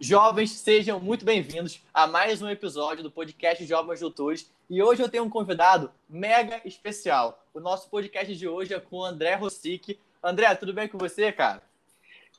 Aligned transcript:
Jovens, 0.00 0.52
sejam 0.52 1.00
muito 1.00 1.24
bem-vindos 1.24 1.80
a 1.92 2.06
mais 2.06 2.40
um 2.40 2.48
episódio 2.48 3.02
do 3.02 3.10
podcast 3.10 3.64
Jovens 3.66 3.98
Doutores. 3.98 4.48
E 4.70 4.80
hoje 4.80 5.02
eu 5.02 5.08
tenho 5.08 5.24
um 5.24 5.28
convidado 5.28 5.90
mega 6.08 6.60
especial. 6.64 7.44
O 7.52 7.58
nosso 7.58 7.90
podcast 7.90 8.32
de 8.36 8.46
hoje 8.46 8.72
é 8.72 8.78
com 8.78 8.98
o 8.98 9.04
André 9.04 9.34
Rossic. 9.34 9.98
André, 10.22 10.54
tudo 10.54 10.72
bem 10.72 10.86
com 10.86 10.96
você, 10.96 11.32
cara? 11.32 11.60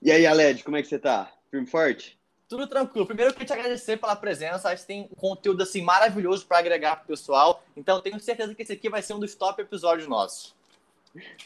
E 0.02 0.10
aí, 0.10 0.26
Aled, 0.26 0.64
como 0.64 0.78
é 0.78 0.82
que 0.82 0.88
você 0.88 0.98
tá? 0.98 1.34
Firme 1.52 1.68
forte? 1.68 2.18
Tudo 2.48 2.66
tranquilo. 2.66 3.06
Primeiro, 3.06 3.32
eu 3.32 3.34
queria 3.34 3.48
te 3.48 3.54
agradecer 3.54 3.98
pela 3.98 4.16
presença. 4.16 4.70
Acho 4.70 4.84
que 4.84 4.88
tem 4.88 5.02
um 5.02 5.16
conteúdo 5.16 5.62
assim 5.62 5.82
maravilhoso 5.82 6.46
para 6.46 6.60
agregar 6.60 6.96
para 6.96 7.04
o 7.04 7.08
pessoal. 7.08 7.62
Então, 7.76 8.00
tenho 8.00 8.18
certeza 8.22 8.56
que 8.56 8.62
esse 8.62 8.72
aqui 8.72 8.88
vai 8.90 9.02
ser 9.02 9.16
um 9.16 9.20
dos 9.20 9.36
top 9.36 9.62
episódios 9.62 10.08
nossos. 10.08 10.56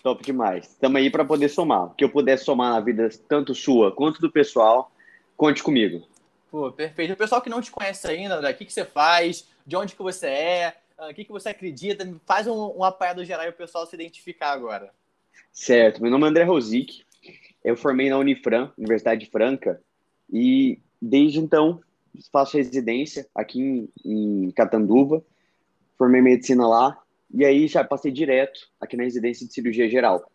Top 0.04 0.24
demais. 0.24 0.68
Estamos 0.68 1.02
aí 1.02 1.10
para 1.10 1.26
poder 1.26 1.50
somar. 1.50 1.86
O 1.86 1.90
que 1.90 2.04
eu 2.04 2.10
puder 2.10 2.38
somar 2.38 2.74
na 2.74 2.80
vida 2.80 3.10
tanto 3.28 3.56
sua 3.56 3.92
quanto 3.92 4.22
do 4.22 4.32
pessoal, 4.32 4.92
Conte 5.36 5.64
comigo. 5.64 6.08
Pô, 6.50 6.72
perfeito. 6.72 7.14
O 7.14 7.18
pessoal 7.18 7.42
que 7.42 7.50
não 7.50 7.62
te 7.62 7.72
conhece 7.72 8.08
ainda, 8.08 8.36
André, 8.36 8.52
o 8.52 8.56
que, 8.56 8.66
que 8.66 8.74
você 8.74 8.86
faz? 8.86 9.48
De 9.66 9.76
onde 9.76 9.96
que 9.96 10.04
você 10.04 10.28
é? 10.28 10.78
Ah, 10.98 11.10
o 11.10 11.14
que, 11.14 11.26
que 11.26 11.32
você 11.32 11.50
acredita? 11.50 12.08
Faz 12.26 12.48
um, 12.48 12.78
um 12.78 12.84
apanhado 12.84 13.26
geral 13.26 13.46
e 13.46 13.50
o 13.50 13.54
pessoal 13.54 13.86
se 13.86 13.96
identificar 13.96 14.52
agora. 14.52 14.94
Certo. 15.52 16.02
Meu 16.02 16.12
nome 16.12 16.26
é 16.26 16.30
André 16.30 16.44
Rosic. 16.44 17.04
Eu 17.64 17.76
formei 17.76 18.10
na 18.10 18.18
Unifran, 18.18 18.72
Universidade 18.78 19.26
Franca, 19.28 19.82
e 20.32 20.80
desde 21.02 21.40
então 21.40 21.82
faço 22.32 22.58
residência 22.58 23.28
aqui 23.34 23.60
em, 23.60 23.90
em 24.06 24.52
Catanduva. 24.52 25.24
Formei 25.98 26.22
medicina 26.22 26.68
lá 26.68 27.02
e 27.34 27.44
aí 27.44 27.68
já 27.68 27.84
passei 27.84 28.12
direto 28.12 28.70
aqui 28.80 28.96
na 28.96 29.04
residência 29.04 29.48
de 29.48 29.54
cirurgia 29.54 29.90
geral. 29.90 30.30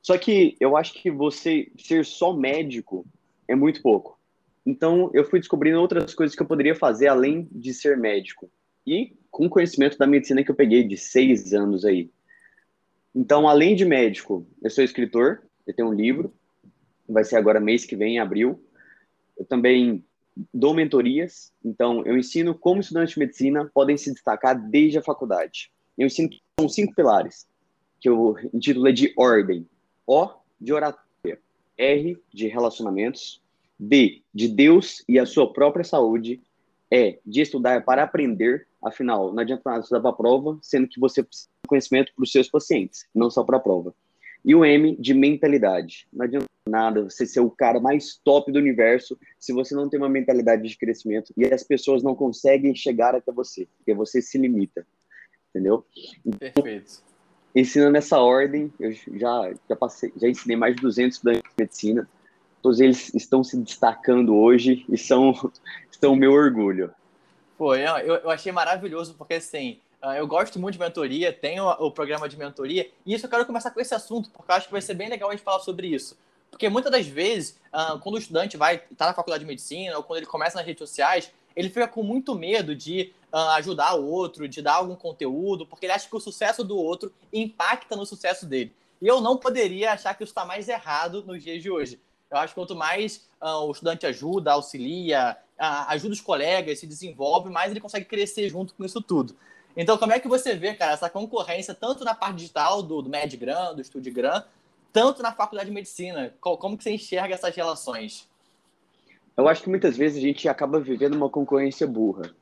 Só 0.00 0.16
que 0.16 0.56
eu 0.60 0.76
acho 0.76 0.94
que 0.94 1.10
você 1.10 1.70
ser 1.76 2.04
só 2.04 2.32
médico 2.32 3.04
é 3.48 3.54
muito 3.54 3.82
pouco. 3.82 4.18
Então, 4.64 5.10
eu 5.14 5.24
fui 5.24 5.40
descobrindo 5.40 5.80
outras 5.80 6.14
coisas 6.14 6.36
que 6.36 6.42
eu 6.42 6.46
poderia 6.46 6.74
fazer 6.74 7.08
além 7.08 7.48
de 7.50 7.72
ser 7.72 7.96
médico. 7.96 8.50
E 8.86 9.16
com 9.30 9.48
conhecimento 9.48 9.96
da 9.98 10.06
medicina 10.06 10.44
que 10.44 10.50
eu 10.50 10.54
peguei 10.54 10.84
de 10.84 10.96
seis 10.96 11.52
anos 11.54 11.84
aí. 11.84 12.10
Então, 13.14 13.48
além 13.48 13.74
de 13.74 13.84
médico, 13.84 14.46
eu 14.62 14.70
sou 14.70 14.84
escritor, 14.84 15.42
eu 15.66 15.74
tenho 15.74 15.88
um 15.88 15.94
livro, 15.94 16.32
vai 17.08 17.24
ser 17.24 17.36
agora 17.36 17.58
mês 17.58 17.84
que 17.84 17.96
vem, 17.96 18.16
em 18.16 18.18
abril. 18.18 18.62
Eu 19.36 19.44
também 19.44 20.04
dou 20.52 20.74
mentorias, 20.74 21.52
então 21.64 22.04
eu 22.04 22.16
ensino 22.16 22.54
como 22.54 22.80
estudantes 22.80 23.14
de 23.14 23.20
medicina 23.20 23.70
podem 23.74 23.96
se 23.96 24.12
destacar 24.12 24.58
desde 24.70 24.98
a 24.98 25.02
faculdade. 25.02 25.72
Eu 25.96 26.06
ensino 26.06 26.28
são 26.60 26.68
cinco 26.68 26.94
pilares, 26.94 27.46
que 28.00 28.08
eu 28.08 28.36
intitulei 28.52 28.92
de 28.92 29.12
ordem. 29.16 29.66
O, 30.06 30.28
de 30.60 30.72
oratória. 30.72 31.07
R 31.78 32.18
de 32.34 32.48
relacionamentos, 32.48 33.40
D 33.78 34.22
de 34.34 34.48
Deus 34.48 35.04
e 35.08 35.18
a 35.18 35.24
sua 35.24 35.52
própria 35.52 35.84
saúde, 35.84 36.40
E 36.90 37.18
de 37.24 37.42
estudar 37.42 37.84
para 37.84 38.02
aprender, 38.02 38.66
afinal, 38.82 39.32
não 39.32 39.40
adianta 39.40 39.62
nada 39.64 39.80
estudar 39.80 40.00
para 40.00 40.10
a 40.10 40.14
prova, 40.14 40.58
sendo 40.62 40.88
que 40.88 40.98
você 40.98 41.22
precisa 41.22 41.48
de 41.62 41.68
conhecimento 41.68 42.12
para 42.14 42.22
os 42.22 42.32
seus 42.32 42.48
pacientes, 42.48 43.06
não 43.14 43.30
só 43.30 43.44
para 43.44 43.58
a 43.58 43.60
prova. 43.60 43.94
E 44.44 44.54
o 44.54 44.64
M 44.64 44.96
de 44.96 45.12
mentalidade. 45.14 46.08
Não 46.12 46.24
adianta 46.24 46.46
nada 46.66 47.04
você 47.04 47.26
ser 47.26 47.40
o 47.40 47.50
cara 47.50 47.80
mais 47.80 48.16
top 48.24 48.50
do 48.50 48.58
universo 48.58 49.18
se 49.38 49.52
você 49.52 49.74
não 49.74 49.88
tem 49.88 49.98
uma 49.98 50.08
mentalidade 50.08 50.66
de 50.66 50.78
crescimento 50.78 51.32
e 51.36 51.44
as 51.44 51.62
pessoas 51.62 52.02
não 52.02 52.14
conseguem 52.14 52.74
chegar 52.74 53.14
até 53.14 53.32
você, 53.32 53.66
porque 53.76 53.94
você 53.94 54.22
se 54.22 54.38
limita. 54.38 54.86
Entendeu? 55.50 55.84
Então, 56.24 56.38
Perfeito 56.62 57.07
ensinando 57.60 57.96
essa 57.96 58.18
ordem, 58.18 58.72
eu 58.78 58.92
já, 58.92 59.52
já 59.68 59.76
passei, 59.76 60.12
já 60.16 60.28
ensinei 60.28 60.56
mais 60.56 60.76
de 60.76 60.82
200 60.82 61.16
estudantes 61.16 61.42
de 61.42 61.48
medicina. 61.58 62.08
Todos 62.62 62.80
eles 62.80 63.14
estão 63.14 63.42
se 63.42 63.56
destacando 63.56 64.34
hoje 64.34 64.84
e 64.88 64.96
são, 64.98 65.34
são 66.00 66.16
meu 66.16 66.32
orgulho. 66.32 66.92
Pô, 67.56 67.74
eu, 67.74 68.16
eu 68.16 68.30
achei 68.30 68.52
maravilhoso, 68.52 69.14
porque 69.14 69.34
assim, 69.34 69.78
ah, 70.00 70.16
eu 70.16 70.26
gosto 70.26 70.58
muito 70.58 70.74
de 70.74 70.80
mentoria, 70.80 71.32
tenho 71.32 71.68
o 71.68 71.90
programa 71.90 72.28
de 72.28 72.36
mentoria, 72.36 72.88
e 73.04 73.14
isso 73.14 73.26
eu 73.26 73.30
quero 73.30 73.44
começar 73.44 73.70
com 73.70 73.80
esse 73.80 73.94
assunto, 73.94 74.30
porque 74.30 74.50
eu 74.50 74.54
acho 74.54 74.66
que 74.66 74.72
vai 74.72 74.80
ser 74.80 74.94
bem 74.94 75.08
legal 75.08 75.28
a 75.28 75.32
gente 75.32 75.42
falar 75.42 75.58
sobre 75.60 75.88
isso. 75.88 76.16
Porque 76.50 76.68
muitas 76.68 76.90
das 76.90 77.06
vezes, 77.06 77.58
ah, 77.72 77.98
quando 78.00 78.14
o 78.14 78.18
estudante 78.18 78.56
vai 78.56 78.76
estar 78.76 78.94
tá 78.96 79.06
na 79.06 79.14
faculdade 79.14 79.44
de 79.44 79.48
medicina, 79.48 79.96
ou 79.96 80.02
quando 80.02 80.18
ele 80.18 80.26
começa 80.26 80.56
nas 80.56 80.66
redes 80.66 80.78
sociais, 80.78 81.32
ele 81.58 81.68
fica 81.68 81.88
com 81.88 82.04
muito 82.04 82.36
medo 82.36 82.72
de 82.72 83.12
uh, 83.32 83.50
ajudar 83.56 83.94
o 83.96 84.06
outro, 84.06 84.46
de 84.46 84.62
dar 84.62 84.74
algum 84.74 84.94
conteúdo, 84.94 85.66
porque 85.66 85.86
ele 85.86 85.92
acha 85.92 86.08
que 86.08 86.14
o 86.14 86.20
sucesso 86.20 86.62
do 86.62 86.78
outro 86.78 87.12
impacta 87.32 87.96
no 87.96 88.06
sucesso 88.06 88.46
dele. 88.46 88.72
E 89.02 89.08
eu 89.08 89.20
não 89.20 89.36
poderia 89.36 89.92
achar 89.92 90.14
que 90.14 90.22
isso 90.22 90.30
está 90.30 90.44
mais 90.44 90.68
errado 90.68 91.24
nos 91.26 91.42
dias 91.42 91.60
de 91.60 91.68
hoje. 91.68 92.00
Eu 92.30 92.38
acho 92.38 92.54
que 92.54 92.60
quanto 92.60 92.76
mais 92.76 93.28
uh, 93.42 93.64
o 93.66 93.72
estudante 93.72 94.06
ajuda, 94.06 94.52
auxilia, 94.52 95.36
uh, 95.58 95.88
ajuda 95.88 96.14
os 96.14 96.20
colegas, 96.20 96.78
se 96.78 96.86
desenvolve, 96.86 97.50
mais 97.50 97.72
ele 97.72 97.80
consegue 97.80 98.04
crescer 98.04 98.48
junto 98.48 98.72
com 98.72 98.84
isso 98.84 99.02
tudo. 99.02 99.34
Então, 99.76 99.98
como 99.98 100.12
é 100.12 100.20
que 100.20 100.28
você 100.28 100.54
vê, 100.54 100.74
cara, 100.74 100.92
essa 100.92 101.10
concorrência, 101.10 101.74
tanto 101.74 102.04
na 102.04 102.14
parte 102.14 102.36
digital 102.36 102.84
do, 102.84 103.02
do 103.02 103.10
MedGram, 103.10 103.74
do 103.74 103.80
StudiGram, 103.82 104.44
tanto 104.92 105.24
na 105.24 105.32
faculdade 105.32 105.70
de 105.70 105.74
medicina? 105.74 106.32
Como 106.40 106.78
que 106.78 106.84
você 106.84 106.92
enxerga 106.92 107.34
essas 107.34 107.54
relações? 107.56 108.27
Eu 109.38 109.46
acho 109.48 109.62
que 109.62 109.70
muitas 109.70 109.96
vezes 109.96 110.18
a 110.18 110.20
gente 110.20 110.48
acaba 110.48 110.80
vivendo 110.80 111.14
uma 111.14 111.30
concorrência 111.30 111.86
burra. 111.86 112.34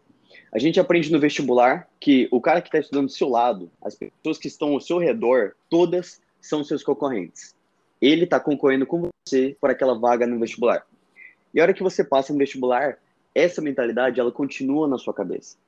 A 0.51 0.59
gente 0.59 0.81
aprende 0.81 1.12
no 1.12 1.21
vestibular 1.21 1.87
que 2.01 2.27
o 2.31 2.41
cara 2.41 2.62
que 2.62 2.69
está 2.69 2.79
estudando 2.79 3.09
do 3.09 3.12
seu 3.12 3.29
lado, 3.29 3.71
as 3.84 3.95
pessoas 3.95 4.39
que 4.39 4.49
estão 4.49 4.73
ao 4.73 4.81
seu 4.81 4.97
redor, 4.97 5.53
todas 5.69 6.23
são 6.41 6.65
seus 6.65 6.83
concorrentes. 6.83 7.55
Ele 8.01 8.25
está 8.25 8.41
concorrendo 8.41 8.87
com 8.87 9.11
você 9.29 9.55
por 9.61 9.69
aquela 9.69 9.99
vaga 9.99 10.27
no 10.27 10.41
vestibular. 10.41 10.87
E 11.53 11.61
a 11.61 11.65
hora 11.65 11.75
que 11.75 11.83
você 11.83 12.03
passa 12.03 12.33
no 12.33 12.39
vestibular, 12.39 12.97
essa 13.34 13.61
mentalidade 13.61 14.19
ela 14.19 14.33
continua 14.33 14.89
na 14.89 14.97
sua 14.97 15.13
cabeça. 15.13 15.59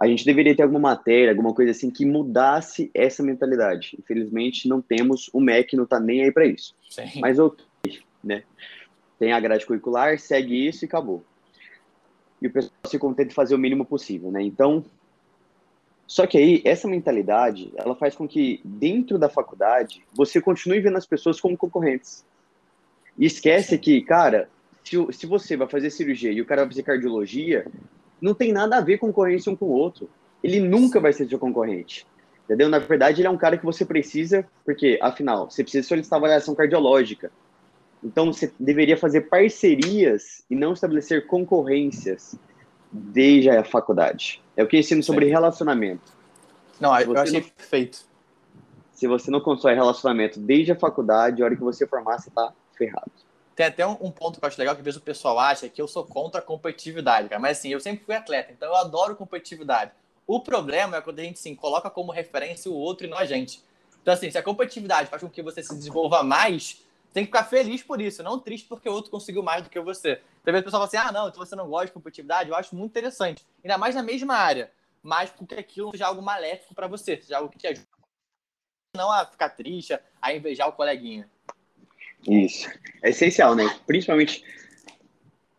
A 0.00 0.08
gente 0.08 0.24
deveria 0.24 0.56
ter 0.56 0.64
alguma 0.64 0.80
matéria, 0.80 1.30
alguma 1.30 1.54
coisa 1.54 1.70
assim 1.70 1.88
que 1.88 2.04
mudasse 2.04 2.90
essa 2.92 3.22
mentalidade. 3.22 3.96
Infelizmente 3.96 4.68
não 4.68 4.82
temos, 4.82 5.30
o 5.32 5.40
MEC 5.40 5.76
não 5.76 5.84
está 5.84 6.00
nem 6.00 6.24
aí 6.24 6.32
para 6.32 6.46
isso. 6.46 6.74
Sim. 6.90 7.20
Mas 7.20 7.38
ok, 7.38 7.64
né? 8.24 8.42
Tem 9.18 9.32
a 9.32 9.40
grade 9.40 9.66
curricular, 9.66 10.18
segue 10.18 10.66
isso 10.66 10.84
e 10.84 10.86
acabou. 10.86 11.24
E 12.40 12.46
o 12.46 12.52
pessoal 12.52 12.72
se 12.86 12.98
contenta 12.98 13.30
de 13.30 13.34
fazer 13.34 13.54
o 13.54 13.58
mínimo 13.58 13.84
possível, 13.84 14.30
né? 14.30 14.42
Então, 14.42 14.84
só 16.06 16.26
que 16.26 16.38
aí, 16.38 16.62
essa 16.64 16.88
mentalidade, 16.88 17.70
ela 17.76 17.94
faz 17.94 18.14
com 18.14 18.26
que, 18.26 18.60
dentro 18.64 19.18
da 19.18 19.28
faculdade, 19.28 20.02
você 20.14 20.40
continue 20.40 20.80
vendo 20.80 20.96
as 20.96 21.04
pessoas 21.04 21.38
como 21.38 21.56
concorrentes. 21.56 22.24
E 23.18 23.26
esquece 23.26 23.76
que, 23.76 24.00
cara, 24.00 24.48
se, 24.82 24.96
se 25.12 25.26
você 25.26 25.54
vai 25.54 25.68
fazer 25.68 25.90
cirurgia 25.90 26.32
e 26.32 26.40
o 26.40 26.46
cara 26.46 26.62
vai 26.62 26.70
fazer 26.70 26.82
cardiologia, 26.82 27.66
não 28.22 28.32
tem 28.32 28.52
nada 28.52 28.78
a 28.78 28.80
ver 28.80 28.96
concorrência 28.96 29.52
um 29.52 29.56
com 29.56 29.66
o 29.66 29.72
outro. 29.72 30.08
Ele 30.42 30.60
nunca 30.60 30.98
vai 30.98 31.12
ser 31.12 31.28
seu 31.28 31.38
concorrente. 31.38 32.06
Entendeu? 32.44 32.70
Na 32.70 32.78
verdade, 32.78 33.20
ele 33.20 33.28
é 33.28 33.30
um 33.30 33.36
cara 33.36 33.58
que 33.58 33.64
você 33.64 33.84
precisa, 33.84 34.48
porque, 34.64 34.98
afinal, 35.02 35.50
você 35.50 35.62
precisa 35.62 35.86
solicitar 35.86 36.18
avaliação 36.18 36.54
cardiológica. 36.54 37.30
Então 38.02 38.32
você 38.32 38.52
deveria 38.58 38.96
fazer 38.96 39.22
parcerias 39.22 40.44
e 40.48 40.54
não 40.54 40.72
estabelecer 40.72 41.26
concorrências 41.26 42.36
desde 42.92 43.50
a 43.50 43.64
faculdade. 43.64 44.42
É 44.56 44.62
o 44.62 44.66
que 44.66 44.76
eu 44.76 44.80
ensino 44.80 45.02
sobre 45.02 45.26
Sim. 45.26 45.32
relacionamento. 45.32 46.12
Não, 46.80 46.98
eu 46.98 47.16
achei 47.18 47.40
não, 47.40 47.48
perfeito. 47.48 48.06
Se 48.92 49.06
você 49.06 49.30
não 49.30 49.40
constrói 49.40 49.74
relacionamento 49.74 50.38
desde 50.38 50.72
a 50.72 50.76
faculdade, 50.76 51.42
a 51.42 51.44
hora 51.44 51.56
que 51.56 51.62
você 51.62 51.86
formar, 51.86 52.18
você 52.18 52.30
tá 52.30 52.52
ferrado. 52.76 53.10
Tem 53.54 53.66
até 53.66 53.84
um, 53.84 53.96
um, 54.00 54.10
ponto 54.10 54.38
que 54.38 54.44
eu 54.44 54.48
acho 54.48 54.58
legal, 54.58 54.74
que 54.74 54.80
às 54.80 54.84
vezes 54.84 55.00
o 55.00 55.04
pessoal 55.04 55.38
acha 55.38 55.68
que 55.68 55.82
eu 55.82 55.88
sou 55.88 56.04
contra 56.04 56.40
a 56.40 56.42
competitividade, 56.42 57.28
cara. 57.28 57.40
Mas 57.40 57.58
assim, 57.58 57.70
eu 57.70 57.80
sempre 57.80 58.04
fui 58.04 58.14
atleta, 58.14 58.52
então 58.52 58.68
eu 58.68 58.76
adoro 58.76 59.16
competitividade. 59.16 59.90
O 60.26 60.40
problema 60.40 60.98
é 60.98 61.00
quando 61.00 61.18
a 61.18 61.22
gente, 61.22 61.40
sim, 61.40 61.54
coloca 61.54 61.90
como 61.90 62.12
referência 62.12 62.70
o 62.70 62.74
outro 62.74 63.06
e 63.06 63.10
não 63.10 63.18
a 63.18 63.24
gente. 63.24 63.62
Então, 64.00 64.14
assim, 64.14 64.30
se 64.30 64.38
a 64.38 64.42
competitividade 64.42 65.08
faz 65.08 65.22
com 65.22 65.28
que 65.28 65.42
você 65.42 65.62
se 65.62 65.74
desenvolva 65.74 66.22
mais, 66.22 66.84
tem 67.12 67.24
que 67.24 67.32
ficar 67.32 67.44
feliz 67.44 67.82
por 67.82 68.00
isso, 68.00 68.22
não 68.22 68.38
triste 68.38 68.68
porque 68.68 68.88
o 68.88 68.92
outro 68.92 69.10
conseguiu 69.10 69.42
mais 69.42 69.62
do 69.62 69.70
que 69.70 69.80
você. 69.80 70.20
Talvez 70.44 70.62
o 70.62 70.64
pessoal 70.64 70.86
fale 70.86 70.98
assim, 70.98 71.08
ah, 71.08 71.12
não, 71.12 71.28
então 71.28 71.44
você 71.44 71.56
não 71.56 71.68
gosta 71.68 71.86
de 71.86 71.92
competitividade, 71.92 72.50
eu 72.50 72.56
acho 72.56 72.76
muito 72.76 72.90
interessante. 72.90 73.44
Ainda 73.64 73.78
mais 73.78 73.94
na 73.94 74.02
mesma 74.02 74.34
área, 74.34 74.70
mas 75.02 75.30
porque 75.30 75.54
aquilo 75.54 75.90
seja 75.90 76.06
algo 76.06 76.22
maléfico 76.22 76.74
para 76.74 76.86
você, 76.86 77.16
seja 77.16 77.38
algo 77.38 77.50
que 77.50 77.58
te 77.58 77.66
ajude 77.66 77.86
não 78.96 79.12
a 79.12 79.24
ficar 79.24 79.50
triste, 79.50 79.96
a 80.20 80.34
invejar 80.34 80.68
o 80.68 80.72
coleguinha. 80.72 81.28
Isso. 82.26 82.68
É 83.02 83.10
essencial, 83.10 83.54
né? 83.54 83.64
Principalmente, 83.86 84.44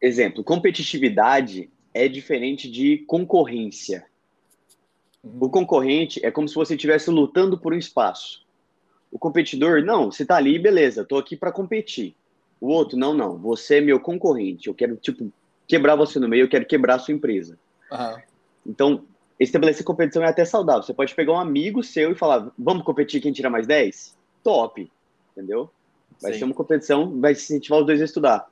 exemplo, 0.02 0.44
competitividade 0.44 1.70
é 1.94 2.08
diferente 2.08 2.70
de 2.70 3.00
concorrência. 3.00 4.06
O 5.24 5.50
concorrente 5.50 6.24
é 6.26 6.32
como 6.32 6.48
se 6.48 6.56
você 6.56 6.76
estivesse 6.76 7.10
lutando 7.10 7.58
por 7.58 7.74
um 7.74 7.78
espaço. 7.78 8.46
O 9.12 9.18
competidor, 9.18 9.84
não, 9.84 10.12
você 10.12 10.26
tá 10.26 10.36
ali, 10.36 10.60
beleza, 10.60 11.06
tô 11.06 11.18
aqui 11.18 11.36
para 11.36 11.52
competir. 11.52 12.16
O 12.62 12.68
outro, 12.68 12.98
não, 12.98 13.14
não, 13.14 13.38
você 13.38 13.78
é 13.78 13.82
meu 13.82 14.00
concorrente, 14.00 14.68
eu 14.68 14.74
quero, 14.74 14.96
tipo, 14.98 15.32
quebrar 15.68 15.96
você 15.96 16.20
no 16.20 16.28
meio, 16.28 16.44
eu 16.44 16.50
quero 16.50 16.66
quebrar 16.66 16.96
a 16.96 17.00
sua 17.00 17.14
empresa. 17.14 17.58
Uhum. 17.92 18.22
Então, 18.66 19.04
estabelecer 19.40 19.86
competição 19.86 20.24
é 20.24 20.28
até 20.28 20.44
saudável. 20.44 20.84
Você 20.84 20.94
pode 20.94 21.16
pegar 21.16 21.34
um 21.34 21.40
amigo 21.40 21.82
seu 21.82 22.12
e 22.12 22.16
falar, 22.16 22.52
vamos 22.58 22.84
competir 22.84 23.22
quem 23.22 23.32
tira 23.32 23.50
mais 23.50 23.66
10? 23.66 24.18
Top, 24.44 24.92
entendeu? 25.32 25.70
Vai 26.22 26.34
Sim. 26.34 26.40
ser 26.40 26.46
uma 26.46 26.54
competição, 26.54 27.20
vai 27.20 27.32
incentivar 27.32 27.80
os 27.80 27.86
dois 27.86 28.02
a 28.02 28.06
estudar. 28.06 28.50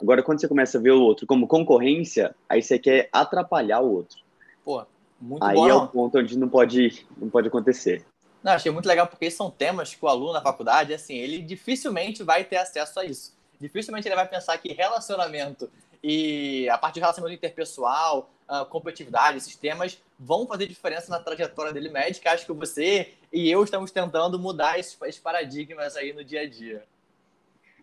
Agora, 0.00 0.22
quando 0.22 0.40
você 0.40 0.48
começa 0.48 0.78
a 0.78 0.80
ver 0.80 0.92
o 0.92 1.02
outro 1.02 1.26
como 1.26 1.48
concorrência, 1.48 2.34
aí 2.48 2.62
você 2.62 2.78
quer 2.78 3.08
atrapalhar 3.12 3.80
o 3.80 3.92
outro. 3.92 4.18
Pô, 4.64 4.84
muito 5.20 5.44
aí 5.44 5.56
bom. 5.56 5.66
é 5.66 5.70
não. 5.70 5.84
o 5.84 5.88
ponto 5.88 6.18
onde 6.18 6.38
não 6.38 6.48
pode, 6.48 7.06
não 7.16 7.28
pode 7.28 7.48
acontecer. 7.48 8.04
Não, 8.42 8.52
achei 8.52 8.70
muito 8.70 8.86
legal 8.86 9.06
porque 9.06 9.30
são 9.30 9.50
temas 9.50 9.94
que 9.94 10.04
o 10.04 10.08
aluno 10.08 10.32
na 10.32 10.40
faculdade, 10.40 10.94
assim, 10.94 11.16
ele 11.16 11.42
dificilmente 11.42 12.22
vai 12.22 12.44
ter 12.44 12.56
acesso 12.56 13.00
a 13.00 13.04
isso. 13.04 13.36
Dificilmente 13.60 14.06
ele 14.06 14.14
vai 14.14 14.28
pensar 14.28 14.56
que 14.58 14.72
relacionamento 14.72 15.70
e 16.02 16.68
a 16.70 16.78
parte 16.78 16.94
de 16.94 17.00
relacionamento 17.00 17.38
interpessoal, 17.38 18.30
a 18.46 18.64
competitividade, 18.64 19.38
esses 19.38 19.56
temas 19.56 20.00
vão 20.18 20.46
fazer 20.46 20.66
diferença 20.66 21.10
na 21.10 21.18
trajetória 21.18 21.72
dele 21.72 21.88
médica. 21.88 22.30
Acho 22.30 22.46
que 22.46 22.52
você 22.52 23.08
e 23.32 23.50
eu 23.50 23.62
estamos 23.64 23.90
tentando 23.90 24.38
mudar 24.38 24.78
esses 24.78 25.18
paradigmas 25.18 25.96
aí 25.96 26.12
no 26.12 26.24
dia 26.24 26.42
a 26.42 26.48
dia. 26.48 26.82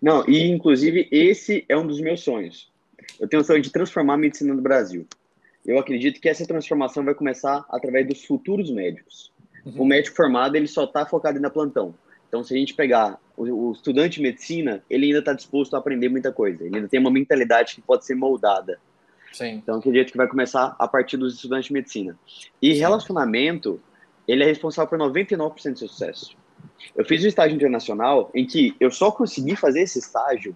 Não, 0.02 0.28
e 0.28 0.48
inclusive 0.48 1.08
esse 1.12 1.66
é 1.68 1.78
um 1.78 1.86
dos 1.86 2.00
meus 2.00 2.22
sonhos. 2.22 2.72
Eu 3.20 3.28
tenho 3.28 3.42
o 3.42 3.46
sonho 3.46 3.62
de 3.62 3.70
transformar 3.70 4.14
a 4.14 4.18
medicina 4.18 4.54
no 4.54 4.62
Brasil. 4.62 5.06
Eu 5.66 5.80
acredito 5.80 6.22
que 6.22 6.30
essa 6.30 6.46
transformação 6.46 7.04
vai 7.04 7.14
começar 7.14 7.66
através 7.70 8.08
dos 8.08 8.24
futuros 8.24 8.70
médicos. 8.70 9.32
Uhum. 9.66 9.82
O 9.82 9.86
médico 9.86 10.16
formado 10.16 10.56
ele 10.56 10.68
só 10.68 10.84
está 10.84 11.06
focado 11.06 11.40
na 11.40 11.50
plantão. 11.50 11.94
Então, 12.28 12.44
se 12.44 12.54
a 12.54 12.58
gente 12.58 12.74
pegar 12.74 13.18
o, 13.36 13.44
o 13.44 13.72
estudante 13.72 14.18
de 14.18 14.22
medicina, 14.22 14.84
ele 14.90 15.08
ainda 15.08 15.20
está 15.20 15.34
disposto 15.34 15.76
a 15.76 15.80
aprender 15.80 16.10
muita 16.10 16.32
coisa. 16.32 16.64
Ele 16.64 16.76
ainda 16.76 16.88
tem 16.88 17.00
uma 17.00 17.12
mentalidade 17.12 17.76
que 17.76 17.82
pode 17.82 18.06
ser 18.06 18.16
moldada. 18.16 18.80
Sim. 19.32 19.56
Então, 19.56 19.78
acredito 19.78 20.12
que 20.12 20.18
vai 20.18 20.28
começar 20.28 20.76
a 20.78 20.88
partir 20.88 21.18
dos 21.18 21.36
estudantes 21.36 21.68
de 21.68 21.74
medicina. 21.74 22.18
E 22.62 22.74
Sim. 22.74 22.80
relacionamento, 22.80 23.82
ele 24.28 24.44
é 24.44 24.46
responsável 24.46 24.90
por 24.90 25.00
99% 25.00 25.74
do 25.74 25.80
seu 25.80 25.88
sucesso. 25.88 26.36
Eu 26.96 27.06
fiz 27.06 27.24
um 27.24 27.28
estágio 27.28 27.56
internacional 27.56 28.30
em 28.34 28.46
que 28.46 28.76
eu 28.80 28.92
só 28.92 29.12
consegui 29.12 29.56
fazer 29.56 29.82
esse 29.82 30.00
estágio 30.00 30.56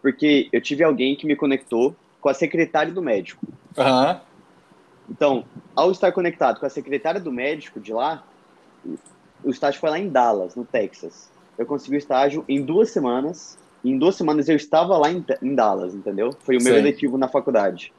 porque 0.00 0.48
eu 0.52 0.60
tive 0.60 0.84
alguém 0.84 1.16
que 1.16 1.26
me 1.26 1.34
conectou 1.34 1.96
com 2.20 2.28
a 2.28 2.34
secretária 2.34 2.92
do 2.92 3.02
médico. 3.02 3.44
Aham. 3.76 4.20
Então, 5.10 5.44
ao 5.74 5.90
estar 5.90 6.12
conectado 6.12 6.60
com 6.60 6.66
a 6.66 6.70
secretária 6.70 7.20
do 7.20 7.32
médico 7.32 7.80
de 7.80 7.92
lá, 7.92 8.24
o 9.44 9.50
estágio 9.50 9.80
foi 9.80 9.90
lá 9.90 9.98
em 9.98 10.08
Dallas, 10.08 10.54
no 10.54 10.64
Texas. 10.64 11.30
Eu 11.58 11.66
consegui 11.66 11.96
o 11.96 11.98
estágio 11.98 12.44
em 12.48 12.62
duas 12.62 12.90
semanas. 12.90 13.58
E 13.84 13.90
em 13.90 13.98
duas 13.98 14.16
semanas 14.16 14.48
eu 14.48 14.56
estava 14.56 14.96
lá 14.98 15.10
em, 15.10 15.24
em 15.42 15.54
Dallas, 15.54 15.94
entendeu? 15.94 16.30
Foi 16.40 16.56
o 16.56 16.62
meu 16.62 16.72
Sim. 16.74 16.78
eletivo 16.80 17.16
na 17.16 17.28
faculdade. 17.28 17.92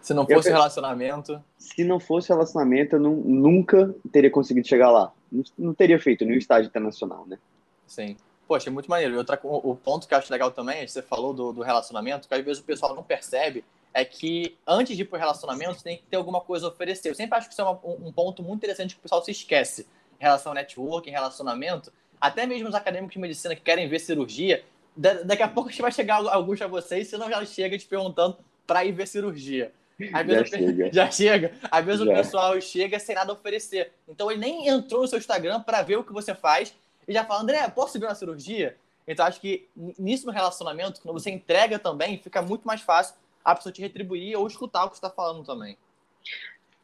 Se 0.00 0.12
não 0.12 0.26
Eu 0.28 0.36
fosse 0.36 0.48
pe- 0.48 0.54
relacionamento. 0.54 1.42
Se 1.56 1.84
não 1.84 1.98
fosse 2.00 2.28
relacionamento, 2.28 2.96
eu 2.96 3.00
nu- 3.00 3.22
nunca 3.24 3.94
teria 4.12 4.30
conseguido 4.30 4.66
chegar 4.66 4.90
lá. 4.90 5.12
Não, 5.30 5.44
não 5.58 5.74
teria 5.74 5.98
feito 5.98 6.24
nenhum 6.24 6.36
estágio 6.38 6.68
internacional, 6.68 7.24
né? 7.26 7.38
Sim. 7.86 8.16
Pô, 8.46 8.54
achei 8.54 8.70
muito 8.70 8.90
maneiro. 8.90 9.14
E 9.14 9.16
outra, 9.16 9.38
o 9.42 9.74
ponto 9.74 10.06
que 10.06 10.12
eu 10.12 10.18
acho 10.18 10.30
legal 10.30 10.50
também, 10.50 10.86
você 10.86 11.00
falou 11.00 11.32
do, 11.32 11.52
do 11.52 11.62
relacionamento, 11.62 12.28
que 12.28 12.34
às 12.34 12.44
vezes 12.44 12.60
o 12.62 12.64
pessoal 12.66 12.94
não 12.94 13.02
percebe, 13.02 13.64
é 13.94 14.04
que 14.04 14.56
antes 14.66 14.94
de 14.96 15.02
ir 15.02 15.06
pro 15.06 15.18
relacionamento, 15.18 15.82
tem 15.82 15.96
que 15.96 16.02
ter 16.04 16.16
alguma 16.16 16.40
coisa 16.40 16.66
a 16.66 16.68
oferecer. 16.68 17.08
Eu 17.08 17.14
sempre 17.14 17.38
acho 17.38 17.46
que 17.48 17.54
isso 17.54 17.62
é 17.62 17.64
uma- 17.64 17.78
um, 17.82 18.08
um 18.08 18.12
ponto 18.12 18.42
muito 18.42 18.58
interessante 18.58 18.94
que 18.94 18.98
o 19.00 19.02
pessoal 19.02 19.24
se 19.24 19.30
esquece. 19.30 19.86
Em 20.20 20.24
relação 20.24 20.50
ao 20.52 20.54
network, 20.54 21.08
em 21.08 21.12
relacionamento, 21.12 21.92
até 22.20 22.46
mesmo 22.46 22.68
os 22.68 22.74
acadêmicos 22.74 23.12
de 23.14 23.18
medicina 23.18 23.54
que 23.54 23.60
querem 23.62 23.88
ver 23.88 23.98
cirurgia, 23.98 24.64
da- 24.96 25.22
daqui 25.22 25.42
a 25.42 25.48
pouco 25.48 25.70
vai 25.80 25.90
chegar 25.92 26.16
alguns 26.28 26.60
a 26.62 26.66
vocês, 26.66 27.08
senão 27.08 27.28
já 27.28 27.44
chega 27.44 27.76
te 27.76 27.86
perguntando 27.86 28.36
para 28.66 28.84
ir 28.84 28.92
ver 28.92 29.06
cirurgia. 29.06 29.72
Às 30.12 30.26
vezes 30.26 30.50
Já 30.50 30.56
o 30.56 30.60
chega. 30.60 30.92
já 30.92 31.10
chega. 31.10 31.52
Às 31.70 31.84
vezes 31.84 32.00
o 32.00 32.06
Já. 32.06 32.14
pessoal 32.14 32.60
chega 32.60 32.98
sem 32.98 33.14
nada 33.14 33.32
oferecer. 33.32 33.92
Então 34.08 34.30
ele 34.30 34.40
nem 34.40 34.66
entrou 34.68 35.02
no 35.02 35.06
seu 35.08 35.18
Instagram 35.18 35.60
para 35.60 35.82
ver 35.82 35.96
o 35.96 36.04
que 36.04 36.12
você 36.12 36.34
faz 36.34 36.74
e 37.06 37.12
já 37.12 37.24
fala, 37.24 37.42
André, 37.42 37.68
posso 37.68 37.98
vir 37.98 38.06
na 38.06 38.14
cirurgia? 38.14 38.76
Então 39.06 39.24
acho 39.26 39.40
que 39.40 39.68
nisso 39.76 40.26
no 40.26 40.32
relacionamento, 40.32 41.00
quando 41.00 41.12
você 41.20 41.30
entrega 41.30 41.78
também, 41.78 42.18
fica 42.18 42.40
muito 42.42 42.66
mais 42.66 42.80
fácil 42.80 43.14
a 43.44 43.54
pessoa 43.54 43.72
te 43.72 43.82
retribuir 43.82 44.36
ou 44.36 44.46
escutar 44.46 44.84
o 44.84 44.88
que 44.90 44.96
você 44.96 45.04
está 45.06 45.10
falando 45.10 45.44
também. 45.44 45.76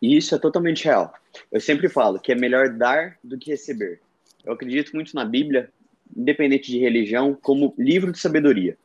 E 0.00 0.16
isso 0.16 0.34
é 0.34 0.38
totalmente 0.38 0.84
real. 0.84 1.12
Eu 1.52 1.60
sempre 1.60 1.88
falo 1.88 2.18
que 2.18 2.32
é 2.32 2.34
melhor 2.34 2.70
dar 2.70 3.18
do 3.22 3.38
que 3.38 3.50
receber. 3.50 4.00
Eu 4.44 4.52
acredito 4.52 4.92
muito 4.94 5.14
na 5.14 5.24
Bíblia, 5.24 5.70
independente 6.16 6.70
de 6.70 6.78
religião, 6.78 7.36
como 7.40 7.74
livro 7.76 8.10
de 8.10 8.18
sabedoria. 8.18 8.76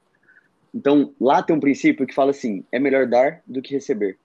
Então, 0.74 1.14
lá 1.20 1.42
tem 1.42 1.56
um 1.56 1.60
princípio 1.60 2.06
que 2.06 2.14
fala 2.14 2.32
assim: 2.32 2.66
é 2.72 2.78
melhor 2.78 3.06
dar 3.08 3.42
do 3.48 3.62
que 3.62 3.74
receber. 3.74 4.18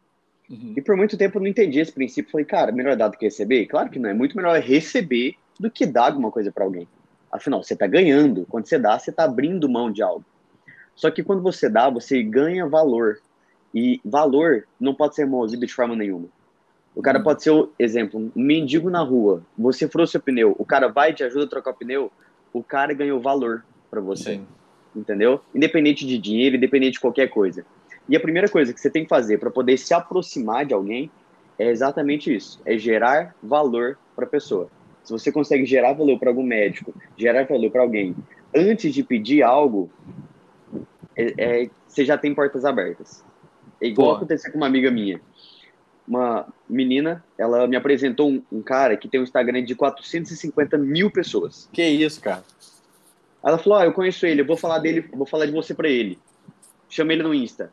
E 0.76 0.82
por 0.82 0.96
muito 0.96 1.16
tempo 1.16 1.38
eu 1.38 1.42
não 1.42 1.48
entendi 1.48 1.78
esse 1.78 1.92
princípio. 1.92 2.32
Falei, 2.32 2.44
cara, 2.44 2.72
melhor 2.72 2.96
dar 2.96 3.06
do 3.06 3.16
que 3.16 3.24
receber? 3.24 3.66
Claro 3.66 3.88
que 3.88 4.00
não. 4.00 4.10
É 4.10 4.14
muito 4.14 4.36
melhor 4.36 4.58
receber 4.60 5.36
do 5.60 5.70
que 5.70 5.86
dar 5.86 6.06
alguma 6.06 6.32
coisa 6.32 6.50
para 6.50 6.64
alguém. 6.64 6.88
Afinal, 7.30 7.62
você 7.62 7.74
está 7.74 7.86
ganhando. 7.86 8.44
Quando 8.46 8.66
você 8.66 8.76
dá, 8.76 8.98
você 8.98 9.10
está 9.10 9.24
abrindo 9.24 9.68
mão 9.68 9.92
de 9.92 10.02
algo. 10.02 10.24
Só 10.96 11.08
que 11.08 11.22
quando 11.22 11.40
você 11.40 11.68
dá, 11.68 11.88
você 11.88 12.20
ganha 12.20 12.66
valor. 12.66 13.20
E 13.72 14.00
valor 14.04 14.66
não 14.80 14.92
pode 14.92 15.14
ser 15.14 15.22
removido 15.22 15.64
de 15.64 15.72
forma 15.72 15.94
nenhuma. 15.94 16.28
O 16.94 17.02
cara 17.02 17.20
pode 17.20 17.42
ser, 17.42 17.50
o 17.50 17.70
exemplo, 17.78 18.20
um 18.34 18.42
mendigo 18.42 18.90
na 18.90 19.00
rua. 19.00 19.42
Você 19.56 19.88
furou 19.88 20.06
seu 20.06 20.20
pneu. 20.20 20.54
O 20.58 20.64
cara 20.64 20.88
vai 20.88 21.10
e 21.10 21.14
te 21.14 21.22
ajuda 21.22 21.44
a 21.44 21.48
trocar 21.48 21.70
o 21.70 21.74
pneu. 21.74 22.10
O 22.52 22.62
cara 22.62 22.92
ganhou 22.92 23.20
valor 23.20 23.64
para 23.90 24.00
você 24.00 24.34
Sim. 24.34 24.46
entendeu? 24.94 25.40
Independente 25.54 26.06
de 26.06 26.18
dinheiro, 26.18 26.56
independente 26.56 26.94
de 26.94 27.00
qualquer 27.00 27.28
coisa. 27.28 27.64
E 28.08 28.16
a 28.16 28.20
primeira 28.20 28.48
coisa 28.48 28.72
que 28.72 28.80
você 28.80 28.90
tem 28.90 29.04
que 29.04 29.08
fazer 29.08 29.38
para 29.38 29.50
poder 29.50 29.76
se 29.78 29.94
aproximar 29.94 30.66
de 30.66 30.74
alguém 30.74 31.10
é 31.58 31.68
exatamente 31.70 32.34
isso: 32.34 32.60
é 32.64 32.76
gerar 32.76 33.34
valor 33.42 33.96
para 34.16 34.24
a 34.24 34.28
pessoa. 34.28 34.68
Se 35.04 35.12
você 35.12 35.30
consegue 35.30 35.64
gerar 35.64 35.92
valor 35.92 36.18
para 36.18 36.30
algum 36.30 36.42
médico, 36.42 36.92
gerar 37.16 37.46
valor 37.46 37.70
para 37.70 37.82
alguém, 37.82 38.14
antes 38.54 38.92
de 38.92 39.02
pedir 39.02 39.42
algo, 39.42 39.90
é, 41.16 41.34
é- 41.38 41.70
você 41.86 42.04
já 42.04 42.18
tem 42.18 42.34
portas 42.34 42.64
abertas. 42.64 43.24
É 43.80 43.86
igual 43.86 44.08
Boa. 44.08 44.16
aconteceu 44.18 44.50
com 44.52 44.58
uma 44.58 44.66
amiga 44.66 44.90
minha. 44.90 45.20
Uma 46.10 46.44
menina, 46.68 47.24
ela 47.38 47.68
me 47.68 47.76
apresentou 47.76 48.28
um, 48.28 48.42
um 48.50 48.60
cara 48.60 48.96
que 48.96 49.06
tem 49.06 49.20
um 49.20 49.22
Instagram 49.22 49.62
de 49.64 49.76
450 49.76 50.76
mil 50.76 51.08
pessoas. 51.08 51.68
Que 51.72 51.86
isso, 51.86 52.20
cara. 52.20 52.42
Ela 53.44 53.56
falou: 53.56 53.78
Ah, 53.78 53.84
eu 53.84 53.92
conheço 53.92 54.26
ele, 54.26 54.40
eu 54.40 54.44
vou 54.44 54.56
falar 54.56 54.80
dele, 54.80 55.08
vou 55.12 55.24
falar 55.24 55.46
de 55.46 55.52
você 55.52 55.72
pra 55.72 55.88
ele. 55.88 56.18
Chamei 56.88 57.16
ele 57.16 57.22
no 57.22 57.32
Insta. 57.32 57.72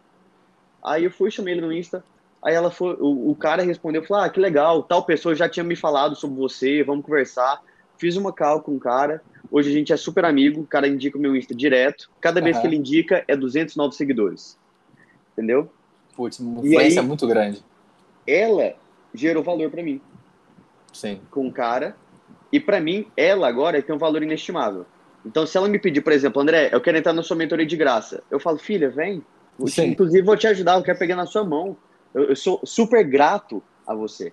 Aí 0.85 1.05
eu 1.05 1.09
fui, 1.09 1.31
chamei 1.31 1.55
ele 1.55 1.61
no 1.61 1.73
Insta. 1.73 2.03
Aí 2.39 2.53
ela 2.53 2.69
foi, 2.69 2.95
o, 2.99 3.31
o 3.31 3.35
cara 3.35 3.63
respondeu, 3.63 4.03
falou: 4.03 4.23
Ah, 4.23 4.29
que 4.29 4.39
legal, 4.39 4.83
tal 4.83 5.03
pessoa 5.03 5.33
já 5.33 5.49
tinha 5.49 5.63
me 5.63 5.75
falado 5.75 6.15
sobre 6.15 6.37
você, 6.37 6.83
vamos 6.83 7.03
conversar. 7.03 7.59
Fiz 7.97 8.17
uma 8.17 8.31
call 8.31 8.61
com 8.61 8.75
o 8.75 8.79
cara. 8.79 9.19
Hoje 9.49 9.71
a 9.71 9.73
gente 9.73 9.91
é 9.91 9.97
super 9.97 10.25
amigo, 10.25 10.61
o 10.61 10.67
cara 10.67 10.87
indica 10.87 11.17
o 11.17 11.21
meu 11.21 11.35
Insta 11.35 11.55
direto. 11.55 12.07
Cada 12.21 12.39
vez 12.39 12.55
Aham. 12.55 12.61
que 12.61 12.67
ele 12.67 12.75
indica 12.75 13.25
é 13.27 13.35
200 13.35 13.75
novos 13.75 13.97
seguidores. 13.97 14.55
Entendeu? 15.33 15.71
Putz, 16.15 16.39
uma 16.39 16.59
influência 16.59 17.01
aí- 17.01 17.07
muito 17.07 17.25
grande. 17.25 17.63
Ela 18.27 18.75
gerou 19.13 19.41
valor 19.41 19.71
pra 19.71 19.81
mim 19.81 20.01
Sim. 20.93 21.21
com 21.31 21.47
o 21.47 21.51
cara. 21.51 21.95
E 22.51 22.59
pra 22.59 22.79
mim, 22.79 23.07
ela 23.15 23.47
agora 23.47 23.81
tem 23.81 23.95
um 23.95 23.99
valor 23.99 24.21
inestimável. 24.23 24.85
Então, 25.25 25.45
se 25.45 25.57
ela 25.57 25.67
me 25.67 25.79
pedir, 25.79 26.01
por 26.01 26.13
exemplo, 26.13 26.41
André, 26.41 26.69
eu 26.71 26.79
quero 26.79 26.97
entrar 26.97 27.13
na 27.13 27.23
sua 27.23 27.35
mentoria 27.35 27.65
de 27.65 27.75
graça, 27.75 28.23
eu 28.31 28.39
falo, 28.39 28.57
filha, 28.57 28.89
vem. 28.89 29.23
Te- 29.65 29.81
inclusive, 29.85 30.21
vou 30.25 30.37
te 30.37 30.47
ajudar, 30.47 30.77
eu 30.77 30.83
quero 30.83 30.97
pegar 30.99 31.15
na 31.15 31.25
sua 31.25 31.43
mão. 31.43 31.75
Eu, 32.13 32.25
eu 32.29 32.35
sou 32.35 32.61
super 32.63 33.03
grato 33.03 33.61
a 33.85 33.93
você. 33.93 34.31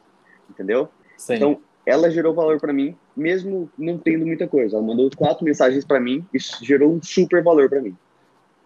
Entendeu? 0.49 0.89
Sim. 1.17 1.35
Então, 1.35 1.61
ela 1.85 2.11
gerou 2.11 2.33
valor 2.35 2.61
pra 2.61 2.73
mim, 2.73 2.97
mesmo 3.17 3.71
não 3.77 3.99
tendo 3.99 4.25
muita 4.25 4.47
coisa. 4.47 4.77
Ela 4.77 4.87
mandou 4.87 5.11
quatro 5.17 5.45
mensagens 5.45 5.85
pra 5.85 5.99
mim 5.99 6.25
e 6.33 6.39
gerou 6.63 6.93
um 6.93 7.03
super 7.03 7.43
valor 7.43 7.69
pra 7.69 7.81
mim. 7.81 7.97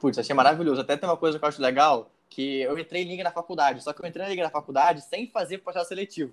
Putz, 0.00 0.18
achei 0.18 0.34
maravilhoso. 0.34 0.80
Até 0.80 0.96
tem 0.96 1.08
uma 1.08 1.16
coisa 1.16 1.38
que 1.38 1.44
eu 1.44 1.48
acho 1.48 1.62
legal, 1.62 2.10
que 2.28 2.60
eu 2.60 2.78
entrei 2.78 3.02
em 3.02 3.06
Liga 3.08 3.24
na 3.24 3.30
faculdade, 3.30 3.82
só 3.82 3.92
que 3.92 4.02
eu 4.02 4.06
entrei 4.06 4.24
na 4.24 4.30
Liga 4.30 4.42
na 4.42 4.50
faculdade 4.50 5.02
sem 5.02 5.26
fazer 5.26 5.58
processo 5.58 5.88
seletivo. 5.88 6.32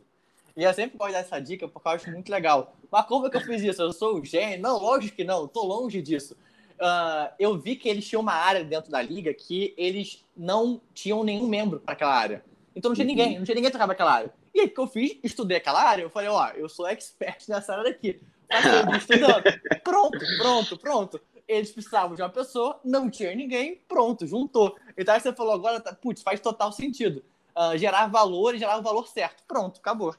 E 0.58 0.64
eu 0.64 0.74
sempre 0.74 0.98
gosto 0.98 1.10
de 1.10 1.14
dar 1.16 1.20
essa 1.20 1.40
dica 1.40 1.68
porque 1.68 1.88
eu 1.88 1.92
acho 1.92 2.12
muito 2.12 2.30
legal. 2.30 2.74
Mas 2.92 3.06
como 3.06 3.28
é 3.28 3.30
que 3.30 3.38
eu 3.38 3.42
fiz 3.42 3.62
isso? 3.62 3.82
Eu 3.82 3.92
sou 3.92 4.18
um 4.18 4.24
gênio? 4.24 4.62
Não, 4.62 4.78
lógico 4.78 5.16
que 5.16 5.24
não, 5.24 5.48
tô 5.48 5.66
longe 5.66 6.02
disso. 6.02 6.36
Ah, 6.80 7.34
eu 7.38 7.58
vi 7.58 7.76
que 7.76 7.90
eles 7.90 8.08
tinham 8.08 8.22
uma 8.22 8.34
área 8.34 8.64
dentro 8.64 8.90
da 8.92 9.02
liga 9.02 9.34
que 9.34 9.74
eles 9.78 10.24
não 10.36 10.80
tinham 10.94 11.24
nenhum 11.24 11.48
membro 11.48 11.80
para 11.80 11.94
aquela 11.94 12.14
área. 12.16 12.44
Então 12.76 12.90
não 12.90 12.96
tinha 12.96 13.06
Uhum. 13.06 13.12
ninguém, 13.12 13.38
não 13.38 13.46
tinha 13.46 13.56
ninguém 13.56 13.72
tocava 13.72 13.92
aquela 13.94 14.14
área. 14.14 14.34
E 14.54 14.62
aí 14.62 14.68
o 14.68 14.70
que 14.74 14.80
eu 14.80 14.88
fiz? 14.88 15.18
Estudei 15.24 15.58
aquela 15.58 15.82
área, 15.82 16.04
eu 16.04 16.10
falei, 16.10 16.30
ó, 16.30 16.50
eu 16.50 16.70
sou 16.70 16.88
expert 16.88 17.44
nessa 17.50 17.74
área 17.74 17.86
daqui. 17.86 18.22
Passei 18.48 18.80
o 18.82 18.86
dia 18.88 18.98
estudando. 18.98 19.44
Pronto, 19.84 20.20
pronto, 20.38 20.78
pronto. 20.78 21.22
Eles 21.48 21.72
precisavam 21.72 22.16
de 22.16 22.22
uma 22.22 22.30
pessoa, 22.30 22.80
não 22.84 23.10
tinha 23.10 23.34
ninguém, 23.36 23.82
pronto, 23.88 24.26
juntou. 24.26 24.76
Então 24.98 25.20
você 25.20 25.34
falou 25.34 25.54
agora, 25.54 25.80
tá- 25.80 25.94
putz, 25.94 26.22
faz 26.22 26.40
total 26.40 26.72
sentido. 26.72 27.24
Ah, 27.56 27.76
gerar 27.78 28.08
valor 28.08 28.56
e 28.56 28.60
gerar 28.60 28.78
o 28.78 28.84
valor 28.84 29.08
certo. 29.08 29.44
Pronto, 29.48 29.80
acabou. 29.80 30.16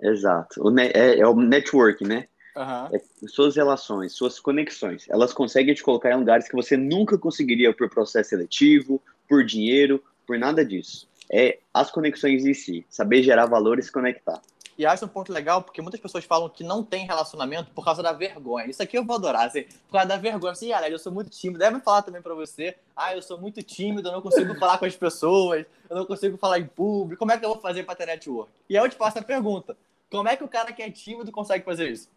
Exato. 0.00 0.62
O 0.62 0.78
é, 0.78 1.18
é 1.18 1.26
o 1.26 1.34
network, 1.34 2.04
né? 2.04 2.28
Aham. 2.56 2.90
É 2.92 3.28
suas 3.28 3.54
relações, 3.54 4.12
suas 4.12 4.40
conexões, 4.40 5.08
elas 5.08 5.32
conseguem 5.32 5.74
te 5.74 5.82
colocar 5.82 6.10
em 6.10 6.16
lugares 6.18 6.48
que 6.48 6.56
você 6.56 6.76
nunca 6.76 7.16
conseguiria 7.16 7.72
por 7.72 7.88
processo 7.88 8.30
seletivo, 8.30 9.00
por 9.28 9.44
dinheiro, 9.44 10.02
por 10.26 10.36
nada 10.38 10.64
disso. 10.64 11.08
É 11.30 11.58
as 11.72 11.90
conexões 11.90 12.44
em 12.44 12.54
si, 12.54 12.84
saber 12.88 13.22
gerar 13.22 13.46
valor 13.46 13.78
e 13.78 13.82
se 13.82 13.92
conectar. 13.92 14.40
E 14.78 14.86
acho 14.86 15.04
um 15.04 15.08
ponto 15.08 15.32
legal 15.32 15.60
porque 15.60 15.82
muitas 15.82 16.00
pessoas 16.00 16.24
falam 16.24 16.48
que 16.48 16.62
não 16.62 16.84
tem 16.84 17.04
relacionamento 17.04 17.72
por 17.72 17.84
causa 17.84 18.00
da 18.00 18.12
vergonha. 18.12 18.70
Isso 18.70 18.80
aqui 18.80 18.96
eu 18.96 19.04
vou 19.04 19.16
adorar, 19.16 19.48
assim, 19.48 19.64
por 19.64 19.94
causa 19.94 20.06
da 20.06 20.16
vergonha. 20.16 20.52
Assim, 20.52 20.72
Alex, 20.72 20.92
eu 20.92 20.98
sou 21.00 21.12
muito 21.12 21.28
tímido. 21.30 21.58
Deve 21.58 21.80
falar 21.80 22.02
também 22.02 22.22
para 22.22 22.32
você. 22.32 22.76
Ah, 22.94 23.12
eu 23.12 23.20
sou 23.20 23.40
muito 23.40 23.60
tímido, 23.60 24.08
eu 24.08 24.12
não 24.12 24.22
consigo 24.22 24.54
falar 24.54 24.78
com 24.78 24.84
as 24.84 24.94
pessoas, 24.94 25.66
eu 25.90 25.96
não 25.96 26.06
consigo 26.06 26.36
falar 26.36 26.60
em 26.60 26.66
público. 26.66 27.18
Como 27.18 27.32
é 27.32 27.36
que 27.36 27.44
eu 27.44 27.48
vou 27.48 27.60
fazer 27.60 27.82
para 27.82 27.96
ter 27.96 28.06
network? 28.06 28.52
E 28.70 28.78
aí 28.78 28.84
eu 28.84 28.88
te 28.88 28.94
faço 28.94 29.18
a 29.18 29.22
pergunta: 29.22 29.76
como 30.08 30.28
é 30.28 30.36
que 30.36 30.44
o 30.44 30.48
cara 30.48 30.72
que 30.72 30.80
é 30.80 30.88
tímido 30.88 31.32
consegue 31.32 31.64
fazer 31.64 31.90
isso? 31.90 32.08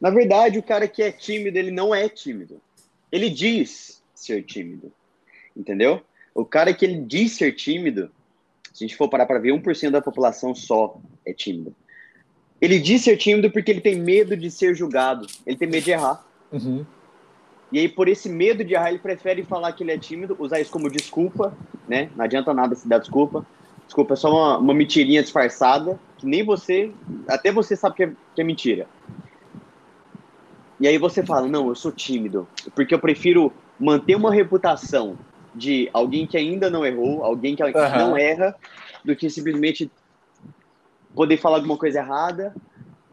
Na 0.00 0.10
verdade, 0.10 0.58
o 0.58 0.62
cara 0.64 0.88
que 0.88 1.00
é 1.00 1.12
tímido, 1.12 1.56
ele 1.56 1.70
não 1.70 1.94
é 1.94 2.08
tímido. 2.08 2.60
Ele 3.10 3.30
diz 3.30 4.02
ser 4.12 4.42
tímido. 4.42 4.92
Entendeu? 5.56 6.02
O 6.34 6.44
cara 6.44 6.74
que 6.74 6.84
ele 6.84 7.00
diz 7.02 7.36
ser 7.36 7.52
tímido, 7.52 8.10
se 8.72 8.82
a 8.82 8.86
gente 8.88 8.96
for 8.96 9.08
parar 9.08 9.26
para 9.26 9.38
ver, 9.38 9.52
1% 9.52 9.90
da 9.90 10.02
população 10.02 10.52
só 10.52 11.00
é 11.24 11.32
tímido. 11.32 11.74
Ele 12.64 12.78
diz 12.78 13.02
ser 13.02 13.18
tímido 13.18 13.50
porque 13.50 13.70
ele 13.70 13.82
tem 13.82 13.94
medo 13.94 14.34
de 14.34 14.50
ser 14.50 14.74
julgado. 14.74 15.26
Ele 15.46 15.54
tem 15.54 15.68
medo 15.68 15.84
de 15.84 15.90
errar. 15.90 16.24
Uhum. 16.50 16.82
E 17.70 17.78
aí, 17.78 17.90
por 17.90 18.08
esse 18.08 18.26
medo 18.26 18.64
de 18.64 18.72
errar, 18.72 18.88
ele 18.88 19.00
prefere 19.00 19.42
falar 19.42 19.72
que 19.72 19.82
ele 19.82 19.92
é 19.92 19.98
tímido, 19.98 20.34
usar 20.38 20.60
isso 20.60 20.70
como 20.70 20.88
desculpa, 20.88 21.52
né? 21.86 22.08
Não 22.16 22.24
adianta 22.24 22.54
nada 22.54 22.74
se 22.74 22.88
dar 22.88 22.96
desculpa. 22.96 23.44
Desculpa 23.84 24.14
é 24.14 24.16
só 24.16 24.30
uma, 24.30 24.56
uma 24.56 24.72
mentirinha 24.72 25.22
disfarçada, 25.22 26.00
que 26.16 26.24
nem 26.24 26.42
você, 26.42 26.90
até 27.28 27.52
você 27.52 27.76
sabe 27.76 27.96
que 27.96 28.04
é, 28.04 28.12
que 28.34 28.40
é 28.40 28.44
mentira. 28.44 28.86
E 30.80 30.88
aí 30.88 30.96
você 30.96 31.22
fala, 31.22 31.46
não, 31.46 31.68
eu 31.68 31.74
sou 31.74 31.92
tímido, 31.92 32.48
porque 32.74 32.94
eu 32.94 32.98
prefiro 32.98 33.52
manter 33.78 34.14
uma 34.14 34.32
reputação 34.32 35.18
de 35.54 35.90
alguém 35.92 36.26
que 36.26 36.38
ainda 36.38 36.70
não 36.70 36.86
errou, 36.86 37.22
alguém 37.22 37.54
que 37.54 37.62
uhum. 37.62 37.98
não 37.98 38.16
erra, 38.16 38.56
do 39.04 39.14
que 39.14 39.28
simplesmente 39.28 39.90
poder 41.14 41.36
falar 41.36 41.56
alguma 41.56 41.76
coisa 41.76 41.98
errada 42.00 42.54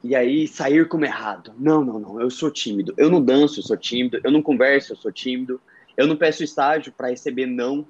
e 0.03 0.15
aí 0.15 0.48
sair 0.48 0.88
como 0.88 1.05
errado. 1.05 1.53
Não, 1.58 1.84
não, 1.84 2.00
não, 2.00 2.22
eu 2.22 2.29
sou 2.29 2.50
tímido. 2.50 2.93
Eu 2.98 3.10
não 3.10 3.24
danço, 3.24 3.60
eu 3.60 3.63
sou 3.63 3.77
tímido. 3.77 4.20
Eu 4.24 4.31
não 4.31 4.41
converso, 4.41 4.93
eu 4.93 4.98
sou 4.98 5.12
tímido. 5.12 5.62
Eu 5.96 6.08
não 6.08 6.15
peço 6.15 6.43
estágio 6.43 6.91
para 6.91 7.10
receber 7.10 7.46
não, 7.46 7.86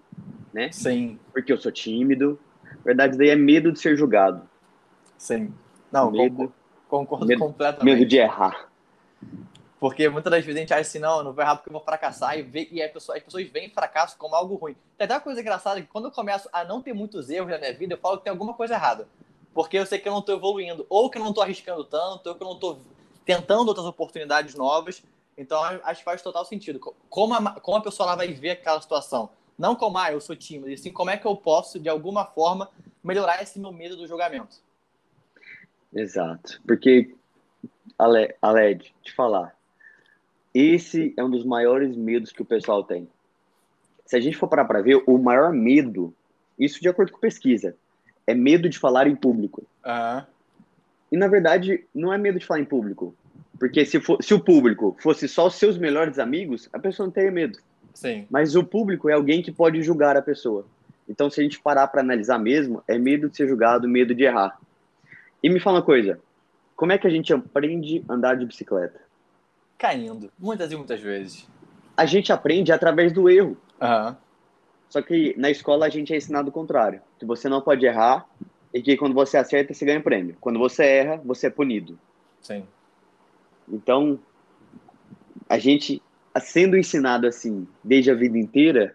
né? 0.53 0.71
Sim. 0.71 1.17
Porque 1.31 1.53
eu 1.53 1.57
sou 1.57 1.71
tímido. 1.71 2.39
Na 2.63 2.83
verdade, 2.83 3.17
daí 3.17 3.29
é 3.29 3.35
medo 3.35 3.71
de 3.71 3.79
ser 3.79 3.95
julgado. 3.95 4.41
Sim. 5.17 5.53
Não, 5.91 6.11
medo, 6.11 6.51
concordo 6.89 7.25
medo, 7.25 7.39
completamente. 7.39 7.85
Medo 7.85 8.05
de 8.07 8.17
errar. 8.17 8.69
Porque 9.79 10.07
muitas 10.09 10.31
das 10.31 10.45
vezes 10.45 10.57
a 10.57 10.61
gente 10.61 10.73
acha 10.73 10.81
assim, 10.81 10.99
não, 10.99 11.23
não 11.23 11.33
vou 11.33 11.43
errar 11.43 11.55
porque 11.55 11.69
eu 11.69 11.73
vou 11.73 11.81
fracassar, 11.81 12.37
e, 12.37 12.43
vê, 12.43 12.67
e 12.71 12.87
pessoa, 12.89 13.17
as 13.17 13.23
pessoas 13.23 13.47
veem 13.47 13.69
fracasso 13.69 14.17
como 14.17 14.35
algo 14.35 14.55
ruim. 14.55 14.75
Tem 14.97 15.05
até 15.05 15.15
uma 15.15 15.21
coisa 15.21 15.41
engraçada 15.41 15.81
que 15.81 15.87
quando 15.87 16.05
eu 16.05 16.11
começo 16.11 16.47
a 16.51 16.63
não 16.63 16.81
ter 16.81 16.93
muitos 16.93 17.29
erros 17.29 17.49
na 17.49 17.57
minha 17.57 17.73
vida, 17.73 17.95
eu 17.95 17.97
falo 17.97 18.17
que 18.17 18.23
tem 18.23 18.31
alguma 18.31 18.53
coisa 18.53 18.75
errada. 18.75 19.07
Porque 19.53 19.77
eu 19.77 19.85
sei 19.85 19.99
que 19.99 20.07
eu 20.07 20.13
não 20.13 20.19
estou 20.19 20.35
evoluindo, 20.35 20.85
ou 20.89 21.09
que 21.09 21.17
eu 21.17 21.21
não 21.21 21.29
estou 21.29 21.43
arriscando 21.43 21.83
tanto, 21.83 22.27
ou 22.27 22.35
que 22.35 22.41
eu 22.41 22.47
não 22.47 22.55
estou 22.55 22.79
tentando 23.25 23.67
outras 23.67 23.85
oportunidades 23.85 24.55
novas. 24.55 25.03
Então, 25.37 25.61
acho 25.63 25.99
que 25.99 26.05
faz 26.05 26.21
total 26.21 26.45
sentido. 26.45 26.79
Como 27.09 27.33
a, 27.33 27.59
como 27.59 27.77
a 27.77 27.81
pessoa 27.81 28.07
lá 28.07 28.15
vai 28.15 28.29
ver 28.33 28.51
aquela 28.51 28.81
situação. 28.81 29.29
Não 29.57 29.75
como, 29.75 29.97
ah, 29.97 30.11
eu 30.11 30.21
sou 30.21 30.35
tímido, 30.35 30.71
e 30.71 30.77
sim 30.77 30.91
como 30.91 31.09
é 31.09 31.17
que 31.17 31.25
eu 31.25 31.35
posso, 31.35 31.79
de 31.79 31.89
alguma 31.89 32.25
forma, 32.25 32.69
melhorar 33.03 33.43
esse 33.43 33.59
meu 33.59 33.71
medo 33.71 33.95
do 33.95 34.07
julgamento. 34.07 34.57
Exato. 35.93 36.61
Porque, 36.65 37.13
Ale, 37.97 38.33
Aled, 38.41 38.93
te 39.03 39.13
falar, 39.13 39.55
esse 40.53 41.13
é 41.17 41.23
um 41.23 41.29
dos 41.29 41.45
maiores 41.45 41.95
medos 41.95 42.31
que 42.31 42.41
o 42.41 42.45
pessoal 42.45 42.83
tem. 42.83 43.07
Se 44.05 44.15
a 44.15 44.19
gente 44.19 44.37
for 44.37 44.47
parar 44.47 44.65
para 44.65 44.81
ver, 44.81 45.03
o 45.07 45.17
maior 45.17 45.53
medo, 45.53 46.13
isso 46.57 46.81
de 46.81 46.89
acordo 46.89 47.11
com 47.11 47.19
pesquisa, 47.19 47.75
é 48.31 48.35
medo 48.35 48.69
de 48.69 48.79
falar 48.79 49.07
em 49.07 49.15
público. 49.15 49.63
Uhum. 49.85 50.23
E 51.11 51.17
na 51.17 51.27
verdade, 51.27 51.85
não 51.93 52.13
é 52.13 52.17
medo 52.17 52.39
de 52.39 52.45
falar 52.45 52.61
em 52.61 52.65
público. 52.65 53.15
Porque 53.59 53.85
se, 53.85 53.99
for, 53.99 54.23
se 54.23 54.33
o 54.33 54.39
público 54.39 54.95
fosse 54.99 55.27
só 55.27 55.47
os 55.47 55.55
seus 55.55 55.77
melhores 55.77 56.17
amigos, 56.17 56.67
a 56.73 56.79
pessoa 56.79 57.05
não 57.05 57.13
teria 57.13 57.31
medo. 57.31 57.59
Sim. 57.93 58.25
Mas 58.29 58.55
o 58.55 58.63
público 58.63 59.09
é 59.09 59.13
alguém 59.13 59.41
que 59.41 59.51
pode 59.51 59.81
julgar 59.83 60.17
a 60.17 60.21
pessoa. 60.21 60.65
Então, 61.07 61.29
se 61.29 61.39
a 61.39 61.43
gente 61.43 61.59
parar 61.59 61.87
para 61.87 62.01
analisar 62.01 62.39
mesmo, 62.39 62.81
é 62.87 62.97
medo 62.97 63.29
de 63.29 63.35
ser 63.35 63.47
julgado, 63.47 63.87
medo 63.87 64.15
de 64.15 64.23
errar. 64.23 64.57
E 65.43 65.49
me 65.49 65.59
fala 65.59 65.77
uma 65.77 65.85
coisa: 65.85 66.19
como 66.75 66.91
é 66.91 66.97
que 66.97 67.05
a 67.05 67.09
gente 67.09 67.33
aprende 67.33 68.03
a 68.07 68.13
andar 68.13 68.35
de 68.35 68.45
bicicleta? 68.45 68.99
caindo, 69.81 70.31
muitas 70.37 70.71
e 70.71 70.75
muitas 70.75 71.01
vezes. 71.01 71.49
A 71.97 72.05
gente 72.05 72.31
aprende 72.31 72.71
através 72.71 73.11
do 73.11 73.27
erro. 73.27 73.57
Uhum. 73.81 74.15
Só 74.91 75.01
que 75.01 75.33
na 75.37 75.49
escola 75.49 75.85
a 75.85 75.89
gente 75.89 76.13
é 76.13 76.17
ensinado 76.17 76.49
o 76.49 76.51
contrário, 76.51 77.01
que 77.17 77.25
você 77.25 77.47
não 77.47 77.61
pode 77.61 77.85
errar 77.85 78.27
e 78.73 78.81
que 78.81 78.97
quando 78.97 79.15
você 79.15 79.37
acerta 79.37 79.73
você 79.73 79.85
ganha 79.85 80.03
prêmio. 80.03 80.35
Quando 80.41 80.59
você 80.59 80.83
erra, 80.83 81.21
você 81.23 81.47
é 81.47 81.49
punido. 81.49 81.97
Sim. 82.41 82.65
Então, 83.71 84.19
a 85.47 85.57
gente 85.57 86.03
sendo 86.41 86.75
ensinado 86.75 87.25
assim 87.25 87.65
desde 87.81 88.11
a 88.11 88.13
vida 88.13 88.37
inteira, 88.37 88.93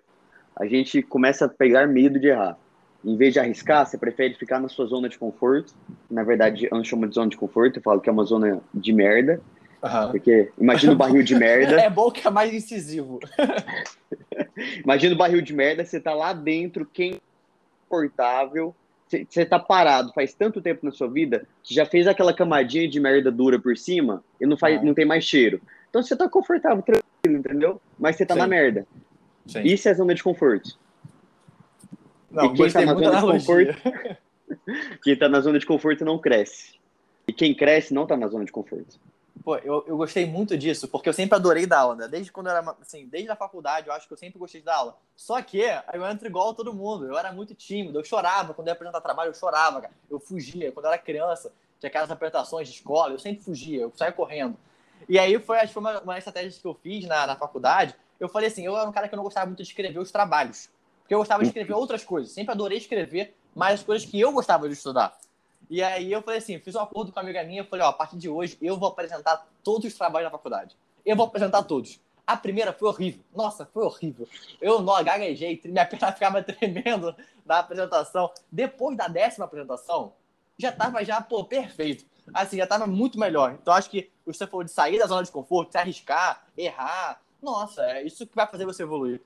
a 0.55 0.67
gente 0.67 1.01
começa 1.01 1.47
a 1.47 1.49
pegar 1.49 1.87
medo 1.87 2.21
de 2.21 2.29
errar. 2.29 2.59
Em 3.03 3.17
vez 3.17 3.33
de 3.33 3.41
arriscar, 3.41 3.87
você 3.87 3.97
prefere 3.97 4.35
ficar 4.35 4.61
na 4.61 4.69
sua 4.69 4.85
zona 4.85 5.09
de 5.09 5.19
conforto. 5.19 5.75
Na 6.11 6.25
verdade, 6.25 6.69
eu 6.71 6.77
não 6.77 6.85
chamo 6.85 7.09
de 7.09 7.15
zona 7.15 7.31
de 7.31 7.39
conforto, 7.39 7.79
eu 7.79 7.83
falo 7.83 8.03
que 8.03 8.11
é 8.11 8.13
uma 8.13 8.25
zona 8.25 8.61
de 8.75 8.93
merda. 8.93 9.41
Uhum. 9.87 10.11
Porque 10.11 10.51
imagina 10.59 10.93
o 10.93 10.97
barril 10.97 11.23
de 11.23 11.35
merda. 11.37 11.81
é 11.81 11.91
bom 11.91 12.11
que 12.11 12.27
é 12.27 12.31
mais 12.31 12.53
incisivo. 12.53 13.21
imagina 14.85 15.15
o 15.15 15.19
barril 15.19 15.41
de 15.41 15.55
merda, 15.55 15.85
você 15.85 16.01
tá 16.01 16.15
lá 16.15 16.33
dentro, 16.33 16.87
quem 16.87 17.21
confortável, 17.89 18.75
você 19.09 19.45
tá 19.45 19.59
parado 19.59 20.13
faz 20.13 20.35
tanto 20.35 20.61
tempo 20.61 20.85
na 20.85 20.91
sua 20.91 21.09
vida 21.09 21.47
que 21.63 21.73
já 21.73 21.87
fez 21.87 22.07
aquela 22.07 22.35
camadinha 22.35 22.89
de 22.89 22.99
merda 22.99 23.31
dura 23.31 23.59
por 23.59 23.77
cima 23.77 24.23
e 24.41 24.47
não, 24.47 24.57
faz, 24.57 24.79
uhum. 24.79 24.87
não 24.87 24.95
tem 24.95 25.05
mais 25.05 25.25
cheiro. 25.25 25.61
Então 25.89 26.03
você 26.03 26.17
tá 26.17 26.29
confortável, 26.29 26.83
tranquilo, 26.83 27.39
entendeu? 27.39 27.81
Mas 27.99 28.17
você 28.17 28.27
tá 28.27 28.35
Sim. 28.35 28.41
na 28.41 28.47
merda. 28.47 28.87
Sim. 29.47 29.63
Isso 29.63 29.89
é 29.89 29.95
zona 29.95 30.15
de 30.15 30.23
conforto. 30.23 30.77
Não, 32.31 32.47
e 32.47 32.57
quem 32.57 32.71
tá 32.71 32.85
na 32.85 32.95
zona 32.95 33.39
de 33.39 33.47
conforto. 33.47 33.77
quem 35.03 35.17
tá 35.17 35.29
na 35.29 35.41
zona 35.41 35.59
de 35.59 35.67
conforto 35.67 36.05
não 36.05 36.19
cresce. 36.19 36.75
E 37.29 37.33
quem 37.33 37.55
cresce 37.55 37.95
não 37.95 38.07
tá 38.07 38.17
na 38.17 38.27
zona 38.27 38.45
de 38.45 38.53
conforto. 38.53 38.99
Pô, 39.45 39.57
eu, 39.57 39.85
eu 39.87 39.97
gostei 39.97 40.27
muito 40.27 40.57
disso, 40.57 40.89
porque 40.89 41.09
eu 41.09 41.13
sempre 41.13 41.37
adorei 41.37 41.67
dar 41.67 41.81
aula, 41.81 41.95
né? 41.95 42.09
Desde 42.09 42.33
quando 42.33 42.49
eu 42.49 42.57
era, 42.57 42.77
assim, 42.81 43.07
desde 43.07 43.31
a 43.31 43.37
faculdade, 43.37 43.87
eu 43.87 43.93
acho 43.93 44.07
que 44.07 44.13
eu 44.13 44.17
sempre 44.17 44.39
gostei 44.39 44.61
de 44.61 44.65
dar 44.65 44.77
aula. 44.77 44.97
Só 45.15 45.41
que 45.43 45.63
eu 45.93 46.07
entro 46.07 46.27
igual 46.27 46.51
a 46.51 46.55
todo 46.55 46.73
mundo, 46.73 47.07
eu 47.07 47.17
era 47.17 47.33
muito 47.33 47.55
tímido, 47.55 47.99
eu 47.99 48.05
chorava 48.05 48.55
quando 48.55 48.69
eu 48.69 48.73
ia 48.73 48.75
apresentar 48.75 49.01
trabalho, 49.01 49.31
eu 49.31 49.35
chorava, 49.35 49.81
cara. 49.81 49.93
Eu 50.11 50.19
fugia, 50.19 50.73
quando 50.73 50.87
eu 50.87 50.93
era 50.93 51.01
criança, 51.01 51.53
tinha 51.79 51.89
aquelas 51.89 52.11
apresentações 52.11 52.69
de 52.69 52.75
escola, 52.75 53.13
eu 53.13 53.19
sempre 53.19 53.45
fugia, 53.45 53.83
eu 53.83 53.93
saía 53.95 54.13
correndo. 54.13 54.57
E 55.09 55.19
aí 55.19 55.39
foi, 55.39 55.59
acho 55.59 55.69
que 55.69 55.75
foi 55.75 55.83
uma, 55.83 56.01
uma 56.01 56.19
estratégia 56.19 56.59
que 56.61 56.67
eu 56.67 56.75
fiz 56.75 57.07
na, 57.07 57.27
na 57.27 57.37
faculdade, 57.37 57.95
eu 58.19 58.29
falei 58.29 58.49
assim, 58.49 58.65
eu 58.65 58.77
era 58.77 58.89
um 58.89 58.93
cara 58.93 59.09
que 59.09 59.15
eu 59.15 59.19
não 59.19 59.25
gostava 59.25 59.47
muito 59.47 59.63
de 59.63 59.69
escrever 59.69 59.99
os 59.99 60.11
trabalhos, 60.11 60.71
porque 61.01 61.15
eu 61.15 61.19
gostava 61.19 61.43
de 61.43 61.51
escrever 61.51 61.75
outras 61.75 62.05
coisas, 62.05 62.33
sempre 62.33 62.53
adorei 62.53 62.79
escrever, 62.79 63.37
mas 63.55 63.81
as 63.81 63.87
coisas 63.87 64.09
que 64.09 64.19
eu 64.19 64.33
gostava 64.33 64.67
de 64.67 64.75
estudar. 64.75 65.17
E 65.69 65.83
aí 65.83 66.13
eu 66.13 66.23
falei 66.23 66.39
assim, 66.39 66.59
fiz 66.59 66.75
um 66.75 66.81
acordo 66.81 67.13
com 67.13 67.19
uma 67.19 67.25
amiga 67.25 67.43
minha, 67.43 67.65
falei, 67.65 67.85
ó, 67.85 67.89
a 67.89 67.93
partir 67.93 68.17
de 68.17 68.29
hoje 68.29 68.57
eu 68.63 68.79
vou 68.79 68.89
apresentar 68.89 69.47
todos 69.63 69.87
os 69.87 69.95
trabalhos 69.95 70.27
da 70.27 70.31
faculdade. 70.31 70.77
Eu 71.05 71.17
vou 71.17 71.27
apresentar 71.27 71.63
todos. 71.65 72.01
A 72.27 72.37
primeira 72.37 72.73
foi 72.73 72.89
horrível. 72.89 73.23
Nossa, 73.35 73.67
foi 73.67 73.85
horrível. 73.85 74.29
Eu 74.61 74.81
não 74.83 75.03
gaguejei, 75.03 75.61
minha 75.65 75.87
perna 75.87 76.13
ficava 76.13 76.43
tremendo 76.43 77.15
na 77.45 77.61
apresentação. 77.61 78.31
Depois 78.51 78.97
da 78.97 79.09
décima 79.09 79.45
apresentação, 79.45 80.13
já 80.59 80.73
tava 80.73 81.05
já, 81.05 81.21
pô, 81.21 81.45
perfeito. 81.45 82.05
Assim, 82.35 82.57
já 82.57 82.67
tava 82.67 82.87
muito 82.87 83.19
melhor. 83.19 83.57
Então 83.61 83.73
acho 83.73 83.91
que 83.91 84.11
você 84.25 84.47
falou 84.47 84.65
de 84.65 84.73
sair 84.73 84.99
da 84.99 85.07
zona 85.07 85.23
de 85.23 85.31
conforto, 85.31 85.73
se 85.73 85.79
arriscar, 85.79 86.45
errar. 86.57 87.21
Nossa, 87.41 87.83
é 87.83 88.03
isso 88.03 88.27
que 88.27 88.35
vai 88.35 88.47
fazer 88.47 88.65
você 88.65 88.83
evoluir. 88.83 89.21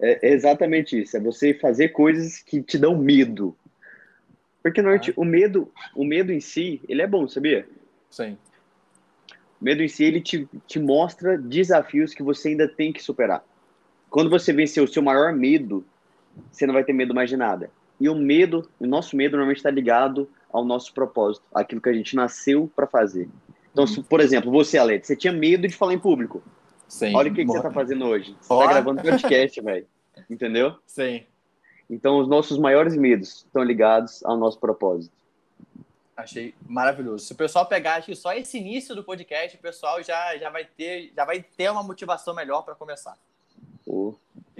É 0.00 0.32
exatamente 0.32 1.02
isso. 1.02 1.16
É 1.16 1.20
você 1.20 1.52
fazer 1.52 1.90
coisas 1.90 2.38
que 2.38 2.62
te 2.62 2.78
dão 2.78 2.96
medo. 2.96 3.54
Porque 4.62 4.82
norte, 4.82 5.10
ah. 5.10 5.14
o 5.16 5.24
medo, 5.24 5.70
o 5.94 6.04
medo 6.04 6.32
em 6.32 6.40
si, 6.40 6.80
ele 6.88 7.02
é 7.02 7.06
bom, 7.06 7.26
sabia? 7.28 7.66
Sim. 8.10 8.36
O 9.60 9.64
medo 9.64 9.82
em 9.82 9.88
si, 9.88 10.04
ele 10.04 10.20
te, 10.20 10.48
te 10.66 10.78
mostra 10.78 11.36
desafios 11.36 12.14
que 12.14 12.22
você 12.22 12.48
ainda 12.48 12.68
tem 12.68 12.92
que 12.92 13.02
superar. 13.02 13.44
Quando 14.08 14.30
você 14.30 14.52
vencer 14.52 14.82
o 14.82 14.88
seu 14.88 15.02
maior 15.02 15.32
medo, 15.32 15.84
você 16.50 16.66
não 16.66 16.74
vai 16.74 16.84
ter 16.84 16.92
medo 16.92 17.14
mais 17.14 17.28
de 17.30 17.36
nada. 17.36 17.70
E 17.98 18.08
o 18.08 18.14
medo, 18.14 18.68
o 18.78 18.86
nosso 18.86 19.16
medo 19.16 19.32
normalmente 19.32 19.58
está 19.58 19.70
ligado 19.70 20.28
ao 20.52 20.64
nosso 20.64 20.92
propósito, 20.92 21.44
aquilo 21.54 21.80
que 21.80 21.88
a 21.88 21.92
gente 21.92 22.16
nasceu 22.16 22.70
para 22.74 22.86
fazer. 22.86 23.28
Então, 23.72 23.86
se, 23.86 24.02
por 24.02 24.20
exemplo, 24.20 24.50
você, 24.50 24.78
Alete, 24.78 25.06
você 25.06 25.14
tinha 25.14 25.32
medo 25.32 25.68
de 25.68 25.74
falar 25.74 25.94
em 25.94 25.98
público. 25.98 26.42
Sim. 26.88 27.14
Olha 27.14 27.30
o 27.30 27.34
que, 27.34 27.42
que 27.42 27.46
você 27.46 27.58
está 27.58 27.70
fazendo 27.70 28.04
hoje. 28.04 28.34
Você 28.40 28.52
está 28.52 28.66
gravando 28.66 29.02
podcast, 29.02 29.60
velho. 29.62 29.86
Entendeu? 30.28 30.74
Sim. 30.86 31.22
Então, 31.90 32.20
os 32.20 32.28
nossos 32.28 32.56
maiores 32.56 32.96
medos 32.96 33.38
estão 33.38 33.64
ligados 33.64 34.24
ao 34.24 34.36
nosso 34.36 34.60
propósito. 34.60 35.12
Achei 36.16 36.54
maravilhoso. 36.66 37.24
Se 37.24 37.32
o 37.32 37.36
pessoal 37.36 37.66
pegar 37.66 37.96
acho 37.96 38.06
que 38.06 38.14
só 38.14 38.32
esse 38.32 38.58
início 38.58 38.94
do 38.94 39.02
podcast, 39.02 39.56
o 39.56 39.60
pessoal 39.60 40.00
já, 40.02 40.36
já, 40.36 40.50
vai, 40.50 40.64
ter, 40.64 41.12
já 41.16 41.24
vai 41.24 41.42
ter 41.42 41.70
uma 41.70 41.82
motivação 41.82 42.32
melhor 42.34 42.62
para 42.62 42.74
começar. 42.76 43.16
Oh, 43.86 44.14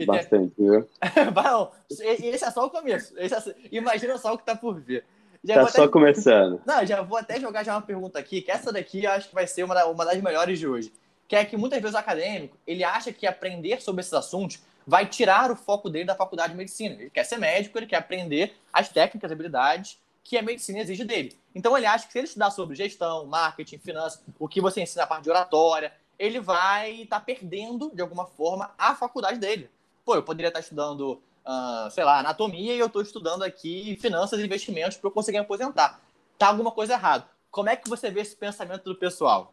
bastante, 0.07 0.53
viu? 0.59 0.89
Não, 1.35 1.71
esse 1.89 2.45
é 2.45 2.51
só 2.51 2.67
o 2.67 2.71
começo. 2.71 3.15
É... 3.17 3.27
Imagina 3.71 4.19
só 4.19 4.35
o 4.35 4.37
que 4.37 4.43
está 4.43 4.57
por 4.57 4.81
vir. 4.81 5.05
Já 5.45 5.55
tá 5.55 5.69
só 5.69 5.83
até... 5.85 5.93
começando. 5.93 6.61
Não, 6.67 6.85
já 6.85 7.03
vou 7.03 7.19
até 7.19 7.39
jogar 7.39 7.63
já 7.63 7.75
uma 7.75 7.83
pergunta 7.83 8.19
aqui, 8.19 8.43
que 8.43 8.51
essa 8.51 8.73
daqui 8.73 9.05
eu 9.05 9.11
acho 9.13 9.29
que 9.29 9.35
vai 9.35 9.47
ser 9.47 9.63
uma, 9.63 9.85
uma 9.85 10.05
das 10.05 10.21
melhores 10.21 10.59
de 10.59 10.67
hoje. 10.67 10.93
Que 11.29 11.37
é 11.37 11.45
que 11.45 11.57
muitas 11.57 11.81
vezes 11.81 11.95
o 11.95 11.99
acadêmico, 11.99 12.57
ele 12.67 12.83
acha 12.83 13.13
que 13.13 13.27
aprender 13.27 13.81
sobre 13.81 14.01
esses 14.01 14.15
assuntos 14.15 14.61
vai 14.91 15.07
tirar 15.07 15.53
o 15.53 15.57
foco 15.57 15.89
dele 15.89 16.07
da 16.07 16.17
faculdade 16.17 16.51
de 16.51 16.59
medicina. 16.59 16.97
Ele 16.97 17.11
quer 17.11 17.23
ser 17.23 17.39
médico, 17.39 17.79
ele 17.79 17.87
quer 17.87 17.99
aprender 17.99 18.57
as 18.73 18.89
técnicas, 18.89 19.31
habilidades 19.31 19.97
que 20.25 20.37
a 20.37 20.43
medicina 20.43 20.81
exige 20.81 21.05
dele. 21.05 21.39
Então 21.55 21.77
ele 21.79 21.87
acha 21.87 22.07
que 22.07 22.13
se 22.13 22.19
ele 22.19 22.27
estudar 22.27 22.51
sobre 22.51 22.75
gestão, 22.75 23.25
marketing, 23.25 23.79
finanças, 23.79 24.21
o 24.37 24.49
que 24.49 24.61
você 24.61 24.83
ensina 24.83 25.05
a 25.05 25.07
parte 25.07 25.23
de 25.23 25.31
oratória, 25.31 25.93
ele 26.19 26.41
vai 26.41 27.03
estar 27.03 27.21
tá 27.21 27.25
perdendo, 27.25 27.93
de 27.95 28.03
alguma 28.03 28.27
forma, 28.27 28.75
a 28.77 28.97
faculdade 28.97 29.39
dele. 29.39 29.71
Pô, 30.05 30.17
eu 30.17 30.25
poderia 30.25 30.49
estar 30.49 30.59
estudando, 30.59 31.23
uh, 31.47 31.89
sei 31.93 32.03
lá, 32.03 32.19
anatomia 32.19 32.75
e 32.75 32.79
eu 32.81 32.87
estou 32.87 33.01
estudando 33.01 33.45
aqui 33.45 33.97
finanças 34.01 34.41
e 34.41 34.45
investimentos 34.45 34.97
para 34.97 35.07
eu 35.07 35.13
conseguir 35.13 35.39
me 35.39 35.45
aposentar. 35.45 36.01
Tá 36.37 36.49
alguma 36.49 36.73
coisa 36.73 36.95
errada. 36.95 37.29
Como 37.49 37.69
é 37.69 37.77
que 37.77 37.89
você 37.89 38.11
vê 38.11 38.23
esse 38.23 38.35
pensamento 38.35 38.83
do 38.83 38.97
pessoal? 38.97 39.53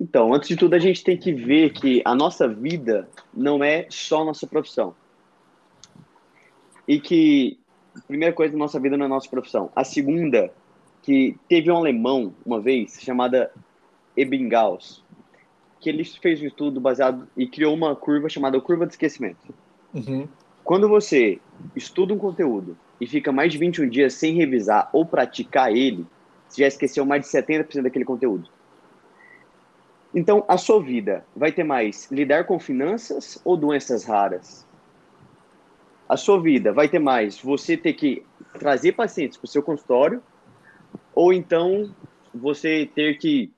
Então, 0.00 0.32
antes 0.32 0.48
de 0.48 0.56
tudo, 0.56 0.72
a 0.74 0.78
gente 0.78 1.04
tem 1.04 1.14
que 1.14 1.30
ver 1.30 1.74
que 1.74 2.00
a 2.06 2.14
nossa 2.14 2.48
vida 2.48 3.06
não 3.34 3.62
é 3.62 3.86
só 3.90 4.24
nossa 4.24 4.46
profissão. 4.46 4.94
E 6.88 6.98
que 6.98 7.58
a 7.94 8.00
primeira 8.00 8.34
coisa 8.34 8.52
da 8.52 8.58
nossa 8.58 8.80
vida 8.80 8.96
não 8.96 9.04
é 9.04 9.08
nossa 9.08 9.28
profissão. 9.28 9.70
A 9.76 9.84
segunda, 9.84 10.50
que 11.02 11.36
teve 11.46 11.70
um 11.70 11.76
alemão 11.76 12.34
uma 12.46 12.58
vez 12.58 12.98
chamada 13.02 13.52
Ebbinghaus, 14.16 15.04
que 15.78 15.90
ele 15.90 16.02
fez 16.04 16.40
um 16.40 16.46
estudo 16.46 16.80
baseado 16.80 17.28
e 17.36 17.46
criou 17.46 17.74
uma 17.74 17.94
curva 17.94 18.28
chamada 18.30 18.58
curva 18.58 18.86
de 18.86 18.94
esquecimento. 18.94 19.54
Uhum. 19.92 20.26
Quando 20.64 20.88
você 20.88 21.38
estuda 21.76 22.14
um 22.14 22.18
conteúdo 22.18 22.76
e 22.98 23.06
fica 23.06 23.30
mais 23.32 23.52
de 23.52 23.58
21 23.58 23.88
dias 23.88 24.14
sem 24.14 24.34
revisar 24.34 24.88
ou 24.94 25.04
praticar 25.04 25.70
ele, 25.70 26.06
você 26.48 26.62
já 26.62 26.68
esqueceu 26.68 27.04
mais 27.04 27.22
de 27.22 27.28
70% 27.28 27.82
daquele 27.82 28.04
conteúdo. 28.04 28.48
Então, 30.14 30.44
a 30.48 30.56
sua 30.56 30.82
vida 30.82 31.24
vai 31.36 31.52
ter 31.52 31.64
mais 31.64 32.10
lidar 32.10 32.44
com 32.44 32.58
finanças 32.58 33.40
ou 33.44 33.56
doenças 33.56 34.04
raras? 34.04 34.66
A 36.08 36.16
sua 36.16 36.40
vida 36.40 36.72
vai 36.72 36.88
ter 36.88 36.98
mais 36.98 37.40
você 37.40 37.76
ter 37.76 37.92
que 37.92 38.24
trazer 38.58 38.92
pacientes 38.92 39.36
para 39.36 39.44
o 39.44 39.48
seu 39.48 39.62
consultório 39.62 40.20
ou 41.14 41.32
então 41.32 41.94
você 42.34 42.90
ter 42.92 43.18
que 43.18 43.52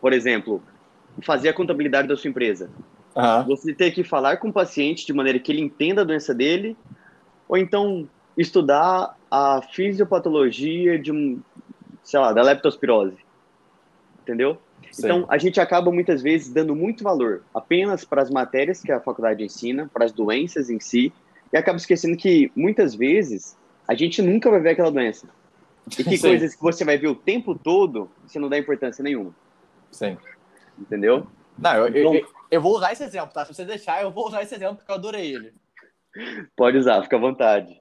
por 0.00 0.12
exemplo, 0.12 0.62
fazer 1.22 1.50
a 1.50 1.52
contabilidade 1.52 2.08
da 2.08 2.16
sua 2.16 2.30
empresa. 2.30 2.70
Uhum. 3.14 3.44
Você 3.44 3.74
ter 3.74 3.90
que 3.90 4.02
falar 4.02 4.38
com 4.38 4.48
o 4.48 4.52
paciente 4.52 5.04
de 5.04 5.12
maneira 5.12 5.38
que 5.38 5.52
ele 5.52 5.60
entenda 5.60 6.00
a 6.00 6.04
doença 6.04 6.34
dele, 6.34 6.76
ou 7.48 7.58
então 7.58 8.08
estudar 8.36 9.16
a 9.30 9.60
fisiopatologia 9.72 10.98
de 10.98 11.38
sei 12.02 12.18
lá, 12.18 12.32
da 12.32 12.42
leptospirose. 12.42 13.18
Entendeu? 14.22 14.58
Sim. 14.90 15.04
Então, 15.04 15.26
a 15.28 15.38
gente 15.38 15.60
acaba 15.60 15.90
muitas 15.90 16.22
vezes 16.22 16.52
dando 16.52 16.74
muito 16.74 17.04
valor 17.04 17.42
apenas 17.54 18.04
para 18.04 18.22
as 18.22 18.30
matérias 18.30 18.82
que 18.82 18.90
a 18.90 19.00
faculdade 19.00 19.44
ensina, 19.44 19.88
para 19.92 20.04
as 20.04 20.12
doenças 20.12 20.68
em 20.68 20.80
si, 20.80 21.12
e 21.52 21.56
acaba 21.56 21.76
esquecendo 21.76 22.16
que 22.16 22.50
muitas 22.54 22.94
vezes 22.94 23.56
a 23.86 23.94
gente 23.94 24.22
nunca 24.22 24.50
vai 24.50 24.60
ver 24.60 24.70
aquela 24.70 24.90
doença. 24.90 25.28
E 25.98 26.04
que 26.04 26.16
Sim. 26.16 26.28
coisas 26.28 26.54
que 26.54 26.62
você 26.62 26.84
vai 26.84 26.96
ver 26.96 27.08
o 27.08 27.14
tempo 27.14 27.58
todo, 27.58 28.10
você 28.26 28.38
não 28.38 28.48
dá 28.48 28.58
importância 28.58 29.02
nenhuma. 29.02 29.34
Sim. 29.90 30.16
Entendeu? 30.78 31.26
Não, 31.58 31.74
eu, 31.74 31.88
então, 31.88 32.14
eu, 32.14 32.26
eu, 32.50 32.60
vou 32.60 32.76
usar 32.76 32.92
esse 32.92 33.02
exemplo, 33.02 33.32
tá? 33.32 33.44
Se 33.44 33.54
você 33.54 33.64
deixar, 33.64 34.02
eu 34.02 34.10
vou 34.10 34.28
usar 34.28 34.42
esse 34.42 34.54
exemplo 34.54 34.76
porque 34.76 34.90
eu 34.90 34.96
adorei 34.96 35.34
ele. 35.34 35.52
Pode 36.56 36.78
usar, 36.78 37.02
fica 37.02 37.16
à 37.16 37.20
vontade. 37.20 37.79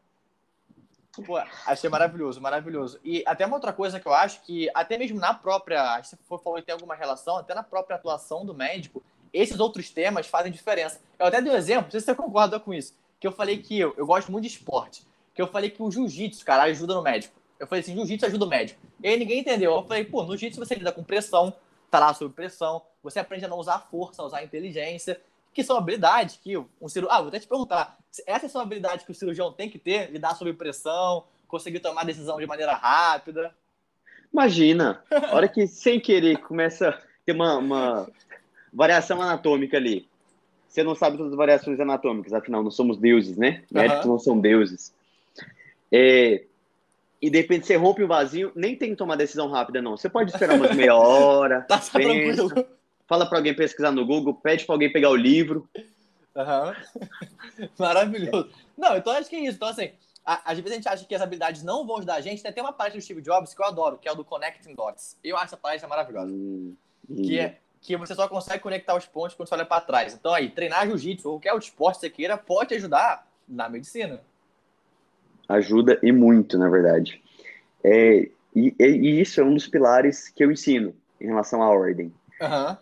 Pô, 1.22 1.38
achei 1.66 1.90
maravilhoso, 1.90 2.42
maravilhoso. 2.42 3.00
E 3.04 3.24
até 3.26 3.46
uma 3.46 3.56
outra 3.56 3.74
coisa 3.74 4.00
que 4.00 4.08
eu 4.08 4.14
acho 4.14 4.42
que, 4.42 4.70
até 4.74 4.98
mesmo 4.98 5.20
na 5.20 5.34
própria, 5.34 6.02
se 6.04 6.16
for 6.28 6.42
falou 6.42 6.60
que 6.60 6.66
tem 6.66 6.74
alguma 6.74 6.96
relação, 6.96 7.38
até 7.38 7.54
na 7.54 7.64
própria 7.64 7.96
atuação 7.96 8.46
do 8.46 8.54
médico, 8.54 9.04
esses 9.34 9.60
outros 9.60 9.90
temas 9.90 10.28
fazem 10.28 10.52
diferença. 10.52 11.00
Eu 11.18 11.28
até 11.28 11.42
dei 11.42 11.52
um 11.52 11.56
exemplo, 11.56 11.84
não 11.84 11.92
sei 11.92 12.00
se 12.00 12.06
você 12.08 12.16
concorda 12.16 12.60
com 12.60 12.74
isso, 12.74 12.94
que 13.20 13.28
eu 13.28 13.32
falei 13.32 13.58
que 13.58 13.80
eu, 13.80 13.94
eu 13.98 14.06
gosto 14.06 14.32
muito 14.32 14.44
de 14.44 14.50
esporte, 14.50 15.06
que 15.34 15.42
eu 15.42 15.48
falei 15.48 15.70
que 15.70 15.84
o 15.84 15.92
jiu-jitsu, 15.92 16.44
cara, 16.44 16.64
ajuda 16.64 16.94
no 16.94 17.02
médico. 17.02 17.40
Eu 17.60 17.68
falei 17.68 17.82
assim, 17.82 17.94
jiu-jitsu 17.94 18.26
ajuda 18.26 18.46
o 18.46 18.50
médico. 18.50 18.80
E 19.04 19.08
aí 19.08 19.20
ninguém 19.20 19.40
entendeu. 19.40 19.74
Eu 19.74 19.84
falei, 19.84 20.06
pô, 20.06 20.24
no 20.24 20.30
jiu-jitsu 20.30 20.60
você 20.60 20.76
lida 20.76 20.92
com 20.92 21.04
pressão, 21.04 21.54
tá 21.92 22.00
lá 22.00 22.14
sob 22.14 22.34
pressão, 22.34 22.82
você 23.04 23.20
aprende 23.20 23.46
a 23.46 23.48
não 23.48 23.58
usar 23.58 23.80
força, 23.92 24.22
a 24.22 24.26
usar 24.26 24.44
inteligência, 24.44 25.20
que 25.54 25.64
são 25.64 25.78
habilidades 25.78 26.40
que 26.42 26.58
um 26.58 26.88
cirurgião. 26.88 27.18
Ah, 27.18 27.22
vou 27.22 27.28
até 27.28 27.40
te 27.40 27.48
perguntar. 27.48 27.99
Essas 28.26 28.52
são 28.52 28.62
habilidades 28.62 29.06
que 29.06 29.12
o 29.12 29.16
cirurgião 29.16 29.52
tem 29.52 29.70
que 29.70 29.78
ter, 29.78 30.12
lidar 30.12 30.36
sob 30.36 30.52
pressão, 30.54 31.24
conseguir 31.48 31.80
tomar 31.80 32.06
decisão 32.06 32.38
de 32.38 32.46
maneira 32.46 32.74
rápida. 32.74 33.54
Imagina, 34.32 35.04
a 35.12 35.36
hora 35.36 35.48
que 35.48 35.68
sem 35.68 36.00
querer 36.00 36.38
começa 36.38 36.90
a 36.90 37.00
ter 37.26 37.34
uma, 37.34 37.58
uma 37.58 38.10
variação 38.72 39.22
anatômica 39.22 39.78
ali. 39.78 40.08
Você 40.68 40.84
não 40.84 40.94
sabe 40.94 41.18
todas 41.18 41.32
as 41.32 41.38
variações 41.38 41.80
anatômicas, 41.80 42.32
afinal, 42.32 42.64
não 42.64 42.70
somos 42.70 42.98
deuses, 42.98 43.38
né? 43.38 43.64
Médicos 43.72 44.06
uhum. 44.06 44.12
não 44.12 44.20
são 44.20 44.40
deuses. 44.40 44.94
É, 45.92 46.44
e 47.22 47.30
de 47.30 47.38
repente 47.38 47.66
você 47.66 47.76
rompe 47.76 48.04
o 48.04 48.08
vazio, 48.08 48.52
nem 48.56 48.76
tem 48.76 48.92
que 48.92 48.96
tomar 48.96 49.16
decisão 49.16 49.50
rápida, 49.50 49.82
não. 49.82 49.98
Você 49.98 50.08
pode 50.08 50.32
esperar 50.32 50.56
umas 50.56 50.76
meia 50.76 50.96
hora. 50.96 51.62
tá, 51.68 51.80
tá 51.80 52.00
pensa. 52.00 52.68
Fala 53.08 53.26
para 53.26 53.40
alguém 53.40 53.56
pesquisar 53.56 53.92
no 53.92 54.06
Google, 54.06 54.36
pede 54.36 54.66
para 54.66 54.76
alguém 54.76 54.92
pegar 54.92 55.10
o 55.10 55.16
livro. 55.16 55.68
Uhum. 56.40 57.70
Maravilhoso. 57.78 58.50
Não, 58.78 58.98
então 58.98 59.14
acho 59.14 59.30
que 59.30 59.36
é 59.36 59.40
isso. 59.42 59.58
Então, 59.58 59.68
assim, 59.68 59.92
às 60.26 60.58
vezes 60.58 60.72
a 60.72 60.76
gente 60.76 60.90
acha 60.90 61.06
que 61.06 61.14
as 61.14 61.22
habilidades 61.22 61.64
não 61.64 61.86
vão 61.86 61.98
ajudar 61.98 62.16
a 62.16 62.22
gente. 62.22 62.42
Tem 62.42 62.64
uma 62.64 62.74
parte 62.74 62.96
do 62.98 63.02
Steve 63.02 63.22
Jobs 63.22 63.54
que 63.54 63.62
eu 63.62 63.66
adoro, 63.66 63.98
que 63.98 64.08
é 64.08 64.12
o 64.12 64.16
do 64.16 64.24
Connecting 64.24 64.76
Dots. 64.76 65.18
Eu 65.24 65.36
acho 65.36 65.46
essa 65.46 65.58
palestra 65.58 65.88
maravilhosa. 65.88 66.32
Hum, 66.32 66.76
que 67.08 67.40
é 67.40 67.58
que 67.82 67.96
você 67.96 68.14
só 68.14 68.28
consegue 68.28 68.62
conectar 68.62 68.94
os 68.96 69.06
pontos 69.06 69.36
quando 69.36 69.48
você 69.48 69.56
olha 69.56 69.66
para 69.66 69.82
trás. 69.82 70.14
Então, 70.14 70.34
aí, 70.34 70.50
treinar 70.50 70.86
jiu-jitsu 70.86 71.30
ou 71.30 71.36
qualquer 71.36 71.54
outro 71.54 71.70
esporte 71.70 71.96
que 71.96 72.02
você 72.02 72.10
queira 72.10 72.38
pode 72.38 72.76
ajudar 72.76 73.26
na 73.48 73.70
medicina 73.70 74.22
ajuda 75.50 76.00
e 76.04 76.12
muito, 76.12 76.58
na 76.58 76.70
verdade. 76.70 77.22
É, 77.84 78.30
e, 78.56 78.76
e, 78.80 79.20
isso 79.20 79.42
é 79.42 79.44
um 79.44 79.56
dos 79.56 79.68
pilares 79.68 80.30
que 80.30 80.44
eu 80.44 80.52
ensino 80.52 80.94
em 81.20 81.26
relação 81.26 81.64
à 81.64 81.70
ordem. 81.70 82.14
Uhum. 82.40 82.78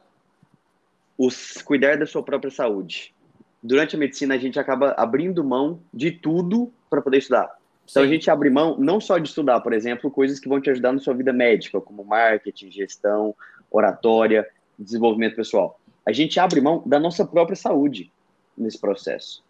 Os 1.18 1.62
cuidar 1.62 1.98
da 1.98 2.06
sua 2.06 2.22
própria 2.22 2.52
saúde. 2.52 3.16
Durante 3.62 3.96
a 3.96 4.00
medicina, 4.00 4.36
a 4.36 4.38
gente 4.38 4.60
acaba 4.60 4.92
abrindo 4.98 5.44
mão 5.44 5.80
de 5.94 6.12
tudo 6.12 6.72
para 6.90 7.02
poder 7.02 7.18
estudar. 7.18 7.58
Então, 7.90 8.04
Sim. 8.04 8.10
a 8.10 8.12
gente 8.12 8.30
abre 8.30 8.50
mão 8.50 8.78
não 8.78 9.00
só 9.00 9.18
de 9.18 9.30
estudar, 9.30 9.62
por 9.62 9.74
exemplo, 9.74 10.12
coisas 10.12 10.40
que 10.40 10.50
vão 10.50 10.60
te 10.60 10.70
ajudar 10.70 10.92
na 10.92 11.00
sua 11.00 11.14
vida 11.14 11.32
médica, 11.32 11.80
como 11.80 12.04
marketing, 12.04 12.70
gestão, 12.70 13.34
oratória, 13.72 14.48
desenvolvimento 14.78 15.36
pessoal. 15.36 15.80
A 16.06 16.12
gente 16.12 16.40
abre 16.40 16.62
mão 16.62 16.84
da 16.86 17.00
nossa 17.00 17.26
própria 17.26 17.56
saúde 17.56 18.12
nesse 18.58 18.80
processo. 18.80 19.44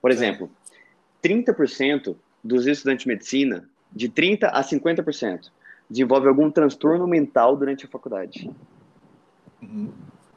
Por 0.00 0.10
exemplo, 0.10 0.50
30% 1.22 2.16
dos 2.42 2.66
estudantes 2.66 3.04
de 3.04 3.08
medicina, 3.08 3.68
de 3.92 4.08
30% 4.08 4.50
a 4.52 4.62
50%, 4.62 5.50
desenvolve 5.90 6.28
algum 6.28 6.50
transtorno 6.50 7.06
mental 7.06 7.56
durante 7.56 7.84
a 7.84 7.88
faculdade. 7.88 8.50
Uhum. 9.62 9.92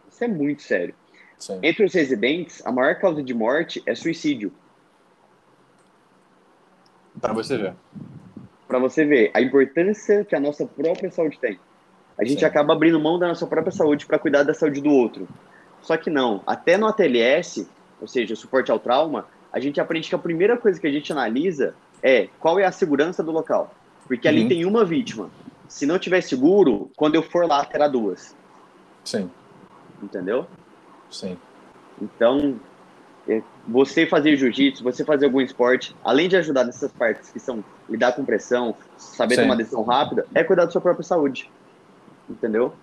Isso 0.10 0.24
é 0.24 0.28
muito 0.28 0.62
sério. 0.62 0.96
Sim. 1.40 1.60
Entre 1.64 1.86
os 1.86 1.94
residentes, 1.94 2.64
a 2.66 2.72
maior 2.72 2.96
causa 2.96 3.24
de 3.24 3.34
morte 3.34 3.82
é 3.86 3.96
suicídio. 3.96 4.52
Para 7.20 7.34
você 7.34 7.58
ver. 7.58 7.74
Para 8.68 8.78
você 8.78 9.06
ver 9.06 9.32
a 9.34 9.42
importância 9.42 10.24
que 10.26 10.36
a 10.36 10.40
nossa 10.40 10.66
própria 10.66 11.10
saúde 11.10 11.40
tem. 11.40 11.58
A 12.18 12.26
gente 12.26 12.40
Sim. 12.40 12.46
acaba 12.46 12.74
abrindo 12.74 13.00
mão 13.00 13.18
da 13.18 13.30
nossa 13.30 13.48
própria 13.48 13.72
saúde 13.72 14.06
para 14.06 14.20
cuidar 14.20 14.44
da 14.44 14.54
saúde 14.54 14.82
do 14.82 14.90
outro. 14.90 15.28
Só 15.82 15.96
que 15.96 16.10
não. 16.10 16.44
Até 16.46 16.78
no 16.78 16.86
ATLS, 16.86 17.68
ou 18.02 18.08
seja, 18.08 18.36
suporte 18.36 18.70
ao 18.70 18.78
trauma, 18.78 19.26
a 19.52 19.60
gente 19.60 19.80
aprende 19.80 20.10
que 20.10 20.16
a 20.16 20.20
primeira 20.20 20.58
coisa 20.58 20.80
que 20.80 20.86
a 20.86 20.92
gente 20.92 21.12
analisa 21.12 21.74
é 22.04 22.28
qual 22.40 22.60
é 22.60 22.66
a 22.66 22.72
segurança 22.72 23.24
do 23.24 23.32
local. 23.32 23.74
Porque 24.06 24.28
ali 24.28 24.44
uhum. 24.44 24.50
tem 24.50 24.66
uma 24.66 24.84
vítima. 24.84 25.30
Se 25.68 25.86
não 25.86 25.98
tiver 25.98 26.22
seguro, 26.22 26.92
quando 26.98 27.16
eu 27.16 27.24
for 27.24 27.46
lá, 27.48 27.64
terá 27.64 27.88
duas. 27.88 28.36
Sim. 29.06 29.30
Entendeu? 30.02 30.46
Sim. 31.10 31.38
Então, 32.02 32.60
é, 33.28 33.42
você 33.68 34.06
fazer 34.06 34.36
jiu-jitsu, 34.36 34.84
você 34.84 35.04
fazer 35.04 35.26
algum 35.26 35.42
esporte, 35.42 35.96
além 36.04 36.28
de 36.28 36.36
ajudar 36.38 36.64
nessas 36.64 36.92
partes 36.92 37.30
que 37.30 37.40
são 37.40 37.64
lidar 37.90 38.14
com 38.14 38.26
pressão, 38.26 38.76
saber 38.98 39.36
Sim. 39.36 39.42
tomar 39.42 39.56
decisão 39.56 39.84
rápida, 39.84 40.26
é 40.34 40.44
cuidar 40.44 40.66
da 40.66 40.72
sua 40.72 40.82
própria 40.82 41.04
saúde. 41.04 41.50
Entendeu? 42.30 42.74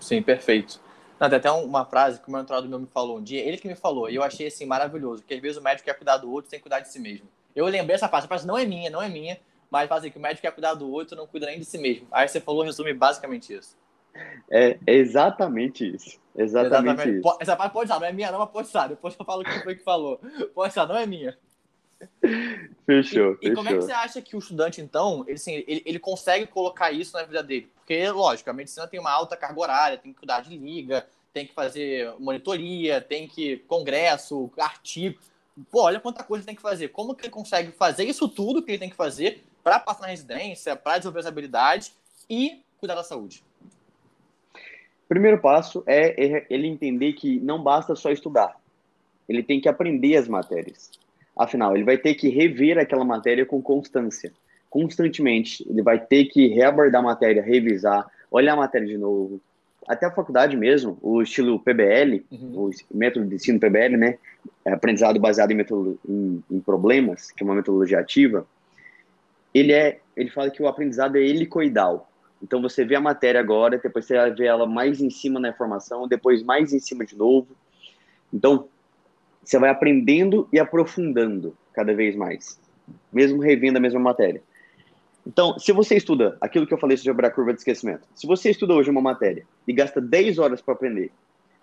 Sim, 0.00 0.22
perfeito. 0.22 0.80
Não, 1.18 1.28
tem 1.28 1.38
até 1.38 1.50
uma 1.50 1.84
frase 1.84 2.20
que 2.20 2.28
o 2.28 2.30
meu 2.30 2.40
entrado 2.40 2.68
meu 2.68 2.78
me 2.78 2.86
falou 2.86 3.18
um 3.18 3.22
dia, 3.22 3.40
ele 3.40 3.56
que 3.56 3.68
me 3.68 3.76
falou, 3.76 4.10
e 4.10 4.16
eu 4.16 4.22
achei 4.22 4.48
assim 4.48 4.66
maravilhoso, 4.66 5.22
que 5.22 5.32
às 5.32 5.40
vezes 5.40 5.56
o 5.56 5.62
médico 5.62 5.84
quer 5.84 5.94
cuidar 5.94 6.16
do 6.16 6.30
outro 6.30 6.50
sem 6.50 6.58
cuidar 6.58 6.80
de 6.80 6.90
si 6.90 6.98
mesmo. 6.98 7.26
Eu 7.54 7.66
lembrei 7.66 7.94
essa 7.94 8.08
parte, 8.08 8.24
a 8.24 8.28
parte 8.28 8.46
não 8.46 8.58
é 8.58 8.66
minha, 8.66 8.90
não 8.90 9.00
é 9.00 9.08
minha, 9.08 9.38
mas 9.70 9.88
fazer 9.88 10.10
que 10.10 10.18
o 10.18 10.20
médico 10.20 10.42
quer 10.42 10.52
cuidar 10.52 10.74
do 10.74 10.90
outro, 10.90 11.16
não 11.16 11.26
cuida 11.26 11.46
nem 11.46 11.58
de 11.58 11.64
si 11.64 11.78
mesmo. 11.78 12.06
Aí 12.10 12.26
você 12.26 12.40
falou, 12.40 12.64
resume 12.64 12.92
basicamente 12.92 13.54
isso. 13.54 13.76
É 14.50 14.78
exatamente 14.86 15.94
isso. 15.94 16.18
Exatamente, 16.36 16.90
exatamente. 16.90 17.18
isso. 17.18 17.36
Essa 17.40 17.56
parte 17.56 17.72
pode 17.72 17.90
usar, 17.90 18.00
não 18.00 18.06
é 18.06 18.12
minha, 18.12 18.30
não, 18.30 18.38
mas 18.40 18.50
pode 18.50 18.68
usar. 18.68 18.88
Depois 18.88 19.16
eu 19.18 19.24
falo 19.24 19.42
o 19.42 19.44
que 19.44 19.62
foi 19.62 19.74
que 19.76 19.84
falou. 19.84 20.20
Pode 20.54 20.72
usar, 20.72 20.86
não 20.86 20.96
é 20.96 21.06
minha. 21.06 21.36
Fechou, 22.84 23.38
e, 23.40 23.48
e, 23.48 23.54
como 23.54 23.68
é 23.68 23.72
que 23.72 23.80
você 23.80 23.92
acha 23.92 24.20
que 24.20 24.36
o 24.36 24.38
estudante, 24.38 24.80
então, 24.80 25.24
ele, 25.26 25.34
assim, 25.34 25.64
ele, 25.66 25.82
ele, 25.86 25.98
consegue 25.98 26.46
colocar 26.46 26.92
isso 26.92 27.16
na 27.16 27.22
vida 27.22 27.42
dele? 27.42 27.70
Porque, 27.74 28.10
lógico, 28.10 28.50
a 28.50 28.52
medicina 28.52 28.86
tem 28.86 29.00
uma 29.00 29.10
alta 29.10 29.36
carga 29.36 29.58
horária, 29.58 29.96
tem 29.96 30.12
que 30.12 30.18
cuidar 30.18 30.40
de 30.42 30.56
liga, 30.56 31.06
tem 31.32 31.46
que 31.46 31.54
fazer 31.54 32.12
monitoria, 32.18 33.00
tem 33.00 33.26
que 33.26 33.58
congresso, 33.68 34.50
artigo. 34.58 35.18
Pô, 35.70 35.82
olha 35.82 36.00
quanta 36.00 36.22
coisa 36.22 36.44
tem 36.44 36.54
que 36.54 36.62
fazer. 36.62 36.88
Como 36.88 37.14
que 37.14 37.22
ele 37.22 37.30
consegue 37.30 37.72
fazer 37.72 38.04
isso 38.04 38.28
tudo 38.28 38.62
que 38.62 38.72
ele 38.72 38.78
tem 38.78 38.90
que 38.90 38.96
fazer 38.96 39.44
para 39.62 39.78
passar 39.78 40.02
na 40.02 40.08
residência, 40.08 40.76
para 40.76 40.98
desenvolver 40.98 41.20
as 41.20 41.26
habilidades 41.26 41.96
e 42.28 42.62
cuidar 42.78 42.94
da 42.94 43.02
saúde? 43.02 43.42
Primeiro 45.08 45.38
passo 45.38 45.82
é 45.86 46.44
ele 46.48 46.66
entender 46.66 47.12
que 47.12 47.38
não 47.40 47.62
basta 47.62 47.94
só 47.94 48.10
estudar. 48.10 48.56
Ele 49.28 49.42
tem 49.42 49.60
que 49.60 49.68
aprender 49.68 50.16
as 50.16 50.28
matérias. 50.28 50.90
Afinal, 51.36 51.74
ele 51.74 51.84
vai 51.84 51.98
ter 51.98 52.14
que 52.14 52.28
rever 52.28 52.78
aquela 52.78 53.04
matéria 53.04 53.44
com 53.44 53.60
constância. 53.60 54.32
Constantemente. 54.70 55.66
Ele 55.68 55.82
vai 55.82 55.98
ter 55.98 56.26
que 56.26 56.46
reabordar 56.48 57.00
a 57.00 57.04
matéria, 57.04 57.42
revisar, 57.42 58.06
olhar 58.30 58.54
a 58.54 58.56
matéria 58.56 58.86
de 58.86 58.98
novo. 58.98 59.40
Até 59.86 60.06
a 60.06 60.10
faculdade 60.10 60.56
mesmo, 60.56 60.96
o 61.02 61.20
estilo 61.20 61.60
PBL, 61.60 62.24
uhum. 62.30 62.70
o 62.90 62.96
método 62.96 63.26
de 63.26 63.34
ensino 63.34 63.60
PBL, 63.60 63.96
né? 63.98 64.18
É 64.64 64.72
aprendizado 64.72 65.20
baseado 65.20 65.50
em, 65.50 65.60
em, 66.08 66.42
em 66.50 66.60
problemas, 66.60 67.30
que 67.30 67.42
é 67.42 67.44
uma 67.44 67.54
metodologia 67.54 67.98
ativa. 67.98 68.46
Ele 69.52 69.72
é, 69.72 70.00
ele 70.16 70.30
fala 70.30 70.50
que 70.50 70.62
o 70.62 70.66
aprendizado 70.66 71.16
é 71.16 71.20
helicoidal. 71.20 72.08
Então 72.44 72.60
você 72.60 72.84
vê 72.84 72.94
a 72.94 73.00
matéria 73.00 73.40
agora, 73.40 73.78
depois 73.78 74.04
você 74.04 74.30
ver 74.30 74.44
ela 74.44 74.66
mais 74.66 75.00
em 75.00 75.08
cima 75.08 75.40
na 75.40 75.48
informação, 75.48 76.06
depois 76.06 76.42
mais 76.42 76.74
em 76.74 76.78
cima 76.78 77.06
de 77.06 77.16
novo. 77.16 77.56
Então 78.30 78.68
você 79.42 79.58
vai 79.58 79.70
aprendendo 79.70 80.46
e 80.52 80.60
aprofundando 80.60 81.56
cada 81.72 81.94
vez 81.94 82.14
mais, 82.14 82.60
mesmo 83.10 83.40
revendo 83.40 83.78
a 83.78 83.80
mesma 83.80 83.98
matéria. 83.98 84.42
Então, 85.26 85.58
se 85.58 85.72
você 85.72 85.96
estuda 85.96 86.36
aquilo 86.38 86.66
que 86.66 86.74
eu 86.74 86.78
falei 86.78 86.98
sobre 86.98 87.26
a 87.26 87.30
curva 87.30 87.54
de 87.54 87.60
esquecimento, 87.60 88.06
se 88.14 88.26
você 88.26 88.50
estuda 88.50 88.74
hoje 88.74 88.90
uma 88.90 89.00
matéria 89.00 89.46
e 89.66 89.72
gasta 89.72 89.98
10 89.98 90.38
horas 90.38 90.60
para 90.60 90.74
aprender, 90.74 91.10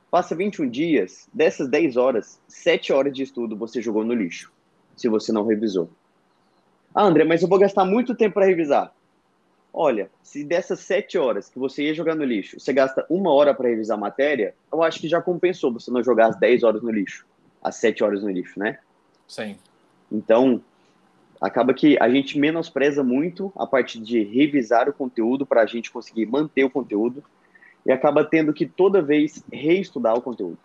passa 0.09 0.35
21 0.35 0.67
dias, 0.67 1.29
dessas 1.31 1.69
10 1.69 1.95
horas, 1.95 2.41
7 2.47 2.91
horas 2.91 3.13
de 3.13 3.21
estudo 3.21 3.55
você 3.55 3.79
jogou 3.79 4.03
no 4.03 4.15
lixo, 4.15 4.51
se 4.97 5.07
você 5.07 5.31
não 5.31 5.45
revisou. 5.45 5.91
Ah, 6.93 7.03
André, 7.03 7.23
mas 7.23 7.43
eu 7.43 7.47
vou 7.47 7.59
gastar 7.59 7.85
muito 7.85 8.15
tempo 8.15 8.33
para 8.33 8.47
revisar. 8.47 8.91
Olha, 9.73 10.10
se 10.21 10.43
dessas 10.43 10.79
7 10.81 11.17
horas 11.17 11.49
que 11.49 11.57
você 11.57 11.84
ia 11.84 11.93
jogar 11.93 12.15
no 12.15 12.25
lixo, 12.25 12.60
você 12.60 12.73
gasta 12.73 13.05
uma 13.10 13.34
hora 13.34 13.53
para 13.53 13.69
revisar 13.69 13.97
a 13.97 14.01
matéria, 14.01 14.53
eu 14.71 14.84
acho 14.84 14.99
que 14.99 15.07
já 15.07 15.21
compensou 15.21 15.71
você 15.71 15.89
não 15.89 16.03
jogar 16.03 16.27
as 16.27 16.36
10 16.38 16.63
horas 16.63 16.81
no 16.81 16.91
lixo 16.91 17.25
às 17.62 17.75
sete 17.75 18.03
horas 18.03 18.23
no 18.23 18.29
lixo, 18.29 18.60
né? 18.60 18.79
Sim. 19.27 19.55
Então, 20.12 20.62
acaba 21.39 21.73
que 21.73 21.97
a 21.99 22.10
gente 22.10 22.39
menospreza 22.39 23.03
muito 23.03 23.51
a 23.55 23.67
parte 23.67 23.99
de 23.99 24.23
revisar 24.23 24.89
o 24.89 24.93
conteúdo 24.93 25.45
para 25.45 25.62
a 25.62 25.65
gente 25.65 25.91
conseguir 25.91 26.25
manter 26.25 26.63
o 26.63 26.69
conteúdo 26.69 27.23
e 27.86 27.91
acaba 27.91 28.23
tendo 28.23 28.53
que 28.53 28.65
toda 28.65 29.01
vez 29.01 29.43
reestudar 29.51 30.15
o 30.15 30.21
conteúdo. 30.21 30.57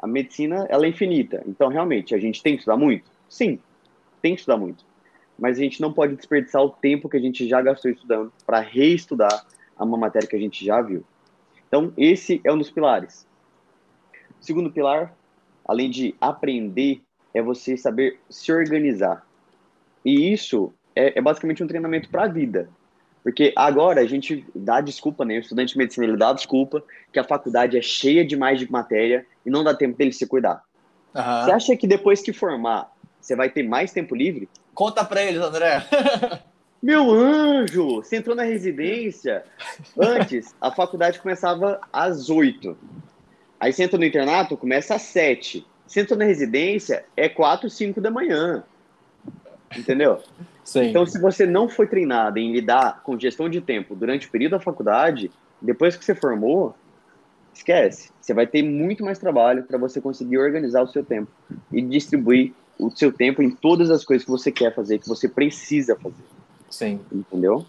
A 0.00 0.06
medicina, 0.06 0.66
ela 0.70 0.86
é 0.86 0.88
infinita, 0.88 1.42
então 1.46 1.68
realmente 1.68 2.14
a 2.14 2.18
gente 2.18 2.42
tem 2.42 2.54
que 2.54 2.60
estudar 2.60 2.76
muito? 2.76 3.10
Sim, 3.28 3.58
tem 4.22 4.34
que 4.34 4.40
estudar 4.40 4.56
muito. 4.56 4.84
Mas 5.40 5.58
a 5.58 5.62
gente 5.62 5.80
não 5.80 5.92
pode 5.92 6.14
desperdiçar 6.14 6.62
o 6.62 6.70
tempo 6.70 7.08
que 7.08 7.16
a 7.16 7.20
gente 7.20 7.48
já 7.48 7.62
gastou 7.62 7.90
estudando 7.90 8.32
para 8.46 8.60
reestudar 8.60 9.46
uma 9.78 9.96
matéria 9.96 10.28
que 10.28 10.36
a 10.36 10.40
gente 10.40 10.64
já 10.64 10.82
viu. 10.82 11.02
Então, 11.66 11.92
esse 11.96 12.40
é 12.44 12.52
um 12.52 12.58
dos 12.58 12.70
pilares. 12.70 13.26
O 14.38 14.44
segundo 14.44 14.70
pilar 14.70 15.14
além 15.70 15.88
de 15.88 16.16
aprender, 16.20 17.00
é 17.32 17.40
você 17.40 17.76
saber 17.76 18.18
se 18.28 18.52
organizar. 18.52 19.24
E 20.04 20.32
isso 20.32 20.74
é, 20.96 21.16
é 21.16 21.22
basicamente 21.22 21.62
um 21.62 21.66
treinamento 21.68 22.08
para 22.08 22.24
a 22.24 22.28
vida. 22.28 22.68
Porque 23.22 23.52
agora 23.54 24.00
a 24.00 24.04
gente 24.04 24.44
dá 24.52 24.80
desculpa, 24.80 25.24
né? 25.24 25.36
O 25.36 25.40
estudante 25.40 25.74
de 25.74 25.78
medicina 25.78 26.06
ele 26.06 26.16
dá 26.16 26.32
desculpa 26.32 26.82
que 27.12 27.20
a 27.20 27.24
faculdade 27.24 27.78
é 27.78 27.82
cheia 27.82 28.24
demais 28.24 28.58
de 28.58 28.68
matéria 28.68 29.24
e 29.46 29.50
não 29.50 29.62
dá 29.62 29.72
tempo 29.72 29.96
dele 29.96 30.12
se 30.12 30.26
cuidar. 30.26 30.64
Uhum. 31.14 31.22
Você 31.22 31.52
acha 31.52 31.76
que 31.76 31.86
depois 31.86 32.20
que 32.20 32.32
formar, 32.32 32.89
você 33.20 33.36
vai 33.36 33.50
ter 33.50 33.62
mais 33.62 33.92
tempo 33.92 34.14
livre? 34.14 34.48
Conta 34.74 35.04
para 35.04 35.22
eles, 35.22 35.40
André. 35.40 35.84
Meu 36.82 37.10
anjo, 37.10 37.96
você 37.96 38.16
entrou 38.16 38.34
na 38.34 38.44
residência. 38.44 39.44
Antes, 39.98 40.54
a 40.60 40.70
faculdade 40.70 41.20
começava 41.20 41.78
às 41.92 42.30
oito. 42.30 42.76
Aí 43.58 43.72
você 43.72 43.82
entra 43.82 43.98
no 43.98 44.04
internato, 44.04 44.56
começa 44.56 44.94
às 44.94 45.02
sete. 45.02 45.66
Você 45.86 46.00
entra 46.00 46.16
na 46.16 46.24
residência, 46.24 47.04
é 47.14 47.28
quatro, 47.28 47.68
cinco 47.68 48.00
da 48.00 48.10
manhã. 48.10 48.64
Entendeu? 49.76 50.22
Sim. 50.64 50.84
Então, 50.84 51.04
se 51.04 51.20
você 51.20 51.44
não 51.44 51.68
foi 51.68 51.86
treinado 51.86 52.38
em 52.38 52.52
lidar 52.52 53.02
com 53.02 53.18
gestão 53.18 53.48
de 53.48 53.60
tempo 53.60 53.94
durante 53.94 54.26
o 54.26 54.30
período 54.30 54.52
da 54.52 54.60
faculdade, 54.60 55.30
depois 55.60 55.96
que 55.96 56.04
você 56.04 56.14
formou, 56.14 56.74
esquece. 57.52 58.10
Você 58.20 58.32
vai 58.32 58.46
ter 58.46 58.62
muito 58.62 59.04
mais 59.04 59.18
trabalho 59.18 59.64
para 59.64 59.76
você 59.76 60.00
conseguir 60.00 60.38
organizar 60.38 60.82
o 60.82 60.88
seu 60.88 61.04
tempo 61.04 61.30
e 61.72 61.82
distribuir 61.82 62.54
o 62.80 62.90
seu 62.90 63.12
tempo 63.12 63.42
em 63.42 63.50
todas 63.50 63.90
as 63.90 64.04
coisas 64.04 64.24
que 64.24 64.30
você 64.30 64.50
quer 64.50 64.74
fazer, 64.74 64.98
que 64.98 65.08
você 65.08 65.28
precisa 65.28 65.96
fazer. 65.96 66.24
Sim. 66.70 67.00
Entendeu? 67.12 67.66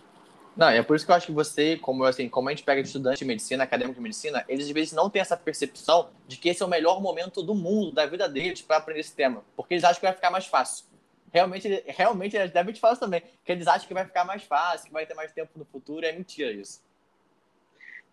Não, 0.55 0.67
é 0.67 0.83
por 0.83 0.95
isso 0.95 1.05
que 1.05 1.11
eu 1.11 1.15
acho 1.15 1.27
que 1.27 1.31
você, 1.31 1.77
como 1.77 2.03
assim, 2.03 2.27
como 2.27 2.49
a 2.49 2.51
gente 2.51 2.63
pega 2.63 2.81
de 2.81 2.87
estudante 2.87 3.19
de 3.19 3.25
medicina, 3.25 3.63
acadêmico 3.63 3.95
de 3.95 4.01
medicina, 4.01 4.43
eles 4.47 4.65
às 4.65 4.71
vezes 4.71 4.93
não 4.93 5.09
têm 5.09 5.21
essa 5.21 5.37
percepção 5.37 6.09
de 6.27 6.37
que 6.37 6.49
esse 6.49 6.61
é 6.61 6.65
o 6.65 6.69
melhor 6.69 7.01
momento 7.01 7.41
do 7.41 7.55
mundo, 7.55 7.93
da 7.93 8.05
vida 8.05 8.27
deles, 8.27 8.61
para 8.61 8.77
aprender 8.77 8.99
esse 8.99 9.15
tema. 9.15 9.43
Porque 9.55 9.73
eles 9.73 9.83
acham 9.83 9.99
que 9.99 10.05
vai 10.05 10.13
ficar 10.13 10.29
mais 10.29 10.45
fácil. 10.45 10.85
Realmente, 11.31 11.83
realmente 11.87 12.35
eles 12.35 12.51
devem 12.51 12.73
te 12.73 12.81
falar 12.81 12.97
também, 12.97 13.21
que 13.45 13.51
eles 13.51 13.65
acham 13.65 13.87
que 13.87 13.93
vai 13.93 14.05
ficar 14.05 14.25
mais 14.25 14.43
fácil, 14.43 14.87
que 14.87 14.93
vai 14.93 15.05
ter 15.05 15.13
mais 15.13 15.31
tempo 15.31 15.51
no 15.55 15.63
futuro, 15.63 16.05
é 16.05 16.11
mentira 16.11 16.51
isso. 16.51 16.81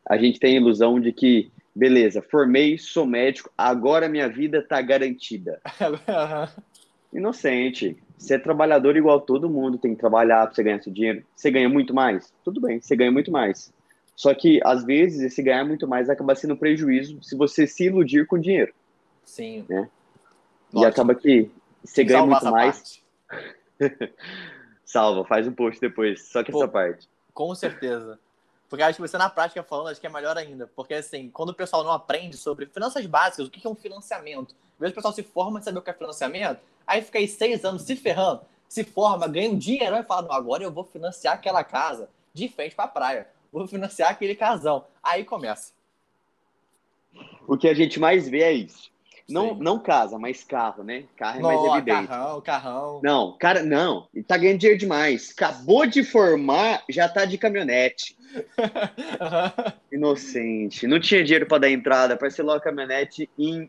A 0.08 0.16
gente 0.16 0.38
tem 0.38 0.56
a 0.56 0.60
ilusão 0.60 1.00
de 1.00 1.12
que, 1.12 1.50
beleza, 1.74 2.22
formei, 2.22 2.78
sou 2.78 3.04
médico, 3.04 3.52
agora 3.58 4.08
minha 4.08 4.28
vida 4.28 4.58
está 4.58 4.80
garantida. 4.80 5.60
Inocente. 7.12 7.96
Você 8.16 8.34
é 8.34 8.38
trabalhador 8.38 8.96
igual 8.96 9.20
todo 9.20 9.48
mundo, 9.48 9.78
tem 9.78 9.94
que 9.94 10.00
trabalhar 10.00 10.46
para 10.46 10.54
você 10.54 10.62
ganhar 10.62 10.82
seu 10.82 10.92
dinheiro. 10.92 11.24
Você 11.34 11.50
ganha 11.50 11.68
muito 11.68 11.94
mais? 11.94 12.32
Tudo 12.44 12.60
bem, 12.60 12.80
você 12.80 12.96
ganha 12.96 13.12
muito 13.12 13.30
mais. 13.30 13.72
Só 14.16 14.34
que, 14.34 14.60
às 14.64 14.84
vezes, 14.84 15.20
esse 15.20 15.40
ganhar 15.40 15.64
muito 15.64 15.86
mais 15.86 16.10
acaba 16.10 16.34
sendo 16.34 16.56
prejuízo 16.56 17.22
se 17.22 17.36
você 17.36 17.66
se 17.66 17.84
iludir 17.84 18.26
com 18.26 18.38
dinheiro. 18.38 18.74
Sim. 19.24 19.64
Né? 19.68 19.88
E 20.74 20.84
acaba 20.84 21.14
que 21.14 21.48
você 21.84 22.02
ganha 22.02 22.26
muito 22.26 22.50
mais. 22.50 23.00
Salva, 24.84 25.24
faz 25.24 25.46
um 25.46 25.52
post 25.52 25.80
depois, 25.80 26.28
só 26.28 26.42
que 26.42 26.50
Pô, 26.50 26.58
essa 26.58 26.68
parte. 26.68 27.08
Com 27.32 27.54
certeza. 27.54 28.18
Porque 28.68 28.82
acho 28.82 28.96
que 28.96 29.08
você 29.08 29.16
na 29.16 29.30
prática 29.30 29.62
falando, 29.62 29.88
acho 29.88 30.00
que 30.00 30.06
é 30.06 30.10
melhor 30.10 30.36
ainda. 30.36 30.66
Porque 30.66 30.94
assim, 30.94 31.30
quando 31.30 31.50
o 31.50 31.54
pessoal 31.54 31.84
não 31.84 31.92
aprende 31.92 32.36
sobre 32.36 32.66
finanças 32.66 33.06
básicas, 33.06 33.46
o 33.46 33.50
que 33.50 33.66
é 33.66 33.70
um 33.70 33.74
financiamento, 33.74 34.54
às 34.74 34.80
vezes 34.80 34.92
o 34.92 34.94
pessoal 34.96 35.14
se 35.14 35.22
forma 35.22 35.58
de 35.58 35.64
saber 35.64 35.78
o 35.78 35.82
que 35.82 35.90
é 35.90 35.94
financiamento, 35.94 36.60
aí 36.88 37.02
fica 37.02 37.18
aí 37.18 37.28
seis 37.28 37.64
anos 37.64 37.82
se 37.82 37.94
ferrando, 37.94 38.40
se 38.68 38.82
forma, 38.82 39.28
ganha 39.28 39.50
um 39.50 39.58
dinheiro 39.58 39.96
e 39.96 40.02
fala, 40.02 40.34
agora 40.34 40.64
eu 40.64 40.72
vou 40.72 40.84
financiar 40.84 41.34
aquela 41.34 41.62
casa 41.62 42.08
de 42.34 42.48
frente 42.48 42.74
pra 42.74 42.88
praia. 42.88 43.28
Vou 43.52 43.66
financiar 43.66 44.10
aquele 44.10 44.34
casão. 44.34 44.84
Aí 45.02 45.24
começa. 45.24 45.72
O 47.46 47.56
que 47.56 47.68
a 47.68 47.74
gente 47.74 47.98
mais 47.98 48.28
vê 48.28 48.42
é 48.42 48.52
isso. 48.52 48.90
Não, 49.28 49.54
não 49.54 49.78
casa, 49.78 50.18
mas 50.18 50.42
carro, 50.42 50.82
né? 50.82 51.04
Carro 51.14 51.38
é 51.38 51.42
mais 51.42 51.64
evidente. 51.64 52.06
Carrão, 52.06 52.40
carrão. 52.40 53.00
Não, 53.02 53.36
cara, 53.38 53.62
não. 53.62 54.08
Ele 54.14 54.24
tá 54.24 54.38
ganhando 54.38 54.58
dinheiro 54.58 54.80
demais. 54.80 55.32
Acabou 55.36 55.86
de 55.86 56.02
formar, 56.02 56.82
já 56.88 57.06
tá 57.08 57.26
de 57.26 57.36
caminhonete. 57.36 58.16
Inocente. 59.92 60.86
Não 60.86 60.98
tinha 60.98 61.22
dinheiro 61.22 61.46
para 61.46 61.58
dar 61.58 61.70
entrada, 61.70 62.16
parcelou 62.16 62.54
a 62.54 62.60
caminhonete 62.60 63.28
em 63.38 63.68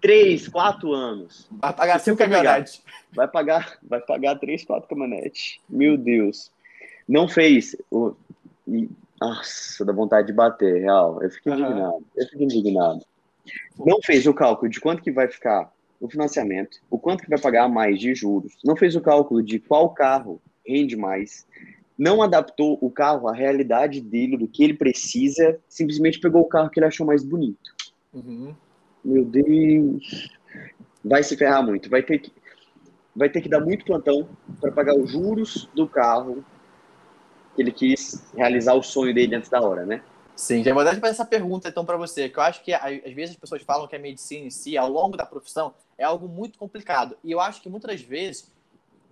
3, 0.00 0.48
4 0.48 0.92
anos. 0.92 1.48
Vai 1.50 1.72
pagar 1.72 1.98
5 1.98 2.16
caminhonetes. 2.16 2.82
Vai 3.12 3.28
pagar, 3.28 3.78
vai 3.82 4.00
pagar 4.00 4.38
3, 4.38 4.64
4 4.64 4.88
caminhonetes. 4.88 5.58
Meu 5.68 5.96
Deus. 5.96 6.50
Não 7.08 7.28
fez. 7.28 7.76
O... 7.90 8.14
Nossa, 9.20 9.84
dá 9.84 9.92
vontade 9.92 10.28
de 10.28 10.32
bater, 10.32 10.80
real. 10.82 11.22
Eu 11.22 11.30
fiquei 11.30 11.52
uhum. 11.52 11.58
indignado. 11.58 12.04
Eu 12.16 12.26
fiquei 12.26 12.44
indignado. 12.44 13.04
Não 13.78 13.98
fez 14.04 14.26
o 14.26 14.34
cálculo 14.34 14.70
de 14.70 14.80
quanto 14.80 15.02
que 15.02 15.10
vai 15.10 15.28
ficar 15.28 15.72
o 16.00 16.08
financiamento, 16.08 16.78
o 16.88 16.98
quanto 16.98 17.24
que 17.24 17.30
vai 17.30 17.40
pagar 17.40 17.68
mais 17.68 17.98
de 17.98 18.14
juros. 18.14 18.52
Não 18.64 18.76
fez 18.76 18.94
o 18.94 19.00
cálculo 19.00 19.42
de 19.42 19.58
qual 19.58 19.90
carro 19.90 20.40
rende 20.64 20.96
mais 20.96 21.46
não 21.98 22.22
adaptou 22.22 22.78
o 22.80 22.88
carro 22.88 23.26
à 23.26 23.34
realidade 23.34 24.00
dele, 24.00 24.36
do 24.36 24.46
que 24.46 24.62
ele 24.62 24.74
precisa, 24.74 25.58
simplesmente 25.68 26.20
pegou 26.20 26.42
o 26.42 26.48
carro 26.48 26.70
que 26.70 26.78
ele 26.78 26.86
achou 26.86 27.04
mais 27.04 27.24
bonito. 27.24 27.74
Uhum. 28.14 28.54
Meu 29.08 29.24
Deus. 29.24 30.28
Vai 31.02 31.22
se 31.22 31.34
ferrar 31.34 31.64
muito. 31.64 31.88
Vai 31.88 32.02
ter 32.02 32.18
que, 32.18 32.30
vai 33.16 33.30
ter 33.30 33.40
que 33.40 33.48
dar 33.48 33.60
muito 33.60 33.86
plantão 33.86 34.28
para 34.60 34.70
pagar 34.70 34.94
os 34.94 35.10
juros 35.10 35.66
do 35.74 35.88
carro 35.88 36.44
que 37.56 37.62
ele 37.62 37.72
quis 37.72 38.22
realizar 38.36 38.74
o 38.74 38.82
sonho 38.82 39.14
dele 39.14 39.34
antes 39.34 39.48
da 39.48 39.62
hora, 39.62 39.86
né? 39.86 40.02
Sim, 40.36 40.62
já 40.62 40.74
vou 40.74 40.84
dar 40.84 41.02
essa 41.02 41.24
pergunta 41.24 41.68
então 41.68 41.84
para 41.84 41.96
você, 41.96 42.28
que 42.28 42.38
eu 42.38 42.42
acho 42.42 42.62
que 42.62 42.72
às 42.72 43.12
vezes 43.12 43.30
as 43.30 43.36
pessoas 43.36 43.62
falam 43.62 43.88
que 43.88 43.96
a 43.96 43.98
medicina 43.98 44.46
em 44.46 44.50
si, 44.50 44.76
ao 44.76 44.88
longo 44.88 45.16
da 45.16 45.26
profissão, 45.26 45.74
é 45.96 46.04
algo 46.04 46.28
muito 46.28 46.58
complicado. 46.58 47.16
E 47.24 47.32
eu 47.32 47.40
acho 47.40 47.62
que 47.62 47.68
muitas 47.68 47.90
das 47.90 48.00
vezes 48.02 48.52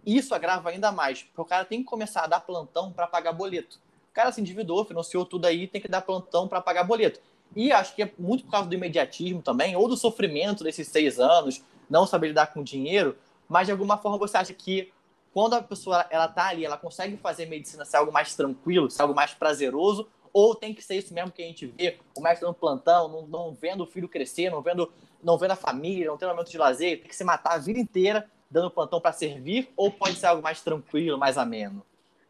isso 0.04 0.34
agrava 0.34 0.68
ainda 0.68 0.92
mais, 0.92 1.22
porque 1.22 1.40
o 1.40 1.44
cara 1.44 1.64
tem 1.64 1.80
que 1.80 1.86
começar 1.86 2.22
a 2.22 2.26
dar 2.28 2.40
plantão 2.40 2.92
para 2.92 3.06
pagar 3.06 3.32
boleto. 3.32 3.80
O 4.10 4.14
cara 4.14 4.30
se 4.30 4.40
endividou, 4.40 4.84
financiou 4.84 5.24
tudo 5.24 5.46
aí, 5.46 5.66
tem 5.66 5.80
que 5.80 5.88
dar 5.88 6.02
plantão 6.02 6.46
para 6.46 6.60
pagar 6.60 6.84
boleto. 6.84 7.18
E 7.54 7.72
acho 7.72 7.94
que 7.94 8.02
é 8.02 8.12
muito 8.18 8.44
por 8.44 8.50
causa 8.50 8.68
do 8.68 8.74
imediatismo 8.74 9.42
também, 9.42 9.76
ou 9.76 9.88
do 9.88 9.96
sofrimento 9.96 10.64
desses 10.64 10.88
seis 10.88 11.18
anos, 11.18 11.62
não 11.88 12.06
saber 12.06 12.28
lidar 12.28 12.48
com 12.48 12.62
dinheiro, 12.62 13.16
mas 13.48 13.66
de 13.66 13.72
alguma 13.72 13.96
forma 13.96 14.18
você 14.18 14.36
acha 14.36 14.52
que 14.52 14.92
quando 15.32 15.54
a 15.54 15.62
pessoa 15.62 16.06
ela 16.10 16.28
tá 16.28 16.48
ali, 16.48 16.64
ela 16.64 16.76
consegue 16.76 17.16
fazer 17.16 17.46
medicina 17.46 17.84
ser 17.84 17.98
algo 17.98 18.12
mais 18.12 18.34
tranquilo, 18.34 18.90
ser 18.90 19.02
algo 19.02 19.14
mais 19.14 19.34
prazeroso, 19.34 20.08
ou 20.32 20.54
tem 20.54 20.74
que 20.74 20.82
ser 20.82 20.96
isso 20.96 21.14
mesmo 21.14 21.30
que 21.30 21.42
a 21.42 21.46
gente 21.46 21.66
vê, 21.66 21.98
o 22.16 22.20
mestre 22.20 22.46
no 22.46 22.54
plantão, 22.54 23.08
não, 23.08 23.26
não 23.26 23.54
vendo 23.54 23.84
o 23.84 23.86
filho 23.86 24.08
crescer, 24.08 24.50
não 24.50 24.60
vendo, 24.60 24.92
não 25.22 25.38
vendo 25.38 25.52
a 25.52 25.56
família, 25.56 26.06
não 26.06 26.16
tendo 26.16 26.30
momento 26.30 26.50
de 26.50 26.58
lazer, 26.58 27.00
tem 27.00 27.08
que 27.08 27.16
se 27.16 27.24
matar 27.24 27.54
a 27.54 27.58
vida 27.58 27.78
inteira 27.78 28.26
dando 28.50 28.70
plantão 28.70 29.00
para 29.00 29.12
servir, 29.12 29.68
ou 29.76 29.90
pode 29.90 30.16
ser 30.16 30.26
algo 30.26 30.42
mais 30.42 30.60
tranquilo, 30.60 31.18
mais 31.18 31.36
ameno? 31.36 31.82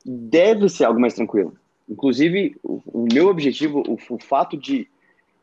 Deve 0.04 0.68
ser 0.68 0.84
algo 0.84 1.00
mais 1.00 1.14
tranquilo. 1.14 1.56
Inclusive, 1.88 2.56
o, 2.62 2.80
o 2.86 3.06
meu 3.12 3.28
objetivo, 3.28 3.82
o, 3.86 4.14
o 4.14 4.18
fato 4.18 4.56
de 4.56 4.88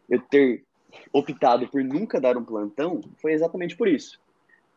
eu 0.09 0.19
ter 0.19 0.63
optado 1.11 1.67
por 1.67 1.83
nunca 1.83 2.19
dar 2.19 2.37
um 2.37 2.43
plantão 2.43 3.01
foi 3.21 3.33
exatamente 3.33 3.75
por 3.75 3.87
isso. 3.87 4.19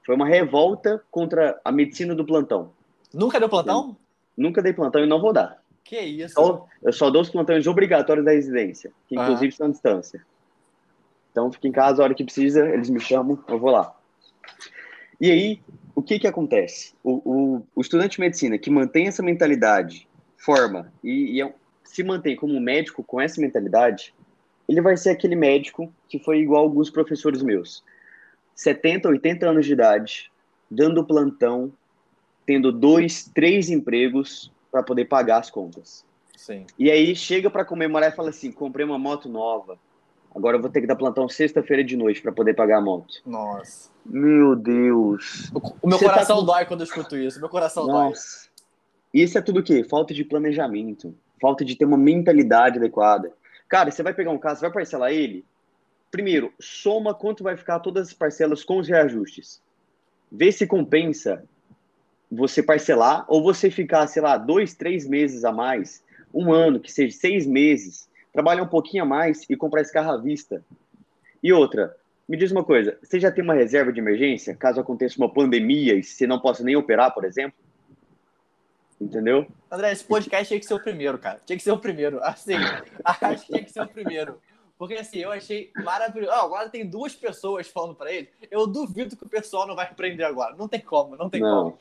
Foi 0.04 0.14
uma 0.14 0.26
revolta 0.26 1.02
contra 1.10 1.60
a 1.64 1.72
medicina 1.72 2.14
do 2.14 2.24
plantão. 2.24 2.72
Nunca 3.12 3.40
deu 3.40 3.48
plantão? 3.48 3.96
Nunca 4.36 4.62
dei 4.62 4.72
plantão 4.72 5.02
e 5.02 5.06
não 5.06 5.20
vou 5.20 5.32
dar. 5.32 5.60
Que 5.82 6.00
isso? 6.00 6.32
Então, 6.32 6.66
eu 6.82 6.92
só 6.92 7.10
dou 7.10 7.22
os 7.22 7.30
plantões 7.30 7.66
obrigatórios 7.66 8.24
da 8.24 8.32
residência, 8.32 8.92
que 9.08 9.14
inclusive 9.14 9.46
uhum. 9.46 9.56
são 9.56 9.66
à 9.66 9.70
distância. 9.70 10.26
Então, 11.30 11.52
fica 11.52 11.68
em 11.68 11.72
casa 11.72 12.02
a 12.02 12.04
hora 12.04 12.14
que 12.14 12.24
precisa, 12.24 12.68
eles 12.68 12.90
me 12.90 13.00
chamam, 13.00 13.38
eu 13.48 13.58
vou 13.58 13.70
lá. 13.70 13.94
E 15.20 15.30
aí, 15.30 15.60
o 15.94 16.02
que 16.02 16.18
que 16.18 16.26
acontece? 16.26 16.94
O, 17.02 17.22
o, 17.24 17.66
o 17.74 17.80
estudante 17.80 18.16
de 18.16 18.20
medicina 18.20 18.58
que 18.58 18.70
mantém 18.70 19.06
essa 19.06 19.22
mentalidade, 19.22 20.08
forma 20.36 20.92
e, 21.02 21.36
e 21.36 21.42
é, 21.42 21.54
se 21.84 22.04
mantém 22.04 22.36
como 22.36 22.60
médico 22.60 23.02
com 23.02 23.20
essa 23.20 23.40
mentalidade, 23.40 24.14
ele 24.68 24.80
vai 24.80 24.96
ser 24.96 25.10
aquele 25.10 25.36
médico 25.36 25.92
que 26.08 26.18
foi 26.18 26.38
igual 26.38 26.62
alguns 26.62 26.90
professores 26.90 27.42
meus. 27.42 27.84
70, 28.54 29.08
80 29.08 29.48
anos 29.48 29.66
de 29.66 29.72
idade, 29.72 30.30
dando 30.70 31.04
plantão, 31.04 31.72
tendo 32.44 32.72
dois, 32.72 33.30
três 33.34 33.68
empregos 33.68 34.50
para 34.70 34.82
poder 34.82 35.04
pagar 35.06 35.38
as 35.38 35.50
contas. 35.50 36.04
Sim. 36.36 36.66
E 36.78 36.90
aí 36.90 37.14
chega 37.14 37.50
para 37.50 37.64
comemorar 37.64 38.12
e 38.12 38.16
fala 38.16 38.30
assim: 38.30 38.52
comprei 38.52 38.84
uma 38.84 38.98
moto 38.98 39.28
nova. 39.28 39.78
Agora 40.34 40.58
eu 40.58 40.60
vou 40.60 40.70
ter 40.70 40.82
que 40.82 40.86
dar 40.86 40.96
plantão 40.96 41.26
sexta-feira 41.28 41.82
de 41.82 41.96
noite 41.96 42.20
para 42.20 42.30
poder 42.30 42.54
pagar 42.54 42.78
a 42.78 42.80
moto. 42.80 43.14
Nossa. 43.24 43.90
Meu 44.04 44.54
Deus. 44.54 45.50
O, 45.54 45.88
meu 45.88 45.98
Você 45.98 46.04
tá 46.04 46.12
coração 46.12 46.40
tá... 46.44 46.52
dói 46.52 46.66
quando 46.66 46.80
eu 46.80 46.84
escuto 46.84 47.16
isso. 47.16 47.40
Meu 47.40 47.48
coração 47.48 47.86
Nossa. 47.86 48.50
dói. 48.50 49.22
Isso 49.22 49.38
é 49.38 49.40
tudo 49.40 49.60
o 49.60 49.62
quê? 49.62 49.82
Falta 49.82 50.12
de 50.12 50.22
planejamento. 50.24 51.14
Falta 51.40 51.64
de 51.64 51.74
ter 51.74 51.86
uma 51.86 51.96
mentalidade 51.96 52.76
adequada. 52.76 53.32
Cara, 53.68 53.90
você 53.90 54.02
vai 54.02 54.14
pegar 54.14 54.30
um 54.30 54.38
caso, 54.38 54.60
vai 54.60 54.70
parcelar 54.70 55.12
ele. 55.12 55.44
Primeiro, 56.10 56.52
soma 56.60 57.14
quanto 57.14 57.42
vai 57.42 57.56
ficar 57.56 57.80
todas 57.80 58.08
as 58.08 58.14
parcelas 58.14 58.64
com 58.64 58.78
os 58.78 58.88
reajustes. 58.88 59.60
Vê 60.30 60.52
se 60.52 60.66
compensa 60.66 61.44
você 62.30 62.62
parcelar 62.62 63.24
ou 63.28 63.42
você 63.42 63.70
ficar, 63.70 64.06
sei 64.06 64.22
lá, 64.22 64.36
dois, 64.36 64.74
três 64.74 65.06
meses 65.06 65.44
a 65.44 65.52
mais, 65.52 66.02
um 66.32 66.52
ano, 66.52 66.80
que 66.80 66.92
seja 66.92 67.16
seis 67.16 67.46
meses, 67.46 68.08
trabalhar 68.32 68.62
um 68.62 68.68
pouquinho 68.68 69.04
a 69.04 69.06
mais 69.06 69.44
e 69.48 69.56
comprar 69.56 69.80
esse 69.80 69.92
carro 69.92 70.12
à 70.12 70.16
vista. 70.16 70.64
E 71.42 71.52
outra, 71.52 71.96
me 72.28 72.36
diz 72.36 72.50
uma 72.50 72.64
coisa, 72.64 72.98
você 73.02 73.20
já 73.20 73.30
tem 73.30 73.42
uma 73.42 73.54
reserva 73.54 73.92
de 73.92 74.00
emergência, 74.00 74.54
caso 74.54 74.80
aconteça 74.80 75.18
uma 75.18 75.32
pandemia 75.32 75.94
e 75.94 76.02
você 76.02 76.26
não 76.26 76.40
possa 76.40 76.64
nem 76.64 76.76
operar, 76.76 77.14
por 77.14 77.24
exemplo? 77.24 77.58
Entendeu? 79.00 79.46
André, 79.70 79.92
esse 79.92 80.04
podcast 80.04 80.48
tinha 80.48 80.60
que 80.60 80.66
ser 80.66 80.74
o 80.74 80.82
primeiro, 80.82 81.18
cara. 81.18 81.40
Tinha 81.44 81.56
que 81.56 81.62
ser 81.62 81.72
o 81.72 81.78
primeiro. 81.78 82.22
Assim, 82.22 82.54
acho 83.04 83.46
que 83.46 83.52
tinha 83.52 83.64
que 83.64 83.70
ser 83.70 83.82
o 83.82 83.88
primeiro. 83.88 84.40
Porque 84.78 84.94
assim, 84.94 85.18
eu 85.18 85.32
achei 85.32 85.70
maravilhoso. 85.76 86.32
Oh, 86.34 86.44
agora 86.44 86.68
tem 86.68 86.88
duas 86.88 87.14
pessoas 87.14 87.68
falando 87.68 87.94
para 87.94 88.12
ele. 88.12 88.28
Eu 88.50 88.66
duvido 88.66 89.16
que 89.16 89.24
o 89.24 89.28
pessoal 89.28 89.66
não 89.66 89.74
vai 89.74 89.86
aprender 89.86 90.24
agora. 90.24 90.54
Não 90.56 90.68
tem 90.68 90.80
como, 90.80 91.16
não 91.16 91.30
tem 91.30 91.40
não. 91.40 91.64
como. 91.64 91.78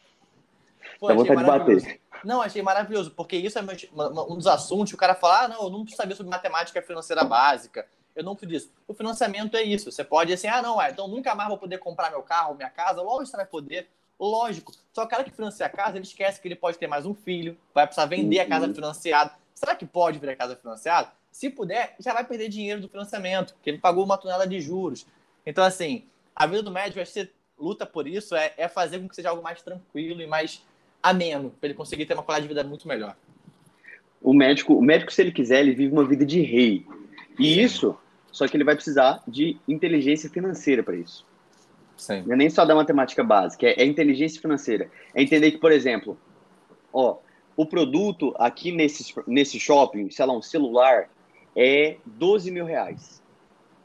Pô, 0.99 1.08
Dá 1.08 1.13
vontade 1.15 1.39
de 1.39 1.45
bater. 1.45 2.01
Não, 2.23 2.41
achei 2.41 2.62
maravilhoso, 2.62 3.12
porque 3.12 3.36
isso 3.36 3.60
é 3.60 3.62
um 3.62 4.36
dos 4.36 4.47
assuntos 4.47 4.93
o 4.93 4.97
cara 4.97 5.15
fala: 5.15 5.43
ah, 5.43 5.47
não, 5.47 5.63
eu 5.63 5.69
não 5.69 5.82
preciso 5.82 6.01
saber 6.01 6.15
sobre 6.15 6.30
matemática 6.30 6.82
financeira 6.82 7.23
básica. 7.23 7.86
Eu 8.15 8.23
não 8.23 8.36
preciso 8.36 8.67
disso. 8.67 8.73
O 8.88 8.93
financiamento 8.93 9.58
é 9.58 9.63
isso. 9.63 9.91
Você 9.91 10.04
pode 10.04 10.32
assim, 10.32 10.47
ah, 10.47 10.62
não, 10.62 10.82
é, 10.82 10.91
então 10.91 11.08
nunca 11.08 11.36
mais 11.36 11.49
vou 11.49 11.58
poder 11.58 11.80
comprar 11.80 12.10
meu 12.10 12.23
carro, 12.23 12.56
minha 12.56 12.69
casa. 12.69 13.01
Lógico 13.01 13.28
você 13.28 13.38
vai 13.38 13.45
poder. 13.45 13.89
Lógico. 14.19 14.71
Só 14.93 15.04
o 15.04 15.08
cara 15.08 15.23
que 15.23 15.32
financia 15.32 15.65
a 15.65 15.69
casa, 15.69 15.97
ele 15.97 16.06
esquece 16.06 16.41
que 16.41 16.47
ele 16.47 16.56
pode 16.56 16.78
ter 16.78 16.88
mais 16.88 17.06
um 17.06 17.13
filho, 17.13 17.58
vai 17.73 17.86
precisar 17.86 18.06
vender 18.06 18.39
a 18.39 18.47
casa 18.47 18.67
uhum. 18.67 18.73
financiada. 18.73 19.32
Será 19.54 19.75
que 19.75 19.86
pode 19.86 20.19
vir 20.19 20.30
a 20.30 20.36
casa 20.36 20.56
financiada? 20.56 21.12
Se 21.32 21.49
puder, 21.49 21.95
já 21.99 22.13
vai 22.13 22.23
perder 22.23 22.47
dinheiro 22.47 22.82
do 22.82 22.88
financiamento, 22.88 23.54
porque 23.54 23.69
ele 23.69 23.78
pagou 23.78 24.06
uma 24.06 24.17
tonelada 24.17 24.47
de 24.47 24.60
juros. 24.62 25.06
Então, 25.45 25.63
assim, 25.63 26.06
a 26.36 26.47
vida 26.47 26.63
do 26.63 26.71
médico, 26.71 26.99
que 26.99 27.06
você 27.06 27.30
luta 27.58 27.86
por 27.86 28.08
isso, 28.08 28.36
é, 28.36 28.54
é 28.58 28.67
fazer 28.67 28.99
com 28.99 29.08
que 29.08 29.15
seja 29.15 29.30
algo 29.30 29.43
mais 29.43 29.62
tranquilo 29.62 30.21
e 30.21 30.28
mais 30.28 30.63
ameno, 31.04 31.51
para 31.60 31.67
ele 31.67 31.78
conseguir 31.78 32.06
ter 32.06 32.13
uma 32.13 32.23
qualidade 32.23 32.47
de 32.47 32.54
vida 32.54 32.67
muito 32.67 32.88
melhor. 32.88 33.15
O 34.21 34.34
médico, 34.34 34.73
o 34.73 34.82
médico, 34.82 35.13
se 35.13 35.21
ele 35.21 35.32
quiser, 35.32 35.60
ele 35.60 35.75
vive 35.75 35.93
uma 35.93 36.06
vida 36.06 36.25
de 36.25 36.41
rei. 36.41 36.86
E 37.38 37.62
isso, 37.62 37.97
só 38.32 38.47
que 38.47 38.58
ele 38.58 38.63
vai 38.63 38.75
precisar 38.75 39.21
de 39.28 39.58
inteligência 39.67 40.30
financeira 40.30 40.82
para 40.82 40.95
isso. 40.95 41.25
Sim. 41.97 42.23
Não 42.25 42.34
é 42.34 42.38
nem 42.38 42.49
só 42.49 42.65
da 42.65 42.75
matemática 42.75 43.23
básica, 43.23 43.67
é, 43.67 43.81
é 43.81 43.86
inteligência 43.86 44.41
financeira. 44.41 44.89
É 45.13 45.21
entender 45.21 45.51
que, 45.51 45.58
por 45.58 45.71
exemplo, 45.71 46.17
ó, 46.91 47.17
o 47.55 47.65
produto 47.65 48.34
aqui 48.38 48.71
nesse, 48.71 49.13
nesse 49.25 49.60
shopping, 49.60 50.10
sei 50.10 50.25
lá, 50.25 50.34
um 50.34 50.41
celular, 50.41 51.10
é 51.55 51.97
12 52.05 52.51
mil 52.51 52.65
reais. 52.65 53.21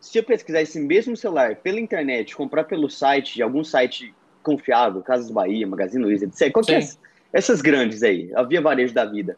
Se 0.00 0.18
eu 0.18 0.24
pesquisar 0.24 0.62
esse 0.62 0.80
mesmo 0.80 1.16
celular 1.16 1.56
pela 1.56 1.78
internet, 1.78 2.34
comprar 2.34 2.64
pelo 2.64 2.88
site, 2.88 3.34
de 3.34 3.42
algum 3.42 3.62
site 3.62 4.14
confiável, 4.42 5.02
Casas 5.02 5.30
Bahia, 5.30 5.66
Magazine 5.66 6.02
Luiza, 6.02 6.24
etc. 6.24 6.50
Qualquer, 6.52 6.88
essas 7.32 7.60
grandes 7.60 8.02
aí, 8.02 8.30
a 8.34 8.42
Via 8.42 8.60
Varejo 8.60 8.94
da 8.94 9.04
vida. 9.04 9.36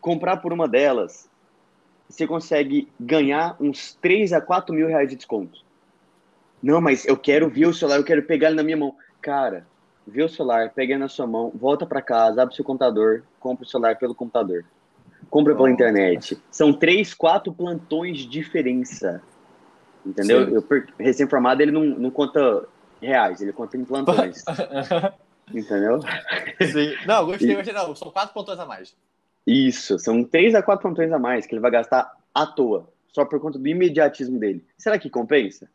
Comprar 0.00 0.38
por 0.38 0.52
uma 0.52 0.66
delas, 0.66 1.28
você 2.08 2.26
consegue 2.26 2.88
ganhar 2.98 3.56
uns 3.60 3.94
3 3.94 4.32
a 4.32 4.40
4 4.40 4.74
mil 4.74 4.88
reais 4.88 5.08
de 5.08 5.16
desconto. 5.16 5.60
Não, 6.62 6.80
mas 6.80 7.06
eu 7.06 7.16
quero 7.16 7.48
ver 7.48 7.66
o 7.66 7.74
celular, 7.74 7.98
eu 7.98 8.04
quero 8.04 8.22
pegar 8.22 8.48
ele 8.48 8.56
na 8.56 8.62
minha 8.62 8.76
mão. 8.76 8.94
Cara, 9.20 9.66
vê 10.06 10.22
o 10.22 10.28
celular, 10.28 10.70
pega 10.70 10.92
ele 10.92 11.00
na 11.00 11.08
sua 11.08 11.26
mão, 11.26 11.50
volta 11.54 11.86
para 11.86 12.02
casa, 12.02 12.42
abre 12.42 12.54
seu 12.54 12.64
computador, 12.64 13.22
compra 13.38 13.64
o 13.64 13.68
celular 13.68 13.96
pelo 13.96 14.14
computador. 14.14 14.64
Compra 15.28 15.54
pela 15.54 15.70
internet. 15.70 16.40
São 16.50 16.72
três, 16.72 17.14
quatro 17.14 17.52
plantões 17.52 18.18
de 18.18 18.26
diferença. 18.26 19.22
Entendeu? 20.04 20.46
Sim. 20.46 20.54
Eu, 20.54 20.84
recém-formado, 20.98 21.62
ele 21.62 21.70
não, 21.70 21.84
não 21.84 22.10
conta 22.10 22.66
reais, 23.00 23.40
ele 23.40 23.52
conta 23.52 23.76
em 23.76 23.84
plantões. 23.84 24.42
Entendeu? 25.52 26.00
Sim. 26.60 26.94
Não, 27.06 27.26
gostei, 27.26 27.54
gostei. 27.54 27.74
Não, 27.74 27.94
são 27.94 28.10
quatro 28.10 28.32
plantões 28.32 28.58
a 28.58 28.66
mais. 28.66 28.94
Isso, 29.46 29.98
são 29.98 30.22
três 30.24 30.54
a 30.54 30.62
quatro 30.62 30.82
plantões 30.82 31.12
a 31.12 31.18
mais 31.18 31.46
que 31.46 31.54
ele 31.54 31.60
vai 31.60 31.70
gastar 31.70 32.12
à 32.34 32.46
toa, 32.46 32.88
só 33.12 33.24
por 33.24 33.40
conta 33.40 33.58
do 33.58 33.68
imediatismo 33.68 34.38
dele. 34.38 34.64
Será 34.78 34.98
que 34.98 35.10
compensa? 35.10 35.68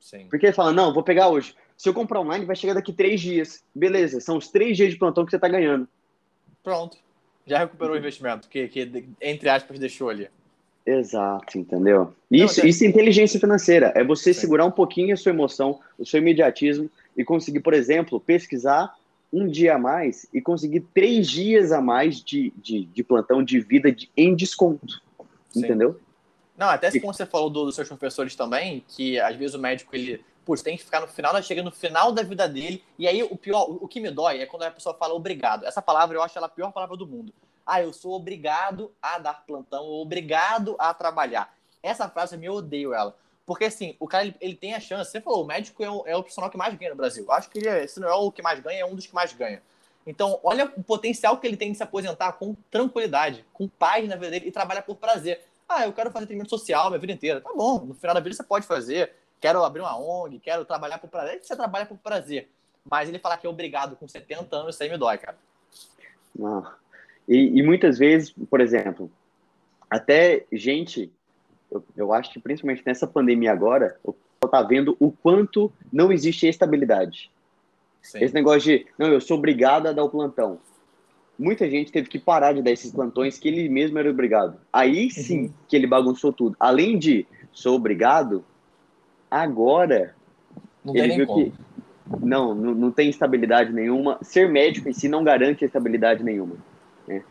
Sim. 0.00 0.26
Porque 0.28 0.46
ele 0.46 0.52
fala, 0.52 0.72
não, 0.72 0.92
vou 0.92 1.02
pegar 1.02 1.28
hoje. 1.28 1.54
Se 1.76 1.88
eu 1.88 1.94
comprar 1.94 2.20
online, 2.20 2.44
vai 2.44 2.56
chegar 2.56 2.74
daqui 2.74 2.92
três 2.92 3.20
dias. 3.20 3.62
Beleza, 3.74 4.20
são 4.20 4.36
os 4.36 4.48
três 4.48 4.76
dias 4.76 4.90
de 4.90 4.98
plantão 4.98 5.24
que 5.24 5.30
você 5.30 5.36
está 5.36 5.48
ganhando. 5.48 5.86
Pronto. 6.62 6.96
Já 7.46 7.58
recuperou 7.60 7.94
o 7.94 7.98
investimento 7.98 8.48
que, 8.48 8.68
que, 8.68 9.08
entre 9.20 9.48
aspas, 9.48 9.78
deixou 9.78 10.10
ali. 10.10 10.28
Exato, 10.84 11.58
entendeu? 11.58 12.14
Isso, 12.30 12.60
não, 12.60 12.68
isso 12.68 12.82
é 12.82 12.86
inteligência 12.86 13.38
financeira. 13.38 13.92
É 13.94 14.02
você 14.02 14.32
Sim. 14.32 14.40
segurar 14.40 14.64
um 14.64 14.70
pouquinho 14.70 15.12
a 15.12 15.16
sua 15.16 15.32
emoção, 15.32 15.80
o 15.98 16.04
seu 16.04 16.18
imediatismo 16.18 16.90
e 17.16 17.24
conseguir, 17.24 17.60
por 17.60 17.74
exemplo, 17.74 18.18
pesquisar 18.18 18.94
um 19.32 19.46
dia 19.46 19.74
a 19.74 19.78
mais 19.78 20.26
e 20.32 20.40
conseguir 20.40 20.80
três 20.94 21.28
dias 21.28 21.72
a 21.72 21.80
mais 21.80 22.22
de, 22.22 22.52
de, 22.56 22.86
de 22.86 23.02
plantão 23.02 23.42
de 23.42 23.60
vida 23.60 23.92
de, 23.92 24.10
em 24.16 24.34
desconto. 24.34 25.02
Sim. 25.50 25.60
Entendeu? 25.60 26.00
Não, 26.58 26.68
até 26.68 26.90
se 26.90 27.00
como 27.00 27.14
você 27.14 27.24
falou 27.24 27.48
do, 27.48 27.64
dos 27.66 27.76
seus 27.76 27.86
professores 27.86 28.34
também, 28.34 28.84
que 28.88 29.18
às 29.20 29.36
vezes 29.36 29.54
o 29.54 29.60
médico 29.60 29.94
ele 29.94 30.24
putz, 30.44 30.60
tem 30.60 30.76
que 30.76 30.84
ficar 30.84 31.00
no 31.00 31.06
final, 31.06 31.40
chega 31.42 31.62
no 31.62 31.70
final 31.70 32.10
da 32.10 32.22
vida 32.22 32.48
dele, 32.48 32.82
e 32.98 33.06
aí 33.06 33.22
o 33.22 33.36
pior, 33.36 33.68
o, 33.68 33.86
que 33.86 34.00
me 34.00 34.10
dói 34.10 34.40
é 34.40 34.46
quando 34.46 34.62
a 34.62 34.70
pessoa 34.70 34.94
fala 34.94 35.14
obrigado. 35.14 35.64
Essa 35.64 35.80
palavra 35.80 36.16
eu 36.16 36.22
acho 36.22 36.36
ela 36.36 36.46
a 36.46 36.50
pior 36.50 36.72
palavra 36.72 36.96
do 36.96 37.06
mundo. 37.06 37.32
Ah, 37.64 37.82
eu 37.82 37.92
sou 37.92 38.14
obrigado 38.14 38.90
a 39.00 39.18
dar 39.18 39.44
plantão, 39.46 39.84
obrigado 39.84 40.74
a 40.78 40.92
trabalhar. 40.92 41.54
Essa 41.82 42.08
frase 42.08 42.34
eu 42.34 42.40
me 42.40 42.48
odeio 42.48 42.92
ela. 42.92 43.14
Porque 43.46 43.66
assim, 43.66 43.94
o 44.00 44.08
cara 44.08 44.24
ele, 44.24 44.34
ele, 44.40 44.54
tem 44.54 44.74
a 44.74 44.80
chance. 44.80 45.10
Você 45.10 45.20
falou, 45.20 45.44
o 45.44 45.46
médico 45.46 45.82
é 45.84 45.90
o, 45.90 46.02
é 46.06 46.16
o 46.16 46.22
profissional 46.22 46.50
que 46.50 46.56
mais 46.56 46.74
ganha 46.74 46.90
no 46.90 46.96
Brasil. 46.96 47.30
Acho 47.30 47.48
que 47.50 47.58
ele 47.58 47.68
é, 47.68 47.86
se 47.86 48.00
não 48.00 48.08
é 48.08 48.14
o 48.14 48.32
que 48.32 48.42
mais 48.42 48.58
ganha, 48.58 48.80
é 48.80 48.84
um 48.86 48.94
dos 48.94 49.06
que 49.06 49.14
mais 49.14 49.32
ganha. 49.32 49.62
Então, 50.06 50.40
olha 50.42 50.64
o 50.76 50.82
potencial 50.82 51.36
que 51.36 51.46
ele 51.46 51.56
tem 51.56 51.70
de 51.70 51.76
se 51.76 51.82
aposentar 51.82 52.32
com 52.32 52.54
tranquilidade, 52.70 53.44
com 53.52 53.68
paz 53.68 54.08
na 54.08 54.16
vida 54.16 54.30
dele 54.30 54.48
e 54.48 54.50
trabalhar 54.50 54.80
por 54.80 54.96
prazer. 54.96 55.42
Ah, 55.68 55.84
eu 55.84 55.92
quero 55.92 56.10
fazer 56.10 56.24
atendimento 56.24 56.50
social 56.50 56.88
minha 56.88 56.98
vida 56.98 57.12
inteira. 57.12 57.40
Tá 57.40 57.52
bom, 57.54 57.84
no 57.84 57.94
final 57.94 58.14
da 58.14 58.20
vida 58.20 58.34
você 58.34 58.42
pode 58.42 58.66
fazer. 58.66 59.12
Quero 59.40 59.62
abrir 59.62 59.80
uma 59.80 59.98
ONG, 59.98 60.40
quero 60.40 60.64
trabalhar 60.64 60.98
por 60.98 61.10
prazer. 61.10 61.40
Você 61.42 61.54
trabalha 61.54 61.86
por 61.86 61.98
prazer. 61.98 62.48
mas 62.90 63.08
ele 63.08 63.18
falar 63.18 63.36
que 63.36 63.46
é 63.46 63.50
obrigado 63.50 63.96
com 63.96 64.08
70 64.08 64.56
anos, 64.56 64.74
isso 64.74 64.82
aí 64.82 64.90
me 64.90 64.96
dói, 64.96 65.18
cara. 65.18 65.36
Não. 66.34 66.66
E, 67.28 67.58
e 67.58 67.62
muitas 67.62 67.98
vezes, 67.98 68.32
por 68.48 68.60
exemplo, 68.60 69.10
até 69.90 70.46
gente, 70.50 71.12
eu, 71.70 71.84
eu 71.94 72.12
acho 72.12 72.32
que 72.32 72.40
principalmente 72.40 72.82
nessa 72.86 73.06
pandemia 73.06 73.52
agora, 73.52 73.98
o 74.02 74.12
pessoal 74.12 74.50
tá 74.50 74.62
vendo 74.62 74.96
o 74.98 75.12
quanto 75.12 75.70
não 75.92 76.10
existe 76.10 76.46
estabilidade. 76.46 77.30
Sim. 78.00 78.24
Esse 78.24 78.32
negócio 78.32 78.62
de, 78.62 78.86
não, 78.96 79.08
eu 79.08 79.20
sou 79.20 79.36
obrigado 79.36 79.86
a 79.86 79.92
dar 79.92 80.04
o 80.04 80.08
plantão. 80.08 80.58
Muita 81.38 81.70
gente 81.70 81.92
teve 81.92 82.08
que 82.08 82.18
parar 82.18 82.52
de 82.52 82.62
dar 82.62 82.72
esses 82.72 82.90
plantões 82.90 83.38
que 83.38 83.46
ele 83.46 83.68
mesmo 83.68 83.98
era 83.98 84.10
obrigado. 84.10 84.58
Aí 84.72 85.10
sim 85.10 85.42
uhum. 85.42 85.52
que 85.68 85.76
ele 85.76 85.86
bagunçou 85.86 86.32
tudo. 86.32 86.56
Além 86.58 86.98
de 86.98 87.26
sou 87.52 87.76
obrigado, 87.76 88.44
agora 89.30 90.14
não 90.84 90.96
ele 90.96 91.16
viu 91.16 91.26
como. 91.26 91.44
que 91.44 91.52
não, 92.20 92.54
não, 92.54 92.74
não 92.74 92.90
tem 92.90 93.08
estabilidade 93.08 93.72
nenhuma. 93.72 94.18
Ser 94.22 94.48
médico 94.48 94.88
em 94.88 94.92
si 94.92 95.08
não 95.08 95.22
garante 95.22 95.64
estabilidade 95.64 96.24
nenhuma. 96.24 96.56
Né? 97.06 97.22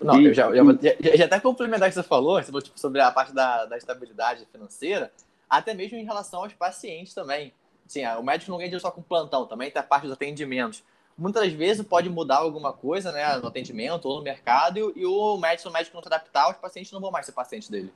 Não, 0.00 0.20
e, 0.20 0.26
eu 0.26 0.34
já, 0.34 0.54
já, 0.54 0.62
já, 1.00 1.16
já 1.16 1.24
até 1.24 1.40
complementar 1.40 1.88
o 1.88 1.90
que 1.90 1.94
você 1.94 2.02
falou, 2.02 2.36
você 2.36 2.46
falou 2.46 2.60
tipo, 2.60 2.78
sobre 2.78 3.00
a 3.00 3.10
parte 3.10 3.32
da, 3.32 3.64
da 3.64 3.78
estabilidade 3.78 4.46
financeira, 4.52 5.10
até 5.48 5.72
mesmo 5.72 5.96
em 5.96 6.04
relação 6.04 6.42
aos 6.42 6.52
pacientes 6.52 7.14
também. 7.14 7.52
Sim, 7.86 8.04
o 8.06 8.22
médico 8.22 8.50
não 8.50 8.58
ganha 8.58 8.68
dinheiro 8.68 8.80
só 8.80 8.90
com 8.90 9.02
plantão, 9.02 9.46
também 9.46 9.70
tem 9.70 9.80
a 9.80 9.84
parte 9.84 10.04
dos 10.04 10.12
atendimentos. 10.12 10.82
Muitas 11.16 11.52
vezes 11.52 11.86
pode 11.86 12.08
mudar 12.08 12.38
alguma 12.38 12.72
coisa 12.72 13.12
né, 13.12 13.36
no 13.36 13.46
atendimento 13.46 14.06
ou 14.06 14.18
no 14.18 14.22
mercado 14.22 14.78
e, 14.78 15.00
e 15.00 15.06
o 15.06 15.36
médico, 15.36 15.68
o 15.68 15.72
médico 15.72 15.94
não 15.94 16.02
se 16.02 16.08
adaptar, 16.08 16.50
os 16.50 16.56
pacientes 16.56 16.90
não 16.90 17.00
vão 17.00 17.10
mais 17.10 17.26
ser 17.26 17.32
pacientes 17.32 17.68
dele. 17.68 17.92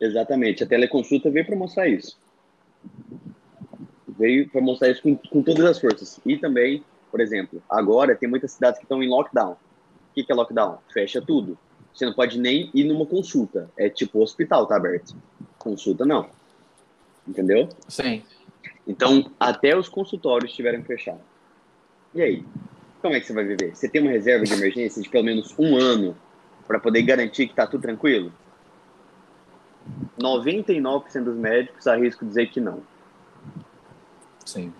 Exatamente, 0.00 0.62
a 0.62 0.66
teleconsulta 0.66 1.30
veio 1.30 1.44
para 1.44 1.56
mostrar 1.56 1.88
isso. 1.88 2.18
Veio 4.06 4.48
para 4.48 4.60
mostrar 4.60 4.90
isso 4.90 5.02
com, 5.02 5.16
com 5.16 5.42
todas 5.42 5.64
as 5.64 5.80
forças. 5.80 6.20
E 6.24 6.36
também, 6.36 6.84
por 7.10 7.20
exemplo, 7.20 7.62
agora 7.68 8.14
tem 8.14 8.28
muitas 8.28 8.52
cidades 8.52 8.78
que 8.78 8.84
estão 8.84 9.02
em 9.02 9.08
lockdown. 9.08 9.52
O 9.52 10.14
que, 10.14 10.22
que 10.22 10.32
é 10.32 10.34
lockdown? 10.34 10.78
Fecha 10.92 11.20
tudo. 11.20 11.58
Você 11.92 12.04
não 12.04 12.12
pode 12.12 12.38
nem 12.38 12.70
ir 12.74 12.84
numa 12.84 13.06
consulta. 13.06 13.70
É 13.76 13.88
tipo 13.88 14.20
hospital 14.20 14.66
tá 14.66 14.76
aberto. 14.76 15.16
Consulta 15.58 16.04
não. 16.04 16.28
Entendeu? 17.26 17.68
Sim. 17.88 18.22
Então, 18.86 19.30
até 19.40 19.76
os 19.76 19.88
consultórios 19.88 20.52
tiveram 20.52 20.80
que 20.80 20.86
fechar. 20.86 21.18
E 22.16 22.22
aí? 22.22 22.44
Como 23.02 23.14
é 23.14 23.20
que 23.20 23.26
você 23.26 23.34
vai 23.34 23.44
viver? 23.44 23.76
Você 23.76 23.88
tem 23.88 24.00
uma 24.00 24.10
reserva 24.10 24.44
de 24.46 24.52
emergência 24.54 25.02
de 25.02 25.08
pelo 25.08 25.22
menos 25.22 25.54
um 25.58 25.76
ano 25.76 26.16
para 26.66 26.80
poder 26.80 27.02
garantir 27.02 27.46
que 27.46 27.52
está 27.52 27.66
tudo 27.66 27.82
tranquilo? 27.82 28.32
99% 30.18 31.22
dos 31.22 31.36
médicos 31.36 31.86
arrisco 31.86 32.24
dizer 32.24 32.46
que 32.46 32.58
não. 32.58 32.82
Sim. 34.46 34.72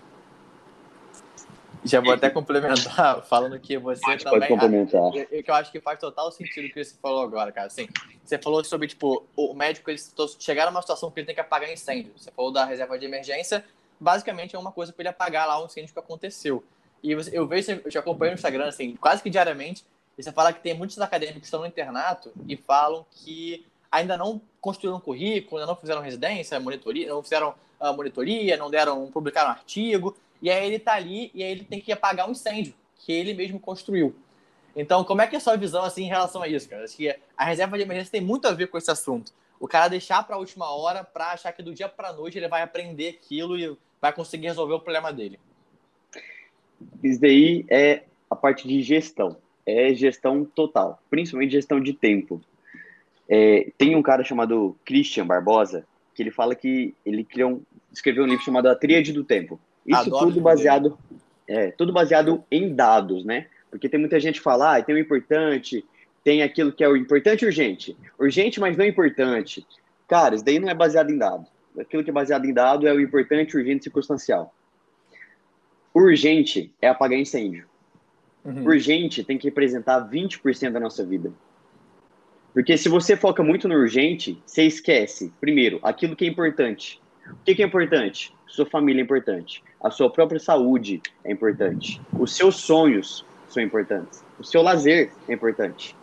Já 1.83 2.01
vou 2.01 2.11
até 2.11 2.27
complementar, 2.29 3.23
falando 3.29 3.57
que 3.59 3.77
você 3.77 4.01
pode, 4.01 4.23
também. 4.23 4.39
Pode 4.39 4.51
complementar. 4.51 5.11
Que 5.11 5.45
eu 5.47 5.53
acho 5.53 5.71
que 5.71 5.79
faz 5.79 5.99
total 5.99 6.31
sentido 6.31 6.65
o 6.65 6.69
que 6.71 6.83
você 6.83 6.95
falou 6.99 7.21
agora, 7.21 7.51
cara. 7.51 7.67
Assim, 7.67 7.87
você 8.25 8.39
falou 8.39 8.63
sobre, 8.63 8.87
tipo, 8.87 9.23
o 9.35 9.53
médico 9.53 9.91
ele 9.91 9.99
chegar 10.39 10.65
numa 10.65 10.81
situação 10.81 11.11
que 11.11 11.19
ele 11.19 11.27
tem 11.27 11.35
que 11.35 11.41
apagar 11.41 11.71
incêndio. 11.71 12.11
Você 12.17 12.31
falou 12.31 12.51
da 12.51 12.65
reserva 12.65 12.97
de 12.97 13.05
emergência, 13.05 13.63
basicamente 13.99 14.55
é 14.55 14.59
uma 14.59 14.71
coisa 14.71 14.91
para 14.91 15.03
ele 15.03 15.09
apagar 15.09 15.47
lá 15.47 15.61
o 15.61 15.65
incêndio 15.67 15.93
que 15.93 15.99
aconteceu. 15.99 16.63
E 17.03 17.11
eu 17.11 17.47
vejo, 17.47 17.71
eu 17.71 17.89
te 17.89 17.97
acompanho 17.97 18.31
no 18.31 18.35
Instagram, 18.35 18.67
assim, 18.67 18.95
quase 18.95 19.21
que 19.21 19.29
diariamente, 19.29 19.85
e 20.17 20.23
você 20.23 20.31
fala 20.31 20.51
que 20.51 20.61
tem 20.61 20.73
muitos 20.73 20.99
acadêmicos 20.99 21.41
que 21.41 21.45
estão 21.45 21.59
no 21.59 21.67
internato 21.67 22.31
e 22.47 22.57
falam 22.57 23.05
que 23.11 23.65
ainda 23.91 24.17
não 24.17 24.41
construíram 24.59 24.99
currículo, 24.99 25.59
ainda 25.59 25.71
não 25.71 25.79
fizeram 25.79 26.01
residência, 26.01 26.59
monitoria, 26.59 27.07
não 27.07 27.21
fizeram 27.21 27.53
uh, 27.79 27.93
monitoria, 27.93 28.57
não 28.57 28.69
deram, 28.69 29.09
publicaram 29.11 29.49
um 29.49 29.53
artigo, 29.53 30.17
e 30.41 30.49
aí 30.49 30.65
ele 30.65 30.75
está 30.75 30.93
ali 30.93 31.31
e 31.33 31.43
aí 31.43 31.51
ele 31.51 31.63
tem 31.63 31.79
que 31.79 31.91
apagar 31.91 32.27
um 32.27 32.31
incêndio 32.31 32.73
que 32.95 33.11
ele 33.11 33.33
mesmo 33.33 33.59
construiu. 33.59 34.15
Então, 34.75 35.03
como 35.03 35.21
é 35.21 35.27
que 35.27 35.35
é 35.35 35.37
a 35.37 35.41
sua 35.41 35.55
visão 35.55 35.83
assim 35.83 36.03
em 36.03 36.07
relação 36.07 36.41
a 36.41 36.47
isso, 36.47 36.69
cara? 36.69 36.83
Acho 36.83 36.95
que 36.95 37.15
a 37.35 37.45
reserva 37.45 37.77
de 37.77 37.83
emergência 37.83 38.11
tem 38.11 38.21
muito 38.21 38.47
a 38.47 38.51
ver 38.51 38.67
com 38.67 38.77
esse 38.77 38.91
assunto. 38.91 39.31
O 39.59 39.67
cara 39.67 39.87
deixar 39.87 40.21
para 40.23 40.35
a 40.35 40.39
última 40.39 40.69
hora 40.69 41.03
para 41.03 41.31
achar 41.31 41.51
que 41.51 41.63
do 41.63 41.73
dia 41.73 41.89
para 41.89 42.13
noite 42.13 42.37
ele 42.37 42.47
vai 42.47 42.61
aprender 42.61 43.09
aquilo 43.09 43.57
e 43.57 43.75
vai 43.99 44.13
conseguir 44.13 44.47
resolver 44.47 44.73
o 44.73 44.79
problema 44.79 45.11
dele. 45.11 45.39
Isso 47.03 47.19
daí 47.19 47.65
é 47.69 48.03
a 48.29 48.35
parte 48.35 48.67
de 48.67 48.81
gestão. 48.81 49.37
É 49.65 49.93
gestão 49.93 50.45
total, 50.45 51.01
principalmente 51.09 51.51
gestão 51.51 51.79
de 51.79 51.93
tempo. 51.93 52.41
É, 53.29 53.69
tem 53.77 53.95
um 53.95 54.01
cara 54.01 54.23
chamado 54.23 54.77
Christian 54.85 55.25
Barbosa, 55.25 55.85
que 56.15 56.23
ele 56.23 56.31
fala 56.31 56.55
que 56.55 56.93
ele 57.05 57.23
criou 57.23 57.51
um, 57.51 57.61
escreveu 57.91 58.23
um 58.23 58.27
livro 58.27 58.43
chamado 58.43 58.67
A 58.69 58.75
Tríade 58.75 59.11
do 59.11 59.23
Tempo. 59.23 59.59
Isso 59.85 59.99
Adoro 59.99 60.27
tudo 60.27 60.41
baseado, 60.41 60.97
é, 61.47 61.71
tudo 61.71 61.91
baseado 61.91 62.43
em 62.49 62.73
dados, 62.73 63.25
né? 63.25 63.47
Porque 63.69 63.89
tem 63.89 63.99
muita 63.99 64.19
gente 64.19 64.35
que 64.35 64.43
fala, 64.43 64.77
ah, 64.77 64.81
tem 64.81 64.95
o 64.95 64.99
importante, 64.99 65.85
tem 66.23 66.41
aquilo 66.41 66.71
que 66.71 66.83
é 66.83 66.89
o 66.89 66.95
importante 66.95 67.43
e 67.43 67.45
urgente. 67.45 67.97
Urgente, 68.17 68.59
mas 68.59 68.77
não 68.77 68.85
importante. 68.85 69.65
Cara, 70.07 70.35
isso 70.35 70.43
daí 70.43 70.59
não 70.59 70.69
é 70.69 70.73
baseado 70.73 71.11
em 71.11 71.17
dados. 71.17 71.47
Aquilo 71.77 72.03
que 72.03 72.09
é 72.09 72.13
baseado 72.13 72.45
em 72.45 72.53
dados 72.53 72.85
é 72.85 72.93
o 72.93 72.99
importante, 72.99 73.55
urgente 73.55 73.81
e 73.81 73.83
circunstancial. 73.83 74.53
Urgente 75.97 76.71
é 76.81 76.87
apagar 76.87 77.17
incêndio. 77.17 77.65
Uhum. 78.45 78.65
Urgente 78.65 79.23
tem 79.23 79.37
que 79.37 79.47
representar 79.47 80.07
20% 80.09 80.71
da 80.71 80.79
nossa 80.79 81.03
vida. 81.03 81.31
Porque 82.53 82.77
se 82.77 82.87
você 82.87 83.15
foca 83.15 83.43
muito 83.43 83.67
no 83.67 83.75
urgente, 83.75 84.41
você 84.45 84.63
esquece, 84.63 85.31
primeiro, 85.39 85.79
aquilo 85.83 86.15
que 86.15 86.25
é 86.25 86.27
importante. 86.27 87.01
O 87.29 87.43
que, 87.43 87.55
que 87.55 87.63
é 87.63 87.65
importante? 87.65 88.33
Sua 88.47 88.65
família 88.65 89.01
é 89.01 89.03
importante. 89.03 89.63
A 89.83 89.89
sua 89.89 90.09
própria 90.09 90.39
saúde 90.39 91.01
é 91.23 91.31
importante. 91.31 92.01
Os 92.17 92.35
seus 92.35 92.55
sonhos 92.57 93.25
são 93.49 93.61
importantes. 93.61 94.23
O 94.39 94.43
seu 94.43 94.61
lazer 94.61 95.11
é 95.27 95.33
importante. 95.33 95.95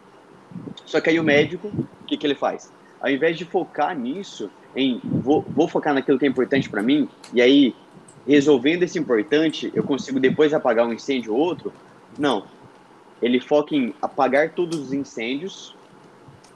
Só 0.84 1.00
que 1.00 1.10
aí 1.10 1.18
o 1.18 1.24
médico, 1.24 1.68
o 1.68 2.04
que, 2.04 2.16
que 2.16 2.26
ele 2.26 2.34
faz? 2.34 2.72
Ao 3.00 3.10
invés 3.10 3.38
de 3.38 3.44
focar 3.44 3.96
nisso, 3.96 4.50
em 4.76 5.00
vou, 5.02 5.42
vou 5.42 5.68
focar 5.68 5.94
naquilo 5.94 6.18
que 6.18 6.24
é 6.24 6.28
importante 6.28 6.68
para 6.68 6.82
mim, 6.82 7.08
e 7.32 7.40
aí 7.40 7.74
resolvendo 8.26 8.82
esse 8.82 8.98
importante, 8.98 9.70
eu 9.74 9.82
consigo 9.82 10.18
depois 10.18 10.54
apagar 10.54 10.86
um 10.86 10.92
incêndio 10.92 11.34
ou 11.34 11.40
outro? 11.40 11.72
Não. 12.18 12.46
Ele 13.20 13.40
foca 13.40 13.74
em 13.74 13.94
apagar 14.00 14.50
todos 14.50 14.78
os 14.78 14.92
incêndios, 14.92 15.76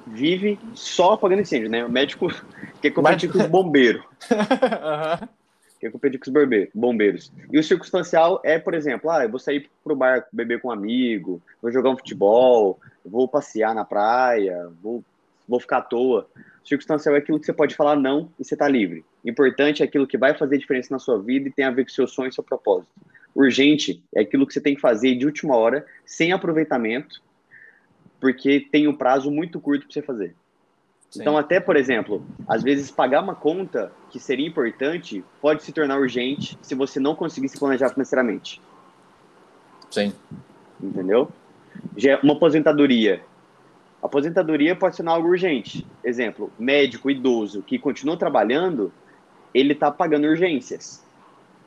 vive 0.07 0.59
só 0.75 1.13
apagando 1.13 1.43
incêndio, 1.43 1.71
né? 1.71 1.85
O 1.85 1.91
médico 1.91 2.29
quer 2.81 2.91
competir 2.91 3.31
com 3.31 3.39
os 3.39 3.47
bombeiros. 3.47 4.03
uhum. 4.31 5.29
Quer 5.81 5.93
competir 5.93 6.19
com 6.19 6.31
os 6.31 6.69
bombeiros. 6.75 7.33
E 7.53 7.59
o 7.59 7.63
circunstancial 7.63 8.41
é, 8.45 8.59
por 8.59 8.75
exemplo, 8.75 9.11
ah, 9.11 9.25
eu 9.25 9.31
vou 9.31 9.39
sair 9.39 9.69
pro 9.85 9.95
bar 9.95 10.27
beber 10.33 10.61
com 10.61 10.69
um 10.69 10.73
amigo, 10.73 11.41
vou 11.63 11.71
jogar 11.71 11.91
um 11.91 11.97
futebol, 11.97 12.81
vou 13.05 13.29
passear 13.29 13.75
na 13.75 13.85
praia, 13.85 14.69
vou, 14.83 15.05
vou 15.49 15.61
ficar 15.61 15.79
à 15.79 15.83
toa. 15.83 16.29
Circunstancial 16.69 17.15
é 17.15 17.19
aquilo 17.19 17.41
que 17.41 17.47
você 17.47 17.53
pode 17.53 17.75
falar 17.75 17.97
não 17.97 18.31
e 18.39 18.45
você 18.45 18.55
está 18.55 18.69
livre. 18.69 19.05
Importante 19.25 19.83
é 19.83 19.87
aquilo 19.87 20.07
que 20.07 20.19
vai 20.19 20.35
fazer 20.35 20.59
diferença 20.59 20.89
na 20.93 20.99
sua 20.99 21.21
vida 21.21 21.49
e 21.49 21.53
tem 21.53 21.65
a 21.65 21.71
ver 21.71 21.85
com 21.85 21.91
seu 21.91 22.07
sonho 22.07 22.29
e 22.29 22.33
seu 22.33 22.45
propósito. 22.45 22.91
Urgente 23.35 24.03
é 24.15 24.21
aquilo 24.21 24.47
que 24.47 24.53
você 24.53 24.61
tem 24.61 24.75
que 24.75 24.81
fazer 24.81 25.15
de 25.15 25.25
última 25.25 25.57
hora, 25.57 25.87
sem 26.05 26.33
aproveitamento, 26.33 27.23
porque 28.21 28.67
tem 28.71 28.87
um 28.87 28.95
prazo 28.95 29.31
muito 29.31 29.61
curto 29.61 29.87
para 29.87 29.93
você 29.95 30.03
fazer. 30.03 30.35
Sim. 31.11 31.23
Então, 31.23 31.39
até, 31.39 31.59
por 31.59 31.77
exemplo, 31.77 32.27
às 32.47 32.63
vezes 32.63 32.91
pagar 32.91 33.23
uma 33.23 33.35
conta 33.35 33.91
que 34.11 34.21
seria 34.21 34.47
importante 34.47 35.25
pode 35.41 35.63
se 35.63 35.73
tornar 35.73 35.99
urgente 35.99 36.59
se 36.61 36.75
você 36.75 37.01
não 37.01 37.15
conseguir 37.15 37.49
se 37.49 37.59
planejar 37.59 37.89
financeiramente. 37.91 38.61
Sim. 39.91 40.13
Entendeu? 40.83 41.31
Já 41.97 42.13
é 42.13 42.17
uma 42.17 42.35
aposentadoria 42.35 43.23
Aposentadoria 44.03 44.77
pode 44.77 44.97
ser 44.97 45.07
algo 45.09 45.29
urgente. 45.29 45.85
Exemplo, 46.05 46.53
médico 46.59 47.11
idoso 47.11 47.63
que 47.63 47.79
continua 47.79 48.17
trabalhando, 48.17 48.93
ele 49.53 49.73
está 49.73 49.91
pagando 49.91 50.29
urgências. 50.29 51.05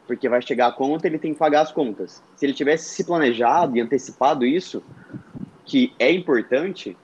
Porque 0.08 0.30
vai 0.30 0.41
chegar 0.41 0.67
a 0.67 0.72
conta, 0.72 1.08
ele 1.08 1.20
tem 1.20 1.34
que 1.34 1.39
pagar 1.39 1.62
as 1.62 1.72
contas. 1.72 2.24
Se 2.36 2.46
ele 2.46 2.54
tivesse 2.54 2.89
se 2.89 3.04
planejado 3.04 3.78
e 3.78 3.82
antecipado 3.82 4.46
isso, 4.46 4.82
que 5.65 5.94
é 6.00 6.12
importante, 6.12 6.98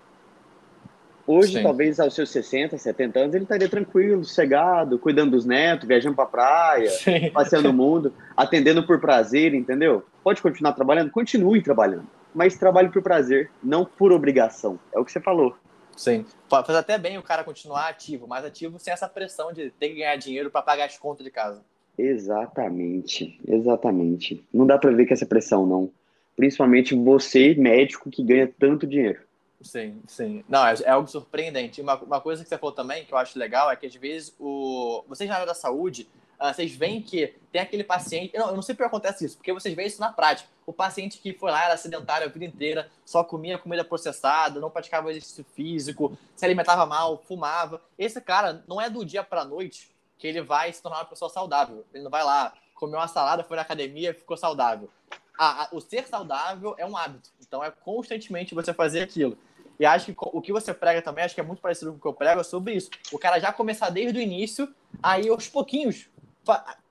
hoje, 1.25 1.53
Sim. 1.53 1.63
talvez 1.63 1.99
aos 1.99 2.15
seus 2.15 2.29
60, 2.29 2.77
70 2.77 3.19
anos, 3.19 3.35
ele 3.35 3.43
estaria 3.43 3.69
tranquilo, 3.69 4.23
sossegado, 4.23 4.97
cuidando 4.97 5.31
dos 5.31 5.45
netos, 5.45 5.87
viajando 5.87 6.15
para 6.15 6.25
a 6.25 6.27
praia, 6.27 6.89
Sim. 6.89 7.29
passeando 7.31 7.69
o 7.69 7.73
mundo, 7.73 8.13
atendendo 8.35 8.81
por 8.83 8.99
prazer, 8.99 9.53
entendeu? 9.53 10.05
Pode 10.23 10.41
continuar 10.41 10.71
trabalhando? 10.71 11.11
Continue 11.11 11.61
trabalhando 11.61 12.16
mas 12.33 12.57
trabalhe 12.57 12.89
por 12.89 13.01
prazer, 13.01 13.51
não 13.63 13.85
por 13.85 14.11
obrigação. 14.11 14.79
É 14.93 14.99
o 14.99 15.05
que 15.05 15.11
você 15.11 15.19
falou. 15.19 15.55
Sim. 15.95 16.25
Faz 16.47 16.69
até 16.69 16.97
bem 16.97 17.17
o 17.17 17.23
cara 17.23 17.43
continuar 17.43 17.89
ativo, 17.89 18.27
mas 18.27 18.45
ativo 18.45 18.77
sem 18.77 18.93
essa 18.93 19.09
pressão 19.09 19.51
de 19.51 19.71
ter 19.71 19.89
que 19.89 19.95
ganhar 19.95 20.15
dinheiro 20.15 20.51
para 20.51 20.61
pagar 20.61 20.85
as 20.85 20.97
contas 20.97 21.25
de 21.25 21.31
casa. 21.31 21.63
Exatamente, 21.97 23.39
exatamente. 23.47 24.45
Não 24.53 24.67
dá 24.67 24.77
para 24.77 24.91
ver 24.91 25.07
que 25.07 25.13
essa 25.13 25.25
pressão, 25.25 25.65
não. 25.65 25.91
Principalmente 26.35 26.93
você, 26.93 27.55
médico, 27.55 28.11
que 28.11 28.23
ganha 28.23 28.47
tanto 28.59 28.85
dinheiro. 28.85 29.21
Sim, 29.59 29.99
sim. 30.05 30.43
Não, 30.47 30.65
é, 30.67 30.75
é 30.83 30.89
algo 30.91 31.07
surpreendente. 31.07 31.81
Uma, 31.81 31.95
uma 31.95 32.21
coisa 32.21 32.43
que 32.43 32.49
você 32.49 32.57
falou 32.59 32.75
também, 32.75 33.03
que 33.03 33.11
eu 33.11 33.17
acho 33.17 33.39
legal, 33.39 33.71
é 33.71 33.75
que 33.75 33.87
às 33.87 33.95
vezes 33.95 34.35
o... 34.39 35.03
vocês 35.07 35.27
na 35.27 35.35
área 35.35 35.47
da 35.47 35.55
saúde, 35.55 36.07
uh, 36.39 36.53
vocês 36.53 36.75
veem 36.75 37.01
que 37.01 37.35
tem 37.51 37.61
aquele 37.61 37.83
paciente. 37.83 38.37
Não, 38.37 38.49
eu 38.49 38.55
não 38.55 38.61
sei 38.61 38.75
por 38.75 38.83
que 38.83 38.87
acontece 38.87 39.25
isso, 39.25 39.37
porque 39.37 39.53
vocês 39.53 39.73
veem 39.75 39.87
isso 39.87 39.99
na 39.99 40.11
prática. 40.11 40.49
O 40.65 40.73
paciente 40.73 41.17
que 41.17 41.33
foi 41.33 41.51
lá, 41.51 41.65
era 41.65 41.77
sedentário 41.77 42.27
a 42.27 42.29
vida 42.29 42.45
inteira, 42.45 42.89
só 43.05 43.23
comia 43.23 43.57
comida 43.57 43.83
processada, 43.83 44.59
não 44.59 44.69
praticava 44.69 45.09
exercício 45.09 45.45
físico, 45.55 46.17
se 46.35 46.45
alimentava 46.45 46.85
mal, 46.85 47.23
fumava. 47.27 47.81
Esse 47.97 48.19
cara 48.19 48.63
não 48.67 48.79
é 48.81 48.89
do 48.89 49.05
dia 49.05 49.23
para 49.23 49.45
noite 49.45 49.89
que 50.17 50.27
ele 50.27 50.41
vai 50.41 50.73
se 50.73 50.81
tornar 50.81 50.99
uma 50.99 51.05
pessoa 51.05 51.29
saudável. 51.29 51.85
Ele 51.93 52.03
não 52.03 52.11
vai 52.11 52.23
lá, 52.23 52.53
comeu 52.75 52.99
uma 52.99 53.07
salada, 53.07 53.43
foi 53.43 53.55
na 53.55 53.61
academia 53.61 54.13
ficou 54.13 54.35
saudável. 54.35 54.89
Ah, 55.37 55.63
ah, 55.63 55.69
o 55.71 55.79
ser 55.79 56.07
saudável 56.07 56.73
é 56.77 56.85
um 56.85 56.97
hábito. 56.97 57.29
Então 57.39 57.63
é 57.63 57.69
constantemente 57.69 58.55
você 58.55 58.73
fazer 58.73 59.01
aquilo. 59.01 59.37
E 59.79 59.85
acho 59.85 60.07
que 60.07 60.15
o 60.17 60.41
que 60.41 60.51
você 60.51 60.73
prega 60.73 61.01
também, 61.01 61.23
acho 61.23 61.35
que 61.35 61.41
é 61.41 61.43
muito 61.43 61.61
parecido 61.61 61.91
com 61.91 61.97
o 61.97 62.01
que 62.01 62.07
eu 62.07 62.13
prego, 62.13 62.41
é 62.41 62.43
sobre 62.43 62.73
isso. 62.73 62.89
O 63.11 63.19
cara 63.19 63.39
já 63.39 63.53
começar 63.53 63.89
desde 63.91 64.17
o 64.17 64.21
início, 64.21 64.73
aí 65.03 65.29
aos 65.29 65.47
pouquinhos, 65.47 66.09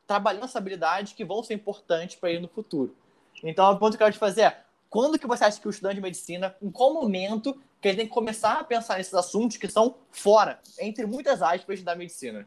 trabalhando 0.07 0.45
essa 0.45 0.59
habilidade 0.59 1.15
que 1.15 1.25
vão 1.25 1.43
ser 1.43 1.55
importantes 1.55 2.17
para 2.17 2.31
ele 2.31 2.41
no 2.41 2.49
futuro. 2.49 2.95
Então, 3.43 3.71
o 3.73 3.79
ponto 3.79 3.97
que 3.97 4.03
eu 4.03 4.07
quero 4.07 4.13
te 4.13 4.19
fazer 4.19 4.43
é, 4.43 4.61
quando 4.89 5.19
que 5.19 5.27
você 5.27 5.45
acha 5.45 5.61
que 5.61 5.67
o 5.67 5.71
estudante 5.71 5.97
de 5.97 6.01
medicina, 6.01 6.55
em 6.63 6.71
qual 6.71 6.95
momento 6.95 7.61
que 7.81 7.89
ele 7.89 7.99
tem 7.99 8.07
que 8.07 8.13
começar 8.13 8.55
a 8.55 8.65
pensar 8.65 8.99
nesses 8.99 9.15
assuntos 9.15 9.57
que 9.57 9.69
são 9.69 9.97
fora, 10.11 10.59
entre 10.81 11.07
muitas 11.07 11.43
aspas, 11.43 11.83
da 11.83 11.95
medicina? 11.95 12.47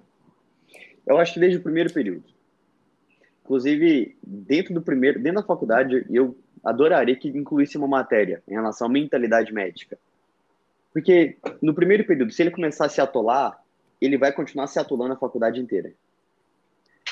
Eu 1.05 1.18
acho 1.18 1.34
que 1.34 1.39
desde 1.39 1.57
o 1.57 1.62
primeiro 1.62 1.93
período. 1.93 2.24
Inclusive, 3.43 4.18
dentro 4.24 4.74
do 4.74 4.82
primeiro, 4.82 5.22
dentro 5.22 5.41
da 5.41 5.47
faculdade, 5.47 6.05
eu 6.10 6.38
adoraria 6.64 7.16
que 7.16 7.30
incluísse 7.30 7.78
uma 7.78 7.88
matéria 7.88 8.43
em 8.47 8.53
relação 8.53 8.88
à 8.88 8.89
mentalidade 8.89 9.51
médica. 9.51 9.97
Porque 10.93 11.38
no 11.62 11.74
primeiro 11.74 12.05
período, 12.05 12.32
se 12.32 12.41
ele 12.41 12.51
começar 12.51 12.86
a 12.86 12.89
se 12.89 13.01
atolar, 13.01 13.64
ele 14.01 14.18
vai 14.18 14.32
continuar 14.32 14.68
se 14.68 14.80
atolando 14.80 15.14
a 15.14 15.18
faculdade 15.18 15.60
inteira. 15.60 15.93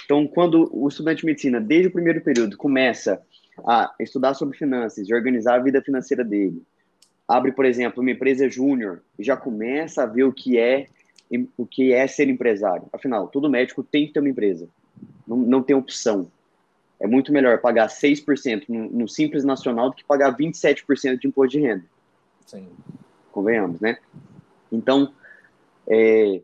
Então, 0.07 0.25
quando 0.25 0.69
o 0.71 0.87
estudante 0.87 1.19
de 1.19 1.25
medicina, 1.25 1.59
desde 1.59 1.89
o 1.89 1.91
primeiro 1.91 2.21
período, 2.21 2.55
começa 2.55 3.21
a 3.67 3.93
estudar 3.99 4.33
sobre 4.35 4.57
finanças 4.57 5.07
e 5.07 5.13
organizar 5.13 5.55
a 5.55 5.63
vida 5.63 5.81
financeira 5.81 6.23
dele, 6.23 6.63
abre, 7.27 7.51
por 7.51 7.65
exemplo, 7.65 8.01
uma 8.01 8.11
empresa 8.11 8.49
júnior 8.49 9.03
e 9.19 9.23
já 9.23 9.35
começa 9.35 10.03
a 10.03 10.05
ver 10.05 10.23
o 10.23 10.31
que 10.31 10.57
é 10.57 10.87
o 11.57 11.65
que 11.65 11.91
é 11.91 12.07
ser 12.07 12.29
empresário. 12.29 12.87
Afinal, 12.93 13.27
todo 13.27 13.49
médico 13.49 13.83
tem 13.83 14.07
que 14.07 14.13
ter 14.13 14.21
uma 14.21 14.29
empresa. 14.29 14.69
Não, 15.27 15.35
não 15.35 15.61
tem 15.61 15.75
opção. 15.75 16.31
É 17.01 17.05
muito 17.05 17.33
melhor 17.33 17.59
pagar 17.59 17.89
6% 17.89 18.63
no, 18.69 18.89
no 18.89 19.09
Simples 19.09 19.43
Nacional 19.43 19.89
do 19.89 19.97
que 19.97 20.05
pagar 20.05 20.33
27% 20.37 21.19
de 21.19 21.27
imposto 21.27 21.57
de 21.57 21.59
renda. 21.59 21.83
Sim 22.45 22.65
convenhamos, 23.37 23.79
né? 23.79 23.99
Então, 24.71 25.13
é, 25.87 26.41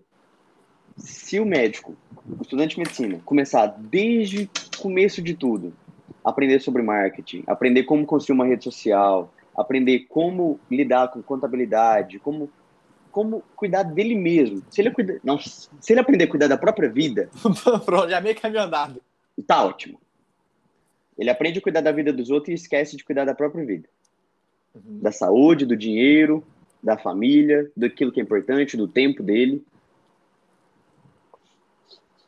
se 0.98 1.40
o 1.40 1.46
médico, 1.46 1.96
o 2.28 2.42
estudante 2.42 2.76
de 2.76 2.80
medicina, 2.80 3.20
começar 3.26 3.68
desde 3.68 4.50
o 4.76 4.78
começo 4.82 5.22
de 5.22 5.34
tudo, 5.34 5.74
aprender 6.24 6.60
sobre 6.60 6.82
marketing, 6.82 7.44
aprender 7.48 7.84
como 7.84 8.06
construir 8.06 8.36
uma 8.36 8.46
rede 8.46 8.64
social, 8.64 9.34
aprender 9.56 10.06
como 10.10 10.60
lidar 10.70 11.10
com 11.10 11.22
contabilidade, 11.22 12.20
como 12.20 12.50
como 13.12 13.44
cuidar 13.56 13.84
dele 13.84 14.16
mesmo. 14.16 14.64
Se 14.72 14.82
ele 14.82 14.90
cuida, 14.90 15.20
não, 15.24 15.38
se 15.38 15.70
ele 15.94 16.00
aprender 16.00 16.24
a 16.24 16.28
cuidar 16.28 16.48
da 16.48 16.58
própria 16.58 16.90
vida, 16.90 17.30
pronto, 17.86 18.10
já 18.10 18.20
meio 18.20 18.36
caminho 18.36 18.64
andado. 18.64 19.00
Tá 19.46 19.64
ótimo. 19.64 20.02
Ele 21.16 21.30
aprende 21.30 21.60
a 21.60 21.62
cuidar 21.62 21.82
da 21.82 21.92
vida 21.92 22.12
dos 22.12 22.32
outros 22.32 22.50
e 22.50 22.54
esquece 22.56 22.98
de 22.98 23.04
cuidar 23.04 23.24
da 23.24 23.36
própria 23.36 23.64
vida. 23.64 23.88
Uhum. 24.74 25.00
Da 25.00 25.12
saúde, 25.12 25.64
do 25.64 25.78
dinheiro, 25.78 26.44
da 26.82 26.98
família, 26.98 27.72
daquilo 27.78 28.12
que 28.12 28.20
é 28.20 28.24
importante, 28.24 28.76
do 28.76 28.88
tempo 28.88 29.22
dele. 29.22 29.64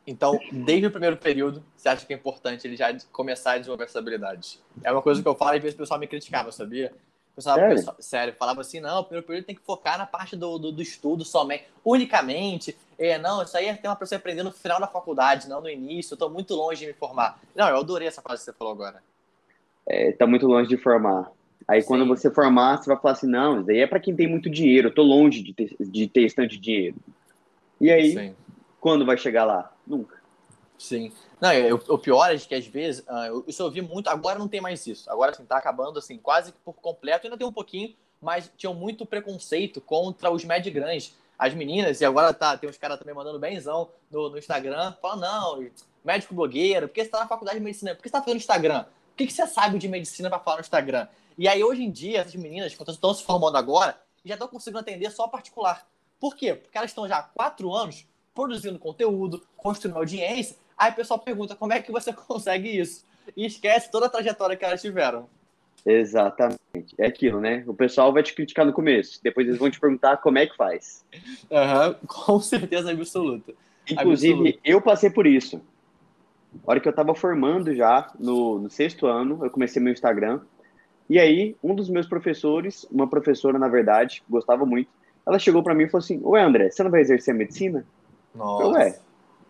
Então, 0.06 0.38
desde 0.52 0.86
o 0.86 0.90
primeiro 0.90 1.16
período, 1.16 1.62
você 1.76 1.88
acha 1.88 2.06
que 2.06 2.12
é 2.12 2.16
importante 2.16 2.66
ele 2.66 2.76
já 2.76 2.96
começar 3.10 3.52
a 3.52 3.58
desenvolver 3.58 3.84
essa 3.84 3.98
habilidade? 3.98 4.60
É 4.84 4.92
uma 4.92 5.02
coisa 5.02 5.20
que 5.20 5.26
eu 5.26 5.34
falo 5.34 5.54
e 5.54 5.56
às 5.56 5.62
vezes 5.62 5.74
o 5.74 5.78
pessoal 5.78 5.98
me 5.98 6.06
criticava, 6.06 6.52
sabia? 6.52 6.92
Pessoal, 7.34 7.56
sério? 7.56 7.76
Pessoal, 7.76 7.96
sério, 7.98 8.34
falava 8.38 8.60
assim, 8.60 8.80
não, 8.80 9.00
o 9.00 9.04
primeiro 9.04 9.26
período 9.26 9.44
tem 9.44 9.54
que 9.54 9.60
focar 9.60 9.98
na 9.98 10.06
parte 10.06 10.36
do, 10.36 10.58
do, 10.58 10.72
do 10.72 10.80
estudo 10.80 11.24
somente, 11.24 11.64
unicamente. 11.84 12.76
É, 12.98 13.18
não, 13.18 13.42
isso 13.42 13.56
aí 13.56 13.66
é 13.66 13.74
tema 13.74 13.96
para 13.96 14.06
você 14.06 14.14
aprender 14.14 14.42
no 14.42 14.52
final 14.52 14.80
da 14.80 14.86
faculdade, 14.86 15.48
não 15.48 15.60
no 15.60 15.68
início, 15.68 16.12
eu 16.12 16.16
estou 16.16 16.30
muito 16.30 16.54
longe 16.54 16.80
de 16.80 16.86
me 16.86 16.92
formar. 16.94 17.38
Não, 17.54 17.68
eu 17.68 17.76
adorei 17.76 18.08
essa 18.08 18.22
frase 18.22 18.40
que 18.40 18.44
você 18.44 18.56
falou 18.56 18.72
agora. 18.72 19.02
É, 19.86 20.12
tá 20.12 20.26
muito 20.26 20.46
longe 20.46 20.68
de 20.68 20.76
formar. 20.78 21.30
Aí 21.68 21.82
Sim. 21.82 21.88
quando 21.88 22.06
você 22.06 22.30
formar, 22.30 22.78
você 22.78 22.88
vai 22.88 22.98
falar 22.98 23.12
assim, 23.12 23.26
não, 23.26 23.56
isso 23.56 23.66
daí 23.66 23.80
é 23.80 23.86
para 23.86 24.00
quem 24.00 24.14
tem 24.14 24.28
muito 24.28 24.48
dinheiro, 24.48 24.88
eu 24.88 24.94
tô 24.94 25.02
longe 25.02 25.42
de 25.42 25.52
ter, 25.52 25.76
de 25.78 26.06
ter 26.06 26.22
esse 26.22 26.36
tanto 26.36 26.50
de 26.50 26.58
dinheiro. 26.58 26.96
E 27.80 27.90
aí, 27.90 28.12
Sim. 28.12 28.36
quando 28.80 29.04
vai 29.04 29.18
chegar 29.18 29.44
lá? 29.44 29.75
Nunca. 29.86 30.20
Sim. 30.78 31.12
Não, 31.40 31.50
o 31.88 31.98
pior 31.98 32.34
é 32.34 32.38
que 32.38 32.54
às 32.54 32.66
vezes, 32.66 33.02
uh, 33.02 33.44
isso 33.46 33.62
eu 33.62 33.66
ouvi 33.66 33.80
muito, 33.80 34.08
agora 34.08 34.38
não 34.38 34.48
tem 34.48 34.60
mais 34.60 34.86
isso. 34.86 35.10
Agora 35.10 35.30
assim, 35.30 35.44
tá 35.44 35.56
acabando 35.56 35.98
assim, 35.98 36.18
quase 36.18 36.52
por 36.64 36.74
completo, 36.74 37.26
ainda 37.26 37.36
tem 37.36 37.46
um 37.46 37.52
pouquinho, 37.52 37.94
mas 38.20 38.50
tinham 38.56 38.74
muito 38.74 39.06
preconceito 39.06 39.80
contra 39.80 40.30
os 40.30 40.44
grandes. 40.44 41.16
As 41.38 41.52
meninas, 41.52 42.00
e 42.00 42.04
agora 42.04 42.32
tá, 42.32 42.56
tem 42.56 42.68
uns 42.68 42.78
caras 42.78 42.98
também 42.98 43.14
mandando 43.14 43.38
benzão 43.38 43.90
no, 44.10 44.30
no 44.30 44.38
Instagram, 44.38 44.94
falando, 45.02 45.20
não, 45.20 45.70
médico 46.02 46.34
blogueiro, 46.34 46.88
por 46.88 46.94
que 46.94 47.04
você 47.04 47.10
tá 47.10 47.20
na 47.20 47.26
faculdade 47.26 47.58
de 47.58 47.64
medicina? 47.64 47.94
Por 47.94 48.02
que 48.02 48.08
você 48.08 48.12
tá 48.12 48.22
fazendo 48.22 48.38
Instagram? 48.38 48.86
O 49.12 49.16
que, 49.16 49.26
que 49.26 49.32
você 49.32 49.46
sabe 49.46 49.78
de 49.78 49.86
medicina 49.86 50.30
para 50.30 50.38
falar 50.38 50.56
no 50.56 50.60
Instagram? 50.62 51.06
E 51.36 51.46
aí, 51.46 51.62
hoje 51.62 51.82
em 51.82 51.90
dia, 51.90 52.20
essas 52.20 52.34
meninas, 52.36 52.74
que 52.74 52.90
estão 52.90 53.12
se 53.12 53.22
formando 53.22 53.58
agora, 53.58 54.00
já 54.24 54.34
estão 54.34 54.48
conseguindo 54.48 54.78
atender 54.78 55.10
só 55.10 55.28
particular. 55.28 55.86
Por 56.18 56.34
quê? 56.34 56.54
Porque 56.54 56.78
elas 56.78 56.90
estão 56.90 57.06
já 57.06 57.18
há 57.18 57.22
quatro 57.22 57.74
anos 57.74 58.06
produzindo 58.36 58.78
conteúdo, 58.78 59.42
construindo 59.56 59.96
audiência. 59.96 60.56
Aí 60.76 60.92
o 60.92 60.94
pessoal 60.94 61.18
pergunta 61.18 61.56
como 61.56 61.72
é 61.72 61.80
que 61.80 61.90
você 61.90 62.12
consegue 62.14 62.78
isso? 62.78 63.04
E 63.34 63.46
esquece 63.46 63.90
toda 63.90 64.06
a 64.06 64.10
trajetória 64.10 64.54
que 64.54 64.64
elas 64.64 64.82
tiveram. 64.82 65.26
Exatamente. 65.84 66.58
É 66.98 67.06
aquilo, 67.06 67.40
né? 67.40 67.64
O 67.66 67.72
pessoal 67.72 68.12
vai 68.12 68.22
te 68.22 68.34
criticar 68.34 68.66
no 68.66 68.72
começo, 68.72 69.20
depois 69.22 69.46
eles 69.46 69.58
vão 69.58 69.70
te 69.70 69.80
perguntar 69.80 70.18
como 70.18 70.38
é 70.38 70.46
que 70.46 70.56
faz. 70.56 71.04
Uhum, 71.50 71.94
com 72.06 72.40
certeza 72.40 72.90
absoluta. 72.90 73.54
Inclusive, 73.88 74.34
absoluta. 74.34 74.60
eu 74.64 74.80
passei 74.80 75.08
por 75.08 75.26
isso. 75.26 75.60
A 76.66 76.70
hora 76.70 76.80
que 76.80 76.88
eu 76.88 76.90
estava 76.90 77.14
formando 77.14 77.74
já, 77.74 78.10
no, 78.18 78.58
no 78.58 78.70
sexto 78.70 79.06
ano, 79.06 79.44
eu 79.44 79.50
comecei 79.50 79.80
meu 79.80 79.92
Instagram. 79.92 80.40
E 81.08 81.18
aí, 81.20 81.54
um 81.62 81.74
dos 81.74 81.88
meus 81.88 82.06
professores, 82.06 82.84
uma 82.90 83.08
professora, 83.08 83.58
na 83.58 83.68
verdade, 83.68 84.22
gostava 84.28 84.66
muito, 84.66 84.90
ela 85.26 85.38
chegou 85.38 85.62
para 85.62 85.74
mim 85.74 85.84
e 85.84 85.88
falou 85.88 86.04
assim: 86.04 86.20
Ué, 86.22 86.42
André, 86.42 86.70
você 86.70 86.82
não 86.82 86.90
vai 86.90 87.00
exercer 87.00 87.34
a 87.34 87.36
medicina? 87.36 87.84
Nossa. 88.36 88.64
Eu, 88.64 88.70
Ué, 88.72 88.98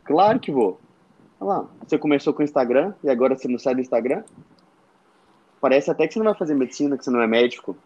claro 0.04 0.38
que 0.38 0.50
vou. 0.50 0.80
Olha 1.40 1.48
lá, 1.48 1.68
você 1.86 1.98
começou 1.98 2.32
com 2.32 2.40
o 2.40 2.44
Instagram 2.44 2.94
e 3.02 3.10
agora 3.10 3.36
você 3.36 3.48
não 3.48 3.58
sai 3.58 3.74
do 3.74 3.80
Instagram? 3.80 4.22
Parece 5.60 5.90
até 5.90 6.06
que 6.06 6.14
você 6.14 6.18
não 6.20 6.26
vai 6.26 6.34
fazer 6.34 6.54
medicina, 6.54 6.96
que 6.96 7.04
você 7.04 7.10
não 7.10 7.20
é 7.20 7.26
médico. 7.26 7.76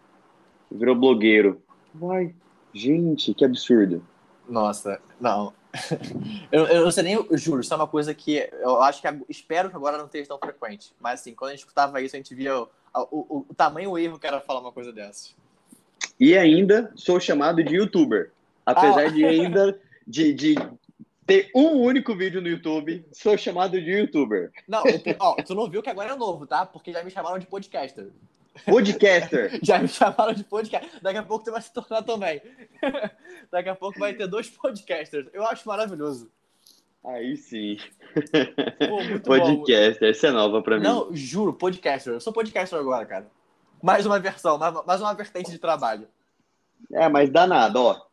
Virou 0.71 0.95
blogueiro. 0.95 1.61
Vai, 1.93 2.33
gente, 2.73 3.33
que 3.33 3.43
absurdo. 3.43 4.03
Nossa, 4.47 5.01
não. 5.19 5.53
eu, 6.51 6.65
eu 6.67 6.83
não 6.83 6.91
sei 6.91 7.03
nem, 7.03 7.13
eu 7.13 7.37
juro, 7.37 7.61
isso 7.61 7.73
é 7.73 7.77
uma 7.77 7.87
coisa 7.87 8.13
que 8.13 8.49
eu 8.59 8.81
acho 8.81 9.01
que 9.01 9.07
espero 9.29 9.69
que 9.69 9.75
agora 9.75 9.97
não 9.97 10.05
esteja 10.05 10.27
tão 10.27 10.37
frequente. 10.37 10.93
Mas 10.99 11.21
assim, 11.21 11.33
quando 11.33 11.49
a 11.49 11.51
gente 11.53 11.61
escutava 11.61 12.01
isso, 12.01 12.15
a 12.15 12.19
gente 12.19 12.35
via 12.35 12.57
o, 12.57 12.67
o, 12.93 13.45
o 13.49 13.53
tamanho 13.55 13.91
o 13.91 13.97
erro 13.97 14.19
que 14.19 14.27
era 14.27 14.39
falar 14.41 14.59
uma 14.59 14.71
coisa 14.71 14.91
dessa. 14.91 15.29
E 16.19 16.37
ainda 16.37 16.91
sou 16.95 17.19
chamado 17.19 17.63
de 17.63 17.75
youtuber. 17.75 18.31
Apesar 18.65 19.05
ah. 19.05 19.09
de 19.09 19.25
ainda 19.25 19.79
de, 20.05 20.33
de 20.33 20.55
ter 21.25 21.49
um 21.55 21.79
único 21.79 22.15
vídeo 22.15 22.41
no 22.41 22.47
YouTube, 22.47 23.05
sou 23.11 23.37
chamado 23.37 23.79
de 23.79 23.91
youtuber. 23.91 24.51
Não, 24.67 24.83
ó, 25.19 25.35
tu 25.35 25.55
não 25.55 25.69
viu 25.69 25.81
que 25.81 25.89
agora 25.89 26.13
é 26.13 26.15
novo, 26.15 26.45
tá? 26.45 26.65
Porque 26.65 26.91
já 26.91 27.03
me 27.03 27.11
chamaram 27.11 27.39
de 27.39 27.47
podcaster. 27.47 28.11
Podcaster. 28.65 29.59
Já 29.63 29.79
me 29.79 29.87
chamaram 29.87 30.33
de 30.33 30.43
podcast. 30.43 30.99
Daqui 31.01 31.17
a 31.17 31.23
pouco 31.23 31.45
tu 31.45 31.51
vai 31.51 31.61
se 31.61 31.71
tornar 31.71 32.01
também. 32.03 32.41
Daqui 33.49 33.69
a 33.69 33.75
pouco 33.75 33.97
vai 33.97 34.13
ter 34.13 34.27
dois 34.27 34.49
podcasters. 34.49 35.29
Eu 35.33 35.45
acho 35.45 35.67
maravilhoso. 35.67 36.29
Aí 37.03 37.35
sim. 37.37 37.77
Pô, 38.87 38.97
podcaster, 39.25 40.09
essa 40.09 40.27
é 40.27 40.31
nova 40.31 40.61
pra 40.61 40.77
mim. 40.77 40.83
Não, 40.83 41.15
juro, 41.15 41.53
podcaster. 41.53 42.13
Eu 42.13 42.19
sou 42.19 42.33
podcaster 42.33 42.77
agora, 42.77 43.05
cara. 43.05 43.31
Mais 43.81 44.05
uma 44.05 44.19
versão, 44.19 44.59
mais 44.85 45.01
uma 45.01 45.13
vertente 45.13 45.49
de 45.49 45.57
trabalho. 45.57 46.07
É, 46.91 47.07
mas 47.09 47.29
danado, 47.29 47.81
ó. 47.81 48.10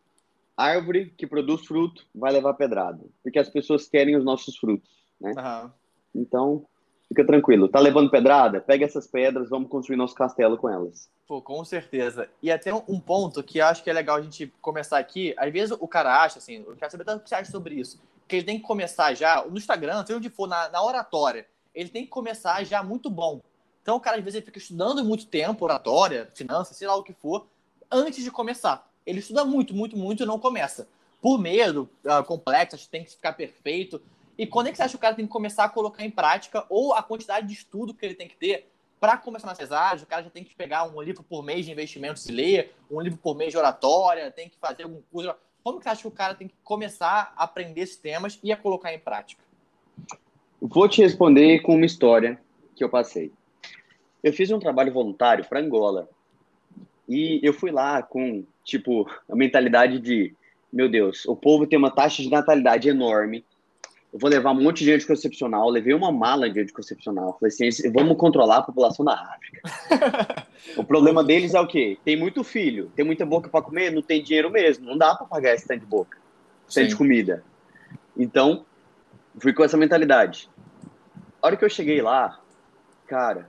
Árvore 0.62 1.14
que 1.16 1.26
produz 1.26 1.66
fruto 1.66 2.04
vai 2.14 2.32
levar 2.32 2.54
pedrada. 2.54 3.04
Porque 3.22 3.38
as 3.38 3.48
pessoas 3.48 3.88
querem 3.88 4.16
os 4.16 4.24
nossos 4.24 4.56
frutos, 4.56 4.90
né? 5.20 5.32
Uhum. 5.36 5.70
Então, 6.22 6.66
fica 7.08 7.24
tranquilo. 7.24 7.68
Tá 7.68 7.78
levando 7.78 8.10
pedrada? 8.10 8.60
Pega 8.60 8.84
essas 8.84 9.06
pedras, 9.06 9.48
vamos 9.48 9.68
construir 9.68 9.96
nosso 9.96 10.14
castelo 10.14 10.56
com 10.56 10.68
elas. 10.68 11.08
Pô, 11.26 11.40
com 11.40 11.64
certeza. 11.64 12.28
E 12.42 12.50
até 12.50 12.74
um 12.74 12.98
ponto 12.98 13.42
que 13.42 13.60
acho 13.60 13.84
que 13.84 13.90
é 13.90 13.92
legal 13.92 14.16
a 14.16 14.22
gente 14.22 14.52
começar 14.60 14.98
aqui. 14.98 15.34
Às 15.36 15.52
vezes 15.52 15.76
o 15.78 15.86
cara 15.86 16.22
acha, 16.22 16.38
assim, 16.38 16.64
eu 16.66 16.74
quero 16.76 16.90
saber 16.90 17.04
tanto 17.04 17.20
o 17.20 17.22
que 17.22 17.28
você 17.28 17.34
acha 17.34 17.50
sobre 17.50 17.74
isso 17.74 18.00
que 18.28 18.36
ele 18.36 18.44
tem 18.44 18.58
que 18.58 18.64
começar 18.64 19.14
já, 19.14 19.42
no 19.44 19.56
Instagram, 19.56 20.04
seja 20.04 20.18
onde 20.18 20.28
for, 20.28 20.46
na, 20.46 20.68
na 20.68 20.84
oratória, 20.84 21.46
ele 21.74 21.88
tem 21.88 22.04
que 22.04 22.10
começar 22.10 22.62
já 22.62 22.82
muito 22.82 23.08
bom. 23.08 23.40
Então 23.82 23.96
o 23.96 24.00
cara, 24.00 24.18
às 24.18 24.22
vezes, 24.22 24.36
ele 24.36 24.46
fica 24.46 24.58
estudando 24.58 25.02
muito 25.02 25.26
tempo, 25.26 25.64
oratória, 25.64 26.28
finanças, 26.34 26.76
sei 26.76 26.86
lá 26.86 26.94
o 26.94 27.02
que 27.02 27.14
for, 27.14 27.46
antes 27.90 28.22
de 28.22 28.30
começar. 28.30 28.86
Ele 29.06 29.20
estuda 29.20 29.44
muito, 29.44 29.74
muito, 29.74 29.96
muito 29.96 30.22
e 30.22 30.26
não 30.26 30.38
começa. 30.38 30.88
Por 31.20 31.38
medo, 31.38 31.88
uh, 32.04 32.22
complexo, 32.24 32.88
tem 32.88 33.04
que 33.04 33.10
ficar 33.10 33.32
perfeito. 33.32 34.00
E 34.36 34.46
quando 34.46 34.68
é 34.68 34.70
que 34.70 34.76
você 34.76 34.84
acha 34.84 34.92
que 34.92 34.96
o 34.96 35.00
cara 35.00 35.16
tem 35.16 35.26
que 35.26 35.32
começar 35.32 35.64
a 35.64 35.68
colocar 35.68 36.04
em 36.04 36.10
prática 36.10 36.64
ou 36.68 36.94
a 36.94 37.02
quantidade 37.02 37.46
de 37.46 37.54
estudo 37.54 37.92
que 37.92 38.06
ele 38.06 38.14
tem 38.14 38.28
que 38.28 38.36
ter 38.36 38.68
para 39.00 39.16
começar 39.16 39.48
nessas 39.48 39.72
áreas? 39.72 40.02
O 40.02 40.06
cara 40.06 40.22
já 40.22 40.30
tem 40.30 40.44
que 40.44 40.54
pegar 40.54 40.84
um 40.84 41.02
livro 41.02 41.24
por 41.24 41.42
mês 41.42 41.66
de 41.66 41.72
investimento 41.72 42.20
se 42.20 42.30
ler, 42.30 42.72
um 42.90 43.00
livro 43.00 43.18
por 43.18 43.34
mês 43.34 43.50
de 43.50 43.58
oratória, 43.58 44.30
tem 44.30 44.48
que 44.48 44.56
fazer 44.58 44.84
algum 44.84 45.00
curso. 45.10 45.34
Como 45.64 45.78
que 45.78 45.84
você 45.84 45.90
acha 45.90 46.02
que 46.02 46.08
o 46.08 46.12
cara 46.12 46.34
tem 46.34 46.46
que 46.48 46.54
começar 46.62 47.32
a 47.36 47.44
aprender 47.44 47.80
esses 47.80 47.96
temas 47.96 48.38
e 48.42 48.52
a 48.52 48.56
colocar 48.56 48.94
em 48.94 48.98
prática? 48.98 49.42
Vou 50.60 50.88
te 50.88 51.02
responder 51.02 51.60
com 51.60 51.74
uma 51.74 51.86
história 51.86 52.40
que 52.76 52.84
eu 52.84 52.88
passei. 52.88 53.32
Eu 54.22 54.32
fiz 54.32 54.50
um 54.50 54.58
trabalho 54.58 54.92
voluntário 54.92 55.44
para 55.48 55.60
Angola. 55.60 56.08
E 57.08 57.40
eu 57.42 57.54
fui 57.54 57.70
lá 57.70 58.02
com, 58.02 58.44
tipo, 58.62 59.08
a 59.30 59.34
mentalidade 59.34 59.98
de, 59.98 60.34
meu 60.70 60.88
Deus, 60.88 61.24
o 61.24 61.34
povo 61.34 61.66
tem 61.66 61.78
uma 61.78 61.90
taxa 61.90 62.22
de 62.22 62.30
natalidade 62.30 62.88
enorme. 62.88 63.44
Eu 64.12 64.18
vou 64.18 64.28
levar 64.28 64.50
um 64.50 64.62
monte 64.62 64.84
de 64.84 64.92
anticoncepcional. 64.92 65.70
Levei 65.70 65.94
uma 65.94 66.12
mala 66.12 66.50
de 66.50 66.60
anticoncepcional. 66.60 67.38
Falei 67.40 67.68
assim, 67.68 67.90
vamos 67.90 68.16
controlar 68.18 68.58
a 68.58 68.62
população 68.62 69.04
da 69.04 69.14
África. 69.14 69.62
o 70.76 70.84
problema 70.84 71.24
deles 71.24 71.54
é 71.54 71.60
o 71.60 71.66
quê? 71.66 71.98
Tem 72.04 72.16
muito 72.16 72.44
filho, 72.44 72.90
tem 72.94 73.04
muita 73.04 73.24
boca 73.24 73.48
para 73.48 73.62
comer, 73.62 73.90
não 73.90 74.02
tem 74.02 74.22
dinheiro 74.22 74.50
mesmo. 74.50 74.84
Não 74.84 74.96
dá 74.98 75.14
para 75.14 75.26
pagar 75.26 75.54
esse 75.54 75.66
tanto 75.66 75.80
de 75.80 75.86
boca, 75.86 76.18
tanto 76.72 76.88
de 76.88 76.96
comida. 76.96 77.42
Então, 78.16 78.66
fui 79.38 79.52
com 79.54 79.64
essa 79.64 79.76
mentalidade. 79.76 80.50
A 81.40 81.46
hora 81.46 81.56
que 81.56 81.64
eu 81.64 81.70
cheguei 81.70 82.02
lá, 82.02 82.38
cara, 83.06 83.48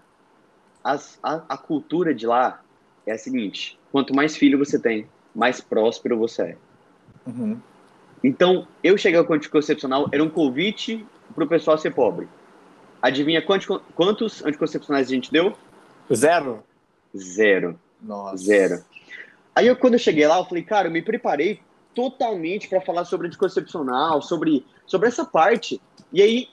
as, 0.83 1.19
a, 1.21 1.41
a 1.49 1.57
cultura 1.57 2.13
de 2.13 2.27
lá 2.27 2.61
é 3.09 3.13
a 3.13 3.17
seguinte: 3.17 3.79
quanto 3.91 4.15
mais 4.15 4.35
filho 4.35 4.57
você 4.57 4.79
tem, 4.79 5.07
mais 5.33 5.61
próspero 5.61 6.17
você 6.17 6.41
é. 6.41 6.57
Uhum. 7.25 7.59
Então, 8.23 8.67
eu 8.83 8.97
cheguei 8.97 9.19
ao 9.19 9.31
anticoncepcional, 9.31 10.09
era 10.11 10.23
um 10.23 10.29
convite 10.29 11.05
para 11.33 11.43
o 11.43 11.47
pessoal 11.47 11.77
ser 11.77 11.93
pobre. 11.93 12.27
Adivinha 13.01 13.41
quantos, 13.41 13.67
quantos 13.95 14.43
anticoncepcionais 14.43 15.07
a 15.07 15.11
gente 15.11 15.31
deu? 15.31 15.53
Zero. 16.13 16.63
Zero. 17.15 17.79
Nossa. 18.01 18.37
Zero. 18.37 18.83
Aí, 19.55 19.67
eu, 19.67 19.75
quando 19.75 19.93
eu 19.93 19.99
cheguei 19.99 20.27
lá, 20.27 20.37
eu 20.37 20.45
falei, 20.45 20.63
cara, 20.63 20.87
eu 20.87 20.91
me 20.91 21.01
preparei 21.01 21.61
totalmente 21.95 22.67
para 22.67 22.81
falar 22.81 23.05
sobre 23.05 23.27
anticoncepcional, 23.27 24.21
sobre, 24.21 24.65
sobre 24.85 25.07
essa 25.07 25.23
parte. 25.23 25.81
E 26.11 26.21
aí, 26.21 26.49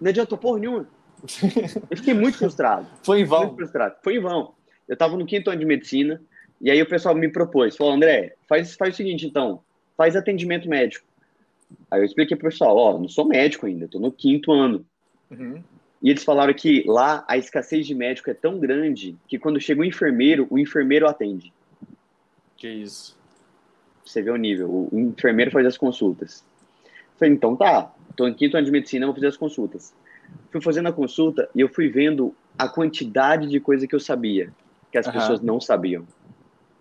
não 0.00 0.10
adiantou 0.10 0.36
porra 0.36 0.58
nenhuma. 0.58 0.86
Eu 1.90 1.96
fiquei 1.96 2.14
muito 2.14 2.38
frustrado. 2.38 2.86
Foi 3.02 3.20
em 3.20 3.24
vão. 3.24 3.46
Muito 3.46 3.56
frustrado. 3.56 3.96
Foi 4.02 4.16
em 4.16 4.20
vão. 4.20 4.52
Eu 4.88 4.94
estava 4.94 5.16
no 5.16 5.26
quinto 5.26 5.50
ano 5.50 5.60
de 5.60 5.66
medicina, 5.66 6.20
e 6.60 6.70
aí 6.70 6.80
o 6.80 6.88
pessoal 6.88 7.14
me 7.14 7.28
propôs, 7.28 7.76
falou, 7.76 7.92
André, 7.92 8.34
faz, 8.48 8.74
faz 8.74 8.94
o 8.94 8.96
seguinte, 8.96 9.26
então, 9.26 9.60
faz 9.96 10.16
atendimento 10.16 10.68
médico. 10.68 11.06
Aí 11.90 12.00
eu 12.00 12.04
expliquei 12.04 12.36
pro 12.36 12.48
pessoal, 12.48 12.76
ó, 12.76 12.98
não 12.98 13.08
sou 13.08 13.26
médico 13.26 13.66
ainda, 13.66 13.88
tô 13.88 13.98
no 13.98 14.12
quinto 14.12 14.52
ano. 14.52 14.84
Uhum. 15.30 15.62
E 16.02 16.10
eles 16.10 16.22
falaram 16.22 16.54
que 16.54 16.84
lá 16.86 17.24
a 17.26 17.36
escassez 17.36 17.86
de 17.86 17.94
médico 17.94 18.30
é 18.30 18.34
tão 18.34 18.58
grande 18.58 19.16
que 19.26 19.38
quando 19.38 19.60
chega 19.60 19.80
o 19.80 19.84
enfermeiro, 19.84 20.46
o 20.50 20.58
enfermeiro 20.58 21.08
atende. 21.08 21.52
Que 22.56 22.68
isso. 22.68 23.18
Você 24.04 24.22
vê 24.22 24.30
o 24.30 24.36
nível. 24.36 24.88
O 24.92 24.98
enfermeiro 24.98 25.50
faz 25.50 25.66
as 25.66 25.76
consultas. 25.76 26.44
Eu 26.84 27.18
falei, 27.18 27.34
então 27.34 27.56
tá, 27.56 27.92
tô 28.14 28.28
no 28.28 28.34
quinto 28.34 28.56
ano 28.56 28.66
de 28.66 28.70
medicina, 28.70 29.06
vou 29.06 29.14
fazer 29.14 29.26
as 29.26 29.36
consultas 29.36 29.92
fui 30.50 30.60
fazendo 30.60 30.88
a 30.88 30.92
consulta 30.92 31.48
e 31.54 31.60
eu 31.60 31.68
fui 31.68 31.88
vendo 31.88 32.34
a 32.58 32.68
quantidade 32.68 33.48
de 33.48 33.60
coisa 33.60 33.86
que 33.86 33.94
eu 33.94 34.00
sabia, 34.00 34.52
que 34.96 35.00
as 35.00 35.06
uhum. 35.06 35.12
pessoas 35.12 35.40
não 35.42 35.60
sabiam. 35.60 36.06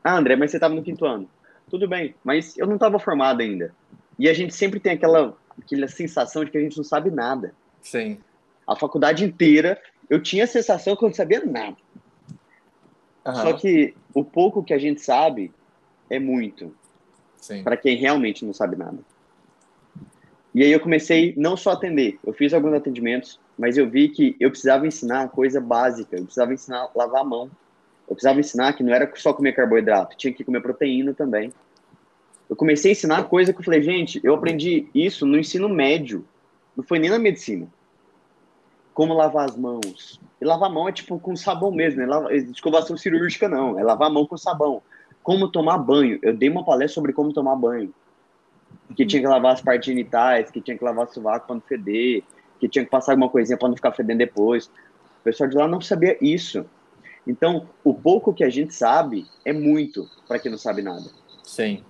Ah, 0.04 0.18
André, 0.18 0.36
mas 0.36 0.52
você 0.52 0.58
estava 0.58 0.74
no 0.74 0.84
quinto 0.84 1.06
ano. 1.06 1.30
Tudo 1.70 1.88
bem, 1.88 2.16
mas 2.24 2.58
eu 2.58 2.66
não 2.66 2.76
estava 2.76 2.98
formado 2.98 3.42
ainda. 3.42 3.74
E 4.18 4.30
a 4.30 4.34
gente 4.34 4.54
sempre 4.54 4.80
tem 4.80 4.94
aquela, 4.94 5.36
aquela 5.62 5.88
sensação 5.88 6.46
de 6.46 6.52
que 6.52 6.58
a 6.58 6.62
gente 6.62 6.78
não 6.78 6.84
sabe 6.84 7.12
nada. 7.12 7.54
Sim. 7.82 8.18
A 8.66 8.76
faculdade 8.76 9.26
inteira, 9.26 9.82
eu 10.10 10.22
tinha 10.22 10.46
a 10.46 10.48
sensação 10.48 10.96
que 10.96 11.04
eu 11.04 11.10
não 11.10 11.16
sabia 11.16 11.44
nada. 11.44 11.76
Uhum. 13.26 13.36
Só 13.36 13.54
que 13.54 13.94
o 14.14 14.24
pouco 14.24 14.64
que 14.64 14.74
a 14.74 14.78
gente 14.78 15.02
sabe 15.02 15.52
é 16.10 16.20
muito. 16.20 16.74
Para 17.64 17.76
quem 17.76 17.98
realmente 17.98 18.46
não 18.46 18.54
sabe 18.54 18.76
nada. 18.76 19.00
E 20.54 20.64
aí 20.64 20.72
eu 20.72 20.80
comecei 20.80 21.34
não 21.36 21.58
só 21.58 21.72
a 21.72 21.74
atender, 21.74 22.18
eu 22.26 22.32
fiz 22.32 22.54
alguns 22.54 22.74
atendimentos, 22.74 23.40
mas 23.58 23.78
eu 23.78 23.90
vi 23.90 24.08
que 24.08 24.38
eu 24.40 24.50
precisava 24.50 24.88
ensinar 24.88 25.28
coisa 25.30 25.60
básica, 25.60 26.16
eu 26.16 26.24
precisava 26.24 26.54
ensinar 26.54 26.84
a 26.84 26.90
lavar 26.96 27.22
a 27.22 27.26
mão. 27.26 27.52
Eu 28.08 28.16
precisava 28.16 28.40
ensinar 28.40 28.74
que 28.74 28.84
não 28.84 28.94
era 28.94 29.12
só 29.16 29.34
comer 29.34 29.54
carboidrato, 29.54 30.16
tinha 30.18 30.34
que 30.34 30.44
comer 30.44 30.62
proteína 30.62 31.14
também. 31.14 31.52
Eu 32.50 32.56
comecei 32.56 32.92
a 32.92 32.94
ensinar 32.94 33.24
coisa 33.24 33.52
que 33.52 33.60
eu 33.60 33.64
falei, 33.64 33.82
gente, 33.82 34.22
eu 34.24 34.36
aprendi 34.36 34.88
isso 34.94 35.26
no 35.26 35.38
ensino 35.38 35.68
médio, 35.68 36.26
não 36.76 36.84
foi 36.84 37.00
nem 37.00 37.10
na 37.10 37.18
medicina. 37.18 37.68
Como 38.94 39.14
lavar 39.14 39.50
as 39.50 39.58
mãos. 39.58 40.22
E 40.40 40.46
lavar 40.46 40.70
a 40.70 40.74
mão 40.74 40.88
é 40.88 40.92
tipo 40.92 41.20
com 41.20 41.36
sabão 41.36 41.72
mesmo, 41.72 42.06
não 42.06 42.30
é 42.30 42.38
escovação 42.38 42.96
cirúrgica 42.96 43.50
não, 43.50 43.80
é 43.80 43.84
lavar 43.84 44.10
a 44.10 44.14
mão 44.14 44.26
com 44.26 44.38
sabão. 44.38 44.82
Como 45.24 45.50
tomar 45.50 45.80
banho. 45.80 46.20
Eu 46.22 46.36
dei 46.36 46.50
uma 46.50 46.64
palestra 46.64 46.94
sobre 46.94 47.12
como 47.12 47.34
tomar 47.34 47.56
banho 47.56 47.92
que 48.96 49.06
tinha 49.06 49.22
que 49.22 49.28
lavar 49.28 49.54
as 49.54 49.62
partes 49.62 49.88
genitais, 49.88 50.52
que 50.52 50.62
tinha 50.62 50.78
que 50.78 50.84
lavar 50.84 51.06
o 51.06 51.14
sovaco 51.14 51.48
para 51.48 51.56
não 51.56 51.62
feder, 51.62 52.24
que 52.60 52.68
tinha 52.68 52.84
que 52.84 52.92
passar 52.92 53.14
alguma 53.14 53.30
coisinha 53.30 53.58
para 53.58 53.68
não 53.68 53.76
ficar 53.76 53.92
fedendo 53.92 54.20
depois. 54.20 54.68
O 54.68 55.24
pessoal 55.24 55.50
de 55.50 55.56
lá 55.56 55.68
não 55.68 55.82
sabia 55.82 56.18
isso. 56.22 56.66
Então, 57.28 57.68
o 57.84 57.94
pouco 57.94 58.34
que 58.34 58.44
a 58.44 58.50
gente 58.50 58.74
sabe 58.74 59.26
é 59.44 59.52
muito 59.52 60.10
para 60.28 60.40
quem 60.40 60.52
não 60.52 60.58
sabe 60.58 60.82
nada. 60.82 61.10
Sim. 61.44 61.84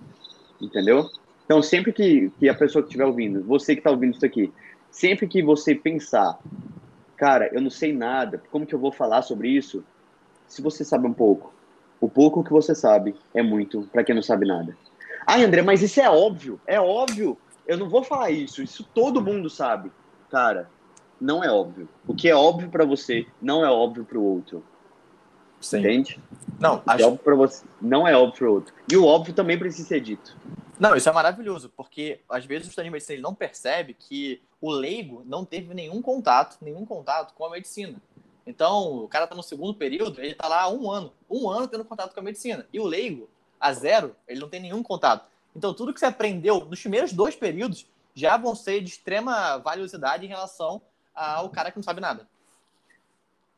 Entendeu? 0.60 1.10
Então, 1.44 1.62
sempre 1.62 1.92
que, 1.92 2.30
que 2.38 2.48
a 2.48 2.54
pessoa 2.54 2.82
que 2.82 2.88
estiver 2.88 3.04
ouvindo, 3.04 3.42
você 3.44 3.74
que 3.74 3.80
está 3.80 3.90
ouvindo 3.90 4.14
isso 4.16 4.24
aqui, 4.24 4.52
sempre 4.90 5.28
que 5.28 5.42
você 5.42 5.74
pensar, 5.74 6.38
cara, 7.16 7.50
eu 7.52 7.60
não 7.60 7.70
sei 7.70 7.92
nada, 7.92 8.42
como 8.50 8.66
que 8.66 8.74
eu 8.74 8.78
vou 8.78 8.90
falar 8.90 9.22
sobre 9.22 9.48
isso? 9.48 9.84
Se 10.48 10.62
você 10.62 10.84
sabe 10.84 11.06
um 11.06 11.12
pouco, 11.12 11.52
o 12.00 12.08
pouco 12.08 12.42
que 12.42 12.50
você 12.50 12.74
sabe 12.74 13.14
é 13.34 13.42
muito 13.42 13.82
para 13.92 14.04
quem 14.04 14.14
não 14.14 14.22
sabe 14.22 14.46
nada. 14.46 14.76
Ai, 15.26 15.44
André, 15.44 15.62
mas 15.62 15.82
isso 15.82 16.00
é 16.00 16.08
óbvio. 16.08 16.60
É 16.66 16.80
óbvio. 16.80 17.36
Eu 17.66 17.76
não 17.76 17.88
vou 17.88 18.02
falar 18.02 18.30
isso. 18.30 18.62
Isso 18.62 18.88
todo 18.94 19.22
mundo 19.22 19.50
sabe. 19.50 19.90
Cara, 20.30 20.68
não 21.20 21.42
é 21.42 21.50
óbvio. 21.50 21.88
O 22.06 22.14
que 22.14 22.28
é 22.28 22.34
óbvio 22.34 22.68
para 22.68 22.84
você 22.84 23.26
não 23.40 23.64
é 23.64 23.70
óbvio 23.70 24.04
para 24.04 24.18
o 24.18 24.24
outro. 24.24 24.62
Sim. 25.60 25.78
Entende? 25.78 26.20
Não, 26.58 26.82
acho... 26.86 27.02
é 27.02 27.06
óbvio 27.06 27.24
para 27.24 27.34
você, 27.34 27.64
não 27.80 28.06
é 28.06 28.16
óbvio 28.16 28.38
para 28.38 28.48
o 28.48 28.54
outro. 28.54 28.74
E 28.90 28.96
o 28.96 29.04
óbvio 29.04 29.34
também 29.34 29.58
precisa 29.58 29.88
ser 29.88 30.00
dito. 30.00 30.36
Não, 30.78 30.94
isso 30.94 31.08
é 31.08 31.12
maravilhoso, 31.12 31.72
porque 31.74 32.20
às 32.28 32.44
vezes 32.44 32.66
o 32.66 32.68
estudante 32.68 32.88
de 32.88 32.92
medicina 32.92 33.22
não 33.22 33.34
percebe 33.34 33.94
que 33.94 34.42
o 34.60 34.70
leigo 34.70 35.22
não 35.24 35.44
teve 35.44 35.72
nenhum 35.72 36.02
contato, 36.02 36.58
nenhum 36.60 36.84
contato 36.84 37.34
com 37.34 37.44
a 37.44 37.50
medicina. 37.50 38.00
Então, 38.46 39.04
o 39.04 39.08
cara 39.08 39.24
está 39.24 39.34
no 39.34 39.42
segundo 39.42 39.74
período, 39.74 40.20
ele 40.20 40.32
está 40.32 40.46
lá 40.46 40.62
há 40.62 40.68
um 40.68 40.90
ano, 40.90 41.12
um 41.28 41.48
ano 41.48 41.66
tendo 41.66 41.84
contato 41.84 42.14
com 42.14 42.20
a 42.20 42.22
medicina. 42.22 42.66
E 42.72 42.78
o 42.78 42.84
leigo, 42.84 43.28
a 43.58 43.72
zero, 43.72 44.14
ele 44.28 44.38
não 44.38 44.48
tem 44.48 44.60
nenhum 44.60 44.82
contato. 44.82 45.26
Então, 45.54 45.74
tudo 45.74 45.92
que 45.92 45.98
você 45.98 46.06
aprendeu 46.06 46.64
nos 46.64 46.80
primeiros 46.80 47.12
dois 47.12 47.34
períodos 47.34 47.86
já 48.14 48.36
vão 48.36 48.54
ser 48.54 48.82
de 48.82 48.90
extrema 48.90 49.56
valiosidade 49.58 50.24
em 50.24 50.28
relação 50.28 50.80
ao 51.14 51.48
cara 51.50 51.70
que 51.70 51.78
não 51.78 51.82
sabe 51.82 52.00
nada. 52.00 52.28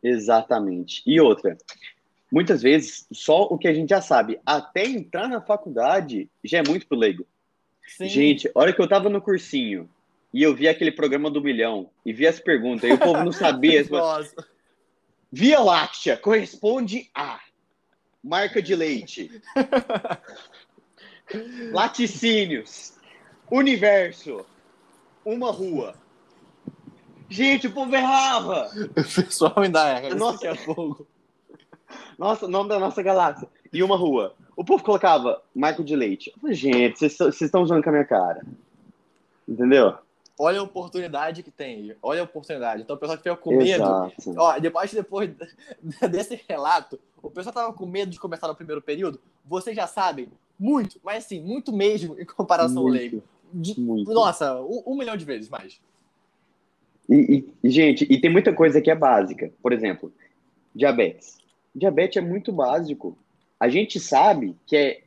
Exatamente. 0.02 1.02
E 1.06 1.20
outra, 1.20 1.56
muitas 2.30 2.62
vezes, 2.62 3.06
só 3.12 3.42
o 3.42 3.58
que 3.58 3.68
a 3.68 3.74
gente 3.74 3.90
já 3.90 4.00
sabe, 4.00 4.40
até 4.44 4.86
entrar 4.86 5.28
na 5.28 5.40
faculdade, 5.40 6.28
já 6.44 6.58
é 6.58 6.62
muito 6.66 6.86
pro 6.86 6.98
leigo. 6.98 7.26
Sim. 7.86 8.08
Gente, 8.08 8.50
hora 8.54 8.72
que 8.72 8.80
eu 8.80 8.88
tava 8.88 9.08
no 9.08 9.20
cursinho 9.20 9.88
e 10.32 10.42
eu 10.42 10.54
vi 10.54 10.68
aquele 10.68 10.92
programa 10.92 11.30
do 11.30 11.42
milhão 11.42 11.90
e 12.04 12.12
vi 12.12 12.26
as 12.26 12.38
perguntas 12.38 12.88
e 12.88 12.92
o 12.92 12.98
povo 12.98 13.24
não 13.24 13.32
sabia. 13.32 13.84
Nossa. 13.90 14.46
Via 15.32 15.60
Láctea 15.60 16.16
corresponde 16.16 17.10
a 17.14 17.40
marca 18.22 18.60
de 18.60 18.74
leite, 18.74 19.30
laticínios, 21.72 22.94
universo, 23.50 24.44
uma 25.24 25.50
rua. 25.50 25.94
Gente, 27.28 27.66
o 27.66 27.72
povo 27.72 27.94
errava! 27.94 28.70
O 28.90 29.04
pessoal 29.22 29.54
ainda 29.56 29.86
erra, 29.86 30.14
nossa, 30.14 30.48
é 30.48 30.54
fogo. 30.54 31.06
Nossa, 32.18 32.48
nome 32.48 32.68
da 32.68 32.78
nossa 32.78 33.02
galáxia. 33.02 33.48
E 33.72 33.82
uma 33.82 33.96
rua. 33.96 34.34
O 34.56 34.64
povo 34.64 34.82
colocava 34.82 35.42
marca 35.54 35.84
de 35.84 35.94
leite. 35.94 36.32
Falei, 36.40 36.54
gente, 36.54 36.98
vocês 36.98 37.40
estão 37.40 37.62
usando 37.62 37.82
com 37.82 37.90
a 37.90 37.92
minha 37.92 38.04
cara. 38.04 38.44
Entendeu? 39.46 39.96
olha 40.38 40.60
a 40.60 40.62
oportunidade 40.62 41.42
que 41.42 41.50
tem. 41.50 41.94
Olha 42.02 42.20
a 42.20 42.24
oportunidade. 42.24 42.82
Então 42.82 42.96
o 42.96 42.98
pessoal 42.98 43.18
que 43.18 43.24
fica 43.24 43.36
com 43.36 43.56
medo. 43.56 43.84
Ó, 44.36 44.58
depois, 44.58 44.92
depois 44.92 45.30
desse 46.10 46.40
relato, 46.48 46.98
o 47.20 47.30
pessoal 47.30 47.52
tava 47.52 47.72
com 47.72 47.84
medo 47.84 48.10
de 48.10 48.20
começar 48.20 48.46
no 48.46 48.54
primeiro 48.54 48.80
período. 48.80 49.20
Vocês 49.44 49.74
já 49.74 49.86
sabem 49.86 50.28
muito, 50.58 51.00
mas 51.02 51.24
assim, 51.24 51.40
muito 51.40 51.72
mesmo 51.72 52.18
em 52.18 52.24
comparação 52.24 52.82
muito, 52.82 52.94
ao 52.94 53.00
leigo. 53.00 53.22
De, 53.52 53.78
muito. 53.80 54.12
Nossa, 54.12 54.60
um, 54.60 54.82
um, 54.86 54.96
milhão 54.96 55.16
de 55.16 55.24
vezes 55.24 55.48
mais. 55.48 55.80
E, 57.08 57.44
e, 57.62 57.70
gente, 57.70 58.06
e 58.08 58.20
tem 58.20 58.30
muita 58.30 58.52
coisa 58.52 58.80
que 58.80 58.90
é 58.90 58.94
básica. 58.94 59.50
Por 59.62 59.72
exemplo, 59.72 60.12
diabetes. 60.74 61.38
Diabetes 61.74 62.18
é 62.18 62.20
muito 62.20 62.52
básico. 62.52 63.16
A 63.58 63.68
gente 63.68 63.98
sabe 63.98 64.54
que 64.66 64.76
é, 64.76 65.00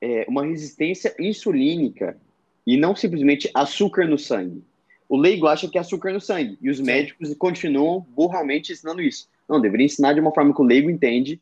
é 0.00 0.26
uma 0.28 0.44
resistência 0.44 1.14
insulínica 1.18 2.16
e 2.66 2.76
não 2.76 2.94
simplesmente 2.94 3.50
açúcar 3.52 4.06
no 4.06 4.18
sangue. 4.18 4.62
O 5.08 5.16
leigo 5.16 5.48
acha 5.48 5.68
que 5.68 5.76
é 5.76 5.80
açúcar 5.80 6.12
no 6.12 6.20
sangue, 6.20 6.56
e 6.62 6.70
os 6.70 6.76
Sim. 6.76 6.84
médicos 6.84 7.34
continuam 7.34 8.06
burramente 8.14 8.72
ensinando 8.72 9.02
isso. 9.02 9.28
Não, 9.48 9.60
deveria 9.60 9.86
ensinar 9.86 10.12
de 10.12 10.20
uma 10.20 10.32
forma 10.32 10.54
que 10.54 10.60
o 10.60 10.64
leigo 10.64 10.88
entende, 10.88 11.40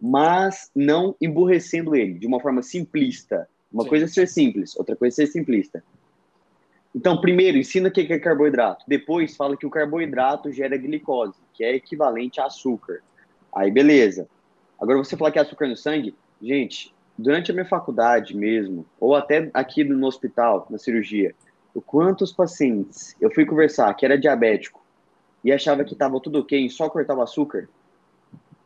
mas 0.00 0.70
não 0.74 1.14
emburrecendo 1.20 1.94
ele, 1.94 2.14
de 2.14 2.26
uma 2.26 2.40
forma 2.40 2.62
simplista. 2.62 3.46
Uma 3.70 3.82
Sim. 3.82 3.88
coisa 3.90 4.04
é 4.06 4.08
ser 4.08 4.26
simples, 4.26 4.74
outra 4.74 4.96
coisa 4.96 5.22
é 5.22 5.26
ser 5.26 5.32
simplista. 5.32 5.84
Então, 6.94 7.20
primeiro, 7.20 7.56
ensina 7.56 7.88
o 7.88 7.92
que 7.92 8.12
é 8.12 8.18
carboidrato. 8.18 8.84
Depois, 8.86 9.36
fala 9.36 9.56
que 9.56 9.66
o 9.66 9.70
carboidrato 9.70 10.52
gera 10.52 10.76
glicose, 10.76 11.38
que 11.54 11.62
é 11.62 11.74
equivalente 11.74 12.40
a 12.40 12.46
açúcar. 12.46 13.00
Aí, 13.54 13.70
beleza. 13.70 14.28
Agora, 14.80 14.98
você 14.98 15.16
falar 15.16 15.30
que 15.30 15.38
é 15.38 15.42
açúcar 15.42 15.68
no 15.68 15.76
sangue, 15.76 16.14
gente, 16.42 16.92
durante 17.16 17.50
a 17.50 17.54
minha 17.54 17.66
faculdade 17.66 18.36
mesmo, 18.36 18.84
ou 18.98 19.14
até 19.14 19.50
aqui 19.52 19.84
no 19.84 20.06
hospital, 20.06 20.66
na 20.70 20.78
cirurgia, 20.78 21.34
o 21.74 21.80
quantos 21.80 22.32
pacientes 22.32 23.14
eu 23.20 23.30
fui 23.32 23.44
conversar 23.44 23.92
que 23.94 24.04
era 24.04 24.18
diabético 24.18 24.82
e 25.44 25.52
achava 25.52 25.84
que 25.84 25.92
estava 25.92 26.18
tudo 26.20 26.40
ok, 26.40 26.68
só 26.68 26.88
cortar 26.88 27.14
o 27.14 27.22
açúcar, 27.22 27.68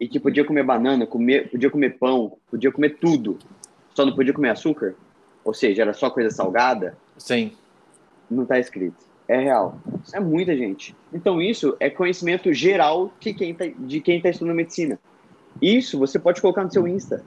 e 0.01 0.09
que 0.09 0.19
podia 0.19 0.45
comer 0.45 0.65
banana, 0.65 1.07
comer, 1.07 1.51
podia 1.51 1.71
comer 1.71 1.99
pão, 1.99 2.37
podia 2.51 2.73
comer 2.73 2.99
tudo, 2.99 3.39
só 3.95 4.05
não 4.05 4.15
podia 4.15 4.33
comer 4.33 4.51
açúcar, 4.51 4.95
ou 5.45 5.55
seja, 5.55 5.83
era 5.83 5.93
só 5.93 6.11
coisa 6.11 6.31
salgada. 6.31 6.97
Sim. 7.17 7.53
Não 8.35 8.43
está 8.43 8.59
escrito. 8.59 8.97
É 9.27 9.39
real. 9.39 9.79
É 10.13 10.21
muita 10.21 10.57
gente. 10.57 10.95
Então, 11.13 11.41
isso 11.41 11.77
é 11.81 11.89
conhecimento 11.89 12.53
geral 12.53 13.11
de 13.19 13.33
quem 13.33 13.51
está 13.53 13.65
de 13.67 14.01
quem 14.01 14.21
tá 14.21 14.29
estudando 14.29 14.55
medicina. 14.55 14.99
Isso 15.63 15.99
você 15.99 16.19
pode 16.19 16.41
colocar 16.41 16.65
no 16.65 16.73
seu 16.73 16.87
Insta. 16.87 17.25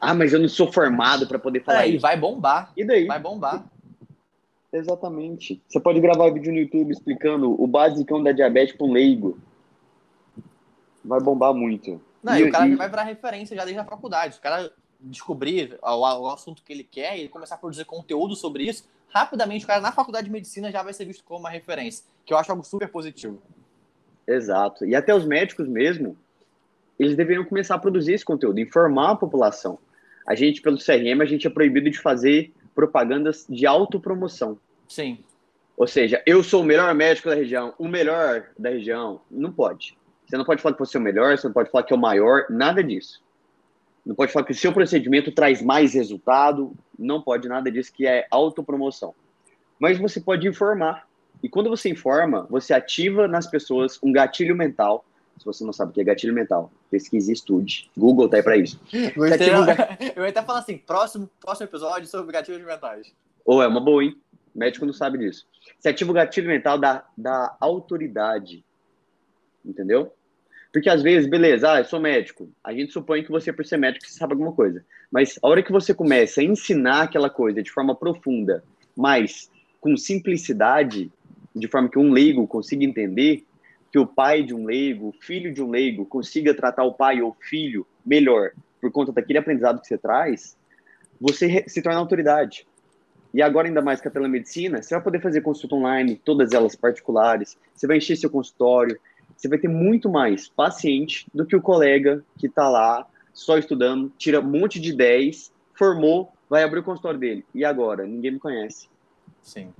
Ah, 0.00 0.12
mas 0.12 0.32
eu 0.32 0.40
não 0.40 0.48
sou 0.48 0.70
formado 0.70 1.26
para 1.26 1.38
poder 1.38 1.62
falar 1.62 1.84
é, 1.84 1.88
isso. 1.88 1.96
E 1.96 1.98
vai 1.98 2.16
bombar. 2.16 2.72
E 2.76 2.84
daí? 2.84 3.06
Vai 3.06 3.18
bombar. 3.18 3.64
Exatamente. 4.70 5.62
Você 5.68 5.80
pode 5.80 6.00
gravar 6.00 6.30
vídeo 6.30 6.52
no 6.52 6.58
YouTube 6.58 6.90
explicando 6.90 7.60
o 7.62 7.66
basicão 7.66 8.22
da 8.22 8.32
diabetes 8.32 8.76
para 8.76 8.86
um 8.86 8.92
leigo. 8.92 9.38
Vai 11.02 11.20
bombar 11.20 11.54
muito. 11.54 12.00
Não, 12.22 12.36
e, 12.36 12.40
e 12.40 12.48
o 12.48 12.52
cara 12.52 12.66
e... 12.66 12.74
vai 12.74 12.88
virar 12.88 13.04
referência 13.04 13.56
já 13.56 13.64
desde 13.64 13.80
a 13.80 13.84
faculdade. 13.84 14.36
O 14.36 14.40
cara 14.40 14.70
descobrir 15.00 15.78
o, 15.82 16.00
o, 16.00 16.28
assunto 16.28 16.62
que 16.62 16.72
ele 16.72 16.84
quer 16.84 17.18
e 17.18 17.28
começar 17.28 17.54
a 17.54 17.58
produzir 17.58 17.84
conteúdo 17.84 18.34
sobre 18.34 18.64
isso, 18.64 18.88
rapidamente 19.14 19.64
o 19.64 19.68
cara 19.68 19.80
na 19.80 19.92
faculdade 19.92 20.26
de 20.26 20.32
medicina 20.32 20.72
já 20.72 20.82
vai 20.82 20.92
ser 20.92 21.04
visto 21.04 21.22
como 21.24 21.40
uma 21.40 21.50
referência, 21.50 22.04
que 22.26 22.34
eu 22.34 22.36
acho 22.36 22.50
algo 22.50 22.64
super 22.64 22.88
positivo. 22.88 23.40
Exato. 24.26 24.84
E 24.84 24.94
até 24.94 25.14
os 25.14 25.24
médicos 25.24 25.68
mesmo, 25.68 26.16
eles 26.98 27.16
deveriam 27.16 27.44
começar 27.44 27.76
a 27.76 27.78
produzir 27.78 28.14
esse 28.14 28.24
conteúdo, 28.24 28.58
informar 28.58 29.12
a 29.12 29.16
população. 29.16 29.78
A 30.26 30.34
gente, 30.34 30.60
pelo 30.60 30.78
CRM, 30.78 31.20
a 31.20 31.26
gente 31.26 31.46
é 31.46 31.50
proibido 31.50 31.90
de 31.90 32.00
fazer 32.00 32.52
propagandas 32.74 33.46
de 33.48 33.66
autopromoção. 33.66 34.58
Sim. 34.88 35.22
Ou 35.76 35.86
seja, 35.86 36.22
eu 36.26 36.42
sou 36.42 36.62
o 36.62 36.64
melhor 36.64 36.92
médico 36.94 37.28
da 37.28 37.34
região, 37.34 37.74
o 37.78 37.88
melhor 37.88 38.48
da 38.58 38.70
região. 38.70 39.20
Não 39.30 39.52
pode. 39.52 39.96
Você 40.26 40.36
não 40.36 40.44
pode 40.44 40.62
falar 40.62 40.74
que 40.74 40.80
você 40.80 40.96
é 40.96 41.00
o 41.00 41.02
melhor, 41.02 41.36
você 41.36 41.46
não 41.46 41.54
pode 41.54 41.70
falar 41.70 41.84
que 41.84 41.92
é 41.92 41.96
o 41.96 42.00
maior, 42.00 42.46
nada 42.48 42.82
disso. 42.82 43.23
Não 44.04 44.14
pode 44.14 44.32
falar 44.32 44.44
que 44.44 44.52
o 44.52 44.56
seu 44.56 44.72
procedimento 44.72 45.32
traz 45.32 45.62
mais 45.62 45.94
resultado, 45.94 46.72
não 46.98 47.22
pode 47.22 47.48
nada 47.48 47.70
disso 47.70 47.92
que 47.92 48.06
é 48.06 48.26
autopromoção. 48.30 49.14
Mas 49.78 49.98
você 49.98 50.20
pode 50.20 50.46
informar. 50.46 51.08
E 51.42 51.48
quando 51.48 51.70
você 51.70 51.88
informa, 51.88 52.46
você 52.50 52.72
ativa 52.72 53.26
nas 53.26 53.46
pessoas 53.46 53.98
um 54.02 54.12
gatilho 54.12 54.54
mental 54.54 55.04
se 55.38 55.44
você 55.44 55.64
não 55.64 55.72
sabe 55.72 55.90
o 55.90 55.94
que 55.94 56.00
é 56.00 56.04
gatilho 56.04 56.32
mental, 56.32 56.70
pesquise 56.90 57.30
e 57.30 57.34
estude. 57.34 57.90
Google 57.96 58.28
tá 58.28 58.36
aí 58.36 58.42
pra 58.42 58.56
isso. 58.56 58.80
Gostei, 59.16 59.50
um... 59.54 59.64
Eu 60.14 60.22
ia 60.22 60.30
até 60.30 60.42
falar 60.42 60.60
assim, 60.60 60.78
próximo, 60.78 61.28
próximo 61.40 61.66
episódio 61.66 62.08
sobre 62.08 62.32
gatilhos 62.32 62.64
mentais. 62.64 63.12
Ou 63.44 63.58
oh, 63.58 63.62
é 63.62 63.66
uma 63.66 63.80
boa, 63.80 64.02
hein? 64.02 64.16
O 64.54 64.58
médico 64.58 64.86
não 64.86 64.92
sabe 64.92 65.18
disso. 65.18 65.46
Você 65.78 65.88
ativa 65.88 66.10
o 66.10 66.14
gatilho 66.14 66.46
mental 66.46 66.78
da, 66.78 67.04
da 67.16 67.56
autoridade. 67.60 68.64
Entendeu? 69.64 70.12
Porque 70.74 70.90
às 70.90 71.02
vezes, 71.02 71.30
beleza, 71.30 71.70
ah, 71.70 71.78
eu 71.78 71.84
sou 71.84 72.00
médico. 72.00 72.50
A 72.64 72.72
gente 72.72 72.92
supõe 72.92 73.22
que 73.22 73.30
você, 73.30 73.52
por 73.52 73.64
ser 73.64 73.76
médico, 73.76 74.04
você 74.04 74.18
sabe 74.18 74.32
alguma 74.32 74.50
coisa. 74.50 74.84
Mas 75.08 75.38
a 75.40 75.46
hora 75.46 75.62
que 75.62 75.70
você 75.70 75.94
começa 75.94 76.40
a 76.40 76.44
ensinar 76.44 77.02
aquela 77.02 77.30
coisa 77.30 77.62
de 77.62 77.70
forma 77.70 77.94
profunda, 77.94 78.64
mas 78.96 79.48
com 79.80 79.96
simplicidade, 79.96 81.12
de 81.54 81.68
forma 81.68 81.88
que 81.88 81.96
um 81.96 82.10
leigo 82.10 82.44
consiga 82.48 82.84
entender, 82.84 83.44
que 83.92 84.00
o 84.00 84.04
pai 84.04 84.42
de 84.42 84.52
um 84.52 84.64
leigo, 84.64 85.10
o 85.10 85.12
filho 85.12 85.54
de 85.54 85.62
um 85.62 85.70
leigo, 85.70 86.04
consiga 86.06 86.52
tratar 86.52 86.82
o 86.82 86.94
pai 86.94 87.22
ou 87.22 87.30
o 87.30 87.36
filho 87.38 87.86
melhor 88.04 88.50
por 88.80 88.90
conta 88.90 89.12
daquele 89.12 89.38
aprendizado 89.38 89.80
que 89.80 89.86
você 89.86 89.96
traz, 89.96 90.56
você 91.20 91.62
se 91.68 91.82
torna 91.82 92.00
autoridade. 92.00 92.66
E 93.32 93.40
agora, 93.40 93.68
ainda 93.68 93.80
mais 93.80 94.00
com 94.00 94.08
a 94.08 94.10
telemedicina, 94.10 94.82
você 94.82 94.92
vai 94.92 95.04
poder 95.04 95.20
fazer 95.20 95.40
consulta 95.40 95.76
online, 95.76 96.20
todas 96.24 96.52
elas 96.52 96.74
particulares, 96.74 97.56
você 97.72 97.86
vai 97.86 97.98
encher 97.98 98.16
seu 98.16 98.28
consultório, 98.28 98.98
você 99.36 99.48
vai 99.48 99.58
ter 99.58 99.68
muito 99.68 100.08
mais 100.08 100.48
paciente 100.48 101.26
do 101.32 101.46
que 101.46 101.56
o 101.56 101.62
colega 101.62 102.24
que 102.38 102.46
está 102.46 102.68
lá 102.68 103.06
só 103.32 103.58
estudando, 103.58 104.12
tira 104.16 104.40
um 104.40 104.44
monte 104.44 104.80
de 104.80 104.92
10, 104.92 105.52
formou, 105.74 106.32
vai 106.48 106.62
abrir 106.62 106.80
o 106.80 106.84
consultório 106.84 107.18
dele. 107.18 107.44
E 107.52 107.64
agora? 107.64 108.06
Ninguém 108.06 108.32
me 108.32 108.38
conhece. 108.38 108.88
Sim. 109.42 109.72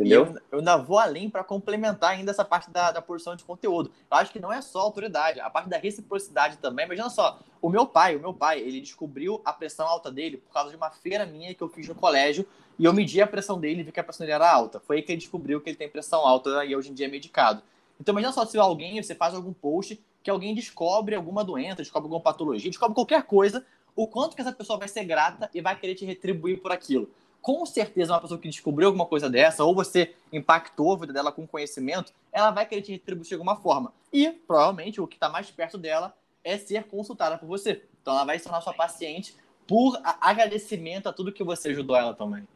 Entendeu? 0.00 0.24
Eu, 0.24 0.42
eu 0.52 0.58
ainda 0.60 0.78
vou 0.78 0.98
além 0.98 1.28
para 1.28 1.44
complementar 1.44 2.12
ainda 2.12 2.30
essa 2.30 2.44
parte 2.44 2.70
da, 2.70 2.90
da 2.90 3.02
produção 3.02 3.36
de 3.36 3.44
conteúdo. 3.44 3.90
Eu 4.10 4.16
acho 4.16 4.32
que 4.32 4.40
não 4.40 4.50
é 4.50 4.62
só 4.62 4.80
autoridade, 4.80 5.40
a 5.40 5.50
parte 5.50 5.68
da 5.68 5.76
reciprocidade 5.76 6.56
também. 6.56 6.86
Imagina 6.86 7.10
só, 7.10 7.38
o 7.60 7.68
meu 7.68 7.84
pai, 7.84 8.16
o 8.16 8.20
meu 8.20 8.32
pai, 8.32 8.60
ele 8.60 8.80
descobriu 8.80 9.42
a 9.44 9.52
pressão 9.52 9.86
alta 9.86 10.10
dele 10.10 10.38
por 10.38 10.50
causa 10.54 10.70
de 10.70 10.76
uma 10.76 10.90
feira 10.90 11.26
minha 11.26 11.54
que 11.54 11.62
eu 11.62 11.68
fiz 11.68 11.86
no 11.86 11.94
colégio 11.94 12.46
e 12.78 12.84
eu 12.86 12.94
medi 12.94 13.20
a 13.20 13.26
pressão 13.26 13.60
dele 13.60 13.80
e 13.80 13.82
vi 13.82 13.92
que 13.92 14.00
a 14.00 14.04
pressão 14.04 14.24
dele 14.24 14.36
era 14.36 14.50
alta. 14.50 14.80
Foi 14.80 14.96
aí 14.96 15.02
que 15.02 15.12
ele 15.12 15.18
descobriu 15.18 15.60
que 15.60 15.68
ele 15.68 15.76
tem 15.76 15.88
pressão 15.88 16.20
alta 16.26 16.64
e 16.64 16.74
hoje 16.74 16.90
em 16.90 16.94
dia 16.94 17.06
é 17.06 17.10
medicado. 17.10 17.62
Então 18.00 18.12
imagina 18.12 18.32
só 18.32 18.44
se 18.46 18.58
alguém, 18.58 19.02
você 19.02 19.14
faz 19.14 19.34
algum 19.34 19.52
post 19.52 20.00
que 20.22 20.30
alguém 20.30 20.54
descobre 20.54 21.14
alguma 21.14 21.44
doença, 21.44 21.76
descobre 21.76 22.06
alguma 22.06 22.20
patologia, 22.20 22.70
descobre 22.70 22.94
qualquer 22.94 23.22
coisa, 23.24 23.64
o 23.94 24.06
quanto 24.06 24.34
que 24.34 24.40
essa 24.40 24.52
pessoa 24.52 24.78
vai 24.78 24.88
ser 24.88 25.04
grata 25.04 25.50
e 25.54 25.60
vai 25.60 25.78
querer 25.78 25.94
te 25.94 26.04
retribuir 26.04 26.60
por 26.60 26.72
aquilo 26.72 27.10
com 27.40 27.64
certeza 27.64 28.12
uma 28.12 28.20
pessoa 28.20 28.38
que 28.38 28.48
descobriu 28.48 28.88
alguma 28.88 29.06
coisa 29.06 29.28
dessa, 29.28 29.64
ou 29.64 29.74
você 29.74 30.12
impactou 30.32 30.92
a 30.92 30.96
vida 30.96 31.12
dela 31.12 31.32
com 31.32 31.46
conhecimento, 31.46 32.12
ela 32.32 32.50
vai 32.50 32.66
querer 32.66 32.82
te 32.82 32.92
retribuir 32.92 33.26
de 33.26 33.34
alguma 33.34 33.56
forma. 33.56 33.92
E, 34.12 34.30
provavelmente, 34.30 35.00
o 35.00 35.06
que 35.06 35.16
está 35.16 35.28
mais 35.28 35.50
perto 35.50 35.78
dela 35.78 36.14
é 36.44 36.58
ser 36.58 36.84
consultada 36.84 37.38
por 37.38 37.46
você. 37.46 37.82
Então, 38.00 38.14
ela 38.14 38.24
vai 38.24 38.38
se 38.38 38.44
tornar 38.44 38.60
sua 38.60 38.74
paciente 38.74 39.34
por 39.66 39.98
agradecimento 40.20 41.08
a 41.08 41.12
tudo 41.12 41.32
que 41.32 41.44
você 41.44 41.70
ajudou 41.70 41.96
ela 41.96 42.14
também. 42.14 42.46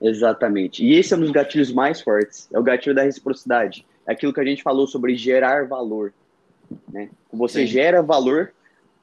Exatamente. 0.00 0.84
E 0.84 0.94
esse 0.94 1.12
é 1.12 1.16
um 1.16 1.20
dos 1.20 1.30
gatilhos 1.30 1.72
mais 1.72 2.00
fortes. 2.00 2.48
É 2.52 2.58
o 2.58 2.62
gatilho 2.62 2.94
da 2.94 3.02
reciprocidade. 3.02 3.86
Aquilo 4.10 4.32
que 4.32 4.40
a 4.40 4.44
gente 4.44 4.62
falou 4.62 4.86
sobre 4.86 5.16
gerar 5.16 5.68
valor. 5.68 6.12
Né? 6.88 7.10
Você 7.32 7.60
Sim. 7.60 7.66
gera 7.66 8.02
valor 8.02 8.52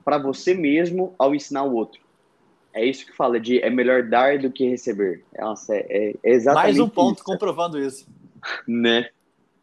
para 0.04 0.18
você 0.18 0.54
mesmo 0.54 1.14
ao 1.18 1.36
ensinar 1.36 1.64
o 1.64 1.74
outro. 1.74 2.02
É 2.74 2.86
isso 2.86 3.06
que 3.06 3.16
fala 3.16 3.40
de 3.40 3.60
é 3.60 3.70
melhor 3.70 4.04
dar 4.04 4.38
do 4.38 4.52
que 4.52 4.70
receber. 4.70 5.24
Nossa, 5.38 5.76
é, 5.76 6.14
é 6.24 6.32
exatamente 6.32 6.66
Mais 6.66 6.80
um 6.80 6.90
ponto 6.90 7.18
isso. 7.18 7.24
comprovando 7.24 7.80
isso. 7.80 8.06
Né? 8.68 9.10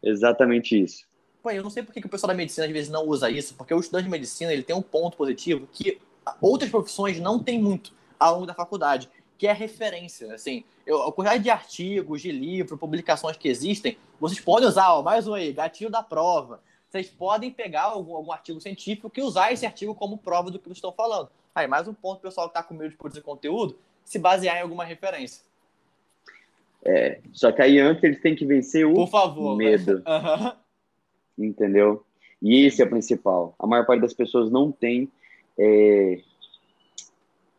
Exatamente 0.03 0.79
isso. 0.79 1.05
Pô, 1.41 1.49
eu 1.49 1.63
não 1.63 1.69
sei 1.69 1.81
por 1.81 1.93
que 1.93 2.05
o 2.05 2.09
pessoal 2.09 2.27
da 2.27 2.33
medicina 2.33 2.67
às 2.67 2.71
vezes 2.71 2.89
não 2.89 3.07
usa 3.07 3.29
isso, 3.29 3.55
porque 3.55 3.73
o 3.73 3.79
estudante 3.79 4.05
de 4.05 4.11
medicina 4.11 4.51
ele 4.51 4.63
tem 4.63 4.75
um 4.75 4.81
ponto 4.81 5.15
positivo 5.15 5.67
que 5.71 5.97
outras 6.41 6.69
profissões 6.69 7.19
não 7.19 7.39
têm 7.39 7.59
muito 7.59 7.93
ao 8.19 8.33
longo 8.35 8.45
da 8.45 8.53
faculdade, 8.53 9.09
que 9.37 9.47
é 9.47 9.53
referência. 9.53 10.33
Assim, 10.33 10.63
eu, 10.85 11.03
a 11.03 11.11
quantidade 11.11 11.43
de 11.43 11.49
artigos, 11.49 12.21
de 12.21 12.31
livros, 12.31 12.79
publicações 12.79 13.37
que 13.37 13.47
existem, 13.47 13.97
vocês 14.19 14.39
podem 14.39 14.67
usar, 14.67 14.93
ó, 14.93 15.01
mais 15.01 15.27
um 15.27 15.33
aí, 15.33 15.51
gatilho 15.51 15.89
da 15.89 16.01
prova. 16.01 16.61
Vocês 16.89 17.09
podem 17.09 17.51
pegar 17.51 17.83
algum, 17.83 18.15
algum 18.15 18.31
artigo 18.31 18.61
científico 18.61 19.11
e 19.15 19.21
usar 19.21 19.51
esse 19.51 19.65
artigo 19.65 19.93
como 19.93 20.17
prova 20.17 20.49
do 20.49 20.57
que 20.57 20.65
vocês 20.65 20.77
estão 20.77 20.93
falando. 20.93 21.29
Aí, 21.53 21.67
mais 21.67 21.87
um 21.87 21.93
ponto, 21.93 22.21
pessoal 22.21 22.47
que 22.47 22.57
está 22.57 22.63
com 22.63 22.73
medo 22.73 22.91
de 22.91 22.97
produzir 22.97 23.21
conteúdo, 23.21 23.77
se 24.03 24.19
basear 24.19 24.57
em 24.57 24.61
alguma 24.61 24.85
referência. 24.85 25.43
É, 26.83 27.19
só 27.33 27.51
que 27.51 27.61
aí 27.61 27.79
antes 27.79 28.03
eles 28.03 28.21
têm 28.21 28.35
que 28.35 28.45
vencer 28.45 28.85
o 28.85 28.93
Por 28.93 29.09
favor, 29.09 29.57
medo. 29.57 30.03
Uhum. 31.37 31.47
Entendeu? 31.47 32.05
E 32.41 32.65
esse 32.65 32.81
é 32.81 32.85
o 32.85 32.89
principal. 32.89 33.53
A 33.59 33.67
maior 33.67 33.85
parte 33.85 33.99
das 33.99 34.13
pessoas 34.13 34.49
não 34.49 34.71
tem 34.71 35.11
é, 35.57 36.21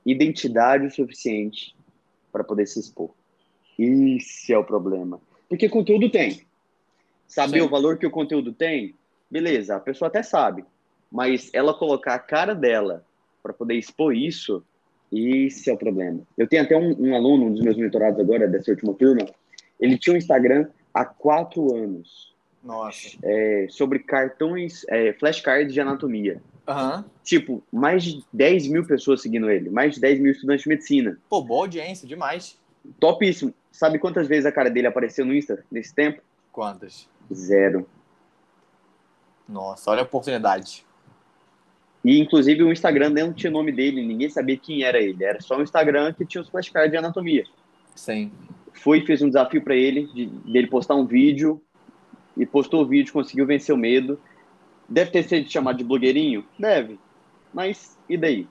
identidade 0.06 0.94
suficiente 0.94 1.74
para 2.32 2.44
poder 2.44 2.66
se 2.66 2.78
expor. 2.78 3.10
Esse 3.78 4.52
é 4.52 4.58
o 4.58 4.64
problema. 4.64 5.20
Porque 5.48 5.68
conteúdo 5.68 6.08
tem. 6.08 6.42
Saber 7.26 7.60
Sim. 7.60 7.66
o 7.66 7.68
valor 7.68 7.98
que 7.98 8.06
o 8.06 8.10
conteúdo 8.10 8.52
tem, 8.52 8.94
beleza, 9.30 9.76
a 9.76 9.80
pessoa 9.80 10.08
até 10.08 10.22
sabe. 10.22 10.64
Mas 11.10 11.50
ela 11.52 11.74
colocar 11.74 12.14
a 12.14 12.18
cara 12.18 12.54
dela 12.54 13.04
para 13.42 13.52
poder 13.52 13.74
expor 13.74 14.14
isso, 14.14 14.62
esse 15.12 15.70
é 15.70 15.72
o 15.72 15.76
problema. 15.76 16.20
Eu 16.36 16.48
tenho 16.48 16.62
até 16.62 16.76
um, 16.76 17.08
um, 17.08 17.14
aluno, 17.14 17.46
um 17.46 17.52
dos 17.52 17.62
meus 17.62 17.76
mentorados 17.76 18.18
agora, 18.20 18.48
dessa 18.48 18.70
última 18.70 18.94
turma, 18.94 19.26
ele 19.80 19.98
tinha 19.98 20.14
um 20.14 20.16
Instagram 20.16 20.68
há 20.94 21.04
quatro 21.04 21.74
anos. 21.74 22.34
Nossa. 22.62 23.16
É, 23.22 23.66
sobre 23.70 24.00
cartões, 24.00 24.84
é, 24.88 25.12
flashcards 25.12 25.72
de 25.72 25.80
anatomia. 25.80 26.40
Uhum. 26.68 27.04
Tipo, 27.22 27.62
mais 27.72 28.02
de 28.02 28.24
10 28.32 28.66
mil 28.68 28.84
pessoas 28.86 29.22
seguindo 29.22 29.48
ele, 29.50 29.70
mais 29.70 29.94
de 29.94 30.00
10 30.00 30.20
mil 30.20 30.32
estudantes 30.32 30.64
de 30.64 30.68
medicina. 30.68 31.18
Pô, 31.28 31.42
boa 31.42 31.62
audiência, 31.62 32.06
demais. 32.06 32.58
Topíssimo. 32.98 33.54
Sabe 33.70 33.98
quantas 33.98 34.26
vezes 34.26 34.46
a 34.46 34.52
cara 34.52 34.70
dele 34.70 34.86
apareceu 34.86 35.24
no 35.24 35.34
Insta 35.34 35.64
nesse 35.70 35.94
tempo? 35.94 36.22
Quantas? 36.50 37.08
Zero. 37.32 37.86
Nossa, 39.48 39.90
olha 39.90 40.00
a 40.00 40.04
oportunidade. 40.04 40.84
E, 42.04 42.20
inclusive, 42.20 42.62
o 42.62 42.72
Instagram 42.72 43.10
não 43.10 43.32
tinha 43.32 43.50
o 43.50 43.52
nome 43.52 43.72
dele, 43.72 44.04
ninguém 44.04 44.30
sabia 44.30 44.56
quem 44.56 44.82
era 44.82 45.00
ele. 45.00 45.24
Era 45.24 45.40
só 45.40 45.58
um 45.58 45.62
Instagram 45.62 46.12
que 46.12 46.24
tinha 46.24 46.40
os 46.40 46.48
flashcards 46.48 46.90
de 46.90 46.96
anatomia. 46.96 47.44
Sim. 47.94 48.30
Foi 48.72 49.04
fez 49.04 49.22
um 49.22 49.28
desafio 49.28 49.62
para 49.62 49.74
ele, 49.74 50.06
de, 50.14 50.26
dele 50.26 50.68
postar 50.68 50.94
um 50.94 51.04
vídeo, 51.04 51.60
e 52.36 52.46
postou 52.46 52.82
o 52.82 52.86
vídeo, 52.86 53.12
conseguiu 53.12 53.46
vencer 53.46 53.74
o 53.74 53.78
medo. 53.78 54.20
Deve 54.88 55.10
ter 55.10 55.22
sido 55.24 55.50
chamado 55.50 55.78
de 55.78 55.84
blogueirinho? 55.84 56.44
Deve. 56.58 56.98
Mas, 57.52 57.98
e 58.08 58.16
daí? 58.16 58.46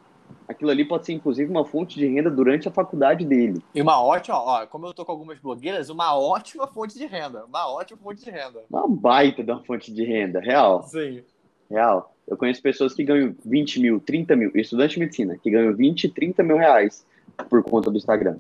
Aquilo 0.48 0.72
ali 0.72 0.86
pode 0.86 1.06
ser, 1.06 1.14
inclusive, 1.14 1.50
uma 1.50 1.66
fonte 1.66 2.00
de 2.00 2.08
renda 2.08 2.30
durante 2.30 2.68
a 2.68 2.72
faculdade 2.72 3.26
dele. 3.26 3.62
E 3.74 3.82
uma 3.82 4.02
ótima, 4.02 4.38
ó, 4.38 4.66
como 4.66 4.86
eu 4.86 4.94
tô 4.94 5.06
com 5.06 5.12
algumas 5.12 5.40
blogueiras, 5.40 5.90
uma 5.90 6.18
ótima 6.18 6.68
fonte 6.68 6.98
de 6.98 7.06
renda. 7.06 7.46
Uma 7.46 7.68
ótima 7.68 8.00
fonte 8.02 8.24
de 8.24 8.30
renda. 8.30 8.64
Uma 8.70 8.88
baita 8.88 9.44
de 9.44 9.52
uma 9.52 9.64
fonte 9.64 9.92
de 9.92 10.04
renda, 10.04 10.40
real. 10.40 10.84
Sim. 10.84 11.24
Real. 11.70 12.14
Eu 12.28 12.38
conheço 12.38 12.62
pessoas 12.62 12.94
que 12.94 13.04
ganham 13.04 13.36
20 13.46 13.80
mil, 13.80 14.00
30 14.00 14.36
mil, 14.36 14.52
estudante 14.56 14.96
de 14.96 15.00
medicina, 15.00 15.38
que 15.38 15.50
ganham 15.50 15.74
20, 15.74 16.10
30 16.10 16.44
mil 16.44 16.58
reais 16.58 17.06
por 17.50 17.64
conta 17.64 17.90
do 17.92 17.98
Instagram. 17.98 18.38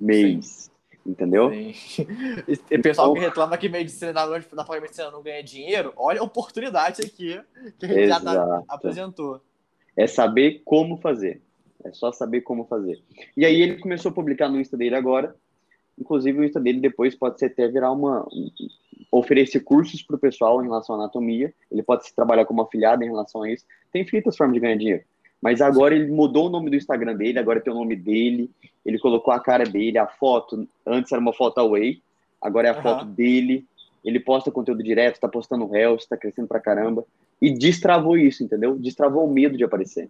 Mês. 0.00 0.46
Sim. 0.46 0.71
Entendeu? 1.04 1.50
Sim. 1.50 1.74
E 2.70 2.78
pessoal 2.78 3.08
então, 3.08 3.14
que 3.14 3.20
reclama 3.20 3.58
que 3.58 3.68
medicina 3.68 4.12
da, 4.12 4.26
da 4.26 4.80
medicina 4.80 5.10
não 5.10 5.22
ganha 5.22 5.42
dinheiro, 5.42 5.92
olha 5.96 6.20
a 6.20 6.24
oportunidade 6.24 7.02
aqui 7.02 7.40
que 7.78 7.84
a 7.84 7.88
gente 7.88 8.00
exato. 8.00 8.24
já 8.24 8.34
tá, 8.34 8.62
apresentou. 8.68 9.40
É 9.96 10.06
saber 10.06 10.62
como 10.64 10.96
fazer. 10.98 11.42
É 11.84 11.92
só 11.92 12.12
saber 12.12 12.42
como 12.42 12.64
fazer. 12.64 13.02
E 13.36 13.44
aí 13.44 13.60
ele 13.60 13.78
começou 13.78 14.10
a 14.10 14.14
publicar 14.14 14.48
no 14.48 14.60
Insta 14.60 14.76
dele 14.76 14.94
agora. 14.94 15.34
Inclusive 15.98 16.38
o 16.38 16.44
Insta 16.44 16.60
dele 16.60 16.80
depois 16.80 17.14
pode 17.14 17.38
ser 17.38 17.46
até 17.46 17.66
virar 17.66 17.90
uma 17.90 18.26
oferecer 19.10 19.60
cursos 19.60 20.02
para 20.02 20.16
o 20.16 20.18
pessoal 20.18 20.62
em 20.62 20.66
relação 20.66 20.94
à 20.94 20.98
anatomia. 20.98 21.52
Ele 21.70 21.82
pode 21.82 22.06
se 22.06 22.14
trabalhar 22.14 22.46
como 22.46 22.62
afiliado 22.62 23.02
em 23.02 23.08
relação 23.08 23.42
a 23.42 23.50
isso. 23.50 23.64
Tem 23.92 24.02
infinitas 24.02 24.36
formas 24.36 24.54
de 24.54 24.60
ganhar 24.60 24.76
dinheiro. 24.76 25.04
Mas 25.42 25.60
agora 25.60 25.92
ele 25.92 26.06
mudou 26.06 26.46
o 26.46 26.50
nome 26.50 26.70
do 26.70 26.76
Instagram 26.76 27.16
dele, 27.16 27.40
agora 27.40 27.60
tem 27.60 27.72
o 27.72 27.76
nome 27.76 27.96
dele, 27.96 28.48
ele 28.86 28.96
colocou 28.98 29.34
a 29.34 29.40
cara 29.40 29.64
dele, 29.64 29.98
a 29.98 30.06
foto, 30.06 30.68
antes 30.86 31.10
era 31.10 31.20
uma 31.20 31.32
foto 31.32 31.58
away, 31.58 32.00
agora 32.40 32.68
é 32.68 32.70
a 32.70 32.76
uhum. 32.76 32.82
foto 32.82 33.04
dele, 33.04 33.66
ele 34.04 34.20
posta 34.20 34.52
conteúdo 34.52 34.84
direto, 34.84 35.18
tá 35.18 35.28
postando 35.28 35.66
réus, 35.66 36.06
tá 36.06 36.16
crescendo 36.16 36.46
pra 36.46 36.60
caramba. 36.60 37.04
E 37.40 37.50
destravou 37.50 38.16
isso, 38.16 38.44
entendeu? 38.44 38.76
Destravou 38.76 39.26
o 39.26 39.32
medo 39.32 39.56
de 39.56 39.64
aparecer. 39.64 40.08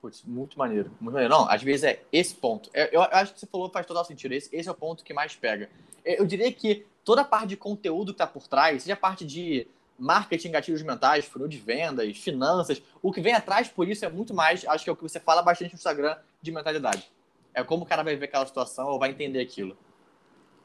Putz, 0.00 0.22
muito 0.24 0.56
maneiro, 0.56 0.90
muito 1.00 1.14
maneiro. 1.14 1.34
Não, 1.34 1.50
às 1.50 1.60
vezes 1.60 1.82
é 1.82 2.00
esse 2.12 2.34
ponto. 2.34 2.70
Eu, 2.72 2.86
eu 2.92 3.02
acho 3.02 3.34
que 3.34 3.40
você 3.40 3.46
falou 3.46 3.68
faz 3.70 3.86
total 3.86 4.04
sentido. 4.04 4.32
Esse, 4.32 4.54
esse 4.54 4.68
é 4.68 4.72
o 4.72 4.74
ponto 4.74 5.02
que 5.02 5.12
mais 5.12 5.34
pega. 5.34 5.68
Eu 6.04 6.24
diria 6.24 6.52
que 6.52 6.86
toda 7.04 7.22
a 7.22 7.24
parte 7.24 7.48
de 7.48 7.56
conteúdo 7.56 8.12
que 8.12 8.18
tá 8.18 8.26
por 8.26 8.46
trás, 8.46 8.84
seja 8.84 8.94
a 8.94 8.96
parte 8.96 9.26
de 9.26 9.66
marketing, 9.98 10.52
gatilhos 10.52 10.82
mentais, 10.82 11.24
funil 11.24 11.48
de 11.48 11.58
vendas, 11.58 12.16
finanças. 12.16 12.80
O 13.02 13.12
que 13.12 13.20
vem 13.20 13.34
atrás 13.34 13.68
por 13.68 13.88
isso 13.88 14.04
é 14.04 14.08
muito 14.08 14.32
mais, 14.32 14.64
acho 14.66 14.84
que 14.84 14.90
é 14.90 14.92
o 14.92 14.96
que 14.96 15.02
você 15.02 15.18
fala 15.18 15.42
bastante 15.42 15.72
no 15.72 15.76
Instagram 15.76 16.16
de 16.40 16.52
mentalidade. 16.52 17.10
É 17.52 17.64
como 17.64 17.82
o 17.82 17.86
cara 17.86 18.02
vai 18.02 18.14
ver 18.14 18.26
aquela 18.26 18.46
situação 18.46 18.88
ou 18.88 18.98
vai 18.98 19.10
entender 19.10 19.40
aquilo. 19.40 19.76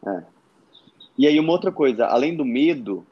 É. 0.06 0.24
E 1.18 1.28
aí, 1.28 1.40
uma 1.40 1.52
outra 1.52 1.72
coisa, 1.72 2.06
além 2.06 2.36
do 2.36 2.46
medo, 2.46 3.06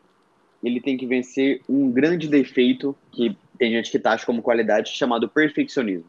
ele 0.64 0.80
tem 0.80 0.98
que 0.98 1.06
vencer 1.06 1.62
um 1.68 1.90
grande 1.90 2.28
defeito 2.28 2.96
que 3.12 3.36
tem 3.58 3.72
gente 3.72 3.90
que 3.92 4.00
taxa 4.00 4.26
como 4.26 4.42
qualidade, 4.42 4.92
chamado 4.92 5.30
perfeccionismo. 5.30 6.06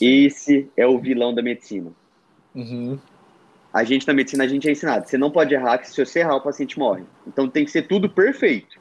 Esse 0.00 0.70
é 0.76 0.86
o 0.86 0.98
vilão 0.98 1.34
da 1.34 1.42
medicina. 1.42 1.92
Uhum 2.54 2.98
a 3.72 3.84
gente 3.84 4.06
na 4.06 4.12
medicina 4.12 4.44
a 4.44 4.48
gente 4.48 4.68
é 4.68 4.72
ensinado, 4.72 5.08
você 5.08 5.16
não 5.16 5.30
pode 5.30 5.54
errar, 5.54 5.78
que 5.78 5.88
se 5.88 6.04
você 6.04 6.20
errar 6.20 6.36
o 6.36 6.40
paciente 6.40 6.78
morre. 6.78 7.04
Então 7.26 7.48
tem 7.48 7.64
que 7.64 7.70
ser 7.70 7.82
tudo 7.82 8.08
perfeito. 8.08 8.78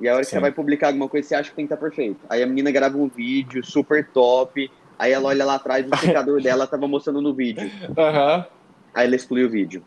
E 0.00 0.08
a 0.08 0.14
hora 0.14 0.22
que 0.22 0.30
Sim. 0.30 0.36
você 0.36 0.40
vai 0.40 0.52
publicar 0.52 0.88
alguma 0.88 1.08
coisa, 1.08 1.28
você 1.28 1.34
acha 1.34 1.50
que 1.50 1.56
tem 1.56 1.66
que 1.66 1.72
estar 1.72 1.82
perfeito. 1.82 2.20
Aí 2.28 2.42
a 2.42 2.46
menina 2.46 2.70
grava 2.70 2.98
um 2.98 3.08
vídeo 3.08 3.64
super 3.64 4.06
top, 4.08 4.70
aí 4.98 5.12
ela 5.12 5.28
olha 5.28 5.44
lá 5.44 5.54
atrás, 5.54 5.86
o 5.86 5.94
secador 5.96 6.42
dela 6.42 6.66
tava 6.66 6.88
mostrando 6.88 7.20
no 7.20 7.32
vídeo. 7.32 7.64
Uhum. 7.64 8.44
Aí 8.92 9.06
ela 9.06 9.14
exclui 9.14 9.44
o 9.44 9.50
vídeo. 9.50 9.84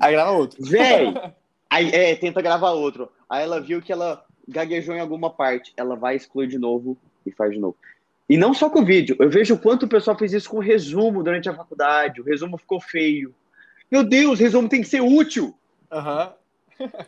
Aí 0.00 0.12
grava 0.12 0.32
outro. 0.32 0.62
Véi! 0.64 1.14
Aí, 1.70 1.90
é, 1.90 2.16
tenta 2.16 2.40
gravar 2.40 2.70
outro. 2.70 3.10
Aí 3.28 3.44
ela 3.44 3.60
viu 3.60 3.82
que 3.82 3.92
ela 3.92 4.24
gaguejou 4.48 4.94
em 4.94 5.00
alguma 5.00 5.28
parte. 5.28 5.72
Ela 5.76 5.94
vai 5.94 6.16
excluir 6.16 6.46
de 6.46 6.58
novo 6.58 6.96
e 7.26 7.30
faz 7.30 7.52
de 7.52 7.58
novo. 7.58 7.76
E 8.28 8.36
não 8.36 8.52
só 8.52 8.68
com 8.68 8.84
vídeo. 8.84 9.16
Eu 9.18 9.30
vejo 9.30 9.54
o 9.54 9.58
quanto 9.58 9.84
o 9.84 9.88
pessoal 9.88 10.16
fez 10.16 10.34
isso 10.34 10.50
com 10.50 10.58
resumo 10.58 11.22
durante 11.22 11.48
a 11.48 11.54
faculdade. 11.54 12.20
O 12.20 12.24
resumo 12.24 12.58
ficou 12.58 12.78
feio. 12.78 13.34
Meu 13.90 14.04
Deus, 14.04 14.38
o 14.38 14.42
resumo 14.42 14.68
tem 14.68 14.82
que 14.82 14.88
ser 14.88 15.00
útil. 15.00 15.56
Aham. 15.90 16.34
Uhum. 16.78 16.88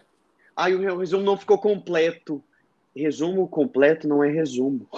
Aí 0.56 0.74
o 0.74 0.98
resumo 0.98 1.22
não 1.22 1.36
ficou 1.36 1.58
completo. 1.58 2.42
Resumo 2.94 3.46
completo 3.48 4.08
não 4.08 4.24
é 4.24 4.30
resumo. 4.30 4.88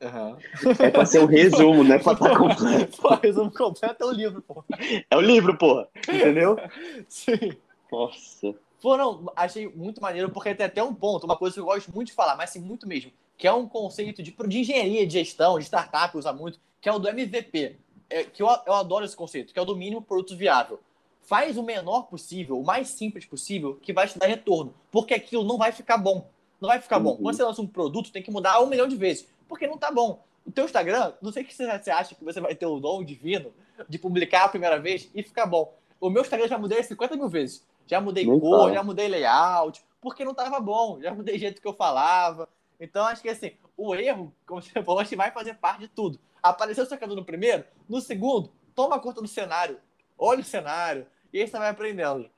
Uhum. 0.00 0.36
É 0.80 0.90
pra 0.90 1.06
ser 1.06 1.20
um 1.20 1.26
resumo, 1.26 1.84
não 1.84 1.94
é 1.94 1.98
pra 1.98 2.12
estar 2.12 2.36
completo. 2.36 3.00
Pô, 3.00 3.14
resumo 3.14 3.52
completo 3.52 4.02
é 4.02 4.06
o 4.06 4.12
livro, 4.12 4.42
pô. 4.42 4.64
É 5.10 5.16
o 5.16 5.20
livro, 5.20 5.56
porra. 5.56 5.88
Entendeu? 6.08 6.56
Sim. 7.08 7.56
Nossa. 7.90 8.54
Pô, 8.80 8.96
não, 8.96 9.32
achei 9.36 9.68
muito 9.68 10.00
maneiro, 10.02 10.30
porque 10.30 10.54
tem 10.54 10.66
até 10.66 10.82
um 10.82 10.94
ponto, 10.94 11.24
uma 11.24 11.36
coisa 11.36 11.54
que 11.54 11.60
eu 11.60 11.64
gosto 11.64 11.94
muito 11.94 12.08
de 12.08 12.14
falar, 12.14 12.36
mas 12.36 12.50
assim, 12.50 12.60
muito 12.60 12.88
mesmo 12.88 13.12
que 13.42 13.48
é 13.48 13.52
um 13.52 13.66
conceito 13.66 14.22
de, 14.22 14.30
de 14.30 14.58
engenharia 14.60 15.04
de 15.04 15.14
gestão, 15.14 15.58
de 15.58 15.64
startup, 15.64 16.16
usa 16.16 16.32
muito, 16.32 16.60
que 16.80 16.88
é 16.88 16.92
o 16.92 17.00
do 17.00 17.08
MVP. 17.08 17.76
É, 18.08 18.22
que 18.22 18.40
eu, 18.40 18.46
eu 18.64 18.72
adoro 18.72 19.04
esse 19.04 19.16
conceito, 19.16 19.52
que 19.52 19.58
é 19.58 19.62
o 19.62 19.64
do 19.64 19.74
mínimo 19.74 20.00
produto 20.00 20.36
viável. 20.36 20.78
Faz 21.22 21.56
o 21.56 21.62
menor 21.64 22.02
possível, 22.02 22.60
o 22.60 22.64
mais 22.64 22.86
simples 22.86 23.24
possível, 23.24 23.80
que 23.82 23.92
vai 23.92 24.06
te 24.06 24.16
dar 24.16 24.28
retorno. 24.28 24.72
Porque 24.92 25.12
aquilo 25.12 25.42
não 25.42 25.58
vai 25.58 25.72
ficar 25.72 25.98
bom. 25.98 26.30
Não 26.60 26.68
vai 26.68 26.80
ficar 26.80 26.98
uhum. 26.98 27.02
bom. 27.02 27.16
Quando 27.16 27.34
você 27.34 27.42
lança 27.42 27.60
um 27.60 27.66
produto, 27.66 28.12
tem 28.12 28.22
que 28.22 28.30
mudar 28.30 28.62
um 28.62 28.66
milhão 28.66 28.86
de 28.86 28.94
vezes. 28.94 29.26
Porque 29.48 29.66
não 29.66 29.76
tá 29.76 29.90
bom. 29.90 30.22
O 30.46 30.52
teu 30.52 30.64
Instagram, 30.64 31.12
não 31.20 31.32
sei 31.32 31.42
que 31.42 31.52
você 31.52 31.90
acha 31.90 32.14
que 32.14 32.24
você 32.24 32.40
vai 32.40 32.54
ter 32.54 32.66
o 32.66 32.78
dom 32.78 33.02
divino 33.02 33.52
de 33.88 33.98
publicar 33.98 34.44
a 34.44 34.48
primeira 34.50 34.78
vez 34.78 35.10
e 35.12 35.20
ficar 35.20 35.46
bom. 35.46 35.74
O 36.00 36.08
meu 36.08 36.22
Instagram 36.22 36.46
já 36.46 36.58
mudei 36.58 36.80
50 36.80 37.16
mil 37.16 37.28
vezes. 37.28 37.66
Já 37.88 38.00
mudei 38.00 38.24
não 38.24 38.38
cor, 38.38 38.68
tá. 38.68 38.74
já 38.74 38.84
mudei 38.84 39.08
layout, 39.08 39.82
porque 40.00 40.24
não 40.24 40.32
tava 40.32 40.60
bom. 40.60 41.00
Já 41.02 41.12
mudei 41.12 41.36
jeito 41.36 41.60
que 41.60 41.66
eu 41.66 41.74
falava. 41.74 42.48
Então, 42.82 43.04
acho 43.06 43.22
que 43.22 43.28
assim, 43.28 43.52
o 43.76 43.94
erro, 43.94 44.34
como 44.44 44.60
você 44.60 44.82
falou, 44.82 44.98
acho 44.98 45.10
que 45.10 45.16
vai 45.16 45.30
fazer 45.30 45.54
parte 45.54 45.82
de 45.82 45.88
tudo. 45.88 46.18
Apareceu 46.42 46.82
o 46.82 46.86
secador 46.86 47.14
no 47.14 47.24
primeiro, 47.24 47.64
no 47.88 48.00
segundo, 48.00 48.50
toma 48.74 48.98
conta 48.98 49.22
do 49.22 49.28
cenário, 49.28 49.78
olha 50.18 50.40
o 50.40 50.44
cenário, 50.44 51.06
e 51.32 51.40
aí 51.40 51.46
você 51.46 51.56
vai 51.56 51.68
aprendendo. 51.68 52.28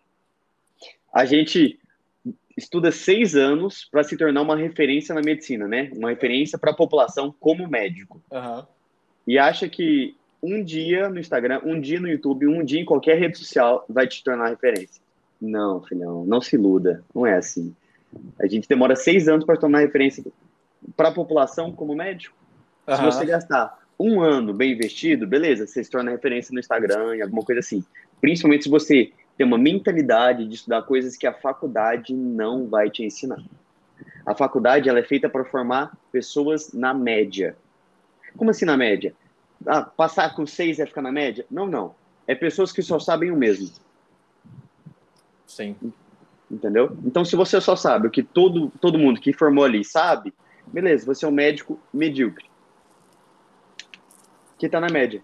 A 1.11 1.25
gente 1.25 1.81
estuda 2.57 2.93
seis 2.93 3.35
anos 3.35 3.89
para 3.91 4.05
se 4.05 4.19
tornar 4.19 4.43
uma 4.43 4.55
referência 4.55 5.15
na 5.15 5.23
medicina, 5.23 5.67
né? 5.67 5.91
Uma 5.95 6.11
referência 6.11 6.59
para 6.59 6.73
a 6.73 6.77
população 6.77 7.35
como 7.41 7.67
médico. 7.67 8.23
Uhum. 8.31 8.67
E 9.27 9.39
acha 9.39 9.67
que 9.67 10.15
um 10.43 10.63
dia 10.63 11.09
no 11.09 11.19
Instagram, 11.19 11.63
um 11.65 11.81
dia 11.81 11.99
no 11.99 12.07
YouTube, 12.09 12.47
um 12.47 12.63
dia 12.63 12.81
em 12.81 12.85
qualquer 12.85 13.19
rede 13.19 13.39
social 13.39 13.85
vai 13.89 14.07
te 14.07 14.23
tornar 14.23 14.51
referência. 14.51 15.03
Não, 15.41 15.83
filhão, 15.83 16.25
não 16.27 16.41
se 16.41 16.55
iluda. 16.55 17.03
Não 17.15 17.27
é 17.27 17.37
assim. 17.37 17.75
A 18.41 18.47
gente 18.47 18.69
demora 18.69 18.97
seis 18.97 19.29
anos 19.29 19.45
para 19.45 19.57
tornar 19.57 19.81
referência 19.81 20.25
para 20.97 21.09
a 21.09 21.13
população 21.13 21.73
como 21.73 21.95
médico. 21.95 22.37
Uhum. 22.87 22.97
Se 22.97 23.03
você 23.03 23.27
gastar 23.27 23.79
um 23.99 24.21
ano 24.21 24.53
bem 24.53 24.73
investido, 24.73 25.27
beleza, 25.27 25.67
você 25.67 25.83
se 25.83 25.91
torna 25.91 26.11
referência 26.11 26.53
no 26.53 26.61
Instagram, 26.61 27.23
alguma 27.23 27.43
coisa 27.43 27.61
assim. 27.61 27.85
Principalmente 28.21 28.65
se 28.65 28.71
você 28.71 29.13
tem 29.37 29.47
uma 29.47 29.59
mentalidade 29.59 30.47
de 30.47 30.55
estudar 30.55 30.83
coisas 30.83 31.17
que 31.17 31.27
a 31.27 31.33
faculdade 31.33 32.13
não 32.15 32.67
vai 32.67 32.91
te 32.91 33.05
ensinar. 33.05 33.43
A 34.25 34.35
faculdade 34.35 34.89
ela 34.89 34.99
é 34.99 35.03
feita 35.03 35.29
para 35.29 35.45
formar 35.45 35.97
pessoas 36.11 36.73
na 36.73 36.95
média. 36.95 37.57
Como 38.37 38.51
assim 38.51 38.65
na 38.65 38.77
média? 38.77 39.15
Ah, 39.67 39.83
passar 39.83 40.35
com 40.35 40.47
seis 40.47 40.79
é 40.79 40.87
ficar 40.87 41.03
na 41.03 41.13
média? 41.13 41.45
Não, 41.51 41.67
não. 41.67 41.95
É 42.27 42.35
pessoas 42.35 42.73
que 42.73 42.83
só 42.83 42.99
sabem 42.99 43.31
o 43.31 43.37
mesmo. 43.37 43.71
Sim. 45.47 45.77
Entendeu? 46.55 46.97
Então, 47.05 47.25
se 47.25 47.35
você 47.35 47.61
só 47.61 47.75
sabe 47.75 48.07
o 48.07 48.11
que 48.11 48.23
todo, 48.23 48.71
todo 48.81 48.99
mundo 48.99 49.21
que 49.21 49.33
formou 49.33 49.65
ali 49.65 49.85
sabe, 49.85 50.33
beleza, 50.67 51.05
você 51.05 51.25
é 51.25 51.29
um 51.29 51.33
médico 51.33 51.81
medíocre. 51.93 52.47
Que 54.57 54.67
está 54.67 54.81
na 54.81 54.87
média. 54.89 55.21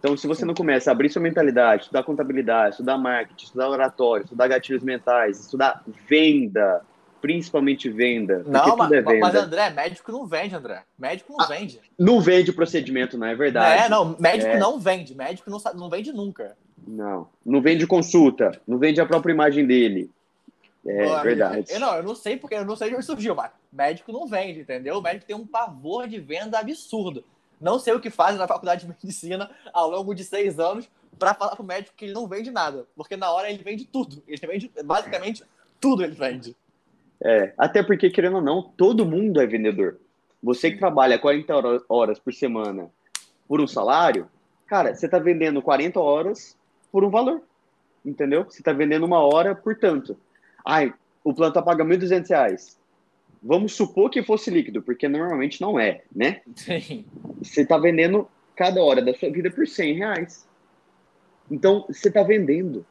Então, 0.00 0.16
se 0.16 0.26
você 0.26 0.44
não 0.44 0.54
começa 0.54 0.90
a 0.90 0.92
abrir 0.92 1.10
sua 1.10 1.22
mentalidade, 1.22 1.82
estudar 1.82 2.02
contabilidade, 2.02 2.70
estudar 2.70 2.98
marketing, 2.98 3.44
estudar 3.44 3.68
oratório, 3.68 4.24
estudar 4.24 4.48
gatilhos 4.48 4.82
mentais, 4.82 5.40
estudar 5.40 5.84
venda, 6.08 6.82
principalmente 7.20 7.88
venda. 7.88 8.44
Não, 8.44 8.76
mas, 8.76 8.92
é 8.92 9.00
venda. 9.00 9.20
mas 9.20 9.34
André, 9.36 9.70
médico 9.70 10.10
não 10.10 10.26
vende, 10.26 10.56
André. 10.56 10.82
Médico 10.98 11.32
não 11.32 11.44
ah, 11.44 11.46
vende. 11.46 11.80
Não 11.96 12.20
vende 12.20 12.52
procedimento, 12.52 13.16
não 13.16 13.28
é 13.28 13.34
verdade? 13.34 13.84
É, 13.84 13.88
não, 13.88 14.16
médico 14.18 14.50
é. 14.50 14.58
não 14.58 14.78
vende. 14.80 15.14
Médico 15.14 15.50
não, 15.50 15.60
não 15.74 15.88
vende 15.88 16.12
nunca. 16.12 16.56
Não, 16.86 17.28
não 17.44 17.60
vende 17.60 17.86
consulta, 17.86 18.60
não 18.66 18.78
vende 18.78 19.00
a 19.00 19.06
própria 19.06 19.32
imagem 19.32 19.66
dele. 19.66 20.10
É 20.88 21.06
Pô, 21.06 21.22
verdade. 21.22 21.70
Eu, 21.70 21.80
não, 21.80 21.94
eu 21.96 22.02
não 22.02 22.14
sei 22.14 22.38
porque 22.38 22.54
eu 22.54 22.64
não 22.64 22.74
sei 22.74 22.88
de 22.88 22.94
onde 22.94 23.04
surgiu, 23.04 23.34
mas 23.34 23.50
médico 23.70 24.10
não 24.10 24.26
vende, 24.26 24.60
entendeu? 24.60 24.96
O 24.96 25.02
médico 25.02 25.26
tem 25.26 25.36
um 25.36 25.46
pavor 25.46 26.08
de 26.08 26.18
venda 26.18 26.58
absurdo. 26.58 27.22
não 27.60 27.78
sei 27.78 27.92
o 27.92 28.00
que 28.00 28.08
fazem 28.08 28.38
na 28.38 28.48
faculdade 28.48 28.86
de 28.86 28.88
medicina 28.88 29.50
ao 29.72 29.90
longo 29.90 30.14
de 30.14 30.24
seis 30.24 30.58
anos 30.58 30.88
para 31.18 31.34
falar 31.34 31.56
pro 31.56 31.64
médico 31.64 31.94
que 31.94 32.06
ele 32.06 32.14
não 32.14 32.26
vende 32.26 32.50
nada. 32.50 32.86
Porque 32.96 33.18
na 33.18 33.30
hora 33.30 33.50
ele 33.50 33.62
vende 33.62 33.84
tudo. 33.84 34.22
Ele 34.26 34.46
vende 34.46 34.72
basicamente 34.82 35.44
tudo 35.78 36.02
ele 36.02 36.14
vende. 36.14 36.56
É, 37.22 37.52
até 37.58 37.82
porque, 37.82 38.08
querendo 38.08 38.36
ou 38.36 38.42
não, 38.42 38.62
todo 38.62 39.04
mundo 39.04 39.40
é 39.40 39.46
vendedor. 39.46 39.98
Você 40.42 40.70
que 40.70 40.78
trabalha 40.78 41.18
40 41.18 41.84
horas 41.88 42.18
por 42.18 42.32
semana 42.32 42.90
por 43.46 43.60
um 43.60 43.66
salário, 43.66 44.28
cara, 44.66 44.94
você 44.94 45.06
está 45.06 45.18
vendendo 45.18 45.60
40 45.60 46.00
horas 46.00 46.56
por 46.90 47.04
um 47.04 47.10
valor. 47.10 47.42
Entendeu? 48.04 48.44
Você 48.44 48.60
está 48.60 48.72
vendendo 48.72 49.04
uma 49.04 49.20
hora 49.20 49.54
por 49.54 49.76
tanto. 49.76 50.16
Ai, 50.68 50.92
o 51.24 51.32
plano 51.32 51.50
tá 51.50 51.62
paga 51.62 51.82
R$ 51.82 51.96
1.200. 51.96 52.76
Vamos 53.42 53.74
supor 53.74 54.10
que 54.10 54.22
fosse 54.22 54.50
líquido, 54.50 54.82
porque 54.82 55.08
normalmente 55.08 55.62
não 55.62 55.80
é, 55.80 56.02
né? 56.14 56.42
Sim. 56.54 57.06
Você 57.42 57.62
está 57.62 57.78
vendendo 57.78 58.28
cada 58.54 58.82
hora 58.82 59.00
da 59.00 59.14
sua 59.14 59.30
vida 59.30 59.50
por 59.50 59.66
100 59.66 59.94
reais. 59.94 60.46
Então, 61.50 61.86
você 61.88 62.08
está 62.08 62.22
vendendo. 62.22 62.84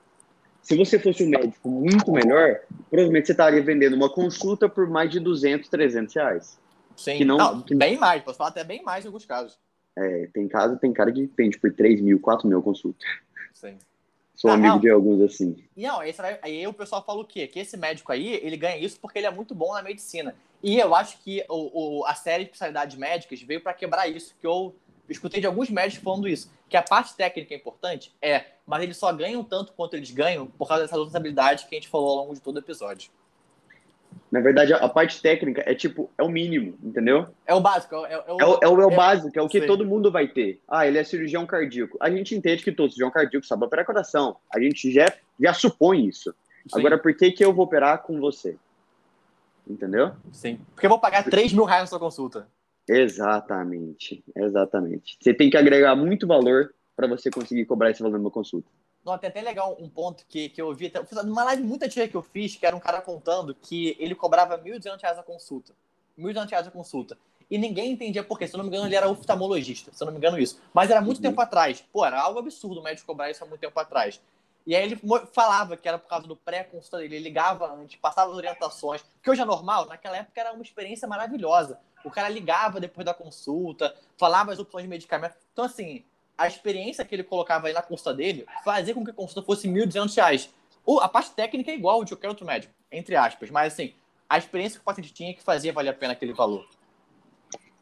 Se 0.64 0.76
você 0.76 0.98
fosse 0.98 1.24
um 1.24 1.30
médico 1.30 1.70
muito 1.70 2.12
melhor, 2.12 2.62
provavelmente 2.90 3.28
você 3.28 3.34
estaria 3.34 3.62
vendendo 3.62 3.96
uma 3.96 4.10
consulta 4.10 4.68
por 4.68 4.90
mais 4.90 5.12
de 5.12 5.20
200, 5.20 5.70
300 5.70 6.16
reais. 6.16 6.60
Sim, 6.96 7.18
que 7.18 7.26
não, 7.26 7.38
não 7.38 7.62
que... 7.62 7.76
bem 7.76 7.96
mais, 7.96 8.24
posso 8.24 8.40
falar 8.40 8.50
até 8.50 8.64
bem 8.64 8.82
mais 8.82 9.06
em 9.06 9.08
alguns 9.08 9.24
casos. 9.24 9.56
É, 9.96 10.28
tem 10.34 10.48
caso, 10.48 10.80
tem 10.80 10.92
cara 10.92 11.12
que 11.12 11.30
vende 11.38 11.60
por 11.60 11.72
3 11.72 12.02
mil, 12.02 12.20
4 12.20 12.48
mil 12.48 12.60
consulta. 12.64 13.06
Sim. 13.54 13.78
Sou 14.38 14.52
ah, 14.52 14.54
amigo 14.54 14.76
não. 14.76 14.80
de 14.80 14.90
alguns 14.90 15.20
assim. 15.22 15.58
Não, 15.76 16.04
esse, 16.04 16.22
aí 16.44 16.66
o 16.68 16.72
pessoal 16.72 17.04
fala 17.04 17.20
o 17.20 17.26
quê? 17.26 17.48
Que 17.48 17.60
esse 17.60 17.76
médico 17.76 18.12
aí, 18.12 18.36
ele 18.36 18.56
ganha 18.56 18.78
isso 18.78 19.00
porque 19.00 19.18
ele 19.18 19.26
é 19.26 19.32
muito 19.32 19.56
bom 19.56 19.74
na 19.74 19.82
medicina. 19.82 20.36
E 20.62 20.78
eu 20.78 20.94
acho 20.94 21.18
que 21.24 21.44
o, 21.50 22.02
o 22.02 22.06
a 22.06 22.14
série 22.14 22.44
de 22.44 22.52
especialidades 22.52 22.96
médicas 22.96 23.42
veio 23.42 23.62
para 23.62 23.74
quebrar 23.74 24.08
isso, 24.08 24.36
que 24.40 24.46
eu 24.46 24.76
escutei 25.10 25.42
de 25.42 25.48
alguns 25.48 25.72
médicos 25.72 26.04
falando 26.04 26.28
isso, 26.28 26.52
que 26.70 26.78
a 26.78 26.84
parte 26.84 27.16
técnica 27.16 27.52
é 27.54 27.58
importante, 27.58 28.16
é, 28.22 28.46
mas 28.66 28.84
eles 28.84 28.98
só 28.98 29.12
ganham 29.12 29.44
tanto 29.44 29.74
quanto 29.74 29.96
eles 29.96 30.12
ganham 30.12 30.46
por 30.46 30.68
causa 30.68 30.84
dessas 30.84 30.98
outras 31.00 31.16
habilidades 31.16 31.64
que 31.64 31.76
a 31.76 31.80
gente 31.80 31.90
falou 31.90 32.10
ao 32.10 32.16
longo 32.18 32.36
de 32.36 32.42
todo 32.42 32.58
o 32.58 32.60
episódio. 32.60 33.10
Na 34.32 34.40
verdade, 34.40 34.74
a 34.74 34.90
parte 34.90 35.22
técnica 35.22 35.64
é 35.66 35.74
tipo, 35.74 36.10
é 36.18 36.24
o 36.24 36.30
mínimo, 36.30 36.78
entendeu? 36.84 37.28
É 37.46 37.54
o 37.54 37.62
básico. 37.62 37.96
É, 38.06 38.14
é, 38.14 38.18
o, 38.18 38.22
é, 38.40 38.46
o, 38.46 38.60
é 38.62 38.68
o, 38.68 38.82
é 38.82 38.86
o 38.86 38.96
básico, 38.96 39.38
é 39.38 39.42
o 39.42 39.48
que 39.48 39.62
todo 39.62 39.86
mundo 39.86 40.12
vai 40.12 40.28
ter. 40.28 40.62
Ah, 40.68 40.88
ele 40.88 40.98
é 40.98 41.04
cirurgião 41.04 41.46
cardíaco. 41.46 41.98
A 42.02 42.10
gente 42.10 42.36
entende 42.36 42.64
que 42.64 42.72
todo 42.72 42.92
cirurgião 42.92 43.12
cardíaco 43.12 43.46
sabe 43.46 43.66
operar 43.66 43.86
coração. 43.86 44.38
A 44.54 44.60
gente 44.60 44.92
já, 44.92 45.06
já 45.40 45.54
supõe 45.54 46.08
isso. 46.08 46.34
Sim. 46.68 46.80
Agora, 46.80 46.98
por 46.98 47.16
que, 47.16 47.32
que 47.32 47.44
eu 47.44 47.54
vou 47.54 47.66
operar 47.66 48.04
com 48.04 48.20
você? 48.20 48.58
Entendeu? 49.68 50.12
Sim. 50.32 50.60
Porque 50.74 50.86
eu 50.86 50.90
vou 50.90 51.00
pagar 51.00 51.24
3 51.24 51.54
mil 51.54 51.66
reais 51.66 51.84
na 51.84 51.88
sua 51.88 52.00
consulta. 52.00 52.48
Exatamente, 52.88 54.24
exatamente. 54.36 55.18
Você 55.20 55.34
tem 55.34 55.50
que 55.50 55.58
agregar 55.58 55.96
muito 55.96 56.26
valor 56.26 56.74
para 56.96 57.08
você 57.08 57.30
conseguir 57.30 57.66
cobrar 57.66 57.92
esse 57.92 58.02
valor 58.02 58.18
numa 58.18 58.32
consulta. 58.32 58.70
Não, 59.08 59.18
tem 59.18 59.30
até 59.30 59.42
legal 59.42 59.78
um 59.80 59.88
ponto 59.88 60.26
que, 60.28 60.50
que 60.50 60.62
eu 60.62 60.74
vi, 60.76 60.92
numa 61.24 61.46
live 61.46 61.64
muito 61.64 61.84
antiga 61.84 62.10
que 62.10 62.16
eu 62.16 62.22
fiz, 62.22 62.58
que 62.58 62.66
era 62.66 62.76
um 62.76 62.80
cara 62.80 63.00
contando 63.00 63.56
que 63.56 63.96
ele 63.98 64.14
cobrava 64.14 64.58
R$ 64.58 64.70
1.200 64.70 65.18
a 65.18 65.24
consulta. 65.24 65.74
R$ 66.18 66.26
1.200 66.26 66.68
a 66.68 66.72
consulta. 66.72 67.18
E 67.50 67.58
ninguém 67.58 67.94
entendia 67.94 68.22
por 68.22 68.38
quê. 68.38 68.46
Se 68.46 68.54
eu 68.54 68.58
não 68.58 68.66
me 68.66 68.70
engano, 68.70 68.86
ele 68.86 68.98
era 68.98 69.08
oftalmologista, 69.08 69.94
se 69.94 70.04
eu 70.04 70.06
não 70.08 70.12
me 70.12 70.18
engano 70.18 70.38
isso. 70.38 70.62
Mas 70.74 70.92
era 70.92 71.00
muito 71.00 71.20
uhum. 71.20 71.24
tempo 71.24 71.40
atrás. 71.40 71.82
Pô, 71.94 72.06
era 72.06 72.20
algo 72.20 72.40
absurdo 72.40 72.82
o 72.82 72.84
médico 72.84 73.08
cobrar 73.08 73.32
isso 73.32 73.42
há 73.42 73.48
muito 73.48 73.62
tempo 73.62 73.80
atrás. 73.80 74.20
E 74.66 74.76
aí 74.76 74.84
ele 74.84 75.00
falava 75.32 75.78
que 75.78 75.88
era 75.88 75.98
por 75.98 76.10
causa 76.10 76.28
do 76.28 76.36
pré-consulta 76.36 76.98
dele, 76.98 77.16
ele 77.16 77.24
ligava 77.24 77.74
antes, 77.74 77.96
passava 78.02 78.30
as 78.30 78.36
orientações, 78.36 79.02
que 79.24 79.32
hoje 79.32 79.42
é 79.42 79.46
normal, 79.46 79.86
naquela 79.86 80.18
época 80.18 80.42
era 80.42 80.52
uma 80.52 80.62
experiência 80.62 81.08
maravilhosa. 81.08 81.80
O 82.04 82.12
cara 82.12 82.28
ligava 82.28 82.78
depois 82.78 83.06
da 83.06 83.14
consulta, 83.14 83.96
falava 84.18 84.52
as 84.52 84.60
opções 84.60 84.84
de 84.84 84.90
medicamento. 84.90 85.38
Então, 85.54 85.64
assim, 85.64 86.04
a 86.38 86.48
experiência 86.48 87.04
que 87.04 87.16
ele 87.16 87.24
colocava 87.24 87.68
aí 87.68 87.74
na 87.74 87.82
consulta 87.82 88.14
dele 88.14 88.46
fazia 88.64 88.94
com 88.94 89.04
que 89.04 89.12
a 89.12 89.14
consulta 89.14 89.42
fosse 89.42 89.68
R$ 89.68 89.86
1.200. 89.86 90.50
A 91.02 91.10
parte 91.10 91.32
técnica 91.32 91.72
é 91.72 91.76
igual 91.76 92.04
de 92.04 92.12
qualquer 92.12 92.30
outro 92.30 92.46
médico, 92.46 92.74
entre 92.92 93.16
aspas, 93.16 93.50
mas 93.50 93.74
assim, 93.74 93.94
a 94.30 94.38
experiência 94.38 94.78
que 94.78 94.84
o 94.84 94.86
paciente 94.86 95.14
tinha 95.14 95.34
que 95.34 95.42
fazia 95.42 95.74
valer 95.74 95.90
a 95.90 95.94
pena 95.94 96.14
aquele 96.14 96.34
valor. 96.34 96.66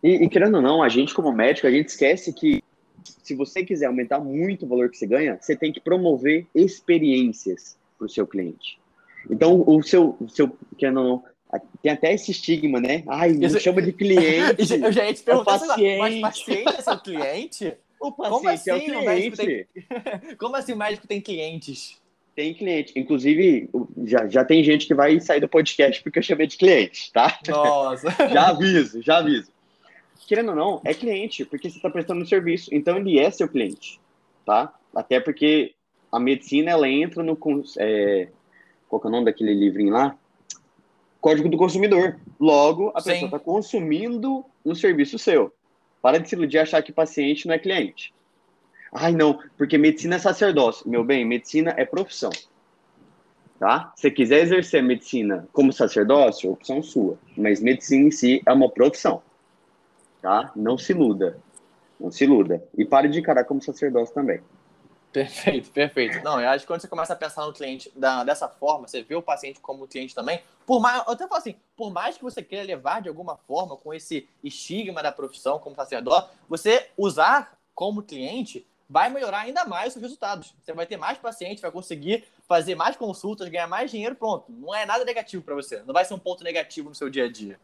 E, 0.02 0.24
e 0.24 0.30
querendo 0.30 0.56
ou 0.56 0.62
não, 0.62 0.82
a 0.82 0.90
gente 0.90 1.14
como 1.14 1.32
médico, 1.32 1.68
a 1.68 1.72
gente 1.72 1.90
esquece 1.90 2.34
que 2.34 2.64
se 3.04 3.36
você 3.36 3.64
quiser 3.64 3.88
aumentar 3.88 4.20
muito 4.20 4.66
o 4.66 4.70
valor 4.70 4.90
que 4.90 4.98
você 4.98 5.06
ganha, 5.06 5.38
você 5.40 5.56
tem 5.56 5.72
que 5.72 5.80
promover 5.80 6.48
experiências 6.56 7.78
para 7.98 8.06
o 8.06 8.10
seu 8.10 8.26
cliente. 8.26 8.80
Então, 9.30 9.64
o 9.66 9.82
seu, 9.84 10.16
o 10.20 10.30
seu 10.30 10.56
querendo 10.78 11.00
ou 11.00 11.04
não, 11.04 11.24
tem 11.82 11.92
até 11.92 12.14
esse 12.14 12.32
estigma, 12.32 12.80
né? 12.80 13.04
Ai, 13.08 13.32
me 13.32 13.60
chama 13.60 13.82
de 13.82 13.94
cliente. 13.94 14.74
Eu 14.82 14.92
já 14.92 15.06
ia 15.06 15.14
te 15.14 15.24
perguntar, 15.24 15.56
é 15.56 15.60
paciente. 15.60 16.00
mas 16.00 16.22
paciente 16.22 16.76
é 16.78 16.82
seu 16.82 17.00
cliente? 17.00 17.78
O 18.08 18.12
paciente 18.12 18.36
Como 18.36 18.50
assim, 18.50 18.70
é 18.70 18.76
o 18.76 18.82
cliente. 18.82 19.38
Tem... 19.38 20.36
Como 20.38 20.56
assim 20.56 20.74
o 20.74 20.78
médico 20.78 21.08
tem 21.08 21.20
clientes? 21.20 22.00
Tem 22.36 22.54
cliente. 22.54 22.94
Inclusive, 22.96 23.70
já, 24.04 24.28
já 24.28 24.46
tem 24.46 24.64
gente 24.64 24.86
que 24.86 24.94
vai 24.94 25.20
sair 25.20 25.40
do 25.40 25.48
podcast 25.48 26.04
porque 26.04 26.20
eu 26.20 26.24
chamei 26.24 26.46
de 26.46 26.58
cliente, 26.58 27.12
tá? 27.12 27.40
Nossa. 27.48 28.10
já 28.32 28.50
aviso, 28.50 29.02
já 29.02 29.18
aviso. 29.18 29.52
Querendo 30.28 30.50
ou 30.50 30.56
não, 30.56 30.82
é 30.84 30.94
cliente, 30.94 31.46
porque 31.46 31.70
você 31.70 31.78
está 31.78 31.90
prestando 31.90 32.22
um 32.22 32.26
serviço. 32.26 32.70
Então, 32.74 32.98
ele 32.98 33.20
é 33.20 33.32
seu 33.32 33.48
cliente, 33.48 34.00
tá? 34.46 34.74
Até 34.94 35.20
porque 35.20 35.74
a 36.12 36.20
medicina, 36.20 36.72
ela 36.72 36.90
entra 36.90 37.24
no... 37.24 37.38
É, 37.80 38.28
qual 38.88 39.02
é 39.04 39.08
o 39.08 39.12
nome 39.12 39.26
daquele 39.26 39.54
livrinho 39.54 39.94
lá? 39.94 40.18
Código 41.22 41.50
do 41.50 41.58
Consumidor. 41.58 42.20
Logo, 42.40 42.92
a 42.94 43.02
Sim. 43.02 43.12
pessoa 43.12 43.28
está 43.28 43.40
consumindo 43.40 44.46
um 44.64 44.76
serviço 44.76 45.18
seu. 45.18 45.54
Para 46.06 46.20
de 46.20 46.30
se 46.30 46.36
iludir 46.36 46.60
achar 46.60 46.84
que 46.84 46.92
paciente 46.92 47.48
não 47.48 47.56
é 47.56 47.58
cliente. 47.58 48.14
Ai, 48.94 49.12
não, 49.12 49.40
porque 49.58 49.76
medicina 49.76 50.18
é 50.18 50.20
sacerdócio. 50.20 50.88
Meu 50.88 51.04
bem, 51.04 51.26
medicina 51.26 51.74
é 51.76 51.84
profissão. 51.84 52.30
Tá? 53.58 53.92
Se 53.96 54.12
quiser 54.12 54.44
exercer 54.44 54.84
medicina 54.84 55.48
como 55.52 55.74
sacerdócio, 55.74 56.52
opção 56.52 56.84
sua. 56.84 57.18
Mas 57.36 57.60
medicina 57.60 58.08
em 58.08 58.12
si 58.12 58.40
é 58.46 58.54
uma 58.54 58.70
profissão. 58.70 59.24
Tá? 60.22 60.52
Não 60.56 60.78
se 60.78 60.92
iluda. 60.92 61.40
Não 62.00 62.12
se 62.12 62.24
iluda. 62.24 62.64
E 62.78 62.86
pare 62.86 63.10
de 63.10 63.18
encarar 63.18 63.44
como 63.44 63.60
sacerdócio 63.60 64.14
também. 64.14 64.42
Perfeito, 65.16 65.72
perfeito. 65.72 66.22
Não, 66.26 66.42
eu 66.42 66.50
acho 66.50 66.66
que 66.66 66.68
quando 66.68 66.82
você 66.82 66.90
começa 66.90 67.14
a 67.14 67.16
pensar 67.16 67.46
no 67.46 67.54
cliente 67.54 67.90
da, 67.96 68.26
dessa 68.26 68.50
forma, 68.50 68.86
você 68.86 69.02
vê 69.02 69.16
o 69.16 69.22
paciente 69.22 69.62
como 69.62 69.88
cliente 69.88 70.14
também, 70.14 70.42
por 70.66 70.82
mais, 70.82 70.98
eu 71.08 71.14
até 71.14 71.26
falo 71.26 71.40
assim, 71.40 71.56
por 71.74 71.90
mais 71.90 72.18
que 72.18 72.24
você 72.24 72.44
queira 72.44 72.66
levar 72.66 73.02
de 73.02 73.08
alguma 73.08 73.38
forma 73.38 73.78
com 73.78 73.94
esse 73.94 74.28
estigma 74.44 75.02
da 75.02 75.14
profissão 75.14 75.58
como 75.58 75.74
sacerdote, 75.74 76.32
você 76.50 76.90
usar 76.98 77.58
como 77.74 78.04
cliente 78.04 78.68
vai 78.90 79.10
melhorar 79.10 79.40
ainda 79.40 79.64
mais 79.64 79.88
os 79.88 79.94
seus 79.94 80.04
resultados. 80.04 80.54
Você 80.62 80.74
vai 80.74 80.86
ter 80.86 80.98
mais 80.98 81.18
pacientes, 81.18 81.62
vai 81.62 81.72
conseguir 81.72 82.26
fazer 82.46 82.76
mais 82.76 82.98
consultas, 82.98 83.48
ganhar 83.48 83.68
mais 83.68 83.90
dinheiro, 83.90 84.16
pronto. 84.16 84.52
Não 84.52 84.76
é 84.76 84.86
nada 84.86 85.06
negativo 85.06 85.42
para 85.42 85.56
você. 85.56 85.82
Não 85.88 85.94
vai 85.94 86.04
ser 86.04 86.14
um 86.14 86.20
ponto 86.20 86.44
negativo 86.44 86.90
no 86.90 86.96
seu 86.96 87.10
dia 87.10 87.24
a 87.24 87.32
dia. 87.32 87.58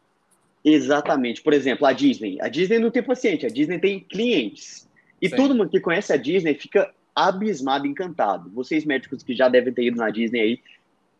Exatamente. 0.63 1.41
Por 1.41 1.51
exemplo, 1.51 1.85
a 1.85 1.91
Disney. 1.91 2.39
A 2.39 2.47
Disney 2.47 2.79
não 2.79 2.89
tem 2.89 3.03
paciente, 3.03 3.45
a 3.45 3.49
Disney 3.49 3.77
tem 3.77 3.99
clientes. 3.99 4.87
E 5.21 5.27
Sim. 5.27 5.35
todo 5.35 5.53
mundo 5.53 5.69
que 5.69 5.81
conhece 5.81 6.13
a 6.13 6.17
Disney 6.17 6.55
fica 6.55 6.91
abismado, 7.15 7.87
encantado. 7.87 8.49
Vocês 8.51 8.85
médicos 8.85 9.23
que 9.23 9.35
já 9.35 9.49
devem 9.49 9.73
ter 9.73 9.85
ido 9.85 9.97
na 9.97 10.09
Disney 10.09 10.39
aí, 10.39 10.59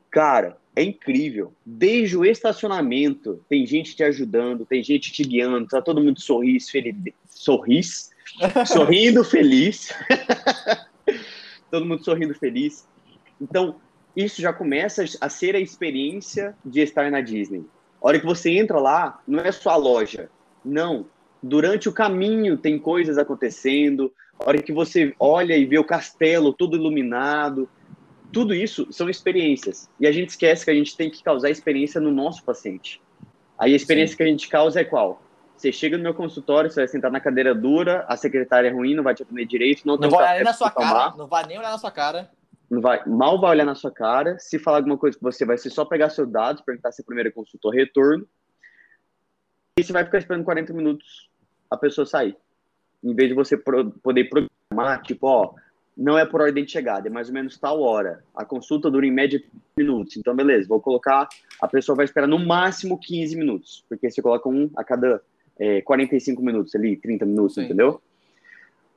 cara, 0.10 0.58
é 0.76 0.84
incrível. 0.84 1.54
Desde 1.66 2.18
o 2.18 2.26
estacionamento, 2.26 3.44
tem 3.50 3.66
gente 3.66 3.96
te 3.96 4.04
ajudando, 4.04 4.66
tem 4.66 4.84
gente 4.84 5.12
te 5.12 5.24
guiando, 5.24 5.68
tá 5.68 5.82
todo 5.82 6.02
mundo 6.02 6.20
sorris, 6.20 6.70
feliz, 6.70 6.96
sorris, 7.28 8.12
sorrindo 8.66 9.24
feliz. 9.24 9.94
todo 11.70 11.86
mundo 11.86 12.04
sorrindo 12.04 12.34
feliz. 12.36 12.88
Então, 13.40 13.76
isso 14.16 14.42
já 14.42 14.54
começa 14.54 15.04
a 15.20 15.30
ser 15.30 15.56
a 15.56 15.60
experiência 15.60 16.56
de 16.66 16.82
estar 16.82 17.10
na 17.10 17.22
Disney. 17.22 17.66
A 18.02 18.08
hora 18.08 18.20
que 18.20 18.26
você 18.26 18.52
entra 18.52 18.80
lá, 18.80 19.22
não 19.28 19.40
é 19.40 19.52
só 19.52 19.72
a 19.72 19.76
loja. 19.76 20.30
Não. 20.64 21.06
Durante 21.42 21.90
o 21.90 21.94
caminho 21.94 22.58
tem 22.58 22.78
coisas 22.78 23.18
acontecendo, 23.18 24.14
a 24.44 24.50
hora 24.50 24.62
que 24.62 24.74
você 24.74 25.14
olha 25.20 25.56
e 25.56 25.66
vê 25.66 25.78
o 25.78 25.84
castelo 25.84 26.54
todo 26.54 26.76
iluminado, 26.76 27.70
tudo 28.34 28.54
isso 28.54 28.92
são 28.92 29.10
experiências. 29.10 29.90
E 30.00 30.08
a 30.08 30.12
gente 30.12 30.30
esquece 30.30 30.66
que 30.66 30.72
a 30.72 30.74
gente 30.74 30.98
tem 30.98 31.10
que 31.10 31.24
causar 31.24 31.50
experiência 31.50 32.02
no 32.02 32.12
nosso 32.12 32.44
paciente. 32.44 33.02
Aí 33.58 33.74
a 33.74 33.76
experiência 33.76 34.14
Sim. 34.14 34.18
que 34.18 34.24
a 34.24 34.28
gente 34.28 34.50
causa 34.50 34.82
é 34.82 34.84
qual? 34.84 35.22
Você 35.56 35.72
chega 35.72 35.96
no 35.96 36.04
meu 36.04 36.16
consultório, 36.16 36.72
você 36.72 36.82
vai 36.82 36.88
sentar 36.88 37.12
na 37.12 37.20
cadeira 37.20 37.54
dura, 37.54 38.04
a 38.08 38.18
secretária 38.18 38.70
é 38.70 38.72
ruim, 38.72 38.96
não 38.96 39.04
vai 39.04 39.14
te 39.14 39.22
atender 39.22 39.46
direito, 39.46 39.86
não, 39.86 39.96
não 39.96 40.10
vai 40.10 40.20
olhar 40.20 40.36
nem 40.36 40.44
na 40.44 40.54
sua 40.54 40.72
tomar, 40.72 40.92
cara, 40.92 41.18
não 41.18 41.28
vai 41.28 41.46
nem 41.46 41.60
olhar 41.60 41.70
na 41.70 41.78
sua 41.78 41.92
cara. 41.92 42.32
Não 42.68 42.82
vai, 42.82 43.06
mal 43.06 43.40
vai 43.40 43.52
olhar 43.52 43.66
na 43.66 43.76
sua 43.76 43.92
cara. 43.92 44.40
Se 44.40 44.58
falar 44.58 44.78
alguma 44.78 44.98
coisa 44.98 45.20
com 45.20 45.30
você, 45.30 45.46
vai 45.46 45.58
ser 45.58 45.70
só 45.70 45.86
pegar 45.86 46.10
seus 46.10 46.32
dados, 46.32 46.64
perguntar 46.64 46.92
se 46.92 47.02
é 47.04 47.06
primeiro 47.06 47.32
consultor 47.32 47.76
retorno. 47.76 48.26
E 49.78 49.84
você 49.84 49.94
vai 49.94 50.04
ficar 50.04 50.18
esperando 50.18 50.46
40 50.46 50.74
minutos 50.74 51.30
a 51.70 51.78
pessoa 51.78 52.08
sair 52.08 52.36
em 53.04 53.14
vez 53.14 53.30
de 53.30 53.36
você 53.36 53.58
pro, 53.58 53.92
poder 53.92 54.30
programar, 54.30 55.02
tipo, 55.02 55.28
ó, 55.28 55.54
não 55.96 56.18
é 56.18 56.26
por 56.26 56.42
ordem 56.42 56.64
de 56.64 56.72
chegada, 56.72 57.08
é 57.08 57.12
mais 57.12 57.28
ou 57.28 57.34
menos 57.34 57.58
tal 57.58 57.82
hora. 57.82 58.24
A 58.36 58.46
consulta 58.46 58.90
dura 58.90 59.06
em 59.06 59.12
média 59.12 59.40
30 59.40 59.56
minutos. 59.78 60.18
Então, 60.18 60.36
beleza, 60.36 60.68
vou 60.68 60.80
colocar, 60.80 61.28
a 61.62 61.68
pessoa 61.68 61.96
vai 61.96 62.06
esperar 62.06 62.28
no 62.28 62.40
máximo 62.40 62.98
15 62.98 63.36
minutos, 63.36 63.84
porque 63.88 64.10
você 64.10 64.22
coloca 64.22 64.48
um 64.48 64.70
a 64.76 64.84
cada 64.84 65.22
é, 65.60 65.82
45 65.82 66.42
minutos 66.42 66.74
ali, 66.76 66.96
30 66.96 67.26
minutos, 67.26 67.56
Sim. 67.56 67.66
entendeu? 67.66 68.02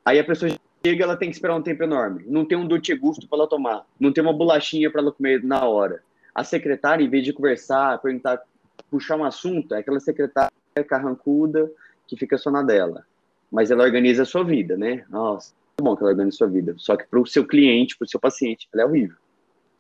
Aí 0.05 0.19
a 0.19 0.25
pessoa 0.25 0.51
chega, 0.85 1.05
ela 1.05 1.17
tem 1.17 1.31
que 1.31 1.35
esperar 1.35 1.57
um 1.57 1.63
tempo 1.63 1.83
enorme. 1.83 2.25
Não 2.27 2.45
tem 2.45 2.57
um 2.57 2.67
doce 2.67 2.95
gusto 2.95 3.27
para 3.27 3.39
ela 3.39 3.49
tomar. 3.49 3.87
Não 3.99 4.13
tem 4.13 4.23
uma 4.23 4.33
bolachinha 4.33 4.91
para 4.91 5.01
ela 5.01 5.13
comer 5.13 5.43
na 5.43 5.65
hora. 5.65 6.03
A 6.35 6.45
secretária, 6.45 7.05
em 7.05 7.09
vez 7.09 7.25
de 7.25 7.33
conversar, 7.33 7.99
perguntar, 8.01 8.43
puxar 8.91 9.17
um 9.17 9.25
assunto, 9.25 9.75
é 9.75 9.79
aquela 9.79 10.01
secretária 10.01 10.53
carrancuda 10.87 11.71
que 12.07 12.17
fica 12.17 12.37
só 12.37 12.51
na 12.51 12.63
dela. 12.63 13.07
Mas 13.51 13.71
ela 13.71 13.85
organiza 13.85 14.23
a 14.23 14.27
sua 14.27 14.43
vida, 14.43 14.77
né? 14.77 15.05
Nossa, 15.09 15.53
é 15.79 15.83
bom 15.83 15.97
que 15.97 16.03
ela 16.03 16.13
organize 16.13 16.37
a 16.37 16.39
sua 16.39 16.49
vida. 16.49 16.75
Só 16.79 16.97
que 16.97 17.05
para 17.05 17.21
o 17.21 17.27
seu 17.27 17.47
cliente, 17.47 17.97
para 17.97 18.05
o 18.05 18.09
seu 18.09 18.21
paciente, 18.21 18.69
ela 18.73 18.83
é 18.83 18.87
horrível. 18.87 19.17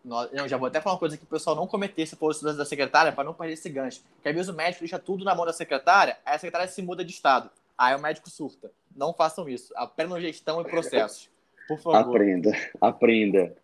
Não, 0.05 0.47
já 0.47 0.59
vou 0.59 0.67
até 0.67 0.83
falar 0.83 0.95
uma 0.95 0.99
coisa 0.99 1.17
que 1.17 1.25
o 1.25 1.27
pessoal 1.27 1.57
não 1.57 1.67
cometesse 1.67 2.15
por 2.15 2.31
isso 2.31 2.45
da 2.45 2.65
secretária 2.67 3.11
para 3.11 3.25
não 3.25 3.33
perder 3.33 3.55
esse 3.55 3.71
gancho. 3.71 4.03
Que 4.23 4.29
às 4.29 4.35
vezes 4.35 4.51
o 4.51 4.55
médico 4.55 4.81
deixa 4.81 4.99
tudo 4.99 5.25
na 5.25 5.35
mão 5.35 5.47
da 5.47 5.53
secretária, 5.53 6.19
aí 6.27 6.35
a 6.35 6.39
secretária 6.39 6.69
se 6.69 6.83
muda 6.83 7.03
de 7.03 7.11
estado. 7.11 7.49
Aí 7.77 7.97
o 7.97 7.99
médico 7.99 8.29
surta. 8.29 8.71
Não 8.95 9.15
façam 9.15 9.49
isso. 9.49 9.73
Aprendam 9.75 10.21
gestão 10.21 10.61
e 10.61 10.65
processos. 10.65 11.31
Por 11.67 11.79
favor. 11.79 11.97
Aprenda, 11.97 12.53
aprenda. 12.79 13.57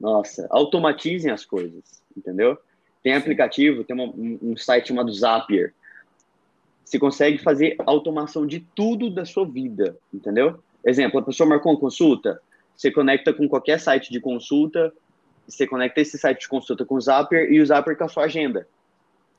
Nossa, 0.00 0.48
automatizem 0.50 1.30
as 1.30 1.44
coisas, 1.44 2.02
entendeu? 2.16 2.58
Tem 3.00 3.14
aplicativo, 3.14 3.84
tem 3.84 3.94
uma, 3.94 4.12
um 4.16 4.56
site 4.56 4.88
chamado 4.88 5.12
Zapier. 5.12 5.72
Você 6.84 6.98
consegue 6.98 7.38
fazer 7.38 7.76
automação 7.86 8.46
de 8.46 8.60
tudo 8.60 9.10
da 9.10 9.24
sua 9.24 9.46
vida, 9.46 9.96
entendeu? 10.12 10.60
Exemplo, 10.84 11.18
a 11.18 11.22
pessoa 11.22 11.48
marcou 11.48 11.72
uma 11.72 11.80
consulta, 11.80 12.40
você 12.76 12.90
conecta 12.90 13.32
com 13.32 13.48
qualquer 13.48 13.80
site 13.80 14.12
de 14.12 14.20
consulta, 14.20 14.92
você 15.48 15.66
conecta 15.66 16.00
esse 16.00 16.18
site 16.18 16.40
de 16.40 16.48
consulta 16.48 16.84
com 16.84 16.96
o 16.96 17.00
Zapier 17.00 17.50
e 17.50 17.60
o 17.60 17.66
Zapier 17.66 17.96
com 17.96 18.04
a 18.04 18.08
sua 18.08 18.24
agenda. 18.24 18.66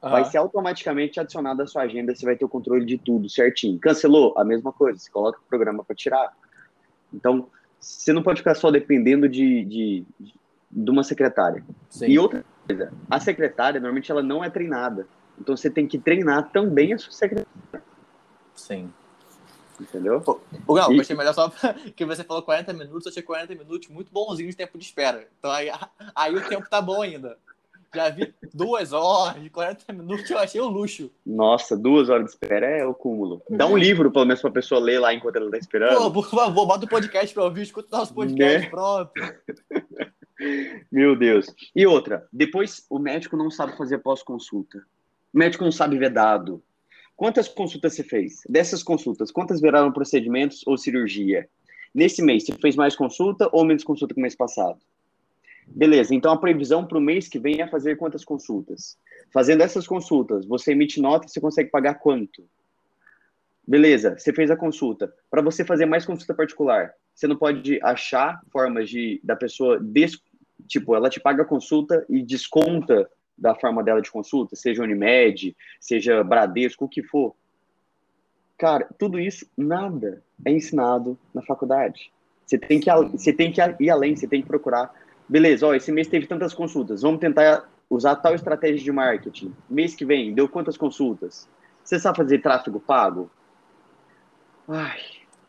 Uhum. 0.01 0.09
Vai 0.09 0.25
ser 0.25 0.37
automaticamente 0.37 1.19
adicionado 1.19 1.61
à 1.61 1.67
sua 1.67 1.83
agenda, 1.83 2.15
você 2.15 2.25
vai 2.25 2.35
ter 2.35 2.45
o 2.45 2.49
controle 2.49 2.85
de 2.85 2.97
tudo 2.97 3.29
certinho. 3.29 3.79
Cancelou? 3.79 4.33
A 4.37 4.43
mesma 4.43 4.71
coisa, 4.71 4.99
você 4.99 5.11
coloca 5.11 5.39
o 5.39 5.49
programa 5.49 5.83
para 5.83 5.95
tirar. 5.95 6.33
Então, 7.13 7.47
você 7.79 8.11
não 8.11 8.23
pode 8.23 8.39
ficar 8.39 8.55
só 8.55 8.71
dependendo 8.71 9.29
de, 9.29 9.63
de, 9.65 10.05
de 10.71 10.91
uma 10.91 11.03
secretária. 11.03 11.63
Sim. 11.89 12.07
E 12.07 12.19
outra 12.19 12.43
coisa, 12.67 12.91
a 13.09 13.19
secretária, 13.19 13.79
normalmente, 13.79 14.11
ela 14.11 14.23
não 14.23 14.43
é 14.43 14.49
treinada. 14.49 15.07
Então, 15.39 15.55
você 15.55 15.69
tem 15.69 15.87
que 15.87 15.97
treinar 15.99 16.51
também 16.51 16.93
a 16.93 16.97
sua 16.97 17.11
secretária. 17.11 17.83
Sim. 18.55 18.91
Entendeu? 19.79 20.23
O 20.67 20.73
Gal, 20.73 20.91
e... 20.91 20.95
eu 20.95 21.01
achei 21.01 21.15
melhor 21.15 21.33
só 21.33 21.51
que 21.95 22.05
você 22.05 22.23
falou 22.23 22.43
40 22.43 22.73
minutos, 22.73 23.05
eu 23.05 23.09
achei 23.11 23.23
40 23.23 23.55
minutos 23.55 23.89
muito 23.89 24.11
bonzinho 24.11 24.49
de 24.49 24.55
tempo 24.55 24.77
de 24.77 24.85
espera. 24.85 25.27
Então 25.37 25.51
aí, 25.51 25.69
aí 26.15 26.35
o 26.35 26.47
tempo 26.47 26.69
tá 26.69 26.81
bom 26.81 27.01
ainda. 27.01 27.37
Já 27.93 28.09
vi 28.09 28.33
duas 28.53 28.91
horas, 28.91 29.47
40 29.47 29.93
minutos, 29.93 30.29
eu 30.29 30.37
achei 30.37 30.59
um 30.59 30.67
luxo. 30.67 31.09
Nossa, 31.25 31.77
duas 31.77 32.09
horas 32.09 32.25
de 32.25 32.31
espera 32.31 32.65
é 32.65 32.85
o 32.85 32.93
cúmulo. 32.93 33.41
Dá 33.49 33.65
um 33.65 33.77
livro, 33.77 34.11
pelo 34.11 34.25
menos, 34.25 34.41
pra 34.41 34.51
pessoa 34.51 34.81
ler 34.81 34.99
lá 34.99 35.13
enquanto 35.13 35.37
ela 35.37 35.49
tá 35.49 35.57
esperando. 35.57 35.97
Pô, 35.97 36.11
por 36.11 36.29
favor, 36.29 36.65
bota 36.65 36.85
o 36.85 36.89
podcast 36.89 37.33
pra 37.33 37.45
ouvir, 37.45 37.61
escuta 37.61 37.97
nosso 37.97 38.13
podcast, 38.13 38.59
né? 38.67 38.69
pronto. 38.69 39.11
Meu 40.91 41.15
Deus. 41.15 41.45
E 41.73 41.87
outra, 41.87 42.27
depois 42.33 42.85
o 42.89 42.99
médico 42.99 43.37
não 43.37 43.49
sabe 43.49 43.77
fazer 43.77 43.99
pós-consulta. 43.99 44.83
O 45.35 45.37
médico 45.37 45.65
não 45.65 45.71
sabe 45.71 45.97
ver 45.97 46.11
dado. 46.11 46.63
Quantas 47.13 47.49
consultas 47.49 47.93
você 47.93 48.03
fez? 48.03 48.41
Dessas 48.47 48.81
consultas, 48.81 49.31
quantas 49.31 49.59
viraram 49.59 49.91
procedimentos 49.91 50.65
ou 50.65 50.77
cirurgia? 50.77 51.49
Nesse 51.93 52.21
mês, 52.21 52.45
você 52.45 52.53
fez 52.53 52.77
mais 52.77 52.95
consulta 52.95 53.49
ou 53.51 53.65
menos 53.65 53.83
consulta 53.83 54.13
que 54.13 54.19
o 54.19 54.21
mês 54.21 54.33
passado? 54.33 54.79
Beleza, 55.67 56.15
então 56.15 56.31
a 56.31 56.37
previsão 56.37 56.87
para 56.87 56.97
o 56.97 57.01
mês 57.01 57.27
que 57.27 57.37
vem 57.37 57.59
é 57.59 57.67
fazer 57.67 57.97
quantas 57.97 58.23
consultas? 58.23 58.97
Fazendo 59.33 59.61
essas 59.61 59.85
consultas, 59.85 60.45
você 60.45 60.71
emite 60.71 61.01
nota, 61.01 61.27
você 61.27 61.41
consegue 61.41 61.69
pagar 61.69 61.95
quanto? 61.95 62.47
Beleza, 63.67 64.17
você 64.17 64.31
fez 64.31 64.49
a 64.49 64.55
consulta. 64.55 65.13
Para 65.29 65.41
você 65.41 65.65
fazer 65.65 65.85
mais 65.85 66.05
consulta 66.05 66.33
particular, 66.33 66.93
você 67.13 67.27
não 67.27 67.35
pode 67.35 67.77
achar 67.83 68.39
formas 68.53 68.89
de 68.89 69.19
da 69.21 69.35
pessoa 69.35 69.81
des, 69.81 70.17
tipo, 70.65 70.95
ela 70.95 71.09
te 71.09 71.19
paga 71.19 71.43
a 71.43 71.45
consulta 71.45 72.05
e 72.07 72.23
desconta 72.23 73.09
da 73.37 73.53
forma 73.55 73.83
dela 73.83 74.01
de 74.01 74.11
consulta, 74.11 74.55
seja 74.55 74.83
Unimed, 74.83 75.55
seja 75.79 76.23
Bradesco, 76.23 76.85
o 76.85 76.89
que 76.89 77.03
for. 77.03 77.35
Cara, 78.57 78.87
tudo 78.97 79.19
isso, 79.19 79.45
nada 79.57 80.23
é 80.45 80.51
ensinado 80.51 81.17
na 81.33 81.41
faculdade. 81.41 82.11
Você 82.45 82.57
tem 82.57 82.79
que, 82.79 82.89
você 83.11 83.33
tem 83.33 83.51
que 83.51 83.61
ir 83.79 83.89
além, 83.89 84.15
você 84.15 84.27
tem 84.27 84.41
que 84.41 84.47
procurar. 84.47 84.93
Beleza, 85.27 85.67
ó, 85.67 85.73
esse 85.73 85.91
mês 85.91 86.07
teve 86.07 86.27
tantas 86.27 86.53
consultas, 86.53 87.01
vamos 87.01 87.19
tentar 87.19 87.69
usar 87.89 88.15
tal 88.15 88.35
estratégia 88.35 88.83
de 88.83 88.91
marketing. 88.91 89.53
Mês 89.69 89.95
que 89.95 90.05
vem, 90.05 90.33
deu 90.33 90.47
quantas 90.47 90.77
consultas? 90.77 91.49
Você 91.83 91.99
sabe 91.99 92.17
fazer 92.17 92.39
tráfego 92.39 92.79
pago? 92.79 93.29
Ai. 94.67 94.99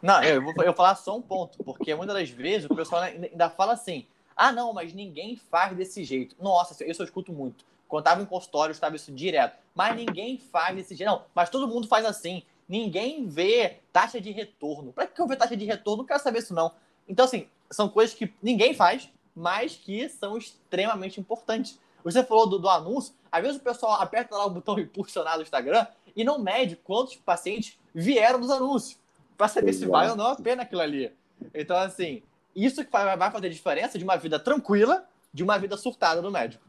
Não, 0.02 0.22
eu 0.22 0.42
vou, 0.42 0.54
eu 0.62 0.74
falar 0.74 0.94
só 0.94 1.16
um 1.16 1.22
ponto, 1.22 1.62
porque 1.64 1.94
muitas 1.94 2.14
das 2.14 2.30
vezes 2.30 2.68
o 2.68 2.74
pessoal 2.74 3.02
ainda 3.02 3.48
fala 3.48 3.72
assim: 3.72 4.06
ah, 4.36 4.52
não, 4.52 4.72
mas 4.72 4.92
ninguém 4.92 5.36
faz 5.36 5.74
desse 5.74 6.04
jeito. 6.04 6.36
Nossa, 6.38 6.84
isso 6.84 7.02
eu 7.02 7.04
escuto 7.04 7.32
muito. 7.32 7.64
Quando 7.88 8.02
estava 8.02 8.22
em 8.22 8.26
consultório, 8.26 8.72
estava 8.72 8.96
isso 8.96 9.12
direto. 9.12 9.58
Mas 9.74 9.96
ninguém 9.96 10.38
faz 10.38 10.74
desse 10.74 10.94
jeito. 10.94 11.10
Não, 11.10 11.24
mas 11.34 11.50
todo 11.50 11.68
mundo 11.68 11.86
faz 11.86 12.04
assim. 12.04 12.42
Ninguém 12.68 13.26
vê 13.28 13.78
taxa 13.92 14.20
de 14.20 14.30
retorno. 14.30 14.92
Para 14.92 15.06
que 15.06 15.20
eu 15.20 15.26
ver 15.26 15.36
taxa 15.36 15.56
de 15.56 15.64
retorno? 15.64 16.02
Não 16.02 16.06
quero 16.06 16.20
saber 16.20 16.40
isso, 16.40 16.54
não. 16.54 16.72
Então, 17.08 17.24
assim, 17.24 17.48
são 17.70 17.88
coisas 17.88 18.14
que 18.14 18.32
ninguém 18.42 18.74
faz, 18.74 19.08
mas 19.34 19.76
que 19.76 20.08
são 20.08 20.36
extremamente 20.36 21.20
importantes. 21.20 21.78
Você 22.02 22.22
falou 22.24 22.48
do, 22.48 22.58
do 22.58 22.68
anúncio, 22.68 23.14
às 23.30 23.42
vezes 23.42 23.58
o 23.58 23.62
pessoal 23.62 24.00
aperta 24.00 24.36
lá 24.36 24.46
o 24.46 24.50
botão 24.50 24.78
impulsionar 24.78 25.36
do 25.36 25.42
Instagram 25.42 25.86
e 26.14 26.24
não 26.24 26.38
mede 26.38 26.76
quantos 26.76 27.16
pacientes 27.16 27.78
vieram 27.94 28.40
dos 28.40 28.50
anúncios, 28.50 28.98
para 29.36 29.48
saber 29.48 29.70
Exato. 29.70 29.84
se 29.84 29.90
vale 29.90 30.10
ou 30.10 30.16
não 30.16 30.28
a 30.28 30.36
pena 30.36 30.62
aquilo 30.62 30.80
ali. 30.80 31.12
Então, 31.52 31.76
assim, 31.76 32.22
isso 32.54 32.84
que 32.84 32.90
vai 32.90 33.30
fazer 33.30 33.50
diferença 33.50 33.98
de 33.98 34.04
uma 34.04 34.16
vida 34.16 34.38
tranquila 34.38 35.06
de 35.36 35.42
uma 35.42 35.58
vida 35.58 35.76
surtada 35.76 36.22
do 36.22 36.30
médico. 36.30 36.64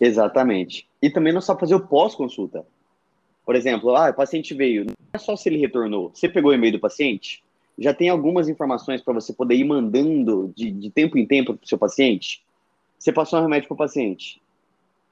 Exatamente. 0.00 0.86
E 1.00 1.10
também 1.10 1.32
não 1.32 1.40
só 1.40 1.56
fazer 1.56 1.74
o 1.74 1.86
pós-consulta. 1.86 2.64
Por 3.44 3.54
exemplo, 3.54 3.94
ah, 3.94 4.10
o 4.10 4.14
paciente 4.14 4.54
veio, 4.54 4.84
não 4.84 4.94
é 5.12 5.18
só 5.18 5.36
se 5.36 5.48
ele 5.48 5.58
retornou. 5.58 6.10
Você 6.12 6.28
pegou 6.28 6.50
o 6.50 6.54
e-mail 6.54 6.72
do 6.72 6.80
paciente? 6.80 7.42
Já 7.78 7.94
tem 7.94 8.08
algumas 8.08 8.48
informações 8.48 9.00
para 9.00 9.14
você 9.14 9.32
poder 9.32 9.54
ir 9.54 9.64
mandando 9.64 10.52
de, 10.56 10.70
de 10.70 10.90
tempo 10.90 11.16
em 11.16 11.26
tempo 11.26 11.54
para 11.54 11.64
o 11.64 11.68
seu 11.68 11.78
paciente? 11.78 12.42
Você 12.98 13.12
passou 13.12 13.38
um 13.38 13.42
remédio 13.42 13.68
para 13.68 13.74
o 13.74 13.78
paciente. 13.78 14.40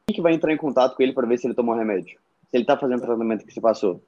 Quem 0.06 0.16
que 0.16 0.22
vai 0.22 0.34
entrar 0.34 0.52
em 0.52 0.56
contato 0.56 0.96
com 0.96 1.02
ele 1.02 1.12
para 1.12 1.26
ver 1.26 1.38
se 1.38 1.46
ele 1.46 1.54
tomou 1.54 1.74
o 1.74 1.78
remédio? 1.78 2.18
Se 2.50 2.56
ele 2.56 2.64
está 2.64 2.76
fazendo 2.76 2.98
o 2.98 3.06
tratamento 3.06 3.44
que 3.44 3.52
você 3.52 3.60
passou? 3.60 4.02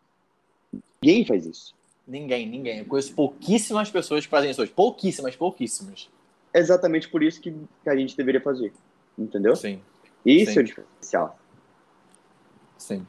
Ninguém 1.03 1.25
faz 1.25 1.47
isso. 1.47 1.75
Ninguém, 2.07 2.47
ninguém. 2.47 2.79
Eu 2.79 2.85
conheço 2.85 3.15
pouquíssimas 3.15 3.91
pessoas 3.91 4.25
que 4.25 4.31
fazem 4.31 4.51
isso 4.51 4.63
hoje. 4.63 4.73
Pouquíssimas, 4.73 5.37
pouquíssimas. 5.37 6.09
É 6.53 6.59
exatamente 6.59 7.09
por 7.09 7.23
isso 7.23 7.41
que, 7.41 7.55
que 7.83 7.91
a 7.91 7.97
gente 7.97 8.17
deveria 8.17 8.41
fazer. 8.41 8.73
Entendeu? 9.19 9.55
Sim. 9.55 9.81
Isso 10.27 10.53
Sim. 10.53 10.59
é 10.59 10.63
o 10.63 10.65
diferencial. 10.65 11.39
Sim. 12.77 13.07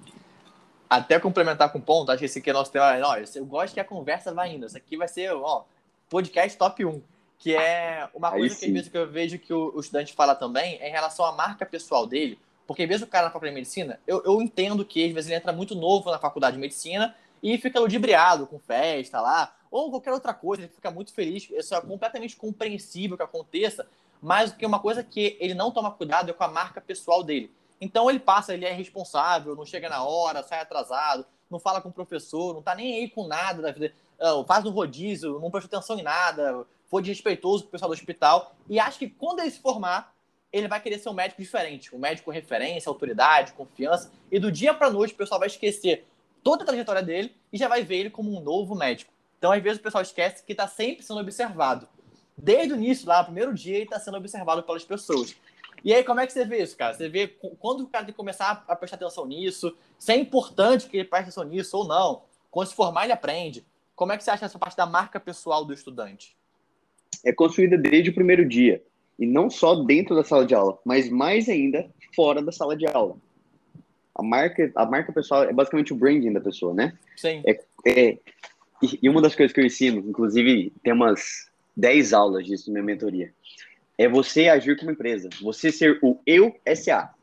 Até 0.89 1.19
complementar 1.19 1.71
com 1.71 1.79
o 1.79 1.81
ponto, 1.81 2.11
acho 2.11 2.19
que 2.19 2.25
esse 2.25 2.39
aqui 2.39 2.49
é 2.49 2.53
nosso 2.53 2.71
tema. 2.71 2.97
Não, 2.97 3.17
eu 3.17 3.45
gosto 3.45 3.73
que 3.73 3.79
a 3.79 3.85
conversa 3.85 4.33
vai 4.33 4.53
indo. 4.53 4.65
Isso 4.65 4.77
aqui 4.77 4.95
vai 4.95 5.07
ser, 5.07 5.33
ó, 5.33 5.65
podcast 6.09 6.57
top 6.57 6.85
1. 6.85 7.01
Que 7.39 7.55
é 7.55 8.07
uma 8.13 8.31
coisa 8.31 8.55
que 8.55 8.65
às 8.65 8.71
vezes 8.71 8.89
que 8.89 8.97
eu 8.97 9.07
vejo 9.07 9.37
que 9.37 9.53
o, 9.53 9.79
estudante 9.79 10.13
fala 10.13 10.33
também 10.33 10.77
é 10.79 10.89
em 10.89 10.91
relação 10.91 11.25
à 11.25 11.31
marca 11.31 11.65
pessoal 11.65 12.07
dele. 12.07 12.39
Porque 12.65 12.87
vezes 12.87 13.03
o 13.03 13.07
cara 13.07 13.25
na 13.25 13.31
faculdade 13.31 13.53
de 13.53 13.59
medicina, 13.61 13.99
eu, 14.07 14.23
eu 14.25 14.41
entendo 14.41 14.83
que 14.83 15.05
às 15.05 15.13
vezes 15.13 15.29
ele 15.29 15.39
entra 15.39 15.53
muito 15.53 15.75
novo 15.75 16.09
na 16.09 16.19
faculdade 16.19 16.55
de 16.55 16.61
medicina 16.61 17.15
e 17.41 17.57
fica 17.57 17.79
ludibriado 17.79 18.47
com 18.47 18.57
festa 18.57 19.21
lá, 19.21 19.55
ou 19.69 19.91
qualquer 19.91 20.11
outra 20.11 20.33
coisa, 20.33 20.63
ele 20.63 20.71
fica 20.73 20.89
muito 20.89 21.13
feliz. 21.13 21.47
Isso 21.51 21.75
é 21.75 21.81
completamente 21.81 22.35
compreensível 22.35 23.15
que 23.15 23.23
aconteça, 23.23 23.87
mas 24.21 24.51
que 24.51 24.65
uma 24.65 24.79
coisa 24.79 25.03
que 25.03 25.37
ele 25.39 25.53
não 25.53 25.71
toma 25.71 25.91
cuidado 25.91 26.29
é 26.29 26.33
com 26.33 26.43
a 26.43 26.47
marca 26.47 26.81
pessoal 26.81 27.23
dele. 27.23 27.51
Então 27.79 28.09
ele 28.09 28.19
passa, 28.19 28.53
ele 28.53 28.65
é 28.65 28.71
responsável, 28.71 29.55
não 29.55 29.65
chega 29.65 29.89
na 29.89 30.03
hora, 30.03 30.43
sai 30.43 30.59
atrasado, 30.59 31.25
não 31.49 31.59
fala 31.59 31.81
com 31.81 31.89
o 31.89 31.93
professor, 31.93 32.53
não 32.53 32.61
tá 32.61 32.75
nem 32.75 32.95
aí 32.95 33.09
com 33.09 33.27
nada 33.27 33.61
da 33.61 33.71
vida, 33.71 33.93
ah, 34.19 34.43
faz 34.47 34.63
no 34.63 34.71
rodízio, 34.71 35.39
não 35.39 35.51
presta 35.51 35.77
atenção 35.77 35.97
em 35.97 36.03
nada, 36.03 36.65
foi 36.87 37.01
desrespeitoso 37.01 37.63
com 37.63 37.69
o 37.69 37.71
pessoal 37.71 37.89
do 37.89 37.93
hospital. 37.93 38.55
E 38.67 38.79
acho 38.79 38.97
que 38.99 39.07
quando 39.07 39.39
ele 39.39 39.51
se 39.51 39.59
formar, 39.59 40.13
ele 40.51 40.67
vai 40.67 40.81
querer 40.81 40.97
ser 40.97 41.09
um 41.09 41.13
médico 41.13 41.41
diferente, 41.41 41.95
um 41.95 41.99
médico 41.99 42.31
referência, 42.31 42.89
autoridade, 42.89 43.53
confiança. 43.53 44.11
E 44.31 44.39
do 44.39 44.51
dia 44.51 44.73
para 44.73 44.89
noite 44.89 45.13
o 45.13 45.17
pessoal 45.17 45.39
vai 45.39 45.47
esquecer 45.47 46.05
toda 46.43 46.63
a 46.63 46.65
trajetória 46.65 47.03
dele 47.03 47.35
e 47.51 47.57
já 47.57 47.67
vai 47.67 47.83
ver 47.83 47.97
ele 47.97 48.09
como 48.09 48.35
um 48.35 48.41
novo 48.41 48.73
médico. 48.73 49.13
Então, 49.37 49.51
às 49.51 49.61
vezes, 49.61 49.79
o 49.79 49.83
pessoal 49.83 50.01
esquece 50.01 50.43
que 50.43 50.53
está 50.53 50.67
sempre 50.67 51.03
sendo 51.03 51.19
observado 51.19 51.87
desde 52.37 52.73
o 52.73 52.77
início, 52.77 53.07
lá, 53.07 53.19
no 53.19 53.25
primeiro 53.25 53.53
dia, 53.53 53.75
ele 53.75 53.85
está 53.85 53.99
sendo 53.99 54.17
observado 54.17 54.63
pelas 54.63 54.83
pessoas. 54.83 55.35
E 55.83 55.93
aí, 55.93 56.03
como 56.03 56.19
é 56.19 56.27
que 56.27 56.33
você 56.33 56.45
vê 56.45 56.61
isso, 56.61 56.75
cara? 56.75 56.93
Você 56.93 57.09
vê 57.09 57.27
quando 57.59 57.81
o 57.81 57.87
cara 57.87 58.05
tem 58.05 58.13
que 58.13 58.17
começar 58.17 58.63
a 58.67 58.75
prestar 58.75 58.97
atenção 58.97 59.25
nisso, 59.25 59.75
se 59.97 60.11
é 60.11 60.15
importante 60.15 60.87
que 60.87 60.97
ele 60.97 61.07
preste 61.07 61.25
atenção 61.25 61.43
nisso 61.43 61.77
ou 61.77 61.87
não. 61.87 62.23
Quando 62.51 62.67
se 62.67 62.75
formar, 62.75 63.03
ele 63.03 63.13
aprende. 63.13 63.65
Como 63.95 64.11
é 64.11 64.17
que 64.17 64.23
você 64.23 64.31
acha 64.31 64.45
essa 64.45 64.59
parte 64.59 64.77
da 64.77 64.85
marca 64.85 65.19
pessoal 65.19 65.65
do 65.65 65.73
estudante? 65.73 66.35
É 67.23 67.31
construída 67.31 67.77
desde 67.77 68.09
o 68.09 68.13
primeiro 68.13 68.47
dia. 68.47 68.83
E 69.17 69.25
não 69.25 69.49
só 69.49 69.75
dentro 69.83 70.15
da 70.15 70.23
sala 70.23 70.45
de 70.45 70.53
aula, 70.53 70.77
mas 70.85 71.09
mais 71.09 71.49
ainda 71.49 71.89
fora 72.15 72.41
da 72.41 72.51
sala 72.51 72.75
de 72.75 72.85
aula. 72.85 73.17
A 74.13 74.23
marca, 74.23 74.71
a 74.75 74.85
marca 74.85 75.11
pessoal 75.11 75.43
é 75.43 75.53
basicamente 75.53 75.93
o 75.93 75.95
branding 75.95 76.33
da 76.33 76.41
pessoa, 76.41 76.73
né? 76.73 76.97
Sim. 77.15 77.41
É, 77.45 77.59
É, 77.85 78.17
e 79.01 79.09
uma 79.09 79.21
das 79.21 79.33
coisas 79.33 79.53
que 79.53 79.59
eu 79.59 79.65
ensino, 79.65 79.99
inclusive 79.99 80.71
tem 80.83 80.93
umas 80.93 81.46
10 81.77 82.11
aulas 82.11 82.45
disso 82.45 82.69
na 82.69 82.73
minha 82.73 82.95
mentoria, 82.95 83.31
é 83.97 84.09
você 84.09 84.49
agir 84.49 84.77
como 84.77 84.91
empresa. 84.91 85.29
Você 85.41 85.71
ser 85.71 85.99
o 86.01 86.19
eu 86.25 86.59
SA. 86.75 87.13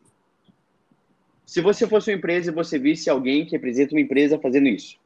Se 1.44 1.60
você 1.60 1.86
fosse 1.86 2.10
uma 2.10 2.16
empresa 2.16 2.50
e 2.50 2.54
você 2.54 2.78
visse 2.78 3.10
alguém 3.10 3.44
que 3.44 3.52
representa 3.52 3.94
uma 3.94 4.00
empresa 4.00 4.38
fazendo 4.38 4.68
isso, 4.68 4.96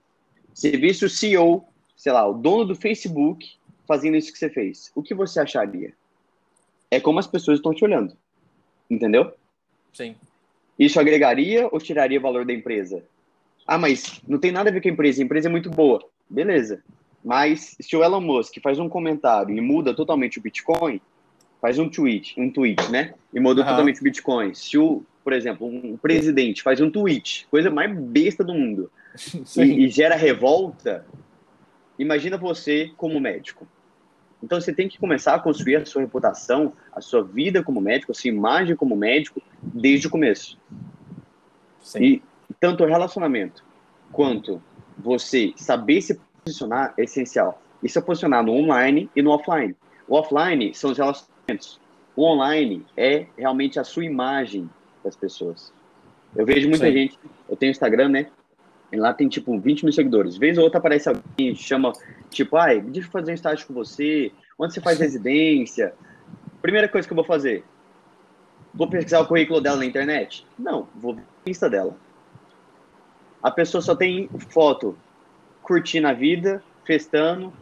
se 0.55 0.71
visse 0.77 1.05
o 1.05 1.11
CEO, 1.11 1.65
sei 1.97 2.13
lá, 2.13 2.27
o 2.27 2.35
dono 2.35 2.67
do 2.67 2.75
Facebook 2.75 3.57
fazendo 3.87 4.17
isso 4.17 4.33
que 4.33 4.39
você 4.39 4.51
fez, 4.51 4.93
o 4.95 5.03
que 5.03 5.15
você 5.15 5.41
acharia? 5.41 5.95
É 6.91 7.01
como 7.01 7.19
as 7.19 7.27
pessoas 7.27 7.59
estão 7.59 7.75
te 7.75 7.85
olhando. 7.85 8.17
Entendeu? 8.89 9.33
Sim. 9.93 10.15
Isso 10.79 11.01
agregaria 11.01 11.69
ou 11.71 11.79
tiraria 11.81 12.21
valor 12.21 12.45
da 12.45 12.53
empresa? 12.53 13.03
Ah, 13.67 13.77
mas 13.77 14.21
não 14.27 14.39
tem 14.39 14.53
nada 14.53 14.71
a 14.71 14.73
ver 14.73 14.81
com 14.81 14.89
a 14.89 14.93
empresa. 14.93 15.21
A 15.21 15.25
empresa 15.25 15.49
é 15.49 15.51
muito 15.51 15.71
boa. 15.71 16.03
Beleza. 16.31 16.83
Mas 17.25 17.77
se 17.81 17.97
o 17.97 18.03
Elon 18.03 18.21
Musk 18.21 18.57
faz 18.63 18.79
um 18.79 18.89
comentário 18.89 19.57
e 19.57 19.61
muda 19.61 19.95
totalmente 19.95 20.39
o 20.39 20.43
Bitcoin, 20.43 21.01
faz 21.61 21.79
um 21.79 21.89
tweet, 21.89 22.41
um 22.41 22.51
tweet, 22.51 22.91
né? 22.91 23.15
E 23.33 23.41
muda 23.41 23.63
uhum. 23.63 23.69
totalmente 23.69 24.01
o 24.01 24.05
Bitcoin. 24.05 24.55
Se 24.55 24.79
o, 24.79 25.03
por 25.25 25.33
exemplo, 25.33 25.67
um 25.67 25.97
presidente 25.97 26.63
faz 26.63 26.81
um 26.81 26.91
tweet, 26.91 27.47
coisa 27.51 27.71
mais 27.71 27.93
besta 27.97 28.45
do 28.45 28.55
mundo, 28.55 28.91
e, 29.57 29.85
e 29.85 29.89
gera 29.89 30.15
revolta, 30.15 31.05
imagina 31.99 32.37
você 32.37 32.93
como 32.97 33.21
médico. 33.21 33.67
Então 34.43 34.61
você 34.61 34.73
tem 34.73 34.89
que 34.89 34.99
começar 34.99 35.35
a 35.35 35.41
construir 35.41 35.77
a 35.77 35.85
sua 35.85 36.03
reputação, 36.03 36.73
a 36.93 37.01
sua 37.01 37.23
vida 37.23 37.63
como 37.63 37.81
médico, 37.81 38.13
a 38.13 38.15
sua 38.15 38.29
imagem 38.29 38.77
como 38.77 38.97
médico 38.97 39.43
desde 39.61 40.07
o 40.07 40.11
começo. 40.11 40.57
Sim. 41.81 42.03
E 42.03 42.23
tanto 42.61 42.85
o 42.85 42.87
relacionamento 42.87 43.65
quanto 44.13 44.63
você 44.97 45.53
saber 45.57 46.03
se 46.03 46.21
posicionar 46.49 46.95
é 46.97 47.05
essencial. 47.05 47.61
E 47.83 47.89
se 47.89 48.01
posicionar 48.01 48.43
no 48.43 48.53
online 48.53 49.11
e 49.15 49.23
no 49.23 49.31
offline. 49.31 49.77
O 50.09 50.17
offline 50.17 50.75
são 50.75 50.91
os 50.91 50.99
relacionamentos. 50.99 51.81
O 52.17 52.25
online 52.25 52.85
é 52.97 53.27
realmente 53.37 53.79
a 53.79 53.85
sua 53.85 54.05
imagem 54.05 54.69
das 55.05 55.15
pessoas. 55.15 55.73
Eu 56.35 56.45
vejo 56.45 56.69
muita 56.69 56.87
Sim. 56.87 56.93
gente, 56.93 57.19
eu 57.49 57.57
tenho 57.57 57.71
Instagram, 57.71 58.09
né? 58.09 58.27
E 58.91 58.97
lá 58.97 59.13
tem 59.13 59.29
tipo 59.29 59.59
20 59.59 59.85
mil 59.85 59.93
seguidores. 59.93 60.37
Vez 60.37 60.59
ou 60.59 60.65
outra 60.65 60.79
aparece 60.79 61.09
alguém 61.09 61.55
chama, 61.55 61.93
tipo, 62.31 62.57
ai, 62.57 62.81
deixa 62.81 63.07
eu 63.07 63.13
fazer 63.13 63.31
um 63.31 63.35
estágio 63.35 63.67
com 63.67 63.75
você. 63.75 64.33
Onde 64.59 64.75
você 64.75 64.81
faz 64.81 64.99
residência? 64.99 65.95
Primeira 66.61 66.89
coisa 66.89 67.07
que 67.07 67.13
eu 67.13 67.17
vou 67.17 67.25
fazer. 67.25 67.65
Vou 68.75 68.89
pesquisar 68.89 69.21
o 69.21 69.27
currículo 69.27 69.61
dela 69.61 69.77
na 69.77 69.85
internet? 69.85 70.47
Não, 70.59 70.89
vou 70.95 71.15
ver 71.15 71.23
a 71.23 71.49
lista 71.49 71.71
dela. 71.71 71.97
A 73.43 73.51
pessoa 73.51 73.81
só 73.81 73.95
tem 73.95 74.29
foto 74.51 74.97
curtindo 75.69 76.09
a 76.09 76.15
vida, 76.15 76.63
festando, 76.87 77.53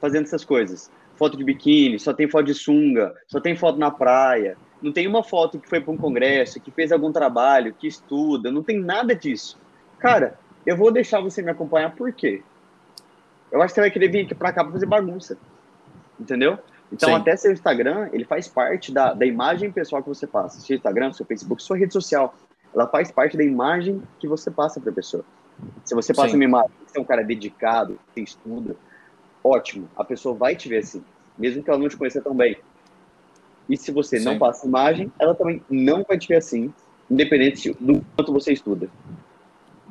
fazendo 0.00 0.24
essas 0.24 0.44
coisas. 0.44 0.90
Foto 1.14 1.36
de 1.36 1.44
biquíni, 1.44 1.98
só 1.98 2.12
tem 2.12 2.28
foto 2.28 2.46
de 2.46 2.54
sunga, 2.54 3.14
só 3.28 3.40
tem 3.40 3.54
foto 3.54 3.78
na 3.78 3.92
praia. 3.92 4.56
Não 4.82 4.92
tem 4.92 5.06
uma 5.06 5.22
foto 5.22 5.58
que 5.58 5.68
foi 5.68 5.80
para 5.80 5.92
um 5.92 5.96
congresso, 5.96 6.60
que 6.60 6.72
fez 6.72 6.90
algum 6.90 7.12
trabalho, 7.12 7.72
que 7.72 7.86
estuda, 7.86 8.50
não 8.50 8.62
tem 8.62 8.80
nada 8.80 9.14
disso. 9.14 9.56
Cara, 10.00 10.36
eu 10.66 10.76
vou 10.76 10.90
deixar 10.90 11.20
você 11.20 11.40
me 11.40 11.50
acompanhar 11.50 11.94
por 11.94 12.12
quê? 12.12 12.42
Eu 13.50 13.62
acho 13.62 13.72
que 13.72 13.76
você 13.76 13.80
vai 13.82 13.90
querer 13.90 14.08
vir 14.08 14.26
aqui 14.26 14.34
pra 14.34 14.52
cá 14.52 14.64
pra 14.64 14.72
fazer 14.72 14.86
bagunça. 14.86 15.38
Entendeu? 16.18 16.58
Então, 16.92 17.10
Sim. 17.10 17.14
até 17.14 17.36
seu 17.36 17.52
Instagram, 17.52 18.08
ele 18.12 18.24
faz 18.24 18.48
parte 18.48 18.92
da, 18.92 19.14
da 19.14 19.24
imagem 19.24 19.70
pessoal 19.70 20.02
que 20.02 20.08
você 20.08 20.26
passa. 20.26 20.60
Seu 20.60 20.76
Instagram, 20.76 21.12
seu 21.12 21.24
Facebook, 21.24 21.62
sua 21.62 21.76
rede 21.76 21.92
social. 21.92 22.34
Ela 22.74 22.86
faz 22.86 23.10
parte 23.10 23.36
da 23.36 23.44
imagem 23.44 24.02
que 24.18 24.26
você 24.26 24.50
passa 24.50 24.80
pra 24.80 24.92
pessoa. 24.92 25.24
Se 25.84 25.94
você 25.94 26.12
passa 26.14 26.30
Sim. 26.30 26.36
uma 26.36 26.44
imagem, 26.44 26.70
você 26.86 26.98
é 26.98 27.00
um 27.00 27.04
cara 27.04 27.22
dedicado, 27.22 27.98
que 28.14 28.20
estuda, 28.20 28.76
ótimo. 29.42 29.88
A 29.96 30.04
pessoa 30.04 30.34
vai 30.34 30.54
te 30.54 30.68
ver 30.68 30.78
assim, 30.78 31.02
mesmo 31.36 31.62
que 31.62 31.70
ela 31.70 31.78
não 31.78 31.88
te 31.88 31.96
conheça 31.96 32.20
tão 32.20 32.34
bem. 32.34 32.56
E 33.68 33.76
se 33.76 33.90
você 33.90 34.18
Sim. 34.18 34.24
não 34.24 34.38
passa 34.38 34.66
imagem, 34.66 35.12
ela 35.18 35.34
também 35.34 35.62
não 35.68 36.02
vai 36.02 36.18
te 36.18 36.28
ver 36.28 36.36
assim, 36.36 36.72
independente 37.10 37.72
do 37.80 38.04
quanto 38.16 38.32
você 38.32 38.52
estuda. 38.52 38.88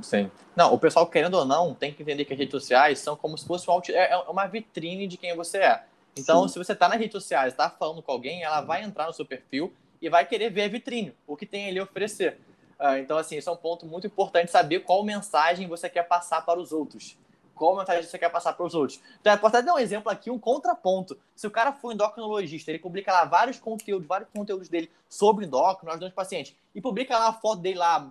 Sim. 0.01 0.30
Não, 0.55 0.74
o 0.74 0.80
pessoal, 0.80 1.07
querendo 1.07 1.36
ou 1.36 1.45
não, 1.45 1.74
tem 1.74 1.93
que 1.93 2.01
entender 2.01 2.26
que 2.26 2.34
as 2.34 2.39
redes 2.39 2.51
sociais 2.51 2.99
são 2.99 3.15
como 3.15 3.38
se 3.38 3.45
fosse 3.45 3.70
um, 3.70 3.80
é, 3.89 4.11
é 4.11 4.18
uma 4.30 4.47
vitrine 4.47 5.07
de 5.07 5.18
quem 5.18 5.36
você 5.36 5.59
é. 5.59 5.84
Então, 6.18 6.47
Sim. 6.47 6.53
se 6.53 6.59
você 6.59 6.74
está 6.74 6.88
nas 6.89 6.97
redes 6.97 7.13
sociais, 7.13 7.53
está 7.53 7.70
falando 7.70 8.01
com 8.01 8.11
alguém, 8.11 8.43
ela 8.43 8.61
vai 8.61 8.84
entrar 8.84 9.05
no 9.05 9.13
seu 9.13 9.26
perfil 9.26 9.72
e 10.01 10.09
vai 10.09 10.26
querer 10.26 10.49
ver 10.49 10.63
a 10.63 10.68
vitrine, 10.68 11.13
o 11.26 11.36
que 11.36 11.45
tem 11.45 11.70
ali 11.70 11.80
a 11.80 11.84
oferecer. 11.84 12.39
Uh, 12.80 12.97
então, 12.99 13.17
assim, 13.17 13.38
isso 13.38 13.49
é 13.49 13.53
um 13.53 13.57
ponto 13.57 13.86
muito 13.86 14.07
importante, 14.07 14.51
saber 14.51 14.82
qual 14.82 15.03
mensagem 15.03 15.67
você 15.67 15.89
quer 15.89 16.03
passar 16.03 16.45
para 16.45 16.59
os 16.59 16.71
outros 16.71 17.17
qual 17.57 17.75
mensagem 17.75 18.03
você 18.03 18.17
quer 18.17 18.30
passar 18.30 18.53
para 18.53 18.65
os 18.65 18.73
outros. 18.73 19.01
Então, 19.19 19.34
eu 19.34 19.39
posso 19.39 19.57
até 19.57 19.65
dar 19.65 19.73
um 19.73 19.80
exemplo 19.80 20.09
aqui, 20.09 20.30
um 20.30 20.39
contraponto. 20.39 21.17
Se 21.36 21.45
o 21.45 21.51
cara 21.51 21.73
for 21.73 21.91
endocrinologista, 21.91 22.71
ele 22.71 22.80
publica 22.80 23.11
lá 23.11 23.25
vários 23.25 23.59
conteúdos, 23.59 24.07
vários 24.07 24.30
conteúdos 24.30 24.69
dele 24.69 24.89
sobre 25.09 25.45
endócrino, 25.45 25.91
ajudando 25.91 26.09
os 26.09 26.15
pacientes, 26.15 26.55
e 26.73 26.80
publica 26.80 27.17
lá 27.17 27.30
a 27.30 27.34
foto 27.34 27.61
dele 27.61 27.80
lá, 27.80 28.07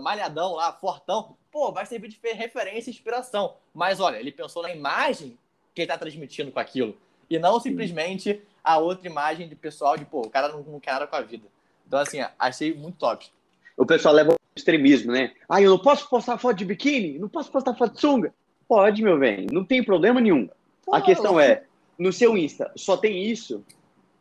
malhadão 0.00 0.54
lá, 0.54 0.72
fortão, 0.72 1.36
pô, 1.50 1.72
vai 1.72 1.84
servir 1.84 2.08
de 2.08 2.18
referência 2.32 2.88
e 2.88 2.94
inspiração. 2.94 3.54
Mas, 3.74 4.00
olha, 4.00 4.16
ele 4.16 4.32
pensou 4.32 4.62
na 4.62 4.70
imagem 4.70 5.36
que 5.74 5.82
ele 5.82 5.86
está 5.86 5.98
transmitindo 5.98 6.50
com 6.52 6.60
aquilo, 6.60 6.96
e 7.28 7.38
não 7.38 7.60
simplesmente 7.60 8.40
a 8.62 8.78
outra 8.78 9.06
imagem 9.06 9.48
de 9.48 9.54
pessoal 9.54 9.96
de, 9.96 10.04
pô, 10.04 10.22
o 10.22 10.30
cara 10.30 10.48
não, 10.48 10.62
não 10.62 10.80
quer 10.80 10.92
nada 10.92 11.06
com 11.06 11.16
a 11.16 11.20
vida. 11.20 11.46
Então, 11.86 11.98
assim, 11.98 12.18
achei 12.38 12.74
muito 12.74 12.98
top. 12.98 13.30
O 13.78 13.86
pessoal 13.86 14.12
leva 14.12 14.32
o 14.32 14.36
extremismo, 14.56 15.12
né? 15.12 15.32
Ah, 15.48 15.62
eu 15.62 15.70
não 15.70 15.78
posso 15.78 16.08
postar 16.10 16.36
foto 16.36 16.56
de 16.56 16.64
biquíni, 16.64 17.16
não 17.16 17.28
posso 17.28 17.50
postar 17.50 17.74
foto 17.74 17.94
de 17.94 18.00
sunga. 18.00 18.34
Pode, 18.66 19.02
meu 19.02 19.16
bem, 19.18 19.46
não 19.52 19.64
tem 19.64 19.84
problema 19.84 20.20
nenhum. 20.20 20.50
Pô, 20.84 20.94
a 20.94 21.00
questão 21.00 21.38
é, 21.38 21.62
no 21.96 22.12
seu 22.12 22.36
Insta, 22.36 22.70
só 22.76 22.96
tem 22.96 23.24
isso? 23.24 23.64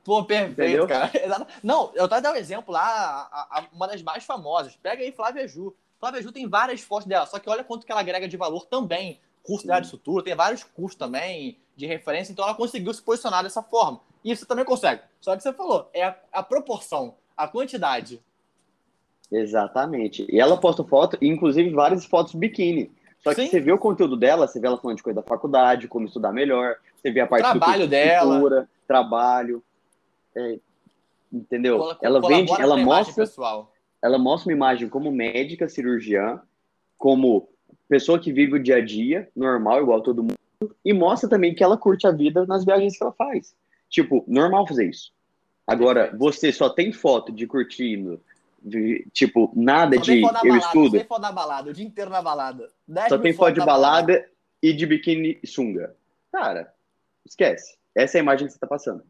Pô, 0.05 0.23
perfeito, 0.23 0.83
Entendeu? 0.83 0.87
cara. 0.87 1.11
Não, 1.61 1.91
eu 1.93 2.07
tava 2.07 2.21
dando 2.21 2.35
um 2.35 2.39
exemplo 2.39 2.73
lá, 2.73 3.27
a, 3.29 3.59
a, 3.59 3.65
uma 3.73 3.89
das 3.89 4.01
mais 4.01 4.23
famosas. 4.23 4.73
Pega 4.77 5.03
aí 5.03 5.11
Flávia 5.11 5.45
Ju. 5.47 5.75
Flávia 5.99 6.21
Ju 6.21 6.31
tem 6.31 6.47
várias 6.47 6.79
fotos 6.79 7.07
dela, 7.07 7.25
só 7.25 7.39
que 7.39 7.49
olha 7.49 7.61
quanto 7.61 7.85
que 7.85 7.91
ela 7.91 7.99
agrega 7.99 8.25
de 8.25 8.37
valor 8.37 8.65
também. 8.67 9.19
Curso 9.43 9.65
de 9.65 9.71
área 9.71 9.81
de 9.81 9.87
estrutura, 9.87 10.23
tem 10.23 10.35
vários 10.35 10.63
cursos 10.63 10.97
também 10.97 11.57
de 11.75 11.85
referência, 11.85 12.31
então 12.31 12.45
ela 12.45 12.55
conseguiu 12.55 12.93
se 12.93 13.01
posicionar 13.01 13.43
dessa 13.43 13.61
forma. 13.61 13.99
E 14.23 14.35
você 14.35 14.45
também 14.45 14.63
consegue. 14.63 15.01
Só 15.19 15.35
que 15.35 15.43
você 15.43 15.51
falou, 15.51 15.89
é 15.93 16.03
a, 16.03 16.15
a 16.31 16.43
proporção, 16.43 17.15
a 17.35 17.47
quantidade. 17.47 18.21
Exatamente. 19.31 20.25
E 20.29 20.39
ela 20.39 20.57
posta 20.57 20.83
foto, 20.83 21.17
inclusive 21.21 21.69
várias 21.71 22.05
fotos 22.05 22.33
biquíni. 22.33 22.91
Só 23.19 23.33
que 23.33 23.41
Sim. 23.41 23.47
você 23.47 23.59
vê 23.59 23.71
o 23.71 23.77
conteúdo 23.77 24.15
dela, 24.15 24.47
você 24.47 24.59
vê 24.59 24.67
ela 24.67 24.77
falando 24.77 24.97
de 24.97 25.03
coisa 25.03 25.21
da 25.21 25.27
faculdade, 25.27 25.87
como 25.87 26.05
estudar 26.05 26.31
melhor, 26.31 26.75
você 26.95 27.11
vê 27.11 27.19
a 27.19 27.27
parte 27.27 27.43
trabalho 27.43 27.85
do 27.85 27.89
dela, 27.89 28.67
trabalho, 28.87 29.63
é, 30.35 30.59
entendeu? 31.31 31.77
Cola, 31.77 31.97
ela 32.01 32.21
vende, 32.21 32.51
ela 32.53 32.77
mostra, 32.77 33.25
ela 34.01 34.17
mostra 34.17 34.49
uma 34.49 34.55
imagem 34.55 34.87
como 34.87 35.11
médica, 35.11 35.67
cirurgiã, 35.67 36.39
como 36.97 37.49
pessoa 37.89 38.19
que 38.19 38.31
vive 38.31 38.55
o 38.55 38.63
dia 38.63 38.77
a 38.77 38.85
dia 38.85 39.29
normal, 39.35 39.81
igual 39.81 40.01
todo 40.01 40.23
mundo, 40.23 40.37
e 40.85 40.93
mostra 40.93 41.29
também 41.29 41.53
que 41.53 41.63
ela 41.63 41.77
curte 41.77 42.07
a 42.07 42.11
vida 42.11 42.45
nas 42.45 42.63
viagens 42.63 42.97
que 42.97 43.03
ela 43.03 43.13
faz. 43.13 43.55
Tipo, 43.89 44.23
normal 44.27 44.67
fazer 44.67 44.89
isso. 44.89 45.11
Agora, 45.65 46.15
você 46.17 46.51
só 46.51 46.69
tem 46.69 46.91
foto 46.91 47.31
de 47.31 47.45
curtindo 47.45 48.21
tipo, 49.11 49.51
nada 49.55 49.95
só 49.97 50.01
de 50.01 50.21
eu 50.21 50.21
balada, 50.21 50.57
estudo. 50.57 50.85
Só 50.85 50.97
tem 50.97 51.05
foto 51.05 51.21
na 51.21 51.31
balada, 51.31 51.69
o 51.69 51.73
dia 51.73 51.85
inteiro 51.85 52.09
na 52.09 52.21
balada. 52.21 52.69
Só 53.09 53.17
tem 53.17 53.33
foto 53.33 53.53
de 53.53 53.59
balada, 53.59 54.13
balada, 54.13 54.29
e 54.61 54.73
de 54.73 54.85
biquíni 54.85 55.39
sunga. 55.45 55.95
Cara, 56.31 56.73
esquece. 57.25 57.77
Essa 57.95 58.17
é 58.17 58.19
a 58.19 58.23
imagem 58.23 58.47
que 58.47 58.53
você 58.53 58.59
tá 58.59 58.67
passando. 58.67 59.03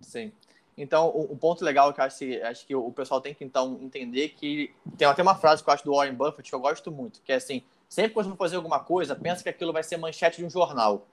Sim. 0.00 0.32
Então, 0.76 1.08
o, 1.08 1.32
o 1.32 1.36
ponto 1.36 1.64
legal 1.64 1.92
que 1.92 2.00
eu 2.00 2.04
acho, 2.04 2.24
acho, 2.44 2.66
que 2.66 2.74
o 2.74 2.92
pessoal 2.92 3.20
tem 3.20 3.34
que 3.34 3.44
então 3.44 3.78
entender 3.82 4.28
que 4.30 4.72
tem 4.96 5.08
até 5.08 5.22
uma 5.22 5.34
frase 5.34 5.62
que 5.62 5.68
eu 5.68 5.74
acho 5.74 5.84
do 5.84 5.92
Warren 5.92 6.14
Buffett 6.14 6.48
que 6.48 6.54
eu 6.54 6.60
gosto 6.60 6.92
muito, 6.92 7.20
que 7.22 7.32
é 7.32 7.34
assim, 7.34 7.62
sempre 7.88 8.10
que 8.10 8.14
você 8.14 8.28
for 8.28 8.36
fazer 8.36 8.56
alguma 8.56 8.78
coisa, 8.78 9.16
pensa 9.16 9.42
que 9.42 9.48
aquilo 9.48 9.72
vai 9.72 9.82
ser 9.82 9.96
manchete 9.96 10.38
de 10.38 10.44
um 10.44 10.50
jornal. 10.50 11.06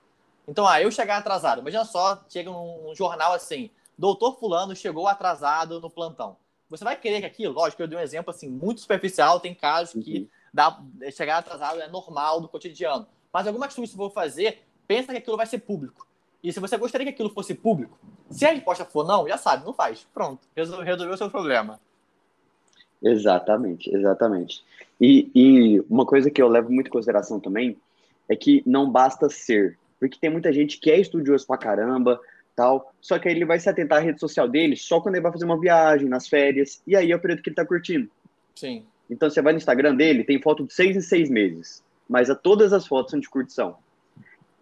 Então, 0.48 0.68
ah, 0.68 0.80
eu 0.80 0.92
chegar 0.92 1.18
atrasado. 1.18 1.62
Imagina 1.62 1.84
só, 1.84 2.24
chega 2.30 2.52
num, 2.52 2.84
num 2.84 2.96
jornal 2.96 3.34
assim, 3.34 3.72
doutor 3.98 4.38
fulano 4.38 4.76
chegou 4.76 5.08
atrasado 5.08 5.82
no 5.82 5.90
plantão. 5.90 6.38
Você 6.70 6.84
vai 6.84 6.96
querer 6.96 7.20
que 7.20 7.26
aquilo, 7.26 7.54
lógico, 7.54 7.82
eu 7.82 7.88
dei 7.88 7.98
um 7.98 8.02
exemplo 8.02 8.32
assim, 8.32 8.50
muito 8.50 8.82
superficial, 8.82 9.40
tem 9.40 9.54
casos 9.54 10.04
que 10.04 10.20
uhum. 10.20 10.28
dá, 10.54 10.82
chegar 11.12 11.38
atrasado 11.38 11.82
é 11.82 11.88
normal 11.88 12.42
do 12.42 12.48
cotidiano. 12.48 13.08
Mas 13.32 13.48
alguma 13.48 13.66
atitude 13.66 13.88
que 13.88 13.94
você 13.94 13.98
for 13.98 14.12
fazer, 14.12 14.64
pensa 14.88 15.12
que 15.12 15.18
aquilo 15.20 15.38
vai 15.38 15.46
ser 15.46 15.60
público. 15.60 16.08
E 16.44 16.52
se 16.54 16.60
você 16.60 16.78
gostaria 16.78 17.06
que 17.06 17.14
aquilo 17.14 17.30
fosse 17.30 17.54
público, 17.54 17.98
se 18.30 18.46
a 18.46 18.52
resposta 18.52 18.86
for 18.86 19.06
não, 19.06 19.28
já 19.28 19.38
sabe, 19.38 19.66
não 19.66 19.74
faz. 19.74 20.08
Pronto, 20.14 20.48
resolveu 20.56 21.14
o 21.14 21.18
seu 21.18 21.30
problema. 21.30 21.80
Exatamente, 23.02 23.94
exatamente. 23.94 24.64
E, 25.00 25.30
e 25.36 25.80
uma 25.90 26.06
coisa 26.06 26.32
que 26.32 26.42
eu 26.42 26.48
levo 26.48 26.72
muito 26.72 26.88
em 26.88 26.92
consideração 26.92 27.40
também 27.40 27.78
é 28.28 28.36
que 28.36 28.64
não 28.66 28.90
basta 28.90 29.30
ser. 29.30 29.78
Porque 30.00 30.18
tem 30.20 30.30
muita 30.30 30.52
gente 30.52 30.80
que 30.80 30.90
é 30.90 31.00
estudioso 31.00 31.46
pra 31.46 31.58
caramba, 31.58 32.20
tal. 32.56 32.94
Só 33.02 33.20
que 33.20 33.28
aí 33.28 33.36
ele 33.36 33.46
vai 33.46 33.60
se 33.60 33.70
atentar 33.70 34.00
à 34.00 34.02
rede 34.02 34.20
social 34.20 34.48
dele 34.48 34.76
só 34.76 35.02
quando 35.02 35.16
ele 35.16 35.24
vai 35.24 35.32
fazer 35.32 35.46
uma 35.46 35.60
viagem, 35.60 36.08
nas 36.08 36.28
férias, 36.28 36.82
e 36.88 36.96
aí 36.96 37.12
é 37.12 37.16
o 37.16 37.20
período 37.20 37.42
que 37.42 37.50
ele 37.50 37.56
tá 37.56 37.66
curtindo. 37.66 38.10
Sim. 38.56 38.86
Então 39.10 39.30
você 39.30 39.42
vai 39.42 39.54
no 39.54 39.58
Instagram 39.58 39.96
dele, 39.96 40.24
tem 40.24 40.42
foto 40.42 40.66
de 40.66 40.74
seis 40.74 40.96
em 40.96 41.02
seis 41.02 41.30
meses. 41.30 41.84
mas 42.08 42.30
a 42.30 42.36
todas 42.36 42.72
as 42.72 42.88
fotos 42.88 43.12
são 43.12 43.20
de 43.20 43.30
curtição. 43.30 43.78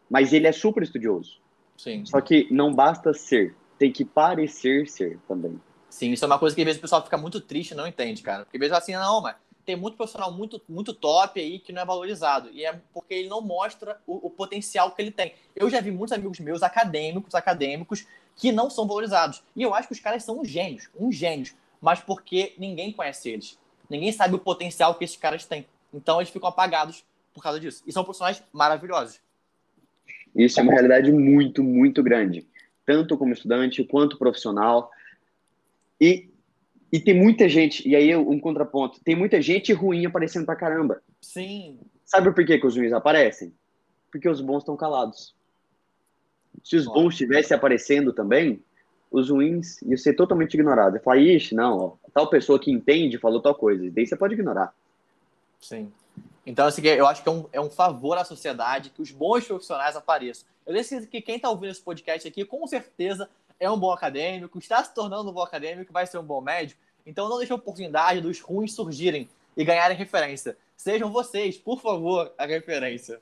Mas 0.10 0.34
ele 0.34 0.48
é 0.48 0.52
super 0.52 0.84
estudioso. 0.84 1.40
Sim. 1.78 2.06
Só 2.06 2.22
que 2.22 2.48
não 2.52 2.74
basta 2.74 3.14
ser, 3.14 3.56
tem 3.78 3.92
que 3.92 4.06
parecer 4.06 4.88
ser 4.88 5.20
também. 5.28 5.60
Sim, 5.90 6.12
isso 6.12 6.26
é 6.26 6.28
uma 6.28 6.40
coisa 6.40 6.56
que 6.56 6.62
às 6.62 6.66
vezes 6.66 6.80
o 6.80 6.82
pessoal 6.82 7.04
fica 7.04 7.18
muito 7.18 7.40
triste 7.40 7.72
e 7.72 7.76
não 7.76 7.88
entende, 7.88 8.24
cara. 8.24 8.46
Porque 8.46 8.58
às 8.58 8.62
vezes 8.62 8.76
assim, 8.76 8.94
não, 8.94 9.22
mas 9.22 9.36
tem 9.66 9.76
muito 9.76 9.96
profissional 9.96 10.32
muito, 10.32 10.62
muito 10.68 10.94
top 10.94 11.40
aí 11.40 11.60
que 11.60 11.72
não 11.72 11.82
é 11.82 11.86
valorizado. 11.86 12.50
E 12.52 12.66
é 12.66 12.80
porque 12.94 13.14
ele 13.14 13.30
não 13.30 13.42
mostra 13.42 14.00
o, 14.06 14.28
o, 14.28 14.30
potencial 14.30 14.92
que 14.92 15.02
ele 15.02 15.12
tem. 15.12 15.34
Eu 15.56 15.70
já 15.70 15.80
vi 15.80 15.92
muitos 15.92 16.12
amigos 16.12 16.40
meus, 16.40 16.64
acadêmicos, 16.64 17.34
acadêmicos, 17.34 18.06
que 18.36 18.52
não 18.52 18.70
são 18.70 18.88
valorizados. 18.88 19.44
E 19.56 19.62
eu 19.62 19.74
acho 19.74 19.88
que 19.88 19.94
os 19.94 20.00
caras 20.00 20.24
são 20.24 20.40
uns 20.40 20.50
gênios, 20.50 20.90
uns 21.00 21.16
gênios. 21.16 21.56
Mas 21.82 22.00
porque 22.00 22.54
ninguém 22.58 22.92
conhece 22.92 23.30
eles. 23.30 23.60
Ninguém 23.90 24.12
sabe 24.12 24.36
o 24.36 24.40
potencial 24.40 24.96
que 24.96 25.04
esses 25.04 25.18
caras 25.18 25.46
têm. 25.46 25.66
Então 25.94 26.20
eles 26.20 26.30
ficam 26.30 26.50
apagados 26.50 27.04
por 27.34 27.42
causa 27.42 27.60
disso. 27.60 27.84
E 27.86 27.92
são 27.92 28.04
profissionais 28.04 28.44
maravilhosos. 28.52 29.20
Isso 30.36 30.60
é 30.60 30.64
uma 30.64 30.72
realidade 30.74 31.12
muito, 31.12 31.64
muito 31.64 32.02
grande. 32.02 32.46
Tanto 32.86 33.18
como 33.18 33.34
estudante 33.34 33.84
quanto 33.84 34.18
profissional. 34.18 34.92
E 36.02 36.33
e 36.94 37.00
tem 37.00 37.16
muita 37.16 37.50
gente, 37.50 37.90
e 37.90 37.96
aí 37.96 38.16
um 38.16 38.40
contraponto, 38.40 39.00
tem 39.04 39.16
muita 39.16 39.42
gente 39.42 39.74
ruim 39.74 40.06
aparecendo 40.06 40.46
pra 40.46 40.56
caramba. 40.56 41.02
Sim. 41.20 41.80
Sabe 42.06 42.32
por 42.32 42.46
que, 42.46 42.60
que 42.60 42.68
os 42.68 42.78
ruins 42.78 42.94
aparecem? 42.94 43.52
Porque 44.12 44.30
os 44.30 44.40
bons 44.40 44.60
estão 44.60 44.78
calados. 44.78 45.34
Se 46.64 46.76
os 46.76 46.86
bons 46.86 47.14
estivessem 47.14 47.58
aparecendo 47.58 48.14
também, 48.14 48.64
os 49.10 49.32
ruins 49.32 49.82
iam 49.82 49.98
ser 49.98 50.14
totalmente 50.14 50.54
ignorados. 50.54 51.02
Falar, 51.02 51.18
ixi, 51.18 51.56
não, 51.56 51.80
ó, 51.80 51.94
tal 52.14 52.30
pessoa 52.30 52.60
que 52.60 52.70
entende 52.70 53.18
falou 53.18 53.42
tal 53.42 53.56
coisa. 53.56 53.88
E 53.88 53.90
daí 53.90 54.06
você 54.06 54.16
pode 54.16 54.36
ignorar. 54.36 54.72
Sim. 55.60 55.92
Então, 56.46 56.68
assim, 56.68 56.86
eu 56.86 57.08
acho 57.08 57.24
que 57.24 57.30
é 57.30 57.32
um, 57.32 57.46
é 57.54 57.60
um 57.60 57.72
favor 57.72 58.20
à 58.20 58.24
sociedade 58.24 58.92
que 58.92 59.02
os 59.02 59.10
bons 59.10 59.48
profissionais 59.48 59.96
apareçam. 59.96 60.46
Eu 60.64 60.76
decido 60.76 61.08
que 61.08 61.22
quem 61.22 61.38
está 61.38 61.50
ouvindo 61.50 61.72
esse 61.72 61.82
podcast 61.82 62.28
aqui, 62.28 62.46
com 62.46 62.68
certeza, 62.68 63.28
é 63.60 63.70
um 63.70 63.80
bom 63.80 63.92
acadêmico, 63.92 64.60
está 64.60 64.84
se 64.84 64.94
tornando 64.94 65.30
um 65.30 65.34
bom 65.34 65.44
acadêmico, 65.44 65.94
vai 65.94 66.06
ser 66.06 66.18
um 66.18 66.24
bom 66.24 66.42
médico. 66.42 66.80
Então 67.06 67.30
não 67.30 67.38
deixe 67.38 67.52
a 67.52 67.56
oportunidade 67.56 68.22
dos 68.22 68.40
ruins 68.40 68.74
surgirem 68.74 69.30
e 69.56 69.64
ganharem 69.64 69.98
referência. 69.98 70.58
Sejam 70.76 71.12
vocês, 71.12 71.58
por 71.58 71.82
favor, 71.82 72.32
a 72.38 72.46
referência. 72.46 73.20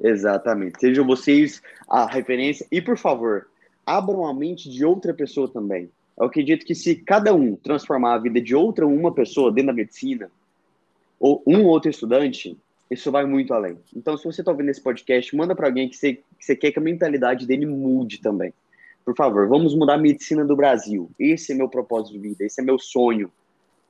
Exatamente. 0.00 0.80
Sejam 0.80 1.06
vocês 1.06 1.62
a 1.88 2.06
referência. 2.06 2.66
E, 2.70 2.80
por 2.80 2.96
favor, 2.96 3.48
abram 3.84 4.26
a 4.26 4.34
mente 4.34 4.68
de 4.68 4.84
outra 4.84 5.12
pessoa 5.12 5.48
também. 5.48 5.90
Eu 6.18 6.26
acredito 6.26 6.64
que 6.64 6.74
se 6.74 6.94
cada 6.94 7.34
um 7.34 7.56
transformar 7.56 8.14
a 8.14 8.18
vida 8.18 8.40
de 8.40 8.54
outra 8.54 8.86
uma 8.86 9.12
pessoa 9.12 9.52
dentro 9.52 9.68
da 9.68 9.72
medicina, 9.72 10.30
ou 11.18 11.42
um 11.46 11.64
outro 11.64 11.90
estudante, 11.90 12.56
isso 12.90 13.10
vai 13.10 13.24
muito 13.24 13.52
além. 13.52 13.78
Então, 13.94 14.16
se 14.16 14.24
você 14.24 14.40
está 14.42 14.50
ouvindo 14.50 14.70
esse 14.70 14.80
podcast, 14.80 15.34
manda 15.34 15.54
para 15.54 15.66
alguém 15.66 15.88
que 15.88 15.96
você, 15.96 16.14
que 16.14 16.44
você 16.44 16.54
quer 16.54 16.72
que 16.72 16.78
a 16.78 16.82
mentalidade 16.82 17.46
dele 17.46 17.66
mude 17.66 18.20
também. 18.20 18.52
Por 19.06 19.14
favor, 19.14 19.46
vamos 19.46 19.72
mudar 19.72 19.94
a 19.94 19.98
medicina 19.98 20.44
do 20.44 20.56
Brasil. 20.56 21.08
Esse 21.16 21.52
é 21.52 21.54
meu 21.54 21.68
propósito 21.68 22.14
de 22.14 22.18
vida, 22.18 22.44
esse 22.44 22.60
é 22.60 22.64
meu 22.64 22.76
sonho. 22.76 23.32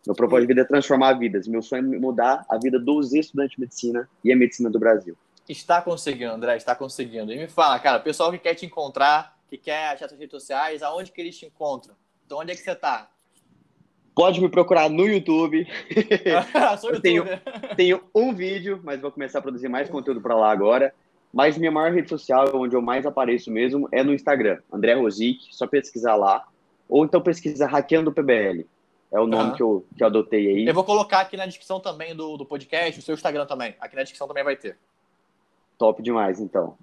Meu 0.07 0.15
propósito 0.15 0.43
de 0.43 0.49
vida 0.49 0.61
é 0.61 0.65
transformar 0.65 1.15
vidas. 1.15 1.49
Meu 1.49 1.63
sonho 1.63 1.95
é 1.95 1.99
mudar 1.99 2.45
a 2.51 2.59
vida 2.59 2.79
dos 2.79 3.15
estudantes 3.15 3.57
de 3.57 3.61
medicina 3.63 4.07
e 4.23 4.31
a 4.31 4.37
medicina 4.37 4.69
do 4.69 4.79
Brasil. 4.79 5.17
Está 5.49 5.81
conseguindo, 5.81 6.33
André, 6.33 6.59
está 6.59 6.75
conseguindo. 6.75 7.33
E 7.33 7.39
me 7.39 7.49
fala, 7.49 7.79
cara, 7.79 7.97
o 7.97 8.03
pessoal 8.03 8.31
que 8.31 8.39
quer 8.39 8.55
te 8.55 8.67
encontrar, 8.67 9.39
que 9.49 9.57
quer 9.57 9.89
achar 9.89 10.07
suas 10.07 10.21
redes 10.21 10.33
sociais, 10.33 10.83
aonde 10.83 11.11
que 11.11 11.19
eles 11.19 11.39
te 11.39 11.47
encontram? 11.47 11.95
Então, 12.27 12.41
onde 12.41 12.53
é 12.53 12.55
que 12.55 12.61
você 12.61 12.73
está? 12.73 13.09
Pode 14.15 14.39
me 14.39 14.51
procurar 14.51 14.91
no 14.91 15.07
YouTube. 15.07 15.67
Sou 16.79 16.91
YouTube. 16.91 17.03
tenho, 17.03 17.25
tenho 17.75 18.03
um 18.15 18.35
vídeo, 18.35 18.83
mas 18.85 19.01
vou 19.01 19.11
começar 19.11 19.39
a 19.39 19.43
produzir 19.43 19.69
mais 19.71 19.89
conteúdo 19.89 20.21
para 20.21 20.35
lá 20.35 20.53
agora. 20.53 20.93
Mas 21.37 21.59
minha 21.59 21.71
maior 21.71 21.93
rede 21.93 22.09
social, 22.09 22.49
onde 22.55 22.75
eu 22.75 22.81
mais 22.81 23.05
apareço 23.05 23.51
mesmo, 23.51 23.87
é 23.93 24.03
no 24.03 24.15
Instagram, 24.15 24.59
André 24.73 24.95
Rosic, 24.95 25.55
só 25.55 25.67
pesquisar 25.67 26.17
lá. 26.17 26.49
Ou 26.89 27.05
então 27.05 27.21
pesquisa 27.21 27.67
Hackeando 27.67 28.11
PBL. 28.11 28.65
É 29.13 29.21
o 29.21 29.27
nome 29.27 29.51
uhum. 29.51 29.55
que, 29.55 29.63
eu, 29.63 29.87
que 29.95 30.03
eu 30.03 30.07
adotei 30.07 30.49
aí. 30.49 30.67
Eu 30.67 30.73
vou 30.73 30.83
colocar 30.83 31.21
aqui 31.21 31.37
na 31.37 31.45
descrição 31.45 31.79
também 31.79 32.17
do, 32.17 32.39
do 32.39 32.47
podcast, 32.47 32.99
o 32.99 33.03
seu 33.03 33.15
Instagram 33.15 33.45
também. 33.45 33.75
Aqui 33.79 33.95
na 33.95 34.01
descrição 34.01 34.27
também 34.27 34.43
vai 34.43 34.57
ter. 34.57 34.79
Top 35.77 36.03
demais, 36.03 36.41
então. 36.41 36.79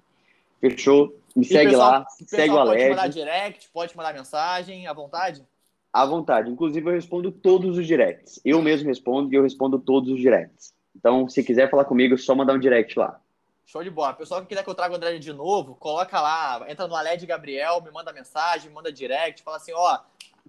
Fechou? 0.60 1.12
Me 1.34 1.42
e 1.42 1.48
segue 1.48 1.70
pessoal, 1.70 1.90
lá, 1.90 2.06
segue 2.24 2.54
o 2.54 2.58
Alex. 2.58 2.82
Pode 2.84 2.90
mandar 2.90 3.08
direct, 3.08 3.68
pode 3.72 3.96
mandar 3.96 4.14
mensagem, 4.14 4.86
à 4.86 4.92
vontade? 4.92 5.44
À 5.92 6.06
vontade. 6.06 6.48
Inclusive, 6.48 6.88
eu 6.88 6.94
respondo 6.94 7.32
todos 7.32 7.76
os 7.76 7.84
directs. 7.88 8.40
Eu 8.44 8.62
mesmo 8.62 8.86
respondo 8.86 9.32
e 9.32 9.36
eu 9.36 9.42
respondo 9.42 9.80
todos 9.80 10.12
os 10.12 10.20
directs. 10.20 10.72
Então, 10.94 11.28
se 11.28 11.42
quiser 11.42 11.68
falar 11.68 11.86
comigo, 11.86 12.14
é 12.14 12.16
só 12.16 12.36
mandar 12.36 12.54
um 12.54 12.60
direct 12.60 12.96
lá. 12.96 13.20
Show 13.66 13.82
de 13.82 13.90
bola. 13.90 14.12
Pessoal 14.12 14.42
que 14.42 14.48
quiser 14.48 14.62
que 14.62 14.68
eu 14.68 14.74
traga 14.74 14.92
o 14.92 14.96
André 14.96 15.18
de 15.18 15.32
novo, 15.32 15.74
coloca 15.74 16.20
lá, 16.20 16.64
entra 16.68 16.86
no 16.86 16.94
Aled 16.94 17.24
Gabriel, 17.24 17.80
me 17.80 17.90
manda 17.90 18.12
mensagem, 18.12 18.68
me 18.68 18.74
manda 18.74 18.92
direct, 18.92 19.42
fala 19.42 19.56
assim, 19.56 19.72
ó, 19.72 20.00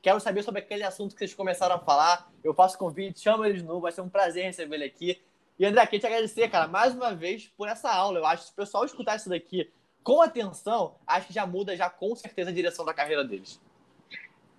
quero 0.02 0.20
saber 0.20 0.44
sobre 0.44 0.60
aquele 0.60 0.84
assunto 0.84 1.14
que 1.14 1.20
vocês 1.20 1.34
começaram 1.34 1.76
a 1.76 1.80
falar, 1.80 2.30
eu 2.44 2.54
faço 2.54 2.78
convite, 2.78 3.20
chama 3.20 3.48
ele 3.48 3.60
de 3.60 3.64
novo, 3.64 3.82
vai 3.82 3.92
ser 3.92 4.02
um 4.02 4.10
prazer 4.10 4.44
receber 4.44 4.76
ele 4.76 4.84
aqui. 4.86 5.22
E 5.58 5.66
André, 5.66 5.86
queria 5.86 6.00
te 6.02 6.06
agradecer, 6.08 6.50
cara, 6.50 6.68
mais 6.68 6.94
uma 6.94 7.16
vez 7.16 7.52
por 7.58 7.68
essa 7.70 7.90
aula. 7.90 8.20
Eu 8.20 8.26
acho 8.26 8.42
que 8.42 8.48
se 8.48 8.54
o 8.54 8.56
pessoal 8.56 8.84
escutar 8.84 9.16
isso 9.16 9.30
daqui 9.30 9.72
com 10.04 10.22
atenção, 10.22 10.96
acho 11.08 11.28
que 11.28 11.34
já 11.34 11.48
muda 11.48 11.76
já 11.76 11.90
com 11.90 12.14
certeza 12.16 12.50
a 12.50 12.54
direção 12.54 12.86
da 12.86 12.94
carreira 12.94 13.24
deles. 13.24 13.60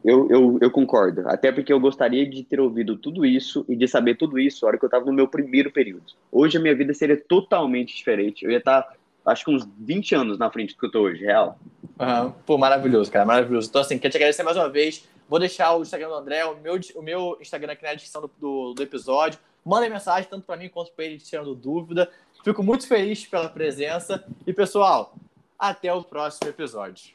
Eu, 0.07 0.31
eu, 0.31 0.59
eu, 0.61 0.71
concordo. 0.71 1.29
Até 1.29 1.51
porque 1.51 1.73
eu 1.73 1.81
gostaria 1.81 2.25
de 2.25 2.45
ter 2.45 2.61
ouvido 2.61 2.97
tudo 2.97 3.27
isso 3.27 3.65
e 3.69 3.75
de 3.75 3.89
saber 3.89 4.15
tudo 4.15 4.39
isso 4.39 4.65
na 4.65 4.69
hora 4.69 4.79
que 4.79 4.85
eu 4.85 4.87
estava 4.87 5.05
no 5.05 5.13
meu 5.13 5.27
primeiro 5.27 5.69
período. 5.73 6.05
Hoje 6.31 6.57
a 6.57 6.61
minha 6.61 6.77
vida 6.77 6.95
seria 6.95 7.17
totalmente 7.17 7.97
diferente. 7.97 8.45
Eu 8.45 8.53
ia 8.53 8.59
estar, 8.59 8.83
tá, 8.83 8.95
acho 9.27 9.45
que 9.45 9.51
uns 9.51 9.69
20 9.81 10.15
anos 10.15 10.39
na 10.39 10.49
frente 10.49 10.75
do 10.75 10.79
que 10.79 10.85
eu 10.85 10.89
estou 10.89 11.03
hoje, 11.07 11.25
real. 11.25 11.59
Uhum. 11.99 12.31
Pô, 12.47 12.57
maravilhoso, 12.57 13.11
cara, 13.11 13.25
maravilhoso. 13.25 13.69
Então, 13.69 13.81
assim, 13.81 13.99
quero 13.99 14.13
te 14.13 14.17
agradecer 14.17 14.45
mais 14.45 14.57
uma 14.57 14.69
vez. 14.69 15.09
Vou 15.29 15.41
deixar 15.41 15.75
o 15.75 15.83
Instagram 15.83 16.07
do 16.07 16.15
André, 16.15 16.45
o 16.45 16.55
meu, 16.55 16.79
o 16.95 17.03
meu 17.03 17.37
Instagram 17.41 17.73
aqui 17.73 17.83
na 17.83 17.95
descrição 17.95 18.23
do, 18.23 18.31
do, 18.39 18.75
do 18.75 18.83
episódio. 18.85 19.41
Mandem 19.65 19.91
mensagem, 19.91 20.31
tanto 20.31 20.47
para 20.47 20.57
mim 20.57 20.69
quanto 20.69 20.93
para 20.93 21.05
ele, 21.05 21.19
tirando 21.19 21.53
dúvida. 21.53 22.09
Fico 22.45 22.63
muito 22.63 22.87
feliz 22.87 23.27
pela 23.27 23.49
presença. 23.49 24.25
E, 24.47 24.53
pessoal, 24.53 25.17
até 25.59 25.93
o 25.93 26.05
próximo 26.05 26.49
episódio. 26.49 27.13